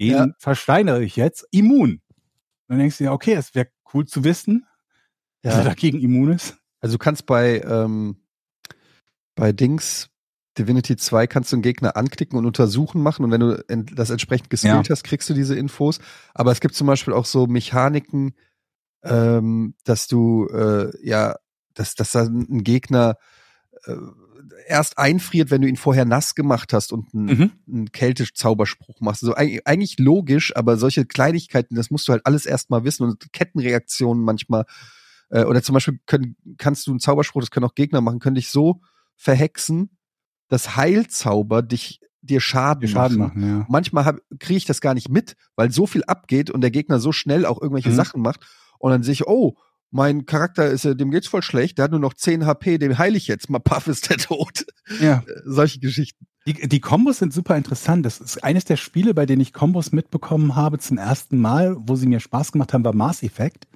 den 0.00 0.08
Ja. 0.10 0.26
versteinere 0.38 1.02
ich 1.04 1.16
jetzt 1.16 1.46
immun. 1.50 2.00
Dann 2.68 2.78
denkst 2.78 2.98
du 2.98 3.04
dir, 3.04 3.12
okay, 3.12 3.34
es 3.34 3.54
wäre 3.54 3.68
cool 3.92 4.06
zu 4.06 4.24
wissen, 4.24 4.66
dass 5.42 5.56
er 5.56 5.64
dagegen 5.64 6.00
immun 6.00 6.32
ist. 6.32 6.56
Also 6.80 6.94
du 6.94 6.98
kannst 6.98 7.26
bei, 7.26 7.60
ähm, 7.60 8.16
bei 9.34 9.52
Dings 9.52 10.08
Divinity 10.56 10.96
2 10.96 11.26
kannst 11.26 11.50
du 11.50 11.56
einen 11.56 11.62
Gegner 11.62 11.96
anklicken 11.96 12.38
und 12.38 12.46
untersuchen 12.46 13.02
machen 13.02 13.24
und 13.24 13.32
wenn 13.32 13.40
du 13.40 13.64
das 13.94 14.10
entsprechend 14.10 14.50
geskillt 14.50 14.88
Ja. 14.88 14.90
hast, 14.90 15.02
kriegst 15.02 15.28
du 15.28 15.34
diese 15.34 15.56
Infos. 15.56 15.98
Aber 16.32 16.52
es 16.52 16.60
gibt 16.60 16.74
zum 16.76 16.86
Beispiel 16.86 17.12
auch 17.12 17.24
so 17.24 17.46
Mechaniken, 17.48 18.34
ähm, 19.02 19.74
dass 19.84 20.06
du 20.06 20.46
äh, 20.48 20.92
ja, 21.06 21.34
dass, 21.74 21.96
dass 21.96 22.12
da 22.12 22.22
ein 22.22 22.62
Gegner 22.62 23.16
erst 24.66 24.98
einfriert, 24.98 25.50
wenn 25.50 25.62
du 25.62 25.68
ihn 25.68 25.76
vorher 25.76 26.04
nass 26.04 26.34
gemacht 26.34 26.72
hast 26.72 26.92
und 26.92 27.12
einen, 27.14 27.26
Mhm. 27.26 27.50
einen 27.68 27.92
Kältezauberspruch 27.92 29.00
machst. 29.00 29.20
So 29.22 29.34
eig- 29.34 29.60
eigentlich 29.64 29.98
logisch, 29.98 30.54
aber 30.56 30.76
solche 30.76 31.04
Kleinigkeiten, 31.06 31.74
das 31.74 31.90
musst 31.90 32.08
du 32.08 32.12
halt 32.12 32.24
alles 32.26 32.46
erstmal 32.46 32.84
wissen 32.84 33.04
und 33.04 33.32
Kettenreaktionen 33.32 34.22
manchmal 34.24 34.64
äh, 35.30 35.44
oder 35.44 35.62
zum 35.62 35.72
Beispiel 35.72 35.98
können, 36.06 36.36
kannst 36.58 36.86
du 36.86 36.90
einen 36.92 37.00
Zauberspruch, 37.00 37.40
das 37.40 37.50
können 37.50 37.64
auch 37.66 37.74
Gegner 37.74 38.00
machen, 38.02 38.18
können 38.20 38.34
dich 38.36 38.50
so 38.50 38.80
verhexen, 39.16 39.96
dass 40.48 40.76
Heilzauber 40.76 41.62
dich 41.62 42.00
dir 42.20 42.40
Schaden, 42.40 42.86
Schaden 42.88 43.18
machen. 43.18 43.40
machen, 43.40 43.58
ja. 43.60 43.66
Manchmal 43.68 44.18
kriege 44.38 44.56
ich 44.58 44.64
das 44.66 44.80
gar 44.80 44.94
nicht 44.94 45.08
mit, 45.08 45.36
weil 45.56 45.70
so 45.70 45.86
viel 45.86 46.04
abgeht 46.04 46.50
und 46.50 46.60
der 46.60 46.70
Gegner 46.70 46.98
so 46.98 47.12
schnell 47.12 47.46
auch 47.46 47.60
irgendwelche 47.60 47.90
Mhm. 47.90 47.94
Sachen 47.94 48.22
macht 48.22 48.46
und 48.78 48.90
dann 48.92 49.02
sehe 49.02 49.12
ich, 49.12 49.26
oh, 49.26 49.56
mein 49.94 50.26
Charakter 50.26 50.66
ist, 50.66 50.84
äh, 50.84 50.96
dem 50.96 51.12
geht's 51.12 51.28
voll 51.28 51.42
schlecht, 51.42 51.78
der 51.78 51.84
hat 51.84 51.92
nur 51.92 52.00
noch 52.00 52.14
10 52.14 52.46
HP, 52.46 52.78
dem 52.78 52.98
heile 52.98 53.16
ich 53.16 53.28
jetzt 53.28 53.48
mal, 53.48 53.58
paff 53.60 53.86
ist 53.86 54.10
der 54.10 54.18
tot. 54.18 54.66
ja. 55.00 55.18
Äh, 55.26 55.40
Solche 55.44 55.78
Geschichten. 55.78 56.26
Die, 56.46 56.68
die 56.68 56.80
Kombos 56.80 57.18
sind 57.18 57.32
super 57.32 57.56
interessant. 57.56 58.04
Das 58.04 58.20
ist 58.20 58.42
eines 58.44 58.64
der 58.66 58.76
Spiele, 58.76 59.14
bei 59.14 59.24
denen 59.24 59.40
ich 59.40 59.54
Kombos 59.54 59.92
mitbekommen 59.92 60.56
habe 60.56 60.78
zum 60.78 60.98
ersten 60.98 61.38
Mal, 61.38 61.76
wo 61.78 61.94
sie 61.94 62.06
mir 62.06 62.20
Spaß 62.20 62.52
gemacht 62.52 62.74
haben, 62.74 62.84
war 62.84 62.94
Mass 62.94 63.22
Effect. 63.22 63.66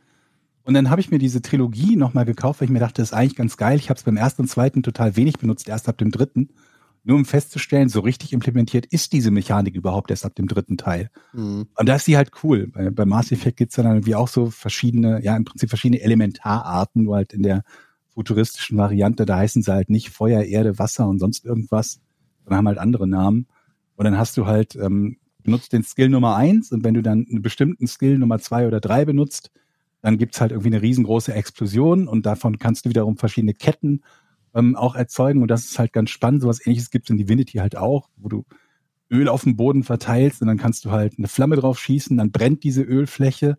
Und 0.65 0.75
dann 0.75 0.91
habe 0.91 1.01
ich 1.01 1.11
mir 1.11 1.19
diese 1.19 1.41
Trilogie 1.41 1.97
nochmal 1.97 2.27
gekauft, 2.27 2.61
weil 2.61 2.67
ich 2.67 2.73
mir 2.73 2.81
dachte, 2.81 3.01
das 3.01 3.11
ist 3.11 3.15
eigentlich 3.15 3.37
ganz 3.37 3.57
geil. 3.57 3.79
Ich 3.79 3.89
habe 3.89 3.97
es 3.97 4.05
beim 4.05 4.19
ersten 4.19 4.43
und 4.43 4.49
zweiten 4.49 4.83
total 4.83 5.17
wenig 5.17 5.39
benutzt, 5.39 5.67
erst 5.69 5.89
ab 5.89 5.97
dem 5.97 6.11
dritten. 6.11 6.51
Nur 7.09 7.17
um 7.17 7.25
festzustellen, 7.25 7.89
so 7.89 8.01
richtig 8.01 8.35
implementiert 8.35 8.85
ist 8.85 9.15
diese 9.15 9.31
Mechanik 9.31 9.75
überhaupt 9.75 10.11
erst 10.11 10.27
ab 10.27 10.35
dem 10.35 10.47
dritten 10.47 10.77
Teil. 10.77 11.09
Mhm. 11.33 11.67
Und 11.75 11.89
da 11.89 11.97
ist 11.97 12.05
sie 12.05 12.19
halt 12.19 12.33
cool. 12.43 12.67
Bei, 12.67 12.91
bei 12.91 13.07
Mass 13.07 13.33
Effect 13.33 13.57
gibt's 13.57 13.77
dann 13.77 13.87
irgendwie 13.87 14.15
auch 14.15 14.29
so 14.29 14.51
verschiedene, 14.51 15.25
ja, 15.25 15.35
im 15.35 15.47
Prinzip 15.47 15.71
verschiedene 15.71 16.03
Elementararten, 16.03 17.05
nur 17.05 17.17
halt 17.17 17.33
in 17.33 17.43
der 17.43 17.65
futuristischen 18.11 18.77
Variante. 18.77 19.25
Da 19.25 19.39
heißen 19.39 19.63
sie 19.63 19.73
halt 19.73 19.89
nicht 19.89 20.11
Feuer, 20.11 20.43
Erde, 20.43 20.79
Wasser 20.79 21.09
und 21.09 21.19
sonst 21.19 21.47
irgendwas, 21.47 22.03
sondern 22.45 22.59
haben 22.59 22.69
halt 22.69 22.79
andere 22.79 23.09
Namen. 23.09 23.47
Und 23.97 24.05
dann 24.05 24.19
hast 24.19 24.37
du 24.37 24.45
halt, 24.45 24.77
ähm, 24.77 25.17
benutzt 25.43 25.73
den 25.73 25.85
Skill 25.85 26.11
Nummer 26.11 26.37
eins 26.37 26.73
und 26.73 26.85
wenn 26.85 26.93
du 26.93 27.01
dann 27.01 27.25
einen 27.27 27.41
bestimmten 27.41 27.87
Skill 27.87 28.19
Nummer 28.19 28.39
zwei 28.39 28.67
oder 28.67 28.81
drei 28.81 29.07
benutzt, 29.07 29.51
dann 30.03 30.19
gibt's 30.19 30.43
halt 30.43 30.53
irgendwie 30.53 30.69
eine 30.69 30.83
riesengroße 30.83 31.33
Explosion 31.33 32.07
und 32.07 32.27
davon 32.27 32.59
kannst 32.59 32.85
du 32.85 32.91
wiederum 32.91 33.17
verschiedene 33.17 33.55
Ketten 33.55 34.03
ähm, 34.59 34.77
auch 34.77 34.95
erzeugen. 34.95 35.43
Und 35.43 35.49
das 35.49 35.65
ist 35.65 35.79
halt 35.79 35.93
ganz 35.93 36.11
spannend. 36.11 36.43
Sowas 36.43 36.65
ähnliches 36.65 36.91
gibt's 36.91 37.11
in 37.11 37.17
Divinity 37.17 37.59
halt 37.59 37.77
auch, 37.77 38.09
wo 38.17 38.29
du 38.29 38.45
Öl 39.11 39.29
auf 39.29 39.45
dem 39.45 39.57
Boden 39.57 39.85
verteilst 39.85 40.43
und 40.43 40.49
dann 40.49 40.59
kannst 40.59 40.85
du 40.85 40.91
halt 40.91 41.15
eine 41.19 41.29
Flamme 41.29 41.57
drauf 41.57 41.79
schießen, 41.79 42.17
dann 42.17 42.31
brennt 42.31 42.63
diese 42.63 42.83
Ölfläche. 42.83 43.57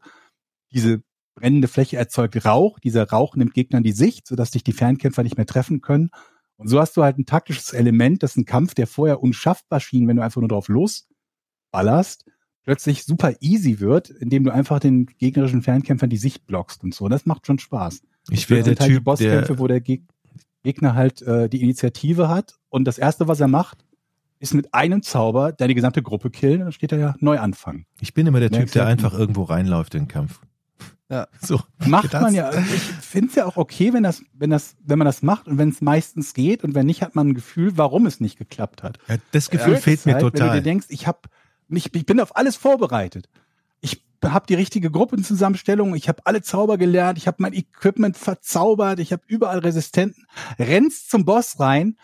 Diese 0.72 1.02
brennende 1.36 1.68
Fläche 1.68 1.97
erzeugt 1.97 2.45
Rauch. 2.45 2.80
Dieser 2.80 3.10
Rauch 3.10 3.36
nimmt 3.36 3.54
Gegnern 3.54 3.84
die 3.84 3.91
Sicht, 3.91 4.28
sodass 4.28 4.52
dich 4.52 4.64
die 4.64 4.74
Fernkämpfer 4.74 5.24
nicht 5.24 5.38
mehr 5.38 5.45
treffen 5.47 5.82
können. 5.82 6.12
Und 6.58 6.68
so 6.68 6.80
hast 6.80 6.97
du 6.97 7.04
halt 7.04 7.18
ein 7.18 7.26
taktisches 7.26 7.74
Element, 7.74 8.22
das 8.22 8.36
ein 8.36 8.45
Kampf, 8.45 8.74
der 8.74 8.86
vorher 8.86 9.24
unschaffbar 9.24 9.80
schien, 9.80 10.08
wenn 10.08 10.18
du 10.18 10.24
einfach 10.24 10.41
nur 10.41 10.50
drauf 10.50 10.68
losballerst, 10.68 12.26
plötzlich 12.64 13.06
super 13.06 13.34
easy 13.39 13.80
wird, 13.80 14.10
indem 14.10 14.43
du 14.43 14.54
einfach 14.54 14.80
den 14.80 15.06
gegnerischen 15.06 15.62
Fernkämpfern 15.62 16.10
die 16.10 16.18
Sicht 16.18 16.45
blockst 16.45 16.84
und 16.84 16.93
so. 16.93 17.08
Das 17.08 17.26
macht 17.26 17.47
schon 17.47 17.60
Spaß. 17.60 18.02
Ich 18.30 18.50
wäre 18.50 18.60
Das 18.60 18.66
der 18.66 18.80
halt 18.80 18.89
die 18.89 18.95
Typ, 18.95 19.04
Bosskämpfe, 19.06 19.54
der, 19.54 19.60
wo 19.60 19.68
der 19.68 19.80
Geg 19.80 20.04
Gegner 20.64 20.95
halt 20.95 21.22
äh, 21.22 21.49
die 21.49 21.62
Initiative 21.62 22.30
hat 22.30 22.55
und 22.70 22.86
das 22.86 22.97
erste, 22.97 23.28
was 23.28 23.39
er 23.39 23.47
macht, 23.47 23.86
ist 24.39 24.53
mit 24.53 24.74
einem 24.74 25.01
Zauber 25.03 25.51
deine 25.51 25.76
gesamte 25.76 26.01
Gruppe 26.01 26.30
killen 26.30 26.60
und 26.60 26.66
dann 26.66 26.72
steht 26.72 26.91
er 26.91 26.97
ja 26.97 27.16
neu 27.20 27.39
anfangen. 27.39 27.86
ich 27.99 28.14
bin 28.14 28.26
immer 28.28 28.39
der 28.39 28.51
Typ, 28.51 28.72
der 28.72 28.86
einfach 28.86 29.14
irgendwo 29.14 29.43
reinläuft 29.43 29.95
in 29.95 30.03
den 30.03 30.07
Kampf. 30.07 30.41
Ja. 31.10 31.28
So. 31.41 31.60
Macht 31.86 32.14
man 32.14 32.34
ja. 32.36 32.51
Ich 32.53 32.82
finde 32.82 33.30
es 33.30 33.36
ja 33.36 33.45
auch 33.45 33.57
okay, 33.57 33.93
wenn 33.93 34.03
das, 34.03 34.22
wenn 34.34 34.51
das, 34.51 34.76
wenn 34.86 34.99
man 34.99 35.05
das 35.05 35.24
macht 35.24 35.47
und 35.47 35.57
wenn 35.57 35.70
es 35.70 35.82
meistens 35.82 36.34
geht 36.34 36.64
und 36.64 36.76
wenn 36.76 36.86
nicht, 36.86 37.01
hat 37.01 37.16
man 37.16 37.30
ein 37.30 37.34
Gefühl, 37.34 37.78
warum 37.78 38.05
es 38.05 38.20
nicht 38.20 38.38
geklappt 38.38 38.84
hat. 38.84 38.99
Ja, 39.07 39.16
das 39.32 39.49
Gefühl 39.49 39.74
Blöd 39.74 39.84
fehlt 39.84 40.05
mir 40.05 40.14
halt, 40.14 40.24
Wenn 40.24 40.32
du 40.32 40.38
total. 40.38 40.57
dir 40.57 40.64
denkst, 40.64 40.88
ich 40.89 41.07
habe 41.07 41.20
mich, 41.68 41.93
ich 41.93 42.05
bin 42.05 42.20
auf 42.20 42.36
alles 42.36 42.55
vorbereitet. 42.55 43.28
Habe 44.24 44.47
die 44.47 44.55
richtige 44.55 44.91
Gruppenzusammenstellung, 44.91 45.95
ich 45.95 46.09
habe 46.09 46.22
alle 46.26 46.41
Zauber 46.41 46.78
gelernt, 46.78 47.17
ich 47.17 47.28
habe 47.28 47.38
mein 47.39 47.53
Equipment 47.53 48.17
verzaubert, 48.17 48.99
ich 48.99 49.13
habe 49.13 49.24
überall 49.28 49.59
Resistenten. 49.59 50.26
Rennst 50.57 51.09
zum 51.09 51.26
Boss 51.26 51.59
rein, 51.59 51.97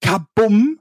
kabum, 0.00 0.80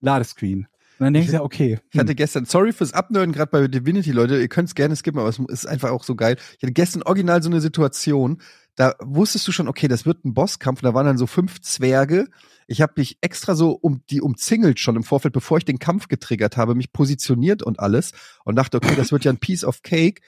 Ladescreen. 0.00 0.68
Und 0.98 1.06
dann 1.06 1.14
denkst 1.14 1.30
du 1.30 1.34
ja, 1.34 1.42
okay. 1.42 1.80
Ich 1.92 1.98
hatte 1.98 2.14
gestern, 2.14 2.44
sorry 2.44 2.72
fürs 2.72 2.92
Abnörden, 2.92 3.32
gerade 3.32 3.50
bei 3.50 3.66
Divinity, 3.66 4.12
Leute, 4.12 4.40
ihr 4.40 4.48
könnt 4.48 4.68
es 4.68 4.76
gerne 4.76 4.94
skippen, 4.94 5.18
aber 5.18 5.28
es 5.28 5.40
ist 5.40 5.66
einfach 5.66 5.90
auch 5.90 6.04
so 6.04 6.14
geil. 6.14 6.36
Ich 6.56 6.62
hatte 6.62 6.72
gestern 6.72 7.02
original 7.02 7.42
so 7.42 7.50
eine 7.50 7.60
Situation, 7.60 8.40
da 8.76 8.94
wusstest 9.00 9.46
du 9.46 9.52
schon, 9.52 9.68
okay, 9.68 9.88
das 9.88 10.04
wird 10.04 10.24
ein 10.24 10.34
Bosskampf, 10.34 10.82
und 10.82 10.86
da 10.86 10.94
waren 10.94 11.06
dann 11.06 11.18
so 11.18 11.26
fünf 11.26 11.60
Zwerge. 11.60 12.28
Ich 12.66 12.80
habe 12.80 12.94
mich 12.96 13.18
extra 13.20 13.54
so 13.54 13.72
um 13.72 14.02
die 14.10 14.20
umzingelt 14.20 14.80
schon 14.80 14.96
im 14.96 15.04
Vorfeld, 15.04 15.34
bevor 15.34 15.58
ich 15.58 15.64
den 15.64 15.78
Kampf 15.78 16.08
getriggert 16.08 16.56
habe, 16.56 16.74
mich 16.74 16.92
positioniert 16.92 17.62
und 17.62 17.78
alles 17.78 18.12
und 18.44 18.56
dachte, 18.56 18.78
okay, 18.78 18.94
das 18.96 19.12
wird 19.12 19.24
ja 19.24 19.32
ein 19.32 19.38
Piece 19.38 19.64
of 19.64 19.82
Cake. 19.82 20.22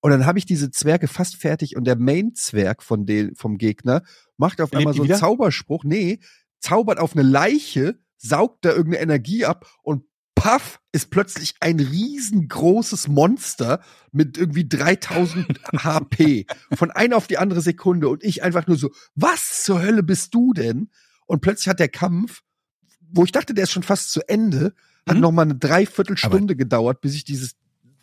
Und 0.00 0.10
dann 0.10 0.24
habe 0.24 0.38
ich 0.38 0.46
diese 0.46 0.70
Zwerge 0.70 1.08
fast 1.08 1.36
fertig 1.36 1.76
und 1.76 1.84
der 1.84 1.96
Main-Zwerg 1.96 2.82
von 2.82 3.04
den, 3.04 3.34
vom 3.34 3.58
Gegner 3.58 4.02
macht 4.38 4.60
auf 4.60 4.70
Lebt 4.70 4.78
einmal 4.78 4.94
so 4.94 5.02
einen 5.02 5.08
wieder? 5.10 5.18
Zauberspruch. 5.18 5.84
Nee, 5.84 6.20
zaubert 6.58 6.98
auf 6.98 7.14
eine 7.14 7.22
Leiche, 7.22 7.98
saugt 8.16 8.64
da 8.64 8.70
irgendeine 8.70 9.02
Energie 9.02 9.44
ab 9.44 9.66
und 9.82 10.04
paff 10.40 10.80
ist 10.92 11.10
plötzlich 11.10 11.54
ein 11.60 11.78
riesengroßes 11.80 13.08
Monster 13.08 13.80
mit 14.12 14.38
irgendwie 14.38 14.66
3000 14.68 15.46
HP 15.84 16.46
von 16.72 16.90
einer 16.90 17.16
auf 17.16 17.26
die 17.26 17.38
andere 17.38 17.60
Sekunde 17.60 18.08
und 18.08 18.24
ich 18.24 18.42
einfach 18.42 18.66
nur 18.66 18.76
so, 18.76 18.90
was 19.14 19.62
zur 19.62 19.82
Hölle 19.82 20.02
bist 20.02 20.34
du 20.34 20.52
denn? 20.52 20.90
Und 21.26 21.40
plötzlich 21.42 21.68
hat 21.68 21.78
der 21.78 21.88
Kampf, 21.88 22.42
wo 23.12 23.24
ich 23.24 23.32
dachte, 23.32 23.54
der 23.54 23.64
ist 23.64 23.70
schon 23.72 23.82
fast 23.82 24.10
zu 24.12 24.26
Ende, 24.28 24.74
hat 25.06 25.16
Mhm. 25.16 25.20
noch 25.22 25.32
mal 25.32 25.42
eine 25.42 25.54
Dreiviertelstunde 25.56 26.56
gedauert, 26.56 27.00
bis 27.00 27.14
ich 27.14 27.24
dieses 27.24 27.54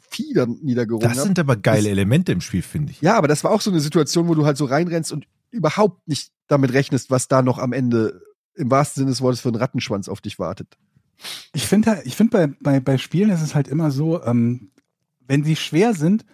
Vieh 0.10 0.34
dann 0.34 0.58
niedergerungen 0.62 1.08
Das 1.08 1.18
habe. 1.18 1.28
sind 1.28 1.40
aber 1.40 1.58
geile 1.58 1.84
Das- 1.84 1.88
Elemente 1.92 2.32
im 2.32 2.40
Spiel, 2.42 2.62
finde 2.62 2.92
ich. 2.94 3.02
Ja, 3.02 3.18
aber 3.18 3.28
das 3.28 3.44
war 3.44 3.52
auch 3.52 3.60
so 3.62 3.70
eine 3.72 3.82
Situation, 3.82 4.28
wo 4.30 4.36
du 4.36 4.46
halt 4.46 4.56
so 4.58 4.64
reinrennst 4.66 5.12
und 5.12 5.28
überhaupt 5.52 6.08
nicht 6.08 6.32
damit 6.48 6.72
rechnest, 6.72 7.10
was 7.12 7.28
da 7.28 7.42
noch 7.42 7.58
am 7.58 7.74
Ende 7.74 8.22
im 8.56 8.72
wahrsten 8.72 9.02
Sinne 9.02 9.12
des 9.12 9.22
Wortes 9.22 9.42
für 9.42 9.50
einen 9.50 9.58
Rattenschwanz 9.58 10.08
auf 10.08 10.22
dich 10.22 10.40
wartet. 10.40 10.78
Ich 11.54 11.66
finde, 11.66 12.02
ich 12.06 12.16
finde 12.16 12.32
bei, 12.32 12.48
bei, 12.60 12.80
bei 12.80 12.98
Spielen 12.98 13.30
ist 13.30 13.42
es 13.42 13.56
halt 13.56 13.68
immer 13.68 13.92
so, 13.92 14.24
ähm, 14.24 14.72
wenn 15.28 15.44
sie 15.44 15.56
schwer 15.56 15.94
sind, 15.94 16.26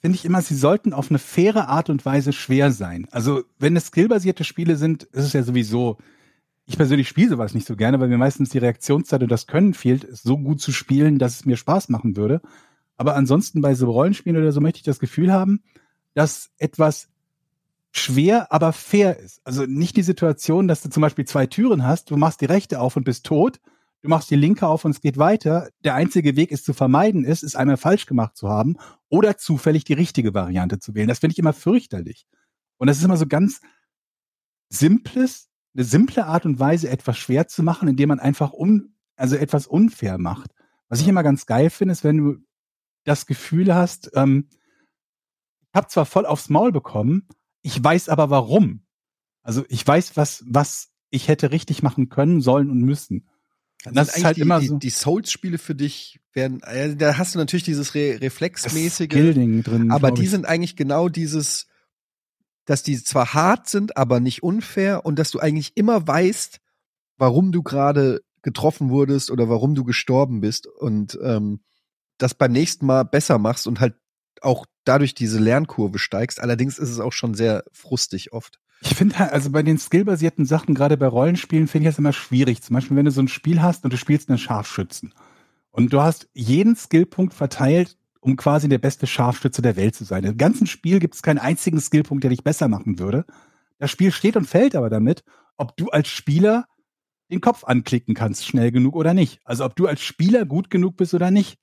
finde 0.00 0.16
ich 0.16 0.24
immer, 0.24 0.42
sie 0.42 0.56
sollten 0.56 0.92
auf 0.92 1.10
eine 1.10 1.18
faire 1.18 1.68
Art 1.68 1.90
und 1.90 2.04
Weise 2.04 2.32
schwer 2.32 2.72
sein. 2.72 3.06
Also, 3.10 3.44
wenn 3.58 3.76
es 3.76 3.86
skillbasierte 3.86 4.44
Spiele 4.44 4.76
sind, 4.76 5.04
ist 5.04 5.24
es 5.24 5.32
ja 5.32 5.42
sowieso, 5.42 5.98
ich 6.66 6.76
persönlich 6.76 7.08
spiele 7.08 7.30
sowas 7.30 7.54
nicht 7.54 7.66
so 7.66 7.76
gerne, 7.76 8.00
weil 8.00 8.08
mir 8.08 8.18
meistens 8.18 8.50
die 8.50 8.58
Reaktionszeit 8.58 9.22
und 9.22 9.30
das 9.30 9.46
Können 9.46 9.74
fehlt, 9.74 10.06
so 10.10 10.38
gut 10.38 10.60
zu 10.60 10.72
spielen, 10.72 11.18
dass 11.18 11.36
es 11.36 11.44
mir 11.44 11.56
Spaß 11.56 11.88
machen 11.88 12.16
würde. 12.16 12.40
Aber 12.96 13.16
ansonsten 13.16 13.60
bei 13.60 13.74
so 13.74 13.90
Rollenspielen 13.90 14.40
oder 14.40 14.52
so 14.52 14.60
möchte 14.60 14.78
ich 14.78 14.84
das 14.84 15.00
Gefühl 15.00 15.32
haben, 15.32 15.62
dass 16.14 16.50
etwas 16.58 17.08
schwer, 17.90 18.52
aber 18.52 18.72
fair 18.72 19.18
ist. 19.18 19.40
Also 19.44 19.66
nicht 19.66 19.96
die 19.96 20.02
Situation, 20.02 20.68
dass 20.68 20.82
du 20.82 20.88
zum 20.88 21.00
Beispiel 21.00 21.26
zwei 21.26 21.46
Türen 21.46 21.84
hast, 21.84 22.10
du 22.10 22.16
machst 22.16 22.40
die 22.40 22.46
rechte 22.46 22.80
auf 22.80 22.96
und 22.96 23.04
bist 23.04 23.26
tot, 23.26 23.60
du 24.02 24.08
machst 24.08 24.30
die 24.30 24.36
linke 24.36 24.66
auf 24.66 24.84
und 24.84 24.90
es 24.90 25.00
geht 25.00 25.16
weiter. 25.16 25.70
Der 25.84 25.94
einzige 25.94 26.36
Weg, 26.36 26.52
es 26.52 26.64
zu 26.64 26.74
vermeiden 26.74 27.24
ist, 27.24 27.42
es 27.42 27.56
einmal 27.56 27.76
falsch 27.76 28.06
gemacht 28.06 28.36
zu 28.36 28.48
haben 28.48 28.76
oder 29.08 29.38
zufällig 29.38 29.84
die 29.84 29.92
richtige 29.94 30.34
Variante 30.34 30.78
zu 30.78 30.94
wählen. 30.94 31.08
Das 31.08 31.20
finde 31.20 31.32
ich 31.32 31.38
immer 31.38 31.52
fürchterlich. 31.52 32.26
Und 32.78 32.88
das 32.88 32.98
ist 32.98 33.04
immer 33.04 33.16
so 33.16 33.26
ganz 33.26 33.60
simples, 34.68 35.48
eine 35.74 35.84
simple 35.84 36.26
Art 36.26 36.44
und 36.44 36.58
Weise, 36.58 36.90
etwas 36.90 37.16
schwer 37.16 37.46
zu 37.46 37.62
machen, 37.62 37.88
indem 37.88 38.08
man 38.08 38.20
einfach 38.20 38.52
un, 38.52 38.94
also 39.16 39.36
etwas 39.36 39.66
unfair 39.66 40.18
macht. 40.18 40.50
Was 40.88 41.00
ich 41.00 41.08
immer 41.08 41.22
ganz 41.22 41.46
geil 41.46 41.70
finde, 41.70 41.92
ist, 41.92 42.04
wenn 42.04 42.18
du 42.18 42.36
das 43.04 43.26
Gefühl 43.26 43.74
hast, 43.74 44.10
ähm, 44.14 44.48
ich 44.50 45.78
habe 45.78 45.88
zwar 45.88 46.04
voll 46.04 46.26
aufs 46.26 46.50
Maul 46.50 46.72
bekommen, 46.72 47.28
ich 47.62 47.82
weiß 47.82 48.08
aber 48.08 48.30
warum. 48.30 48.84
Also 49.42 49.64
ich 49.68 49.86
weiß, 49.86 50.16
was, 50.16 50.44
was 50.46 50.92
ich 51.10 51.28
hätte 51.28 51.50
richtig 51.50 51.82
machen 51.82 52.08
können, 52.08 52.40
sollen 52.40 52.70
und 52.70 52.80
müssen. 52.80 53.28
Das, 53.84 53.92
Das 53.94 54.16
ist 54.16 54.24
halt 54.24 54.36
die, 54.36 54.40
immer 54.42 54.60
die, 54.60 54.66
so- 54.68 54.78
die 54.78 54.90
Souls-Spiele 54.90 55.58
für 55.58 55.74
dich 55.74 56.20
werden, 56.32 56.62
äh, 56.62 56.94
da 56.96 57.18
hast 57.18 57.34
du 57.34 57.38
natürlich 57.38 57.64
dieses 57.64 57.94
Re 57.94 58.18
reflexmäßige, 58.20 59.06
Skillding 59.10 59.62
drin. 59.62 59.90
aber 59.90 60.10
die 60.12 60.22
ich. 60.22 60.30
sind 60.30 60.46
eigentlich 60.46 60.76
genau 60.76 61.08
dieses, 61.08 61.66
dass 62.64 62.82
die 62.82 63.02
zwar 63.02 63.34
hart 63.34 63.68
sind, 63.68 63.96
aber 63.96 64.20
nicht 64.20 64.42
unfair 64.42 65.04
und 65.04 65.18
dass 65.18 65.30
du 65.30 65.40
eigentlich 65.40 65.72
immer 65.76 66.06
weißt, 66.06 66.60
warum 67.18 67.52
du 67.52 67.62
gerade 67.62 68.22
getroffen 68.42 68.88
wurdest 68.90 69.30
oder 69.30 69.48
warum 69.48 69.74
du 69.74 69.84
gestorben 69.84 70.40
bist 70.40 70.66
und 70.66 71.18
ähm, 71.22 71.60
das 72.18 72.34
beim 72.34 72.52
nächsten 72.52 72.86
Mal 72.86 73.02
besser 73.04 73.38
machst 73.38 73.66
und 73.66 73.80
halt 73.80 73.94
auch 74.40 74.66
dadurch 74.84 75.14
diese 75.14 75.38
Lernkurve 75.38 75.98
steigst. 75.98 76.40
Allerdings 76.40 76.78
ist 76.78 76.90
es 76.90 76.98
auch 77.00 77.12
schon 77.12 77.34
sehr 77.34 77.64
frustig 77.72 78.32
oft. 78.32 78.58
Ich 78.84 78.96
finde 78.96 79.16
halt, 79.20 79.32
also 79.32 79.50
bei 79.50 79.62
den 79.62 79.78
skillbasierten 79.78 80.44
Sachen, 80.44 80.74
gerade 80.74 80.96
bei 80.96 81.06
Rollenspielen, 81.06 81.68
finde 81.68 81.88
ich 81.88 81.94
das 81.94 82.00
immer 82.00 82.12
schwierig. 82.12 82.62
Zum 82.62 82.74
Beispiel, 82.74 82.96
wenn 82.96 83.04
du 83.04 83.12
so 83.12 83.22
ein 83.22 83.28
Spiel 83.28 83.62
hast 83.62 83.84
und 83.84 83.92
du 83.92 83.96
spielst 83.96 84.28
einen 84.28 84.38
Scharfschützen 84.38 85.14
und 85.70 85.92
du 85.92 86.02
hast 86.02 86.28
jeden 86.34 86.74
Skillpunkt 86.74 87.32
verteilt, 87.32 87.96
um 88.20 88.34
quasi 88.36 88.68
der 88.68 88.78
beste 88.78 89.06
Scharfschütze 89.06 89.62
der 89.62 89.76
Welt 89.76 89.94
zu 89.94 90.02
sein. 90.02 90.24
Im 90.24 90.36
ganzen 90.36 90.66
Spiel 90.66 90.98
gibt 90.98 91.14
es 91.14 91.22
keinen 91.22 91.38
einzigen 91.38 91.80
Skillpunkt, 91.80 92.24
der 92.24 92.30
dich 92.30 92.42
besser 92.42 92.66
machen 92.66 92.98
würde. 92.98 93.24
Das 93.78 93.90
Spiel 93.90 94.10
steht 94.10 94.36
und 94.36 94.46
fällt 94.46 94.74
aber 94.74 94.90
damit, 94.90 95.22
ob 95.56 95.76
du 95.76 95.88
als 95.90 96.08
Spieler 96.08 96.66
den 97.30 97.40
Kopf 97.40 97.62
anklicken 97.62 98.14
kannst, 98.14 98.44
schnell 98.46 98.72
genug 98.72 98.96
oder 98.96 99.14
nicht. 99.14 99.40
Also 99.44 99.64
ob 99.64 99.76
du 99.76 99.86
als 99.86 100.00
Spieler 100.00 100.44
gut 100.44 100.70
genug 100.70 100.96
bist 100.96 101.14
oder 101.14 101.30
nicht. 101.30 101.56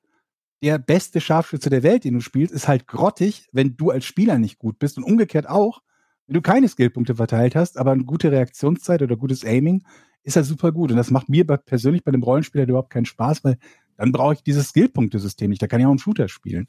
Der 0.63 0.77
beste 0.77 1.19
Scharfschütze 1.19 1.69
der 1.69 1.83
Welt, 1.83 2.05
den 2.05 2.13
du 2.13 2.21
spielst, 2.21 2.53
ist 2.53 2.69
halt 2.69 2.87
grottig, 2.87 3.49
wenn 3.51 3.75
du 3.75 3.89
als 3.89 4.05
Spieler 4.05 4.39
nicht 4.39 4.57
gut 4.57 4.79
bist 4.79 4.97
und 4.97 5.03
umgekehrt 5.03 5.49
auch. 5.49 5.81
Wenn 6.29 6.35
du 6.35 6.41
keine 6.41 6.69
Skillpunkte 6.69 7.15
verteilt 7.15 7.55
hast, 7.55 7.79
aber 7.79 7.91
eine 7.91 8.03
gute 8.03 8.31
Reaktionszeit 8.31 9.01
oder 9.01 9.17
gutes 9.17 9.43
Aiming, 9.43 9.81
ist 10.21 10.35
das 10.35 10.47
super 10.47 10.71
gut. 10.71 10.91
Und 10.91 10.97
das 10.97 11.09
macht 11.09 11.27
mir 11.27 11.43
persönlich 11.43 12.03
bei 12.03 12.11
dem 12.11 12.21
Rollenspieler 12.21 12.67
überhaupt 12.67 12.91
keinen 12.91 13.07
Spaß, 13.07 13.43
weil 13.43 13.57
dann 13.97 14.11
brauche 14.11 14.35
ich 14.35 14.43
dieses 14.43 14.67
Skillpunktesystem 14.67 15.49
nicht. 15.49 15.59
Da 15.59 15.65
kann 15.65 15.79
ich 15.79 15.87
auch 15.87 15.89
einen 15.89 15.97
Shooter 15.97 16.29
spielen. 16.29 16.67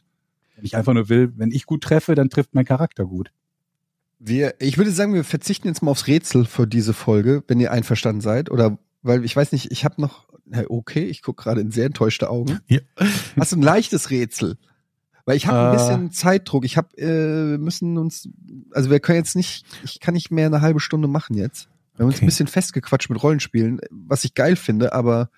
Wenn 0.56 0.64
ich 0.64 0.78
einfach 0.78 0.94
nur 0.94 1.10
will, 1.10 1.34
wenn 1.36 1.50
ich 1.50 1.66
gut 1.66 1.82
treffe, 1.82 2.14
dann 2.14 2.30
trifft 2.30 2.54
mein 2.54 2.64
Charakter 2.64 3.04
gut. 3.04 3.32
Wir, 4.18 4.54
ich 4.60 4.78
würde 4.78 4.92
sagen, 4.92 5.12
wir 5.12 5.24
verzichten 5.24 5.68
jetzt 5.68 5.82
mal 5.82 5.90
aufs 5.90 6.06
Rätsel 6.06 6.46
für 6.46 6.66
diese 6.66 6.94
Folge, 6.94 7.44
wenn 7.46 7.60
ihr 7.60 7.70
einverstanden 7.70 8.22
seid. 8.22 8.50
Oder 8.50 8.78
weil 9.02 9.26
ich 9.26 9.36
weiß 9.36 9.52
nicht, 9.52 9.70
ich 9.70 9.84
habe 9.84 10.00
noch. 10.00 10.26
Okay, 10.68 11.04
ich 11.04 11.20
gucke 11.20 11.42
gerade 11.42 11.60
in 11.60 11.70
sehr 11.70 11.84
enttäuschte 11.84 12.30
Augen. 12.30 12.60
Ja. 12.66 12.80
Hast 13.38 13.52
du 13.52 13.56
ein 13.56 13.62
leichtes 13.62 14.08
Rätsel? 14.08 14.56
Weil 15.30 15.36
ich 15.36 15.46
habe 15.46 15.58
ein 15.68 15.74
Äh. 15.74 15.76
bisschen 15.76 16.10
Zeitdruck. 16.10 16.64
Ich 16.64 16.76
habe, 16.76 16.88
äh, 16.98 17.56
müssen 17.56 17.96
uns, 17.98 18.28
also 18.72 18.90
wir 18.90 18.98
können 18.98 19.18
jetzt 19.18 19.36
nicht, 19.36 19.64
ich 19.84 20.00
kann 20.00 20.14
nicht 20.14 20.32
mehr 20.32 20.46
eine 20.46 20.60
halbe 20.60 20.80
Stunde 20.80 21.06
machen 21.06 21.36
jetzt. 21.36 21.68
Wir 21.94 22.00
haben 22.02 22.06
uns 22.08 22.16
Okay. 22.16 22.24
ein 22.24 22.26
bisschen 22.26 22.48
festgequatscht 22.48 23.10
mit 23.10 23.22
Rollenspielen, 23.22 23.80
was 23.92 24.24
ich 24.24 24.34
geil 24.34 24.56
finde, 24.56 24.92
aber 24.92 25.30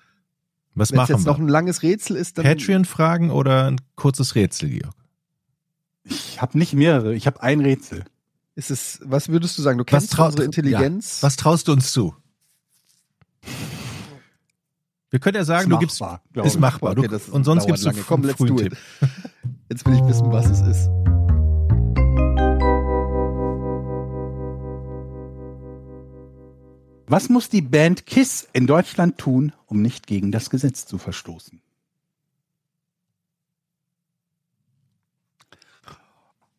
Was 0.75 0.93
wenn 0.93 0.95
es 0.95 0.97
machen 0.97 1.17
jetzt 1.17 1.27
noch 1.27 1.37
wir? 1.39 1.45
ein 1.45 1.49
langes 1.49 1.83
Rätsel 1.83 2.17
ist, 2.17 2.39
dann. 2.39 2.47
Patreon-Fragen 2.47 3.31
oder 3.31 3.67
ein 3.71 3.83
kurzes 3.95 4.35
Rätsel, 4.35 4.71
Georg? 4.71 4.95
Ich 6.05 6.41
habe 6.41 6.57
nicht 6.57 6.73
mehrere, 6.73 7.15
ich 7.15 7.27
habe 7.27 7.43
ein 7.43 7.61
Rätsel. 7.61 8.05
Ist 8.55 8.71
es, 8.71 8.99
was 9.05 9.29
würdest 9.29 9.59
du 9.59 9.63
sagen? 9.63 9.77
Du 9.77 9.85
Was 9.85 9.91
kennst 9.91 10.19
unsere 10.19 10.45
Intelligenz. 10.45 11.23
Was 11.23 11.37
traust 11.37 11.69
du 11.69 11.73
uns 11.73 11.93
zu? 11.93 12.15
Wir 15.13 15.21
können 15.21 15.37
ja 15.37 15.45
sagen, 15.45 15.65
Ist 15.71 15.73
du 15.75 15.79
gibst. 15.79 16.01
machbar, 16.01 16.45
Ist 16.47 16.55
ich. 16.55 16.59
machbar. 16.61 16.93
Okay, 16.93 17.03
du, 17.03 17.09
das 17.09 17.29
und 17.29 17.45
sonst 17.45 17.67
gibst 17.67 17.85
du 17.85 17.91
lange. 17.91 18.01
Komm, 18.01 18.21
einen 18.23 18.29
let's 18.29 18.39
frühen 18.39 18.57
do 18.57 18.63
it. 18.65 18.77
Jetzt 19.69 19.85
will 19.85 19.95
ich 19.95 20.05
wissen, 20.07 20.33
was 20.33 20.47
es 20.49 20.61
ist. 20.63 20.89
Was 27.07 27.29
muss 27.29 27.51
die 27.51 27.61
Band 27.61 28.07
KISS 28.07 28.49
in 28.55 28.67
Deutschland 28.67 29.19
tun, 29.19 29.53
um 29.67 29.83
nicht 29.83 30.07
gegen 30.07 30.33
das 30.33 30.49
Gesetz 30.49 30.87
zu 30.87 30.97
verstoßen? 30.97 31.61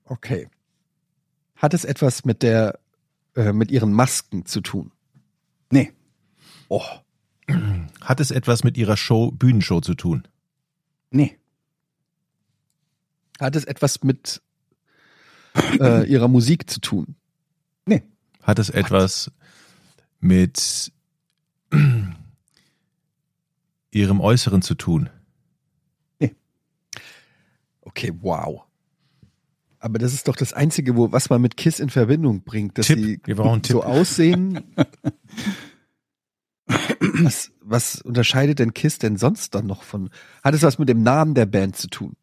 Okay. 0.05 0.47
Hat 1.55 1.73
es 1.73 1.85
etwas 1.85 2.23
mit 2.23 2.43
der, 2.43 2.77
äh, 3.35 3.51
mit 3.51 3.71
ihren 3.71 3.93
Masken 3.93 4.45
zu 4.45 4.61
tun? 4.61 4.91
Nee, 5.71 5.91
Oh. 6.69 6.81
Hat 8.01 8.19
es 8.19 8.31
etwas 8.31 8.63
mit 8.63 8.77
ihrer 8.77 8.97
Show, 8.97 9.31
Bühnenshow 9.31 9.81
zu 9.81 9.93
tun? 9.95 10.27
nee, 11.11 11.37
Hat 13.39 13.55
es 13.55 13.65
etwas 13.65 14.03
mit 14.03 14.41
äh, 15.79 16.07
ihrer 16.09 16.27
Musik 16.27 16.69
zu 16.69 16.79
tun? 16.79 17.15
nee, 17.85 18.03
Hat 18.41 18.59
es 18.59 18.69
etwas 18.69 19.31
mit 20.19 20.91
ihrem 23.91 24.21
Äußeren 24.21 24.61
zu 24.61 24.75
tun? 24.75 25.09
Okay, 27.85 28.11
wow. 28.21 28.63
Aber 29.79 29.99
das 29.99 30.13
ist 30.13 30.27
doch 30.29 30.35
das 30.37 30.53
Einzige, 30.53 30.95
wo, 30.95 31.11
was 31.11 31.29
man 31.29 31.41
mit 31.41 31.57
Kiss 31.57 31.79
in 31.81 31.89
Verbindung 31.89 32.41
bringt, 32.43 32.77
dass 32.77 32.87
Tipp. 32.87 33.21
sie 33.25 33.33
so 33.67 33.83
aussehen. 33.83 34.63
was, 37.13 37.51
was 37.61 38.01
unterscheidet 38.01 38.59
denn 38.59 38.73
Kiss 38.73 38.97
denn 38.97 39.17
sonst 39.17 39.55
dann 39.55 39.67
noch 39.67 39.83
von? 39.83 40.09
Hat 40.43 40.53
es 40.53 40.63
was 40.63 40.79
mit 40.79 40.89
dem 40.89 41.03
Namen 41.03 41.33
der 41.35 41.45
Band 41.45 41.75
zu 41.77 41.87
tun? 41.87 42.15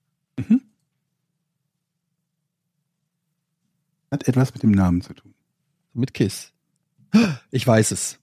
hat 4.11 4.27
etwas 4.27 4.53
mit 4.53 4.63
dem 4.63 4.73
Namen 4.73 5.03
zu 5.03 5.15
tun. 5.15 5.35
Mit 5.93 6.15
Kiss. 6.15 6.53
Ich 7.51 7.67
weiß 7.67 7.91
es. 7.91 8.19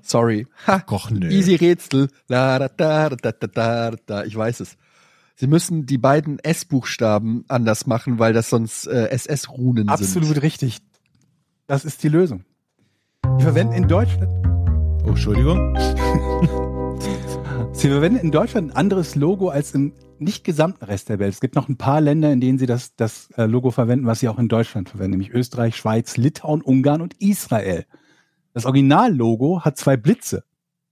Sorry. 0.00 0.46
Ha. 0.66 0.84
Och, 0.90 1.10
nö. 1.10 1.28
Easy 1.30 1.54
Rätsel. 1.54 2.08
La, 2.28 2.58
da, 2.58 2.68
da, 2.68 3.10
da, 3.10 3.32
da, 3.32 3.46
da, 3.46 3.96
da. 4.06 4.24
Ich 4.24 4.34
weiß 4.34 4.60
es. 4.60 4.76
Sie 5.36 5.46
müssen 5.46 5.86
die 5.86 5.98
beiden 5.98 6.38
S-Buchstaben 6.38 7.44
anders 7.48 7.86
machen, 7.86 8.18
weil 8.18 8.32
das 8.32 8.50
sonst 8.50 8.86
äh, 8.86 9.08
SS-Runen 9.08 9.84
sind. 9.84 9.90
Absolut 9.90 10.42
richtig. 10.42 10.80
Das 11.66 11.84
ist 11.84 12.02
die 12.02 12.08
Lösung. 12.08 12.44
Die 13.38 13.42
verwenden 13.44 13.72
in 13.74 13.88
Deutschland, 13.88 14.51
Oh, 15.04 15.08
Entschuldigung. 15.08 15.76
sie 17.72 17.88
verwenden 17.88 18.18
in 18.18 18.30
Deutschland 18.30 18.70
ein 18.70 18.76
anderes 18.76 19.14
Logo 19.14 19.48
als 19.48 19.74
im 19.74 19.92
nicht 20.18 20.44
gesamten 20.44 20.84
Rest 20.84 21.08
der 21.08 21.18
Welt. 21.18 21.34
Es 21.34 21.40
gibt 21.40 21.56
noch 21.56 21.68
ein 21.68 21.76
paar 21.76 22.00
Länder, 22.00 22.32
in 22.32 22.40
denen 22.40 22.58
sie 22.58 22.66
das, 22.66 22.94
das 22.96 23.30
äh, 23.36 23.46
Logo 23.46 23.70
verwenden, 23.70 24.06
was 24.06 24.20
sie 24.20 24.28
auch 24.28 24.38
in 24.38 24.48
Deutschland 24.48 24.88
verwenden, 24.88 25.12
nämlich 25.18 25.30
Österreich, 25.30 25.76
Schweiz, 25.76 26.16
Litauen, 26.16 26.62
Ungarn 26.62 27.00
und 27.00 27.14
Israel. 27.20 27.86
Das 28.54 28.64
Originallogo 28.66 29.62
hat 29.62 29.76
zwei 29.76 29.96
Blitze 29.96 30.44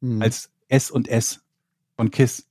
Hm. 0.02 0.22
als 0.22 0.50
S 0.68 0.90
und 0.90 1.08
S 1.08 1.40
von 1.96 2.10
KISS. 2.10 2.46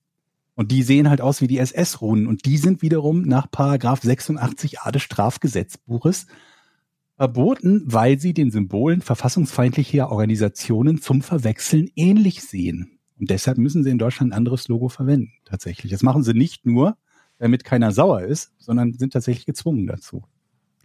Und 0.55 0.71
die 0.71 0.83
sehen 0.83 1.09
halt 1.09 1.21
aus 1.21 1.41
wie 1.41 1.47
die 1.47 1.57
SS-Runen. 1.57 2.27
Und 2.27 2.45
die 2.45 2.57
sind 2.57 2.81
wiederum 2.81 3.21
nach 3.21 3.49
Paragraph 3.49 4.01
86a 4.01 4.91
des 4.91 5.01
Strafgesetzbuches 5.01 6.27
verboten, 7.19 7.81
weil 7.85 8.17
sie 8.17 8.33
den 8.33 8.49
Symbolen 8.49 9.01
verfassungsfeindlicher 9.01 10.09
Organisationen 10.09 11.01
zum 11.01 11.21
Verwechseln 11.21 11.89
ähnlich 11.97 12.41
sehen. 12.41 12.97
Und 13.19 13.29
deshalb 13.29 13.57
müssen 13.57 13.83
sie 13.83 13.89
in 13.89 13.97
Deutschland 13.97 14.31
ein 14.31 14.37
anderes 14.37 14.69
Logo 14.69 14.87
verwenden, 14.87 15.33
tatsächlich. 15.43 15.91
Das 15.91 16.01
machen 16.01 16.23
sie 16.23 16.33
nicht 16.33 16.65
nur, 16.65 16.95
damit 17.37 17.65
keiner 17.65 17.91
sauer 17.91 18.21
ist, 18.21 18.53
sondern 18.57 18.93
sind 18.93 19.11
tatsächlich 19.11 19.45
gezwungen 19.45 19.85
dazu. 19.85 20.23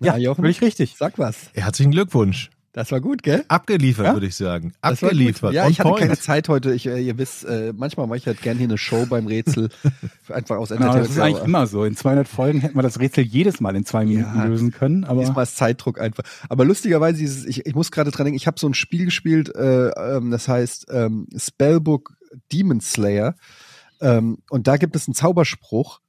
Na, 0.00 0.16
Jochen? 0.16 0.42
völlig 0.42 0.60
richtig. 0.60 0.96
Sag 0.98 1.20
was. 1.20 1.50
Herzlichen 1.54 1.92
Glückwunsch. 1.92 2.50
Das 2.74 2.90
war 2.90 3.00
gut, 3.00 3.22
gell? 3.22 3.44
Abgeliefert, 3.46 4.04
Ja? 4.04 4.12
würde 4.14 4.26
ich 4.26 4.34
sagen. 4.34 4.74
Abgeliefert. 4.80 5.52
Ja, 5.54 5.64
On 5.64 5.70
ich 5.70 5.78
hatte 5.78 5.88
point. 5.90 6.00
keine 6.02 6.18
Zeit 6.18 6.48
heute. 6.48 6.74
Ich, 6.74 6.86
äh, 6.86 7.00
ihr 7.00 7.16
wisst, 7.18 7.44
äh, 7.44 7.72
manchmal 7.74 8.08
mache 8.08 8.18
ich 8.18 8.26
halt 8.26 8.42
gerne 8.42 8.58
hier 8.58 8.66
eine 8.68 8.78
Show 8.78 9.06
beim 9.06 9.28
Rätsel. 9.28 9.68
Einfach 10.28 10.56
aus 10.56 10.70
Ja, 10.70 10.76
das 10.76 10.84
ist 10.86 10.92
Entertainment. 11.16 11.20
eigentlich 11.20 11.36
aber 11.36 11.44
immer 11.46 11.66
so. 11.68 11.84
In 11.84 11.96
200 11.96 12.26
Folgen 12.26 12.60
hätten 12.60 12.76
wir 12.76 12.82
das 12.82 12.98
Rätsel 12.98 13.22
jedes 13.22 13.60
Mal 13.60 13.76
in 13.76 13.84
zwei 13.84 14.04
Minuten 14.04 14.36
Ja. 14.36 14.44
lösen 14.44 14.72
können. 14.72 15.04
Aber 15.04 15.20
Diesmal 15.20 15.44
ist 15.44 15.56
Zeitdruck 15.56 16.00
einfach. 16.00 16.24
Aber 16.48 16.64
lustigerweise, 16.64 17.18
dieses, 17.18 17.44
ich, 17.46 17.64
ich 17.64 17.74
muss 17.76 17.92
gerade 17.92 18.10
dran 18.10 18.24
denken, 18.24 18.36
ich 18.38 18.48
habe 18.48 18.58
so 18.58 18.66
ein 18.68 18.74
Spiel 18.74 19.04
gespielt, 19.04 19.54
äh, 19.54 19.90
ähm, 19.90 20.32
das 20.32 20.48
heißt 20.48 20.86
ähm, 20.90 21.28
Spellbook 21.36 22.12
Demon 22.50 22.80
Slayer. 22.80 23.36
Ähm, 24.00 24.38
und 24.50 24.66
da 24.66 24.78
gibt 24.78 24.96
es 24.96 25.06
einen 25.06 25.14
Zauberspruch. 25.14 26.00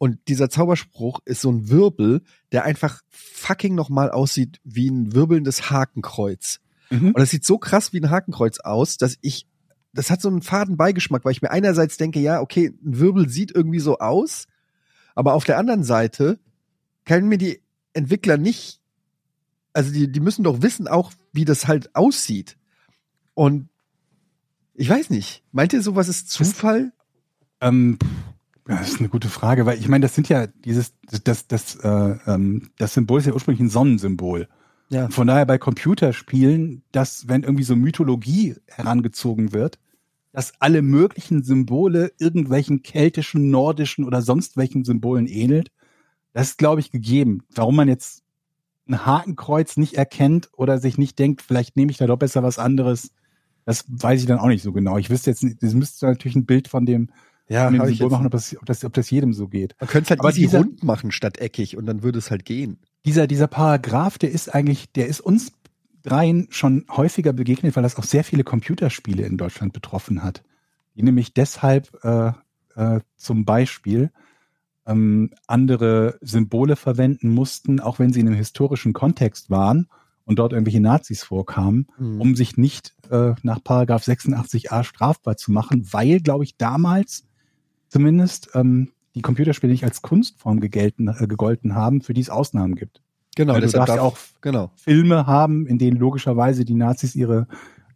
Und 0.00 0.28
dieser 0.28 0.48
Zauberspruch 0.48 1.20
ist 1.26 1.42
so 1.42 1.52
ein 1.52 1.68
Wirbel, 1.68 2.22
der 2.52 2.64
einfach 2.64 3.02
fucking 3.10 3.74
nochmal 3.74 4.10
aussieht 4.10 4.58
wie 4.64 4.88
ein 4.88 5.12
wirbelndes 5.12 5.68
Hakenkreuz. 5.70 6.60
Mhm. 6.88 7.08
Und 7.08 7.18
das 7.18 7.28
sieht 7.28 7.44
so 7.44 7.58
krass 7.58 7.92
wie 7.92 8.00
ein 8.00 8.08
Hakenkreuz 8.08 8.60
aus, 8.60 8.96
dass 8.96 9.18
ich, 9.20 9.46
das 9.92 10.10
hat 10.10 10.22
so 10.22 10.28
einen 10.28 10.40
faden 10.40 10.78
Beigeschmack, 10.78 11.26
weil 11.26 11.32
ich 11.32 11.42
mir 11.42 11.50
einerseits 11.50 11.98
denke, 11.98 12.18
ja, 12.18 12.40
okay, 12.40 12.72
ein 12.82 12.98
Wirbel 12.98 13.28
sieht 13.28 13.54
irgendwie 13.54 13.78
so 13.78 13.98
aus, 13.98 14.46
aber 15.14 15.34
auf 15.34 15.44
der 15.44 15.58
anderen 15.58 15.84
Seite 15.84 16.40
können 17.04 17.28
mir 17.28 17.36
die 17.36 17.60
Entwickler 17.92 18.38
nicht, 18.38 18.80
also 19.74 19.92
die, 19.92 20.10
die 20.10 20.20
müssen 20.20 20.44
doch 20.44 20.62
wissen 20.62 20.88
auch, 20.88 21.12
wie 21.34 21.44
das 21.44 21.68
halt 21.68 21.94
aussieht. 21.94 22.56
Und 23.34 23.68
ich 24.72 24.88
weiß 24.88 25.10
nicht, 25.10 25.44
meint 25.52 25.74
ihr 25.74 25.82
sowas 25.82 26.08
ist 26.08 26.30
Zufall? 26.30 26.94
Ähm, 27.60 27.98
pff, 28.02 28.29
das 28.76 28.92
ist 28.92 29.00
eine 29.00 29.08
gute 29.08 29.28
Frage, 29.28 29.66
weil 29.66 29.78
ich 29.78 29.88
meine, 29.88 30.02
das 30.02 30.14
sind 30.14 30.28
ja 30.28 30.46
dieses, 30.46 30.94
das, 31.24 31.46
das, 31.46 31.76
äh, 31.76 31.88
ähm, 32.26 32.70
das 32.78 32.94
Symbol 32.94 33.18
ist 33.18 33.26
ja 33.26 33.32
ursprünglich 33.32 33.60
ein 33.60 33.70
Sonnensymbol. 33.70 34.48
Ja. 34.90 35.08
Von 35.08 35.26
daher 35.26 35.46
bei 35.46 35.58
Computerspielen, 35.58 36.82
dass 36.92 37.28
wenn 37.28 37.42
irgendwie 37.42 37.64
so 37.64 37.76
Mythologie 37.76 38.56
herangezogen 38.66 39.52
wird, 39.52 39.78
dass 40.32 40.52
alle 40.60 40.82
möglichen 40.82 41.42
Symbole 41.42 42.12
irgendwelchen 42.18 42.82
keltischen, 42.82 43.50
nordischen 43.50 44.04
oder 44.04 44.22
sonst 44.22 44.56
welchen 44.56 44.84
Symbolen 44.84 45.26
ähnelt, 45.26 45.70
das 46.32 46.50
ist, 46.50 46.58
glaube 46.58 46.80
ich, 46.80 46.90
gegeben. 46.90 47.42
Warum 47.54 47.76
man 47.76 47.88
jetzt 47.88 48.22
ein 48.88 49.04
Hakenkreuz 49.06 49.76
nicht 49.76 49.94
erkennt 49.94 50.50
oder 50.56 50.78
sich 50.78 50.98
nicht 50.98 51.18
denkt, 51.18 51.42
vielleicht 51.42 51.76
nehme 51.76 51.90
ich 51.90 51.98
da 51.98 52.06
doch 52.06 52.18
besser 52.18 52.42
was 52.42 52.58
anderes, 52.58 53.12
das 53.64 53.84
weiß 53.88 54.20
ich 54.20 54.26
dann 54.26 54.38
auch 54.38 54.48
nicht 54.48 54.62
so 54.62 54.72
genau. 54.72 54.98
Ich 54.98 55.10
wüsste 55.10 55.30
jetzt 55.30 55.42
nicht, 55.42 55.62
das 55.62 55.74
müsste 55.74 56.06
natürlich 56.06 56.36
ein 56.36 56.46
Bild 56.46 56.68
von 56.68 56.86
dem, 56.86 57.10
Ja, 57.50 57.64
von 57.68 57.74
dem 57.78 57.86
Symbol 57.88 58.10
machen, 58.10 58.26
ob 58.26 58.32
das, 58.32 58.56
ob, 58.56 58.64
das, 58.66 58.84
ob 58.84 58.92
das 58.94 59.10
jedem 59.10 59.32
so 59.32 59.48
geht. 59.48 59.74
Man 59.80 59.88
könnte 59.88 60.04
es 60.04 60.10
halt 60.10 60.20
Aber 60.20 60.30
easy 60.30 60.40
dieser- 60.42 60.58
rund 60.60 60.82
machen 60.84 61.10
statt 61.10 61.38
eckig 61.38 61.76
und 61.76 61.84
dann 61.86 62.02
würde 62.02 62.18
es 62.18 62.30
halt 62.30 62.44
gehen. 62.44 62.78
dieser, 63.04 63.26
dieser 63.26 63.46
Paragraph, 63.48 64.18
der 64.18 64.30
ist 64.30 64.54
eigentlich, 64.54 64.92
der 64.92 65.06
ist 65.08 65.20
uns 65.20 65.52
dreien 66.02 66.46
schon 66.50 66.86
häufiger 66.90 67.32
begegnet, 67.34 67.76
weil 67.76 67.82
das 67.82 67.96
auch 67.96 68.04
sehr 68.04 68.24
viele 68.24 68.44
Computerspiele 68.44 69.24
in 69.26 69.36
Deutschland 69.36 69.72
betroffen 69.74 70.22
hat. 70.22 70.42
Die 70.96 71.02
nämlich 71.02 71.34
deshalb 71.34 71.90
äh, 72.04 72.32
äh, 72.76 73.00
zum 73.16 73.44
Beispiel 73.44 74.10
ähm, 74.86 75.30
andere 75.46 76.18
Symbole 76.22 76.76
verwenden 76.76 77.30
mussten, 77.30 77.80
auch 77.80 77.98
wenn 77.98 78.12
sie 78.12 78.20
in 78.20 78.28
einem 78.28 78.36
historischen 78.36 78.92
Kontext 78.92 79.50
waren 79.50 79.88
und 80.24 80.38
dort 80.38 80.52
irgendwelche 80.52 80.80
Nazis 80.80 81.22
vorkamen, 81.22 81.86
Mhm. 81.98 82.20
um 82.20 82.36
sich 82.36 82.56
nicht 82.56 82.94
äh, 83.10 83.34
nach 83.42 83.62
Paragraph 83.62 84.04
86a 84.06 84.84
strafbar 84.84 85.36
zu 85.36 85.52
machen, 85.52 85.86
weil, 85.92 86.20
glaube 86.20 86.44
ich, 86.44 86.56
damals 86.56 87.24
zumindest 87.90 88.50
ähm, 88.54 88.92
die 89.14 89.20
Computerspiele 89.22 89.70
nicht 89.72 89.84
als 89.84 90.00
Kunstform 90.00 90.60
gegelten, 90.60 91.08
äh, 91.08 91.26
gegolten 91.26 91.74
haben, 91.74 92.00
für 92.00 92.14
die 92.14 92.22
es 92.22 92.30
Ausnahmen 92.30 92.74
gibt. 92.76 93.02
Genau, 93.36 93.52
Weil 93.54 93.60
du 93.60 93.66
darfst 93.68 93.88
darf, 93.90 93.96
ja 93.96 94.02
auch 94.02 94.16
genau. 94.40 94.70
Filme 94.76 95.26
haben, 95.26 95.66
in 95.66 95.78
denen 95.78 95.98
logischerweise 95.98 96.64
die 96.64 96.74
Nazis 96.74 97.14
ihre 97.14 97.46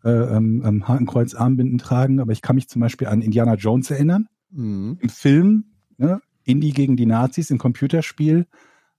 äh, 0.04 0.10
ähm, 0.10 0.62
ähm, 0.64 0.86
Hakenkreuz-Armbinden 0.88 1.78
tragen. 1.78 2.20
Aber 2.20 2.32
ich 2.32 2.42
kann 2.42 2.56
mich 2.56 2.68
zum 2.68 2.80
Beispiel 2.80 3.08
an 3.08 3.22
Indiana 3.22 3.54
Jones 3.54 3.90
erinnern. 3.90 4.28
Mhm. 4.50 4.98
Im 5.00 5.08
Film, 5.08 5.64
ne, 5.96 6.20
Indie 6.44 6.72
gegen 6.72 6.96
die 6.96 7.06
Nazis, 7.06 7.50
im 7.50 7.58
Computerspiel 7.58 8.46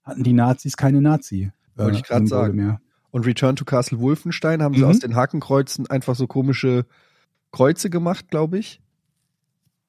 hatten 0.04 0.24
die 0.24 0.34
Nazis 0.34 0.78
keine 0.78 1.02
Nazi. 1.02 1.52
äh, 1.78 1.84
Wollte 1.84 2.00
ich 2.00 2.06
Symbole 2.08 2.28
sagen. 2.28 2.56
Mehr. 2.56 2.82
Und 3.12 3.26
Return 3.26 3.56
to 3.56 3.64
Castle 3.66 4.00
Wolfenstein 4.00 4.62
haben 4.62 4.74
sie 4.76 4.82
Mhm. 4.82 4.88
aus 4.88 5.00
den 5.00 5.16
Hakenkreuzen 5.16 5.88
einfach 5.90 6.16
so 6.16 6.28
komische 6.28 6.86
Kreuze 7.52 7.90
gemacht, 7.90 8.30
glaube 8.30 8.58
ich. 8.58 8.82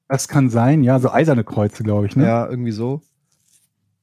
Das 0.09 0.29
kann 0.29 0.51
sein, 0.51 0.83
ja, 0.85 0.99
so 0.99 1.11
eiserne 1.11 1.45
Kreuze, 1.45 1.83
glaube 1.83 2.07
ich. 2.07 2.17
Ne? 2.17 2.25
Ja, 2.25 2.49
irgendwie 2.49 2.73
so. 2.73 3.03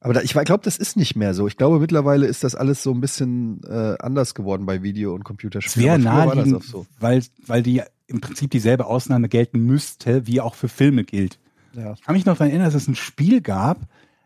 Aber 0.00 0.12
da, 0.12 0.20
ich 0.20 0.32
glaube, 0.34 0.62
das 0.62 0.76
ist 0.76 0.98
nicht 0.98 1.16
mehr 1.16 1.32
so. 1.32 1.46
Ich 1.46 1.56
glaube, 1.56 1.78
mittlerweile 1.80 2.26
ist 2.26 2.44
das 2.44 2.54
alles 2.54 2.82
so 2.82 2.92
ein 2.92 3.00
bisschen 3.00 3.62
äh, 3.64 3.96
anders 4.00 4.34
geworden 4.34 4.66
bei 4.66 4.82
Video- 4.82 5.14
und 5.14 5.22
Es 5.22 5.24
Computerspielen. 5.24 6.04
wäre 6.04 6.14
war 6.14 6.26
das 6.26 6.34
naheliegend, 6.36 6.64
so. 6.64 6.86
weil, 7.00 7.22
weil 7.46 7.62
die 7.62 7.82
im 8.06 8.20
Prinzip 8.20 8.50
dieselbe 8.50 8.84
Ausnahme 8.84 9.30
gelten 9.30 9.60
müsste, 9.60 10.26
wie 10.26 10.42
auch 10.42 10.56
für 10.56 10.68
Filme 10.68 11.04
gilt. 11.04 11.38
Ja. 11.72 11.94
Ich 11.94 12.02
kann 12.02 12.14
mich 12.14 12.26
noch 12.26 12.34
daran 12.36 12.50
erinnern, 12.50 12.66
dass 12.66 12.74
es 12.82 12.86
ein 12.86 12.96
Spiel 12.96 13.40
gab. 13.40 13.78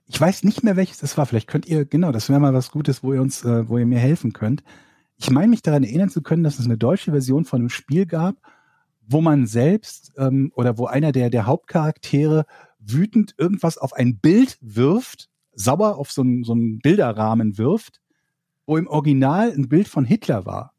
Ich 0.08 0.20
weiß 0.20 0.42
nicht 0.42 0.64
mehr, 0.64 0.74
welches 0.74 0.98
das 0.98 1.16
war. 1.16 1.26
Vielleicht 1.26 1.46
könnt 1.46 1.66
ihr, 1.66 1.84
genau, 1.84 2.10
das 2.10 2.28
wäre 2.28 2.40
mal 2.40 2.54
was 2.54 2.72
Gutes, 2.72 3.04
wo 3.04 3.12
ihr 3.12 3.22
uns, 3.22 3.44
äh, 3.44 3.68
wo 3.68 3.78
ihr 3.78 3.86
mir 3.86 4.00
helfen 4.00 4.32
könnt. 4.32 4.64
Ich 5.16 5.30
meine 5.30 5.48
mich 5.48 5.62
daran 5.62 5.84
erinnern 5.84 6.08
zu 6.08 6.22
können, 6.22 6.42
dass 6.42 6.58
es 6.58 6.64
eine 6.64 6.76
deutsche 6.76 7.12
Version 7.12 7.44
von 7.44 7.60
einem 7.60 7.68
Spiel 7.70 8.04
gab, 8.06 8.36
wo 9.08 9.20
man 9.20 9.46
selbst 9.46 10.12
ähm, 10.18 10.52
oder 10.54 10.78
wo 10.78 10.86
einer 10.86 11.12
der, 11.12 11.30
der 11.30 11.46
Hauptcharaktere 11.46 12.44
wütend 12.78 13.34
irgendwas 13.38 13.78
auf 13.78 13.94
ein 13.94 14.18
Bild 14.18 14.58
wirft, 14.60 15.28
sauer 15.54 15.96
auf 15.96 16.12
so 16.12 16.22
einen, 16.22 16.44
so 16.44 16.52
einen 16.52 16.78
Bilderrahmen 16.78 17.58
wirft, 17.58 18.00
wo 18.66 18.76
im 18.76 18.86
Original 18.86 19.50
ein 19.50 19.68
Bild 19.68 19.88
von 19.88 20.04
Hitler 20.04 20.46
war. 20.46 20.74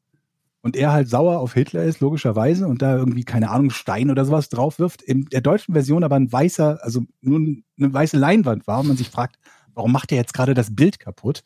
Und 0.62 0.76
er 0.76 0.92
halt 0.92 1.10
sauer 1.10 1.40
auf 1.40 1.54
Hitler 1.54 1.84
ist, 1.84 2.02
logischerweise, 2.02 2.68
und 2.68 2.82
da 2.82 2.98
irgendwie, 2.98 3.24
keine 3.24 3.50
Ahnung, 3.50 3.72
Stein 3.72 4.12
oder 4.12 4.26
sowas 4.26 4.50
drauf 4.50 4.78
wirft. 4.78 5.02
In 5.02 5.26
der 5.26 5.42
deutschen 5.42 5.74
Version 5.74 6.04
aber 6.04 6.18
ein 6.18 6.32
weißer, 6.32 6.80
also 6.82 7.02
nur 7.22 7.40
eine 7.40 7.94
weiße 7.94 8.18
Leinwand 8.18 8.68
war 8.68 8.82
und 8.82 8.88
man 8.88 8.98
sich 8.98 9.10
fragt, 9.10 9.38
warum 9.74 9.92
macht 9.92 10.12
er 10.12 10.18
jetzt 10.18 10.34
gerade 10.34 10.54
das 10.54 10.76
Bild 10.76 11.00
kaputt? 11.00 11.44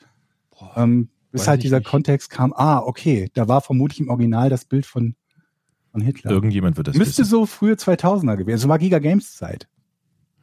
Ähm, 0.75 1.09
bis 1.31 1.47
halt 1.47 1.63
dieser 1.63 1.79
nicht. 1.79 1.87
Kontext 1.87 2.29
kam, 2.29 2.53
ah, 2.53 2.79
okay, 2.79 3.29
da 3.33 3.47
war 3.47 3.61
vermutlich 3.61 3.99
im 3.99 4.09
Original 4.09 4.49
das 4.49 4.65
Bild 4.65 4.85
von, 4.85 5.15
von 5.93 6.01
Hitler. 6.01 6.31
Irgendjemand 6.31 6.75
wird 6.75 6.87
das 6.87 6.97
Müsste 6.97 7.21
wissen. 7.21 7.29
so 7.29 7.45
frühe 7.45 7.75
2000er 7.75 8.35
gewesen. 8.35 8.57
So 8.57 8.67
war 8.67 8.79
Giga 8.79 8.99
Games 8.99 9.35
Zeit. 9.35 9.67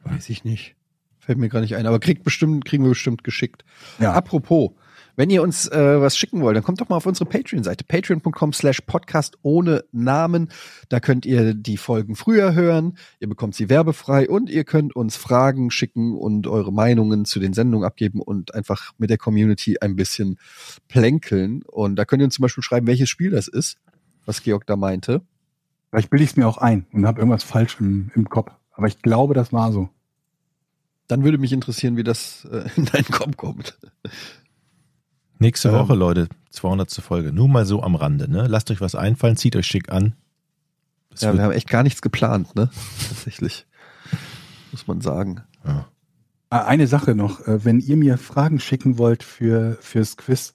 Weiß 0.03 0.29
ich 0.29 0.43
nicht. 0.43 0.75
Fällt 1.19 1.37
mir 1.37 1.49
gar 1.49 1.59
nicht 1.61 1.75
ein. 1.75 1.85
Aber 1.85 1.99
kriegt 1.99 2.23
bestimmt, 2.23 2.65
kriegen 2.65 2.83
wir 2.83 2.89
bestimmt 2.89 3.23
geschickt. 3.23 3.63
Ja. 3.99 4.13
Apropos, 4.13 4.71
wenn 5.17 5.29
ihr 5.29 5.43
uns 5.43 5.67
äh, 5.67 6.01
was 6.01 6.17
schicken 6.17 6.39
wollt, 6.41 6.55
dann 6.55 6.63
kommt 6.63 6.79
doch 6.79 6.87
mal 6.87 6.95
auf 6.95 7.05
unsere 7.05 7.29
Patreon-Seite. 7.29 7.83
Patreon.com 7.83 8.53
slash 8.53 8.79
Podcast 8.81 9.37
ohne 9.41 9.83
Namen. 9.91 10.49
Da 10.87 11.01
könnt 11.01 11.25
ihr 11.25 11.53
die 11.53 11.75
Folgen 11.75 12.15
früher 12.15 12.55
hören. 12.55 12.97
Ihr 13.19 13.27
bekommt 13.27 13.53
sie 13.53 13.69
werbefrei 13.69 14.29
und 14.29 14.49
ihr 14.49 14.63
könnt 14.63 14.95
uns 14.95 15.17
Fragen 15.17 15.69
schicken 15.69 16.15
und 16.17 16.47
eure 16.47 16.71
Meinungen 16.71 17.25
zu 17.25 17.41
den 17.41 17.51
Sendungen 17.53 17.85
abgeben 17.85 18.21
und 18.21 18.55
einfach 18.55 18.93
mit 18.97 19.09
der 19.09 19.17
Community 19.17 19.77
ein 19.81 19.97
bisschen 19.97 20.39
plänkeln. 20.87 21.61
Und 21.63 21.97
da 21.97 22.05
könnt 22.05 22.21
ihr 22.21 22.25
uns 22.25 22.35
zum 22.35 22.43
Beispiel 22.43 22.63
schreiben, 22.63 22.87
welches 22.87 23.09
Spiel 23.09 23.31
das 23.31 23.49
ist, 23.49 23.77
was 24.25 24.41
Georg 24.41 24.65
da 24.65 24.77
meinte. 24.77 25.21
Vielleicht 25.91 26.09
bilde 26.09 26.23
ich 26.23 26.31
es 26.31 26.37
mir 26.37 26.47
auch 26.47 26.57
ein 26.57 26.85
und 26.93 27.05
habe 27.05 27.19
irgendwas 27.19 27.43
falsch 27.43 27.77
im, 27.79 28.09
im 28.15 28.27
Kopf. 28.29 28.51
Aber 28.71 28.87
ich 28.87 29.01
glaube, 29.01 29.33
das 29.33 29.53
war 29.53 29.71
so. 29.71 29.89
Dann 31.07 31.23
würde 31.23 31.37
mich 31.37 31.51
interessieren, 31.51 31.97
wie 31.97 32.03
das 32.03 32.45
äh, 32.49 32.67
in 32.77 32.85
deinen 32.85 33.05
Kopf 33.05 33.35
kommt. 33.37 33.77
Nächste 35.39 35.69
Ähm. 35.69 35.75
Woche, 35.75 35.95
Leute, 35.95 36.29
200. 36.51 36.89
Folge. 36.93 37.31
Nur 37.33 37.49
mal 37.49 37.65
so 37.65 37.83
am 37.83 37.95
Rande, 37.95 38.29
ne? 38.29 38.47
Lasst 38.47 38.71
euch 38.71 38.81
was 38.81 38.95
einfallen, 38.95 39.35
zieht 39.37 39.55
euch 39.55 39.67
schick 39.67 39.91
an. 39.91 40.15
Das 41.09 41.21
Ja, 41.21 41.29
wird- 41.29 41.37
wir 41.39 41.43
haben 41.45 41.51
echt 41.51 41.69
gar 41.69 41.83
nichts 41.83 42.01
geplant, 42.01 42.55
ne? 42.55 42.69
Tatsächlich. 43.09 43.65
Muss 44.71 44.87
man 44.87 45.01
sagen. 45.01 45.41
ja. 45.65 45.87
Ah, 46.49 46.65
Eine 46.65 46.87
Sache 46.87 47.15
noch, 47.15 47.47
äh, 47.47 47.63
wenn 47.65 47.79
ihr 47.79 47.95
mir 47.97 48.17
Fragen 48.17 48.59
schicken 48.59 48.97
wollt 48.97 49.23
für 49.23 49.77
fürs 49.81 50.17
Quiz, 50.17 50.53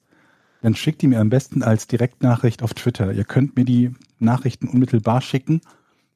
dann 0.63 0.75
schickt 0.75 1.01
die 1.03 1.07
mir 1.07 1.21
am 1.21 1.31
besten 1.31 1.63
als 1.63 1.87
Direktnachricht 1.87 2.63
auf 2.63 2.75
Twitter. 2.75 3.13
Ihr 3.13 3.25
könnt 3.25 3.57
mir 3.57 3.65
die 3.65 3.95
Nachrichten 4.19 4.69
unmittelbar 4.69 5.21
schicken. 5.21 5.61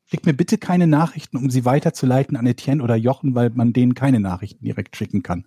Schickt 0.07 0.27
mir 0.27 0.35
bitte 0.35 0.59
keine 0.59 0.87
Nachrichten, 0.87 1.37
um 1.37 1.51
sie 1.51 1.65
weiterzuleiten 1.65 2.37
an 2.37 2.47
Etienne 2.47 2.83
oder 2.83 2.97
Jochen, 2.97 3.35
weil 3.35 3.51
man 3.51 3.73
denen 3.73 3.95
keine 3.95 4.21
Nachrichten 4.21 4.65
direkt 4.65 4.97
schicken 4.97 5.23
kann. 5.23 5.47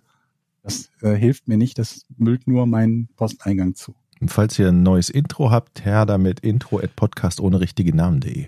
Das 0.62 0.90
äh, 1.02 1.14
hilft 1.14 1.48
mir 1.48 1.58
nicht, 1.58 1.78
das 1.78 2.06
müllt 2.16 2.46
nur 2.46 2.66
meinen 2.66 3.08
Posteingang 3.16 3.74
zu. 3.74 3.94
Und 4.20 4.30
falls 4.30 4.58
ihr 4.58 4.68
ein 4.68 4.82
neues 4.82 5.10
Intro 5.10 5.50
habt, 5.50 5.84
her 5.84 6.06
damit 6.06 6.40
intro 6.40 6.78
at 6.78 6.96
podcast 6.96 7.40
ohne 7.40 7.60
richtige 7.60 7.94
Namen.de. 7.94 8.46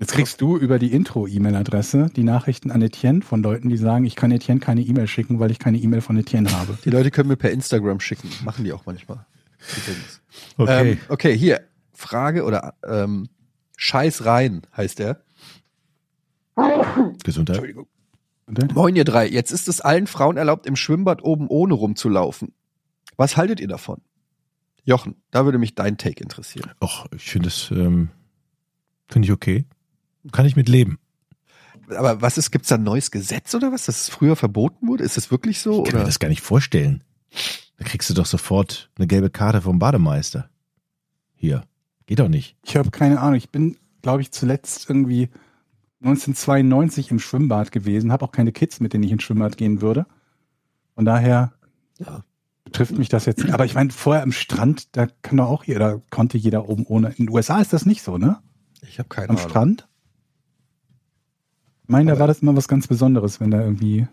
Jetzt 0.00 0.12
kriegst 0.12 0.40
du 0.40 0.56
über 0.56 0.78
die 0.78 0.92
Intro-E-Mail-Adresse 0.92 2.10
die 2.14 2.24
Nachrichten 2.24 2.70
an 2.70 2.82
Etienne 2.82 3.22
von 3.22 3.42
Leuten, 3.42 3.68
die 3.70 3.76
sagen, 3.76 4.04
ich 4.04 4.16
kann 4.16 4.30
Etienne 4.30 4.60
keine 4.60 4.82
E-Mail 4.82 5.06
schicken, 5.06 5.38
weil 5.38 5.50
ich 5.50 5.58
keine 5.58 5.78
E-Mail 5.78 6.00
von 6.00 6.16
Etienne 6.16 6.52
habe. 6.52 6.76
Die 6.84 6.90
Leute 6.90 7.10
können 7.10 7.28
mir 7.28 7.36
per 7.36 7.50
Instagram 7.52 8.00
schicken. 8.00 8.28
Machen 8.44 8.64
die 8.64 8.72
auch 8.72 8.84
manchmal. 8.86 9.24
Okay. 10.58 10.90
Ähm, 10.90 10.98
okay, 11.08 11.36
hier. 11.36 11.62
Frage 11.94 12.44
oder 12.44 12.74
ähm, 12.84 13.28
Scheiß 13.76 14.24
rein 14.24 14.62
heißt 14.76 15.00
er. 15.00 15.22
Gesundheit. 17.24 17.56
Entschuldigung. 17.56 17.86
Moin 18.74 18.94
ihr 18.94 19.04
drei. 19.04 19.26
Jetzt 19.26 19.50
ist 19.50 19.68
es 19.68 19.80
allen 19.80 20.06
Frauen 20.06 20.36
erlaubt, 20.36 20.66
im 20.66 20.76
Schwimmbad 20.76 21.24
oben 21.24 21.48
ohne 21.48 21.74
rumzulaufen. 21.74 22.52
Was 23.16 23.36
haltet 23.36 23.60
ihr 23.60 23.68
davon? 23.68 24.00
Jochen, 24.84 25.16
da 25.30 25.44
würde 25.46 25.58
mich 25.58 25.74
dein 25.74 25.96
Take 25.96 26.22
interessieren. 26.22 26.70
Och, 26.82 27.06
ich 27.14 27.30
finde 27.30 27.48
es, 27.48 27.70
ähm, 27.70 28.10
finde 29.08 29.26
ich 29.26 29.32
okay. 29.32 29.64
Kann 30.30 30.44
ich 30.44 30.56
mit 30.56 30.68
leben. 30.68 30.98
Aber 31.88 32.20
was 32.20 32.38
ist, 32.38 32.50
gibt's 32.50 32.68
da 32.68 32.76
ein 32.76 32.82
neues 32.82 33.10
Gesetz 33.10 33.54
oder 33.54 33.72
was, 33.72 33.86
dass 33.86 34.02
es 34.02 34.08
früher 34.08 34.36
verboten 34.36 34.88
wurde? 34.88 35.04
Ist 35.04 35.16
das 35.16 35.30
wirklich 35.30 35.60
so? 35.60 35.78
Ich 35.78 35.84
kann 35.84 35.94
mir 35.94 36.00
Oder? 36.00 36.06
das 36.06 36.18
gar 36.18 36.28
nicht 36.28 36.42
vorstellen. 36.42 37.02
Da 37.76 37.84
kriegst 37.84 38.08
du 38.08 38.14
doch 38.14 38.26
sofort 38.26 38.90
eine 38.96 39.06
gelbe 39.06 39.30
Karte 39.30 39.62
vom 39.62 39.78
Bademeister. 39.78 40.50
Hier. 41.34 41.64
Geht 42.06 42.18
doch 42.18 42.28
nicht. 42.28 42.56
Ich 42.64 42.76
habe 42.76 42.90
keine 42.90 43.20
Ahnung. 43.20 43.36
Ich 43.36 43.50
bin, 43.50 43.76
glaube 44.02 44.22
ich, 44.22 44.30
zuletzt 44.30 44.88
irgendwie 44.88 45.30
1992 46.02 47.10
im 47.10 47.18
Schwimmbad 47.18 47.72
gewesen, 47.72 48.12
habe 48.12 48.24
auch 48.24 48.32
keine 48.32 48.52
Kids, 48.52 48.80
mit 48.80 48.92
denen 48.92 49.04
ich 49.04 49.12
ins 49.12 49.22
Schwimmbad 49.22 49.56
gehen 49.56 49.80
würde. 49.80 50.06
Von 50.94 51.04
daher 51.06 51.54
Ja. 51.98 52.24
betrifft 52.64 52.98
mich 52.98 53.08
das 53.08 53.24
jetzt 53.24 53.42
nicht. 53.42 53.54
Aber 53.54 53.64
ich 53.64 53.74
meine, 53.74 53.90
vorher 53.90 54.22
am 54.22 54.32
Strand, 54.32 54.94
da 54.96 55.06
kann 55.22 55.38
doch 55.38 55.48
auch 55.48 55.64
jeder, 55.64 56.02
konnte 56.10 56.36
jeder 56.36 56.68
oben 56.68 56.84
ohne. 56.86 57.08
In 57.16 57.26
den 57.26 57.30
USA 57.30 57.60
ist 57.60 57.72
das 57.72 57.86
nicht 57.86 58.02
so, 58.02 58.18
ne? 58.18 58.38
Ich 58.82 58.98
habe 58.98 59.08
keine 59.08 59.30
Am 59.30 59.36
Ahnung. 59.36 59.48
Strand? 59.48 59.88
Ich 61.84 61.88
meine, 61.88 62.12
da 62.12 62.18
war 62.18 62.26
das 62.26 62.40
immer 62.40 62.56
was 62.56 62.68
ganz 62.68 62.86
Besonderes, 62.86 63.40
wenn 63.40 63.50
da 63.50 63.60
irgendwie 63.60 64.06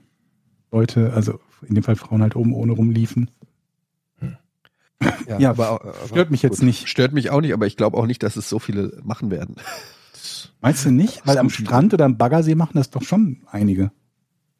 Leute, 0.71 1.13
also 1.13 1.39
in 1.67 1.75
dem 1.75 1.83
Fall 1.83 1.95
Frauen 1.95 2.21
halt 2.21 2.35
oben 2.35 2.53
ohne 2.53 2.71
rumliefen. 2.73 3.29
Ja, 5.27 5.39
Ja, 5.39 5.49
aber, 5.51 5.69
aber 5.69 5.93
stört 6.07 6.31
mich 6.31 6.41
jetzt 6.41 6.61
nicht. 6.61 6.87
Stört 6.87 7.13
mich 7.13 7.29
auch 7.29 7.41
nicht, 7.41 7.53
aber 7.53 7.67
ich 7.67 7.77
glaube 7.77 7.97
auch 7.97 8.05
nicht, 8.05 8.23
dass 8.23 8.35
es 8.35 8.49
so 8.49 8.59
viele 8.59 8.99
machen 9.03 9.31
werden. 9.31 9.55
Meinst 10.61 10.85
du 10.85 10.91
nicht? 10.91 11.21
Weil 11.25 11.37
am. 11.37 11.49
Strand 11.49 11.93
oder 11.93 12.05
am 12.05 12.17
Baggersee 12.17 12.55
machen 12.55 12.73
das 12.75 12.89
doch 12.89 13.01
schon 13.01 13.41
einige. 13.47 13.91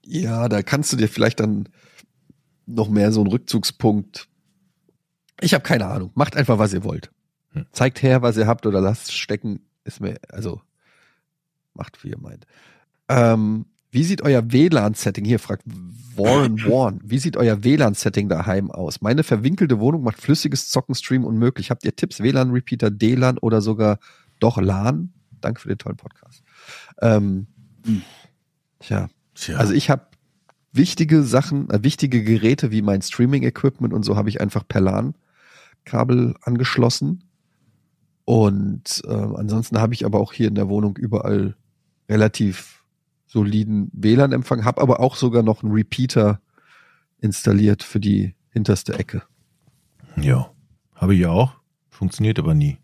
Ja, 0.04 0.50
da 0.50 0.64
kannst 0.64 0.92
du 0.92 0.98
dir 0.98 1.08
vielleicht 1.08 1.40
dann 1.40 1.70
noch 2.66 2.90
mehr 2.90 3.12
so 3.12 3.22
einen 3.22 3.30
Rückzugspunkt 3.30 4.28
Ich 5.42 5.54
habe 5.54 5.64
keine 5.64 5.86
Ahnung. 5.86 6.12
Macht 6.16 6.36
einfach, 6.36 6.58
was 6.58 6.74
ihr 6.74 6.84
wollt. 6.84 7.12
Hm. 7.52 7.66
Zeigt 7.72 8.02
her, 8.02 8.22
was 8.22 8.38
ihr 8.38 8.48
habt 8.48 8.66
oder 8.66 8.82
lasst 8.82 9.14
stecken. 9.14 9.62
Ist 9.84 10.00
mir, 10.00 10.18
also, 10.30 10.62
macht, 11.74 12.04
wie 12.04 12.10
ihr 12.10 12.20
meint. 12.20 12.46
Ähm, 13.10 13.66
wie 13.92 14.04
sieht 14.04 14.22
euer 14.22 14.52
WLAN-Setting, 14.52 15.26
hier 15.26 15.40
fragt 15.40 15.64
Warren 16.16 16.64
Warren, 16.66 17.02
wie 17.04 17.20
sieht 17.20 17.36
euer 17.36 17.64
WLAN-Setting 17.64 18.30
daheim 18.30 18.72
aus? 18.72 19.02
Meine 19.02 19.24
verwinkelte 19.24 19.80
Wohnung 19.80 20.04
macht 20.04 20.22
flüssiges 20.22 20.70
Zocken-Stream 20.70 21.26
unmöglich. 21.26 21.70
Habt 21.70 21.84
ihr 21.84 21.96
Tipps, 21.96 22.22
WLAN-Repeater, 22.22 22.90
DLAN 22.90 23.38
oder 23.38 23.62
sogar 23.62 24.00
doch 24.40 24.58
LAN? 24.60 25.12
Danke 25.42 25.60
für 25.60 25.68
den 25.68 25.78
tollen 25.78 25.98
Podcast. 25.98 26.44
Ähm, 27.02 27.48
tja, 28.80 29.10
Tja. 29.36 29.58
also 29.58 29.74
ich 29.74 29.90
habe 29.90 30.08
wichtige 30.72 31.24
Sachen, 31.24 31.70
äh, 31.70 31.84
wichtige 31.84 32.24
Geräte 32.24 32.72
wie 32.72 32.82
mein 32.82 33.02
Streaming-Equipment 33.02 33.94
und 33.94 34.04
so 34.04 34.16
habe 34.16 34.30
ich 34.30 34.40
einfach 34.40 34.66
per 34.66 34.82
LAN-Kabel 34.82 36.36
angeschlossen. 36.42 37.26
Und 38.24 39.02
äh, 39.06 39.12
ansonsten 39.12 39.80
habe 39.80 39.94
ich 39.94 40.06
aber 40.06 40.20
auch 40.22 40.32
hier 40.32 40.48
in 40.48 40.56
der 40.56 40.70
Wohnung 40.70 40.96
überall 40.96 41.58
relativ 42.08 42.81
soliden 43.32 43.90
WLAN-Empfang, 43.94 44.66
habe 44.66 44.82
aber 44.82 45.00
auch 45.00 45.16
sogar 45.16 45.42
noch 45.42 45.64
einen 45.64 45.72
Repeater 45.72 46.42
installiert 47.22 47.82
für 47.82 48.02
die 48.02 48.36
hinterste 48.50 49.00
Ecke. 49.00 49.24
Ja, 50.18 50.52
habe 50.96 51.14
ich 51.16 51.22
ja 51.22 51.30
auch. 51.30 51.54
Funktioniert 51.90 52.40
aber 52.40 52.54
nie. 52.54 52.78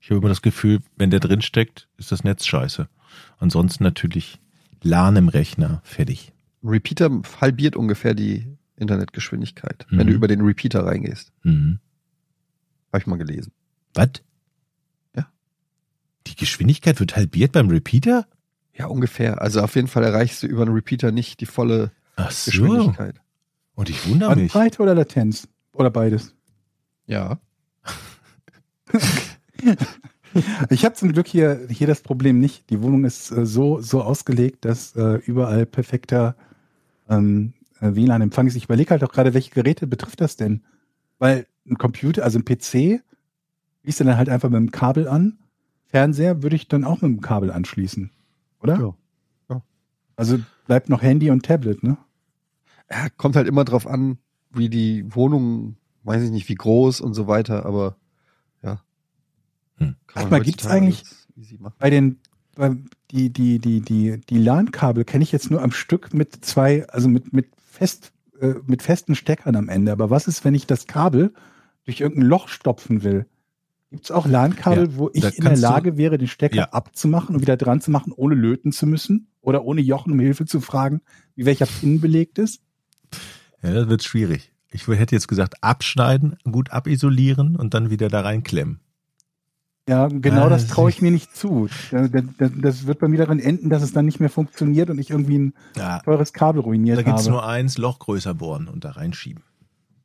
Ich 0.00 0.08
habe 0.08 0.18
immer 0.20 0.30
das 0.30 0.40
Gefühl, 0.40 0.80
wenn 0.96 1.10
der 1.10 1.20
drin 1.20 1.42
steckt, 1.42 1.86
ist 1.98 2.12
das 2.12 2.24
Netz 2.24 2.46
scheiße. 2.46 2.88
Ansonsten 3.38 3.84
natürlich 3.84 4.40
LAN 4.82 5.16
im 5.16 5.28
Rechner, 5.28 5.82
fertig. 5.84 6.32
Repeater 6.64 7.20
halbiert 7.38 7.76
ungefähr 7.76 8.14
die 8.14 8.46
Internetgeschwindigkeit, 8.76 9.86
Mhm. 9.90 9.98
wenn 9.98 10.06
du 10.06 10.12
über 10.14 10.28
den 10.28 10.40
Repeater 10.40 10.86
reingehst. 10.86 11.30
Mhm. 11.42 11.78
Habe 12.90 13.00
ich 13.02 13.06
mal 13.06 13.18
gelesen. 13.18 13.52
Was? 13.92 14.12
Ja. 15.14 15.26
Die 16.26 16.36
Geschwindigkeit 16.36 16.98
wird 17.00 17.16
halbiert 17.16 17.52
beim 17.52 17.68
Repeater? 17.68 18.26
Ja, 18.80 18.86
ungefähr. 18.86 19.42
Also 19.42 19.60
auf 19.60 19.74
jeden 19.74 19.88
Fall 19.88 20.04
erreichst 20.04 20.42
du 20.42 20.46
über 20.46 20.62
einen 20.62 20.72
Repeater 20.72 21.12
nicht 21.12 21.40
die 21.40 21.46
volle 21.46 21.90
Ach 22.16 22.30
so. 22.30 22.50
Geschwindigkeit. 22.50 23.20
Und 23.74 23.90
ich 23.90 24.08
wundere 24.08 24.34
mich. 24.34 24.50
Bandbreite 24.50 24.82
oder 24.82 24.94
Latenz? 24.94 25.48
Oder 25.74 25.90
beides? 25.90 26.34
Ja. 27.06 27.38
Ich 30.68 30.84
habe 30.84 30.94
zum 30.94 31.12
Glück 31.12 31.26
hier, 31.26 31.66
hier 31.68 31.88
das 31.88 32.02
Problem 32.02 32.38
nicht. 32.38 32.70
Die 32.70 32.80
Wohnung 32.82 33.04
ist 33.04 33.32
äh, 33.32 33.44
so, 33.44 33.80
so 33.80 34.00
ausgelegt, 34.00 34.64
dass 34.64 34.94
äh, 34.94 35.16
überall 35.26 35.66
perfekter 35.66 36.36
ähm, 37.08 37.52
äh, 37.80 37.96
WLAN-Empfang 37.96 38.46
ist. 38.46 38.54
Ich 38.54 38.66
überlege 38.66 38.90
halt 38.90 39.02
auch 39.02 39.10
gerade, 39.10 39.34
welche 39.34 39.50
Geräte 39.50 39.88
betrifft 39.88 40.20
das 40.20 40.36
denn? 40.36 40.62
Weil 41.18 41.46
ein 41.68 41.78
Computer, 41.78 42.22
also 42.22 42.38
ein 42.38 42.44
PC, 42.44 43.02
schließt 43.82 43.98
du 43.98 44.04
dann 44.04 44.16
halt 44.16 44.28
einfach 44.28 44.50
mit 44.50 44.60
dem 44.60 44.70
Kabel 44.70 45.08
an. 45.08 45.40
Fernseher 45.86 46.44
würde 46.44 46.54
ich 46.54 46.68
dann 46.68 46.84
auch 46.84 47.02
mit 47.02 47.10
dem 47.10 47.20
Kabel 47.20 47.50
anschließen. 47.50 48.12
Oder? 48.62 48.78
Ja. 48.78 48.94
Ja. 49.48 49.62
Also 50.16 50.38
bleibt 50.66 50.88
noch 50.88 51.02
Handy 51.02 51.30
und 51.30 51.44
Tablet, 51.44 51.82
ne? 51.82 51.98
ja. 52.90 53.08
Kommt 53.16 53.36
halt 53.36 53.48
immer 53.48 53.64
drauf 53.64 53.86
an, 53.86 54.18
wie 54.50 54.68
die 54.68 55.04
Wohnung, 55.14 55.76
weiß 56.02 56.22
ich 56.22 56.30
nicht, 56.30 56.48
wie 56.48 56.54
groß 56.54 57.00
und 57.00 57.14
so 57.14 57.26
weiter, 57.26 57.64
aber 57.66 57.96
ja. 58.62 58.82
Hm. 59.76 59.96
Sag 60.14 60.30
mal, 60.30 60.40
gibt's 60.40 60.66
eigentlich-. 60.66 61.04
Bei 61.78 61.88
den, 61.88 62.18
bei, 62.54 62.76
die, 63.10 63.32
die, 63.32 63.58
die, 63.58 63.80
die, 63.80 64.20
die 64.20 64.38
LAN-Kabel 64.38 65.04
kenne 65.04 65.24
ich 65.24 65.32
jetzt 65.32 65.50
nur 65.50 65.62
am 65.62 65.72
Stück 65.72 66.12
mit 66.12 66.44
zwei, 66.44 66.86
also 66.88 67.08
mit, 67.08 67.32
mit 67.32 67.48
fest, 67.56 68.12
äh, 68.40 68.54
mit 68.66 68.82
festen 68.82 69.14
Steckern 69.14 69.56
am 69.56 69.68
Ende. 69.68 69.92
Aber 69.92 70.10
was 70.10 70.26
ist, 70.26 70.44
wenn 70.44 70.54
ich 70.54 70.66
das 70.66 70.86
Kabel 70.86 71.32
durch 71.84 72.00
irgendein 72.00 72.28
Loch 72.28 72.48
stopfen 72.48 73.02
will? 73.02 73.26
Gibt 73.90 74.04
es 74.04 74.10
auch 74.12 74.26
LAN-Kabel, 74.26 74.86
Ja, 74.90 74.96
wo 74.96 75.10
ich 75.12 75.22
da 75.22 75.28
in 75.30 75.44
der 75.44 75.56
Lage 75.56 75.96
wäre, 75.96 76.16
den 76.16 76.28
Stecker 76.28 76.54
Ja. 76.56 76.64
abzumachen 76.66 77.34
und 77.34 77.40
wieder 77.42 77.56
dran 77.56 77.80
zu 77.80 77.90
machen, 77.90 78.12
ohne 78.14 78.34
löten 78.36 78.70
zu 78.72 78.86
müssen? 78.86 79.26
Oder 79.40 79.64
ohne 79.64 79.80
Jochen 79.80 80.12
um 80.12 80.20
Hilfe 80.20 80.44
zu 80.46 80.60
fragen, 80.60 81.00
wie 81.34 81.44
welcher 81.46 81.66
Pin 81.66 82.00
belegt 82.00 82.38
ist? 82.38 82.60
Ja, 83.62 83.72
das 83.72 83.88
wird 83.88 84.02
schwierig. 84.04 84.52
Ich 84.70 84.86
hätte 84.86 85.16
jetzt 85.16 85.26
gesagt, 85.26 85.56
abschneiden, 85.62 86.36
gut 86.44 86.70
abisolieren 86.70 87.56
und 87.56 87.74
dann 87.74 87.90
wieder 87.90 88.08
da 88.08 88.20
reinklemmen. 88.20 88.80
Ja, 89.88 90.06
genau 90.06 90.46
Ah, 90.46 90.48
das 90.50 90.66
das 90.66 90.70
traue 90.76 90.90
ich 90.90 91.02
mir 91.02 91.10
nicht 91.10 91.34
zu. 91.34 91.68
Das, 91.90 92.86
wird 92.86 93.00
bei 93.00 93.08
mir 93.08 93.16
daran 93.18 93.40
enden, 93.40 93.70
dass 93.70 93.82
es 93.82 93.92
dann 93.92 94.04
nicht 94.04 94.20
mehr 94.20 94.30
funktioniert 94.30 94.88
und 94.90 94.98
ich 95.00 95.10
irgendwie 95.10 95.38
ein 95.38 95.54
Ja, 95.76 95.98
teures 96.00 96.32
Kabel 96.32 96.60
ruiniert 96.60 96.98
da 96.98 97.02
gibt's 97.02 97.22
habe. 97.22 97.30
nur 97.30 97.44
eins, 97.46 97.76
Loch 97.76 97.98
größer 97.98 98.34
bohren 98.34 98.68
und 98.68 98.84
da 98.84 98.90
reinschieben. 98.92 99.42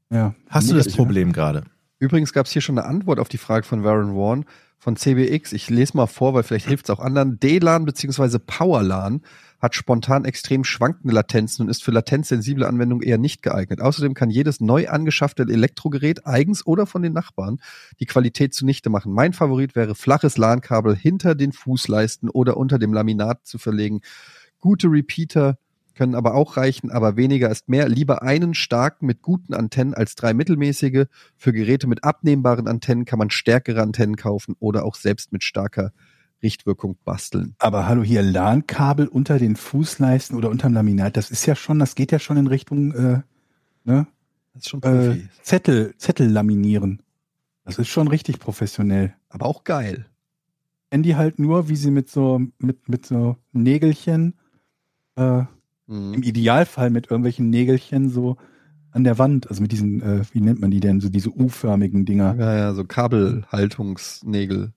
ja. 0.09 0.33
Hast 0.49 0.71
du 0.71 0.75
das 0.75 0.87
Problem 0.91 1.33
gerade? 1.33 1.65
Übrigens 1.99 2.33
gab 2.33 2.45
es 2.45 2.51
hier 2.51 2.61
schon 2.61 2.77
eine 2.77 2.87
Antwort 2.87 3.19
auf 3.19 3.29
die 3.29 3.37
Frage 3.37 3.65
von 3.65 3.83
Warren 3.83 4.15
Warren 4.15 4.45
von 4.77 4.97
CBX. 4.97 5.53
Ich 5.53 5.69
lese 5.69 5.95
mal 5.95 6.07
vor, 6.07 6.33
weil 6.33 6.43
vielleicht 6.43 6.67
hilft 6.67 6.85
es 6.85 6.89
auch 6.89 6.99
anderen. 6.99 7.39
DLAN 7.39 7.85
bzw. 7.85 8.37
PowerLAN 8.37 9.21
hat 9.59 9.73
spontan 9.73 10.25
extrem 10.25 10.63
schwankende 10.63 11.13
Latenzen 11.13 11.63
und 11.63 11.69
ist 11.69 11.83
für 11.83 11.91
latenzsensible 11.91 12.67
Anwendungen 12.67 13.01
eher 13.01 13.17
nicht 13.17 13.41
geeignet. 13.41 13.81
Außerdem 13.81 14.13
kann 14.13 14.29
jedes 14.29 14.59
neu 14.59 14.89
angeschaffte 14.89 15.43
Elektrogerät 15.43 16.27
eigens 16.27 16.67
oder 16.67 16.85
von 16.85 17.01
den 17.01 17.13
Nachbarn 17.13 17.59
die 17.99 18.05
Qualität 18.05 18.53
zunichte 18.53 18.89
machen. 18.89 19.13
Mein 19.13 19.33
Favorit 19.33 19.75
wäre 19.75 19.95
flaches 19.95 20.37
LAN-Kabel 20.37 20.95
hinter 20.95 21.33
den 21.33 21.51
Fußleisten 21.51 22.29
oder 22.29 22.57
unter 22.57 22.77
dem 22.77 22.93
Laminat 22.93 23.45
zu 23.45 23.57
verlegen. 23.57 24.01
Gute 24.59 24.87
Repeater 24.87 25.57
können 25.95 26.15
aber 26.15 26.35
auch 26.35 26.57
reichen, 26.57 26.91
aber 26.91 27.17
weniger 27.17 27.49
ist 27.49 27.67
mehr. 27.67 27.89
Lieber 27.89 28.21
einen 28.21 28.53
starken 28.53 29.05
mit 29.05 29.21
guten 29.21 29.53
Antennen 29.53 29.93
als 29.93 30.15
drei 30.15 30.33
mittelmäßige. 30.33 31.05
Für 31.35 31.53
Geräte 31.53 31.87
mit 31.87 32.03
abnehmbaren 32.03 32.67
Antennen 32.67 33.05
kann 33.05 33.19
man 33.19 33.31
stärkere 33.31 33.81
Antennen 33.81 34.15
kaufen 34.15 34.55
oder 34.59 34.85
auch 34.85 34.95
selbst 34.95 35.31
mit 35.31 35.43
starker 35.43 35.91
Richtwirkung 36.43 36.97
basteln. 37.03 37.55
Aber 37.59 37.87
hallo, 37.87 38.03
hier 38.03 38.21
LAN-Kabel 38.21 39.07
unter 39.07 39.39
den 39.39 39.55
Fußleisten 39.55 40.37
oder 40.37 40.49
unterm 40.49 40.73
Laminat, 40.73 41.17
das 41.17 41.31
ist 41.31 41.45
ja 41.45 41.55
schon, 41.55 41.79
das 41.79 41.95
geht 41.95 42.11
ja 42.11 42.19
schon 42.19 42.37
in 42.37 42.47
Richtung 42.47 42.91
äh, 42.91 43.21
ne, 43.83 44.07
Das 44.53 44.63
ist 44.63 44.69
schon 44.69 44.83
äh. 44.83 45.21
Zettel, 45.41 45.95
Zettel 45.97 46.29
laminieren. 46.29 47.01
Das 47.63 47.79
ist 47.79 47.87
schon 47.87 48.07
richtig 48.07 48.39
professionell. 48.39 49.15
aber 49.29 49.47
auch 49.47 49.63
geil. 49.63 50.05
Die 50.93 51.17
halt 51.17 51.39
nur, 51.39 51.67
wie 51.67 51.75
sie 51.75 51.91
mit 51.91 52.09
so, 52.09 52.39
mit, 52.57 52.87
mit 52.87 53.05
so 53.05 53.35
Nägelchen, 53.51 54.35
äh, 55.17 55.43
im 55.87 56.11
Mhm. 56.11 56.23
Idealfall 56.23 56.89
mit 56.89 57.11
irgendwelchen 57.11 57.49
Nägelchen 57.49 58.09
so 58.09 58.37
an 58.91 59.03
der 59.03 59.17
Wand, 59.17 59.49
also 59.49 59.61
mit 59.61 59.71
diesen, 59.71 60.01
äh, 60.01 60.23
wie 60.31 60.41
nennt 60.41 60.61
man 60.61 60.71
die 60.71 60.79
denn, 60.79 61.01
so 61.01 61.09
diese 61.09 61.29
U-förmigen 61.29 62.05
Dinger. 62.05 62.35
Ja, 62.37 62.55
ja, 62.55 62.73
so 62.73 62.85
Kabelhaltungsnägel. 62.85 64.71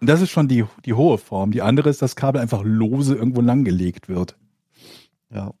Und 0.00 0.08
das 0.08 0.20
ist 0.20 0.30
schon 0.30 0.48
die, 0.48 0.64
die 0.84 0.94
hohe 0.94 1.16
Form. 1.16 1.52
Die 1.52 1.62
andere 1.62 1.88
ist, 1.88 2.02
dass 2.02 2.16
Kabel 2.16 2.40
einfach 2.40 2.62
lose 2.64 3.14
irgendwo 3.14 3.40
langgelegt 3.40 4.08
wird. 4.08 4.36
Ja. 5.32 5.54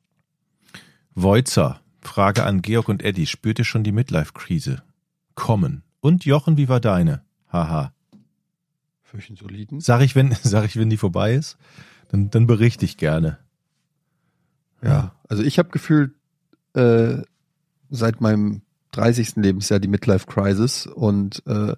Voizer, 1.14 1.80
Frage 2.00 2.44
an 2.44 2.60
Georg 2.60 2.88
und 2.88 3.04
Eddie. 3.04 3.26
Spürt 3.26 3.60
ihr 3.60 3.64
schon 3.64 3.84
die 3.84 3.92
Midlife-Krise? 3.92 4.82
Kommen. 5.36 5.84
Und 6.00 6.24
Jochen, 6.24 6.56
wie 6.56 6.68
war 6.68 6.80
deine? 6.80 7.22
Haha. 7.52 7.92
Für 9.04 9.18
einen 9.18 9.36
soliden. 9.36 9.80
Sag 9.80 10.00
ich, 10.02 10.16
wenn, 10.16 10.34
sag 10.42 10.64
ich, 10.64 10.76
wenn 10.76 10.90
die 10.90 10.96
vorbei 10.96 11.34
ist? 11.34 11.56
Dann, 12.08 12.30
dann 12.30 12.48
berichte 12.48 12.84
ich 12.84 12.96
gerne. 12.96 13.38
Ja, 14.82 15.14
also 15.28 15.42
ich 15.42 15.58
habe 15.58 15.70
gefühlt 15.70 16.12
äh, 16.74 17.18
seit 17.90 18.20
meinem 18.20 18.62
30. 18.92 19.36
Lebensjahr 19.36 19.80
die 19.80 19.88
Midlife 19.88 20.26
Crisis 20.26 20.86
und 20.86 21.42
äh, 21.46 21.74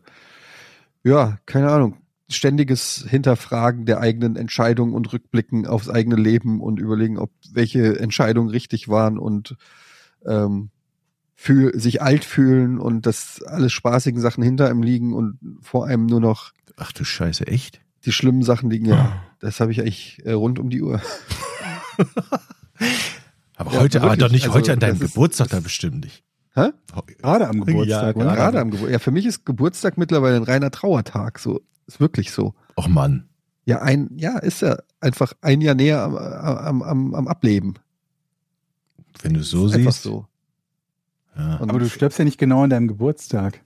ja, 1.03 1.39
keine 1.47 1.71
Ahnung, 1.71 1.99
ständiges 2.29 3.05
Hinterfragen 3.09 3.85
der 3.85 4.01
eigenen 4.01 4.37
Entscheidungen 4.37 4.95
und 4.95 5.13
Rückblicken 5.13 5.67
aufs 5.67 5.89
eigene 5.89 6.17
Leben 6.17 6.61
und 6.61 6.81
überlegen, 6.81 7.19
ob 7.19 7.31
welche 7.53 7.99
Entscheidungen 8.01 8.49
richtig 8.49 8.89
waren 8.89 9.19
und 9.19 9.57
ähm, 10.25 10.71
fühl, 11.35 11.79
sich 11.79 12.01
alt 12.01 12.25
fühlen 12.25 12.79
und 12.79 13.07
dass 13.07 13.43
alle 13.43 13.69
spaßigen 13.69 14.21
Sachen 14.21 14.43
hinter 14.43 14.69
einem 14.71 14.83
liegen 14.83 15.13
und 15.13 15.39
vor 15.61 15.87
einem 15.87 16.07
nur 16.07 16.21
noch 16.21 16.53
Ach 16.77 16.93
du 16.93 17.05
Scheiße, 17.05 17.47
echt? 17.47 17.81
die 18.05 18.13
schlimmen 18.13 18.43
Sachen 18.43 18.71
liegen. 18.71 18.87
Ja, 18.87 19.23
das 19.41 19.61
habe 19.61 19.73
ich 19.73 19.81
eigentlich 19.81 20.21
äh, 20.25 20.33
rund 20.33 20.59
um 20.59 20.71
die 20.71 20.83
Uhr. 20.83 21.01
Aber 23.57 23.73
Ja, 23.73 23.81
heute, 23.81 24.03
aber 24.03 24.17
doch 24.17 24.31
nicht 24.31 24.45
Also, 24.47 24.55
heute 24.59 24.73
an 24.73 24.81
deinem 24.81 24.99
Geburtstag 24.99 25.49
da 25.51 25.61
bestimmt 25.61 26.05
nicht. 26.05 26.25
Hä? 26.55 26.71
Gerade 27.19 27.49
am 27.49 27.65
Geburtstag, 27.65 28.17
Ja, 28.17 28.23
oder? 28.23 28.35
Gerade 28.35 28.61
am 28.61 28.71
Geburtstag. 28.71 28.93
Ja, 28.93 28.99
für 28.99 29.11
mich 29.11 29.27
ist 29.27 29.45
Geburtstag 29.47 29.99
mittlerweile 29.99 30.37
ein 30.37 30.43
reiner 30.45 30.71
Trauertag. 30.71 31.39
So 31.39 31.61
ist 31.87 32.01
wirklich 32.01 32.31
so. 32.33 32.55
Och 32.77 32.89
Mann. 32.89 33.29
Ja, 33.65 33.81
ein, 33.83 34.11
ja, 34.17 34.39
ist 34.39 34.61
ja 34.63 34.77
einfach 35.01 35.33
ein 35.41 35.61
Jahr 35.61 35.75
näher 35.75 36.03
am, 36.03 36.17
am, 36.17 36.83
am, 36.83 37.15
am 37.15 37.29
Ableben. 37.29 37.75
Wenn 39.23 39.35
du 39.35 39.41
es 39.41 39.51
so 39.51 39.67
ist 39.67 39.75
einfach 39.75 39.93
siehst. 39.93 40.03
so. 40.05 40.27
Ja. 41.37 41.57
Und 41.57 41.71
Aber 41.71 41.79
du 41.79 41.89
stirbst 41.89 42.19
ja 42.19 42.25
nicht 42.25 42.39
genau 42.39 42.63
an 42.65 42.71
deinem 42.71 42.89
Geburtstag. 42.89 43.61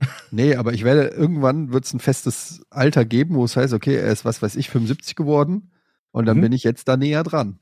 nee, 0.30 0.56
aber 0.56 0.72
ich 0.72 0.84
werde 0.84 1.08
irgendwann 1.08 1.72
wird 1.72 1.84
es 1.84 1.92
ein 1.94 2.00
festes 2.00 2.62
Alter 2.70 3.04
geben, 3.04 3.34
wo 3.34 3.44
es 3.44 3.56
heißt, 3.56 3.72
okay, 3.72 3.96
er 3.96 4.10
ist 4.12 4.24
was 4.24 4.40
weiß 4.42 4.56
ich 4.56 4.70
75 4.70 5.14
geworden 5.16 5.70
und 6.10 6.26
dann 6.26 6.38
Mhm. 6.38 6.42
bin 6.42 6.52
ich 6.52 6.64
jetzt 6.64 6.88
da 6.88 6.96
näher 6.96 7.22
dran. 7.22 7.58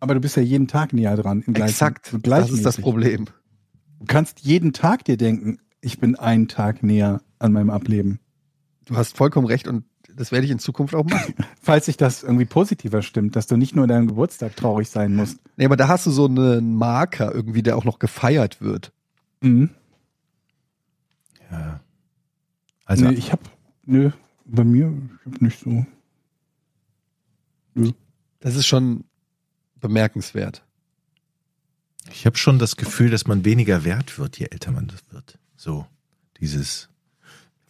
Aber 0.00 0.14
du 0.14 0.20
bist 0.20 0.36
ja 0.36 0.42
jeden 0.42 0.68
Tag 0.68 0.92
näher 0.92 1.16
dran. 1.16 1.42
Im 1.46 1.54
gleichen- 1.54 1.70
Exakt. 1.70 2.14
Das 2.22 2.50
ist 2.50 2.64
das. 2.66 2.76
Problem. 2.78 3.26
Du 3.98 4.04
kannst 4.06 4.40
jeden 4.40 4.72
Tag 4.72 5.04
dir 5.04 5.16
denken, 5.16 5.58
ich 5.80 5.98
bin 5.98 6.16
einen 6.16 6.48
Tag 6.48 6.82
näher 6.82 7.22
an 7.38 7.52
meinem 7.52 7.70
Ableben. 7.70 8.20
Du 8.84 8.96
hast 8.96 9.16
vollkommen 9.16 9.46
recht 9.46 9.66
und 9.68 9.84
das 10.14 10.32
werde 10.32 10.44
ich 10.46 10.50
in 10.50 10.58
Zukunft 10.58 10.94
auch 10.94 11.04
machen. 11.04 11.34
Falls 11.60 11.86
sich 11.86 11.96
das 11.96 12.22
irgendwie 12.22 12.44
positiver 12.44 13.02
stimmt, 13.02 13.36
dass 13.36 13.46
du 13.46 13.56
nicht 13.56 13.74
nur 13.74 13.84
an 13.84 13.88
deinem 13.88 14.06
Geburtstag 14.06 14.54
traurig 14.56 14.88
sein 14.90 15.14
musst. 15.14 15.38
Nee, 15.56 15.64
aber 15.64 15.76
da 15.76 15.88
hast 15.88 16.06
du 16.06 16.10
so 16.10 16.26
einen 16.26 16.74
Marker 16.74 17.34
irgendwie, 17.34 17.62
der 17.62 17.76
auch 17.76 17.84
noch 17.84 17.98
gefeiert 17.98 18.60
wird. 18.60 18.92
Mhm. 19.40 19.70
Ja. 21.50 21.80
Also, 22.84 23.06
nee, 23.06 23.14
ich 23.14 23.32
hab, 23.32 23.40
nö, 23.84 24.10
bei 24.44 24.64
mir, 24.64 24.92
ich 25.26 25.32
hab 25.32 25.42
nicht 25.42 25.58
so. 25.60 25.84
Das 28.40 28.54
ist 28.54 28.66
schon 28.66 29.04
bemerkenswert. 29.86 30.64
ich 32.10 32.26
habe 32.26 32.36
schon 32.36 32.58
das 32.58 32.76
Gefühl, 32.76 33.10
dass 33.10 33.26
man 33.26 33.44
weniger 33.44 33.84
wert 33.84 34.18
wird, 34.18 34.38
je 34.38 34.46
älter 34.50 34.70
man 34.72 34.92
wird. 35.10 35.38
So, 35.56 35.86
dieses. 36.40 36.88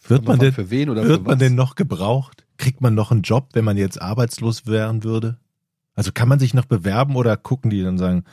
Wird 0.07 0.25
man 0.25 0.39
denn, 0.39 0.53
für 0.53 0.69
wen 0.69 0.89
oder 0.89 1.03
wird 1.03 1.23
für 1.23 1.29
man 1.29 1.39
denn 1.39 1.55
noch 1.55 1.75
gebraucht? 1.75 2.45
Kriegt 2.57 2.81
man 2.81 2.95
noch 2.95 3.11
einen 3.11 3.23
Job, 3.23 3.49
wenn 3.53 3.65
man 3.65 3.77
jetzt 3.77 4.01
arbeitslos 4.01 4.65
werden 4.65 5.03
würde? 5.03 5.37
Also 5.95 6.11
kann 6.11 6.29
man 6.29 6.39
sich 6.39 6.53
noch 6.53 6.65
bewerben 6.65 7.15
oder 7.15 7.35
gucken 7.37 7.69
die 7.69 7.81
dann 7.83 7.97
sagen, 7.97 8.23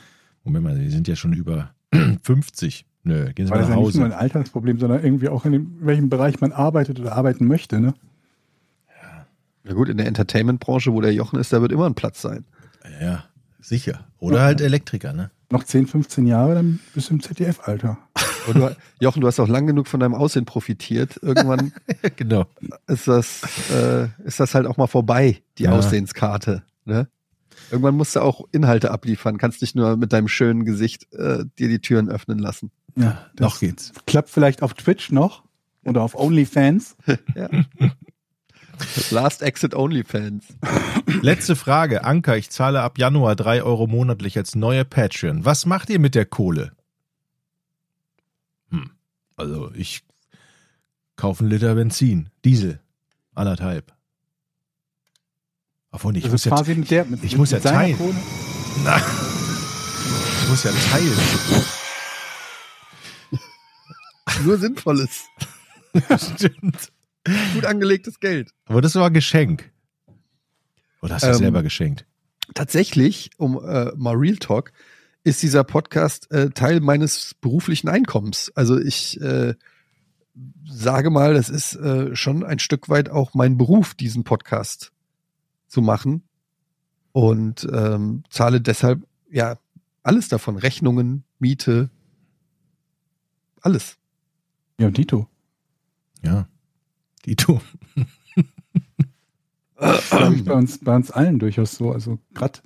Moment 0.43 0.63
mal, 0.63 0.77
die 0.77 0.89
sind 0.89 1.07
ja 1.07 1.15
schon 1.15 1.33
über 1.33 1.71
50. 2.23 2.85
Nö, 3.03 3.33
gehen 3.33 3.45
Sie 3.45 3.51
War 3.51 3.57
mal 3.57 3.61
das 3.61 3.69
nach 3.69 3.77
ja 3.77 3.83
nicht 3.83 3.95
nur 3.95 4.05
ein 4.05 4.11
Hause. 4.11 4.21
Altersproblem, 4.21 4.79
sondern 4.79 5.03
irgendwie 5.03 5.29
auch 5.29 5.45
in 5.45 5.51
dem, 5.51 5.77
welchem 5.79 6.09
Bereich 6.09 6.39
man 6.41 6.51
arbeitet 6.51 6.99
oder 6.99 7.13
arbeiten 7.15 7.47
möchte, 7.47 7.79
ne? 7.79 7.93
Na 9.63 9.73
gut, 9.73 9.89
in 9.89 9.97
der 9.97 10.05
Entertainment-Branche, 10.05 10.93
wo 10.93 11.01
der 11.01 11.13
Jochen 11.13 11.39
ist, 11.39 11.51
da 11.51 11.59
wird 11.61 11.71
immer 11.71 11.87
ein 11.87 11.95
Platz 11.95 12.21
sein. 12.21 12.45
Ja, 13.01 13.25
sicher. 13.67 14.05
Oder 14.19 14.41
halt 14.41 14.61
Elektriker, 14.61 15.13
ne? 15.13 15.31
Noch 15.51 15.63
10, 15.63 15.87
15 15.87 16.25
Jahre, 16.25 16.55
dann 16.55 16.79
bist 16.93 17.09
du 17.09 17.13
im 17.15 17.21
ZDF-Alter. 17.21 17.97
Und 18.47 18.55
du, 18.55 18.75
Jochen, 18.99 19.21
du 19.21 19.27
hast 19.27 19.39
auch 19.39 19.47
lang 19.47 19.67
genug 19.67 19.87
von 19.87 19.99
deinem 19.99 20.15
Aussehen 20.15 20.45
profitiert. 20.45 21.19
Irgendwann 21.21 21.71
genau. 22.15 22.45
ist 22.87 23.07
das, 23.07 23.41
äh, 23.71 24.07
ist 24.23 24.39
das 24.39 24.55
halt 24.55 24.65
auch 24.65 24.77
mal 24.77 24.87
vorbei, 24.87 25.41
die 25.57 25.63
Ja. 25.63 25.71
Aussehenskarte. 25.71 26.63
Ne? 26.85 27.07
Irgendwann 27.71 27.95
musst 27.95 28.15
du 28.15 28.21
auch 28.21 28.41
Inhalte 28.51 28.91
abliefern, 28.91 29.37
kannst 29.37 29.61
nicht 29.61 29.75
nur 29.75 29.97
mit 29.97 30.13
deinem 30.13 30.27
schönen 30.27 30.65
Gesicht 30.65 31.11
äh, 31.13 31.45
dir 31.59 31.67
die 31.67 31.79
Türen 31.79 32.09
öffnen 32.09 32.39
lassen. 32.39 32.71
Ja, 32.95 33.25
das 33.35 33.45
Noch 33.53 33.59
geht's. 33.59 33.91
klappt 34.05 34.29
vielleicht 34.29 34.61
auf 34.63 34.73
Twitch 34.73 35.11
noch 35.11 35.43
oder 35.83 36.01
auf 36.01 36.15
OnlyFans. 36.15 36.95
Ja. 37.35 37.49
Last 39.11 39.41
Exit 39.41 39.73
OnlyFans. 39.73 40.45
Letzte 41.21 41.55
Frage. 41.55 42.03
Anker, 42.03 42.37
ich 42.37 42.49
zahle 42.49 42.81
ab 42.81 42.97
Januar 42.97 43.35
drei 43.35 43.63
Euro 43.63 43.87
monatlich 43.87 44.37
als 44.37 44.55
neue 44.55 44.85
Patreon. 44.85 45.45
Was 45.45 45.65
macht 45.65 45.89
ihr 45.89 45.99
mit 45.99 46.15
der 46.15 46.25
Kohle? 46.25 46.71
Hm. 48.69 48.91
Also 49.35 49.71
ich 49.73 50.03
kaufe 51.15 51.43
einen 51.43 51.51
Liter 51.51 51.75
Benzin. 51.75 52.29
Diesel. 52.43 52.79
Anderthalb. 53.33 53.93
Obwohl 55.91 56.17
ich 56.17 56.25
muss 56.25 56.33
ist 56.33 56.45
ja, 56.45 56.51
quasi 56.55 56.75
mit 56.75 56.91
der, 56.91 57.05
mit, 57.05 57.23
ich 57.23 57.31
mit 57.31 57.39
muss 57.39 57.51
ja 57.51 57.59
teilen. 57.59 57.97
Kohle. 57.97 58.15
Na, 58.83 58.97
ich 58.97 60.49
muss 60.49 60.63
ja 60.63 60.71
teilen. 60.71 61.17
Nur 64.43 64.57
Sinnvolles. 64.57 65.23
Stimmt. 66.35 66.91
Gut 67.53 67.65
angelegtes 67.65 68.19
Geld. 68.19 68.51
Aber 68.65 68.81
das 68.81 68.95
war 68.95 69.07
ein 69.07 69.13
Geschenk. 69.13 69.71
Oder 71.01 71.15
hast 71.15 71.23
du 71.23 71.29
Ähm, 71.29 71.35
selber 71.35 71.63
geschenkt? 71.63 72.05
Tatsächlich, 72.53 73.31
um 73.37 73.59
äh, 73.63 73.91
mal 73.95 74.15
Real 74.15 74.37
Talk, 74.37 74.71
ist 75.23 75.41
dieser 75.41 75.63
Podcast 75.63 76.31
äh, 76.31 76.51
Teil 76.51 76.79
meines 76.79 77.33
beruflichen 77.41 77.89
Einkommens. 77.89 78.51
Also 78.55 78.79
ich 78.79 79.19
äh, 79.21 79.55
sage 80.67 81.09
mal, 81.09 81.33
das 81.33 81.49
ist 81.49 81.75
äh, 81.75 82.15
schon 82.15 82.43
ein 82.43 82.59
Stück 82.59 82.89
weit 82.89 83.09
auch 83.09 83.33
mein 83.33 83.57
Beruf, 83.57 83.95
diesen 83.95 84.23
Podcast 84.23 84.91
zu 85.67 85.81
machen. 85.81 86.23
Und 87.11 87.67
ähm, 87.71 88.23
zahle 88.29 88.61
deshalb 88.61 89.07
ja 89.31 89.57
alles 90.03 90.27
davon. 90.27 90.57
Rechnungen, 90.57 91.23
Miete, 91.39 91.89
alles. 93.61 93.97
Ja, 94.79 94.91
Dito. 94.91 95.27
Ja. 96.21 96.47
Dito. 97.25 97.61
Glaub 99.77 100.33
ich, 100.33 100.45
bei 100.45 100.53
uns, 100.53 100.79
bei 100.79 100.95
uns 100.95 101.11
allen 101.11 101.39
durchaus 101.39 101.75
so. 101.75 101.91
Also 101.91 102.19
gerade 102.33 102.59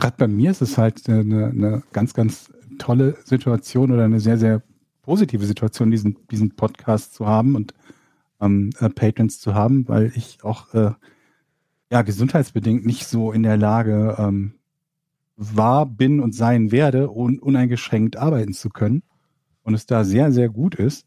gerade 0.00 0.16
bei 0.16 0.28
mir 0.28 0.50
ist 0.50 0.62
es 0.62 0.78
halt 0.78 1.08
eine, 1.08 1.46
eine 1.46 1.82
ganz, 1.92 2.14
ganz 2.14 2.52
tolle 2.78 3.16
Situation 3.24 3.92
oder 3.92 4.04
eine 4.04 4.20
sehr, 4.20 4.38
sehr 4.38 4.62
positive 5.02 5.44
Situation, 5.44 5.90
diesen, 5.90 6.16
diesen 6.30 6.56
Podcast 6.56 7.14
zu 7.14 7.26
haben 7.26 7.54
und 7.54 7.74
ähm, 8.40 8.70
äh, 8.80 8.88
Patrons 8.88 9.38
zu 9.38 9.54
haben, 9.54 9.86
weil 9.86 10.12
ich 10.16 10.42
auch 10.42 10.72
äh, 10.74 10.92
ja 11.90 12.02
gesundheitsbedingt 12.02 12.86
nicht 12.86 13.06
so 13.06 13.32
in 13.32 13.42
der 13.42 13.56
Lage 13.56 14.16
ähm, 14.18 14.54
war, 15.36 15.86
bin 15.86 16.20
und 16.20 16.34
sein 16.34 16.72
werde, 16.72 17.10
un 17.10 17.38
uneingeschränkt 17.38 18.16
arbeiten 18.16 18.52
zu 18.52 18.70
können. 18.70 19.02
Und 19.62 19.74
es 19.74 19.86
da 19.86 20.04
sehr, 20.04 20.32
sehr 20.32 20.48
gut 20.48 20.74
ist, 20.74 21.06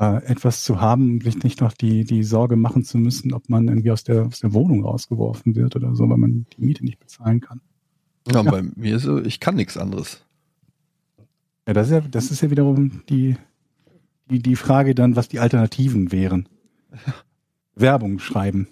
äh, 0.00 0.24
etwas 0.24 0.64
zu 0.64 0.80
haben 0.80 1.12
und 1.12 1.24
sich 1.24 1.42
nicht 1.42 1.60
noch 1.60 1.72
die, 1.72 2.04
die 2.04 2.22
Sorge 2.22 2.56
machen 2.56 2.84
zu 2.84 2.98
müssen, 2.98 3.32
ob 3.32 3.48
man 3.48 3.68
irgendwie 3.68 3.90
aus 3.90 4.04
der, 4.04 4.26
aus 4.26 4.40
der 4.40 4.52
Wohnung 4.52 4.84
rausgeworfen 4.84 5.54
wird 5.56 5.76
oder 5.76 5.94
so, 5.94 6.08
weil 6.08 6.18
man 6.18 6.46
die 6.56 6.64
Miete 6.64 6.84
nicht 6.84 6.98
bezahlen 6.98 7.40
kann. 7.40 7.60
Ja, 8.30 8.40
und 8.40 8.50
bei 8.50 8.62
mir 8.62 8.96
ist 8.96 9.02
so, 9.02 9.22
ich 9.22 9.40
kann 9.40 9.54
nichts 9.54 9.76
anderes. 9.76 10.24
Ja, 11.66 11.74
das 11.74 11.88
ist 11.88 11.92
ja, 11.92 12.00
das 12.00 12.30
ist 12.30 12.40
ja 12.40 12.50
wiederum 12.50 13.02
die, 13.08 13.36
die, 14.30 14.40
die 14.40 14.56
Frage 14.56 14.94
dann, 14.94 15.16
was 15.16 15.28
die 15.28 15.40
Alternativen 15.40 16.12
wären. 16.12 16.48
Werbung 17.74 18.18
schreiben. 18.18 18.68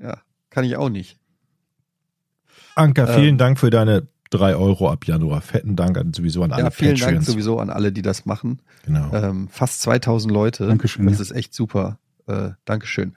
Ja, 0.00 0.20
kann 0.50 0.64
ich 0.64 0.76
auch 0.76 0.88
nicht. 0.88 1.18
Anker, 2.74 3.08
Ähm, 3.08 3.20
vielen 3.20 3.38
Dank 3.38 3.58
für 3.58 3.70
deine 3.70 4.06
drei 4.30 4.56
Euro 4.56 4.90
ab 4.90 5.04
Januar. 5.06 5.40
Fetten 5.40 5.76
Dank 5.76 5.96
an, 5.98 6.12
sowieso 6.12 6.42
an 6.42 6.52
alle 6.52 6.64
Ja, 6.64 6.70
vielen 6.70 6.92
Dank 6.96 7.02
Patreons. 7.04 7.26
sowieso 7.26 7.58
an 7.60 7.70
alle, 7.70 7.92
die 7.92 8.02
das 8.02 8.26
machen. 8.26 8.60
Genau. 8.84 9.12
Ähm, 9.12 9.48
fast 9.48 9.82
2000 9.82 10.32
Leute. 10.32 10.66
Dankeschön, 10.66 11.06
Das 11.06 11.16
ja. 11.18 11.22
ist 11.22 11.30
echt 11.32 11.54
super. 11.54 11.98
Äh, 12.26 12.50
Dankeschön. 12.64 13.14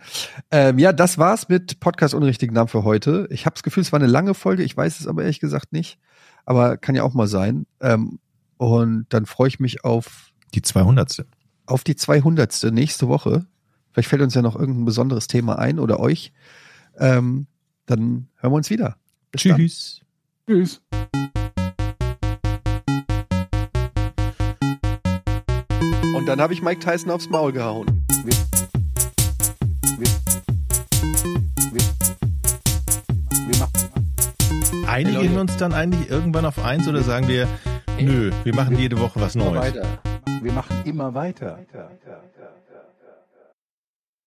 Ähm, 0.51 0.77
ja, 0.77 0.93
das 0.93 1.17
war's 1.17 1.49
mit 1.49 1.79
Podcast 1.79 2.13
Unrichtigen 2.13 2.53
Namen 2.53 2.67
für 2.67 2.83
heute. 2.83 3.27
Ich 3.31 3.45
habe 3.45 3.55
das 3.55 3.63
Gefühl, 3.63 3.81
es 3.81 3.91
war 3.91 3.99
eine 3.99 4.07
lange 4.07 4.33
Folge. 4.35 4.63
Ich 4.63 4.77
weiß 4.77 4.99
es 4.99 5.07
aber 5.07 5.23
ehrlich 5.23 5.39
gesagt 5.39 5.73
nicht. 5.73 5.97
Aber 6.45 6.77
kann 6.77 6.95
ja 6.95 7.03
auch 7.03 7.13
mal 7.13 7.27
sein. 7.27 7.65
Ähm, 7.81 8.19
und 8.57 9.05
dann 9.09 9.25
freue 9.25 9.47
ich 9.47 9.59
mich 9.59 9.83
auf, 9.83 10.31
Die 10.53 10.61
200. 10.61 11.25
auf 11.65 11.83
die 11.83 11.95
200. 11.95 12.71
nächste 12.71 13.07
Woche. 13.07 13.45
Vielleicht 13.91 14.09
fällt 14.09 14.21
uns 14.21 14.35
ja 14.35 14.41
noch 14.43 14.55
irgendein 14.55 14.85
besonderes 14.85 15.27
Thema 15.27 15.57
ein 15.57 15.79
oder 15.79 15.99
euch. 15.99 16.31
Ähm, 16.99 17.47
dann 17.87 18.27
hören 18.37 18.51
wir 18.51 18.57
uns 18.57 18.69
wieder. 18.69 18.97
Bis 19.31 19.43
dann. 19.43 19.57
Tschüss. 19.57 20.01
Dann 26.29 26.39
habe 26.41 26.53
ich 26.53 26.61
Mike 26.61 26.79
Tyson 26.79 27.09
aufs 27.09 27.27
Maul 27.27 27.51
gehauen. 27.51 28.05
Wir 33.47 33.59
machen 33.59 34.87
Einigen 34.87 35.15
Leute. 35.17 35.39
uns 35.41 35.57
dann 35.57 35.73
eigentlich 35.73 36.09
irgendwann 36.09 36.45
auf 36.45 36.63
eins 36.63 36.87
oder 36.87 37.01
sagen 37.01 37.27
wir, 37.27 37.47
nö, 37.99 38.31
wir 38.43 38.53
machen 38.53 38.77
jede 38.77 38.99
Woche 38.99 39.19
was 39.19 39.33
immer 39.33 39.45
Neues? 39.45 39.73
weiter. 39.75 39.87
Wir 40.41 40.51
machen 40.53 40.77
immer 40.85 41.13
weiter. 41.15 41.57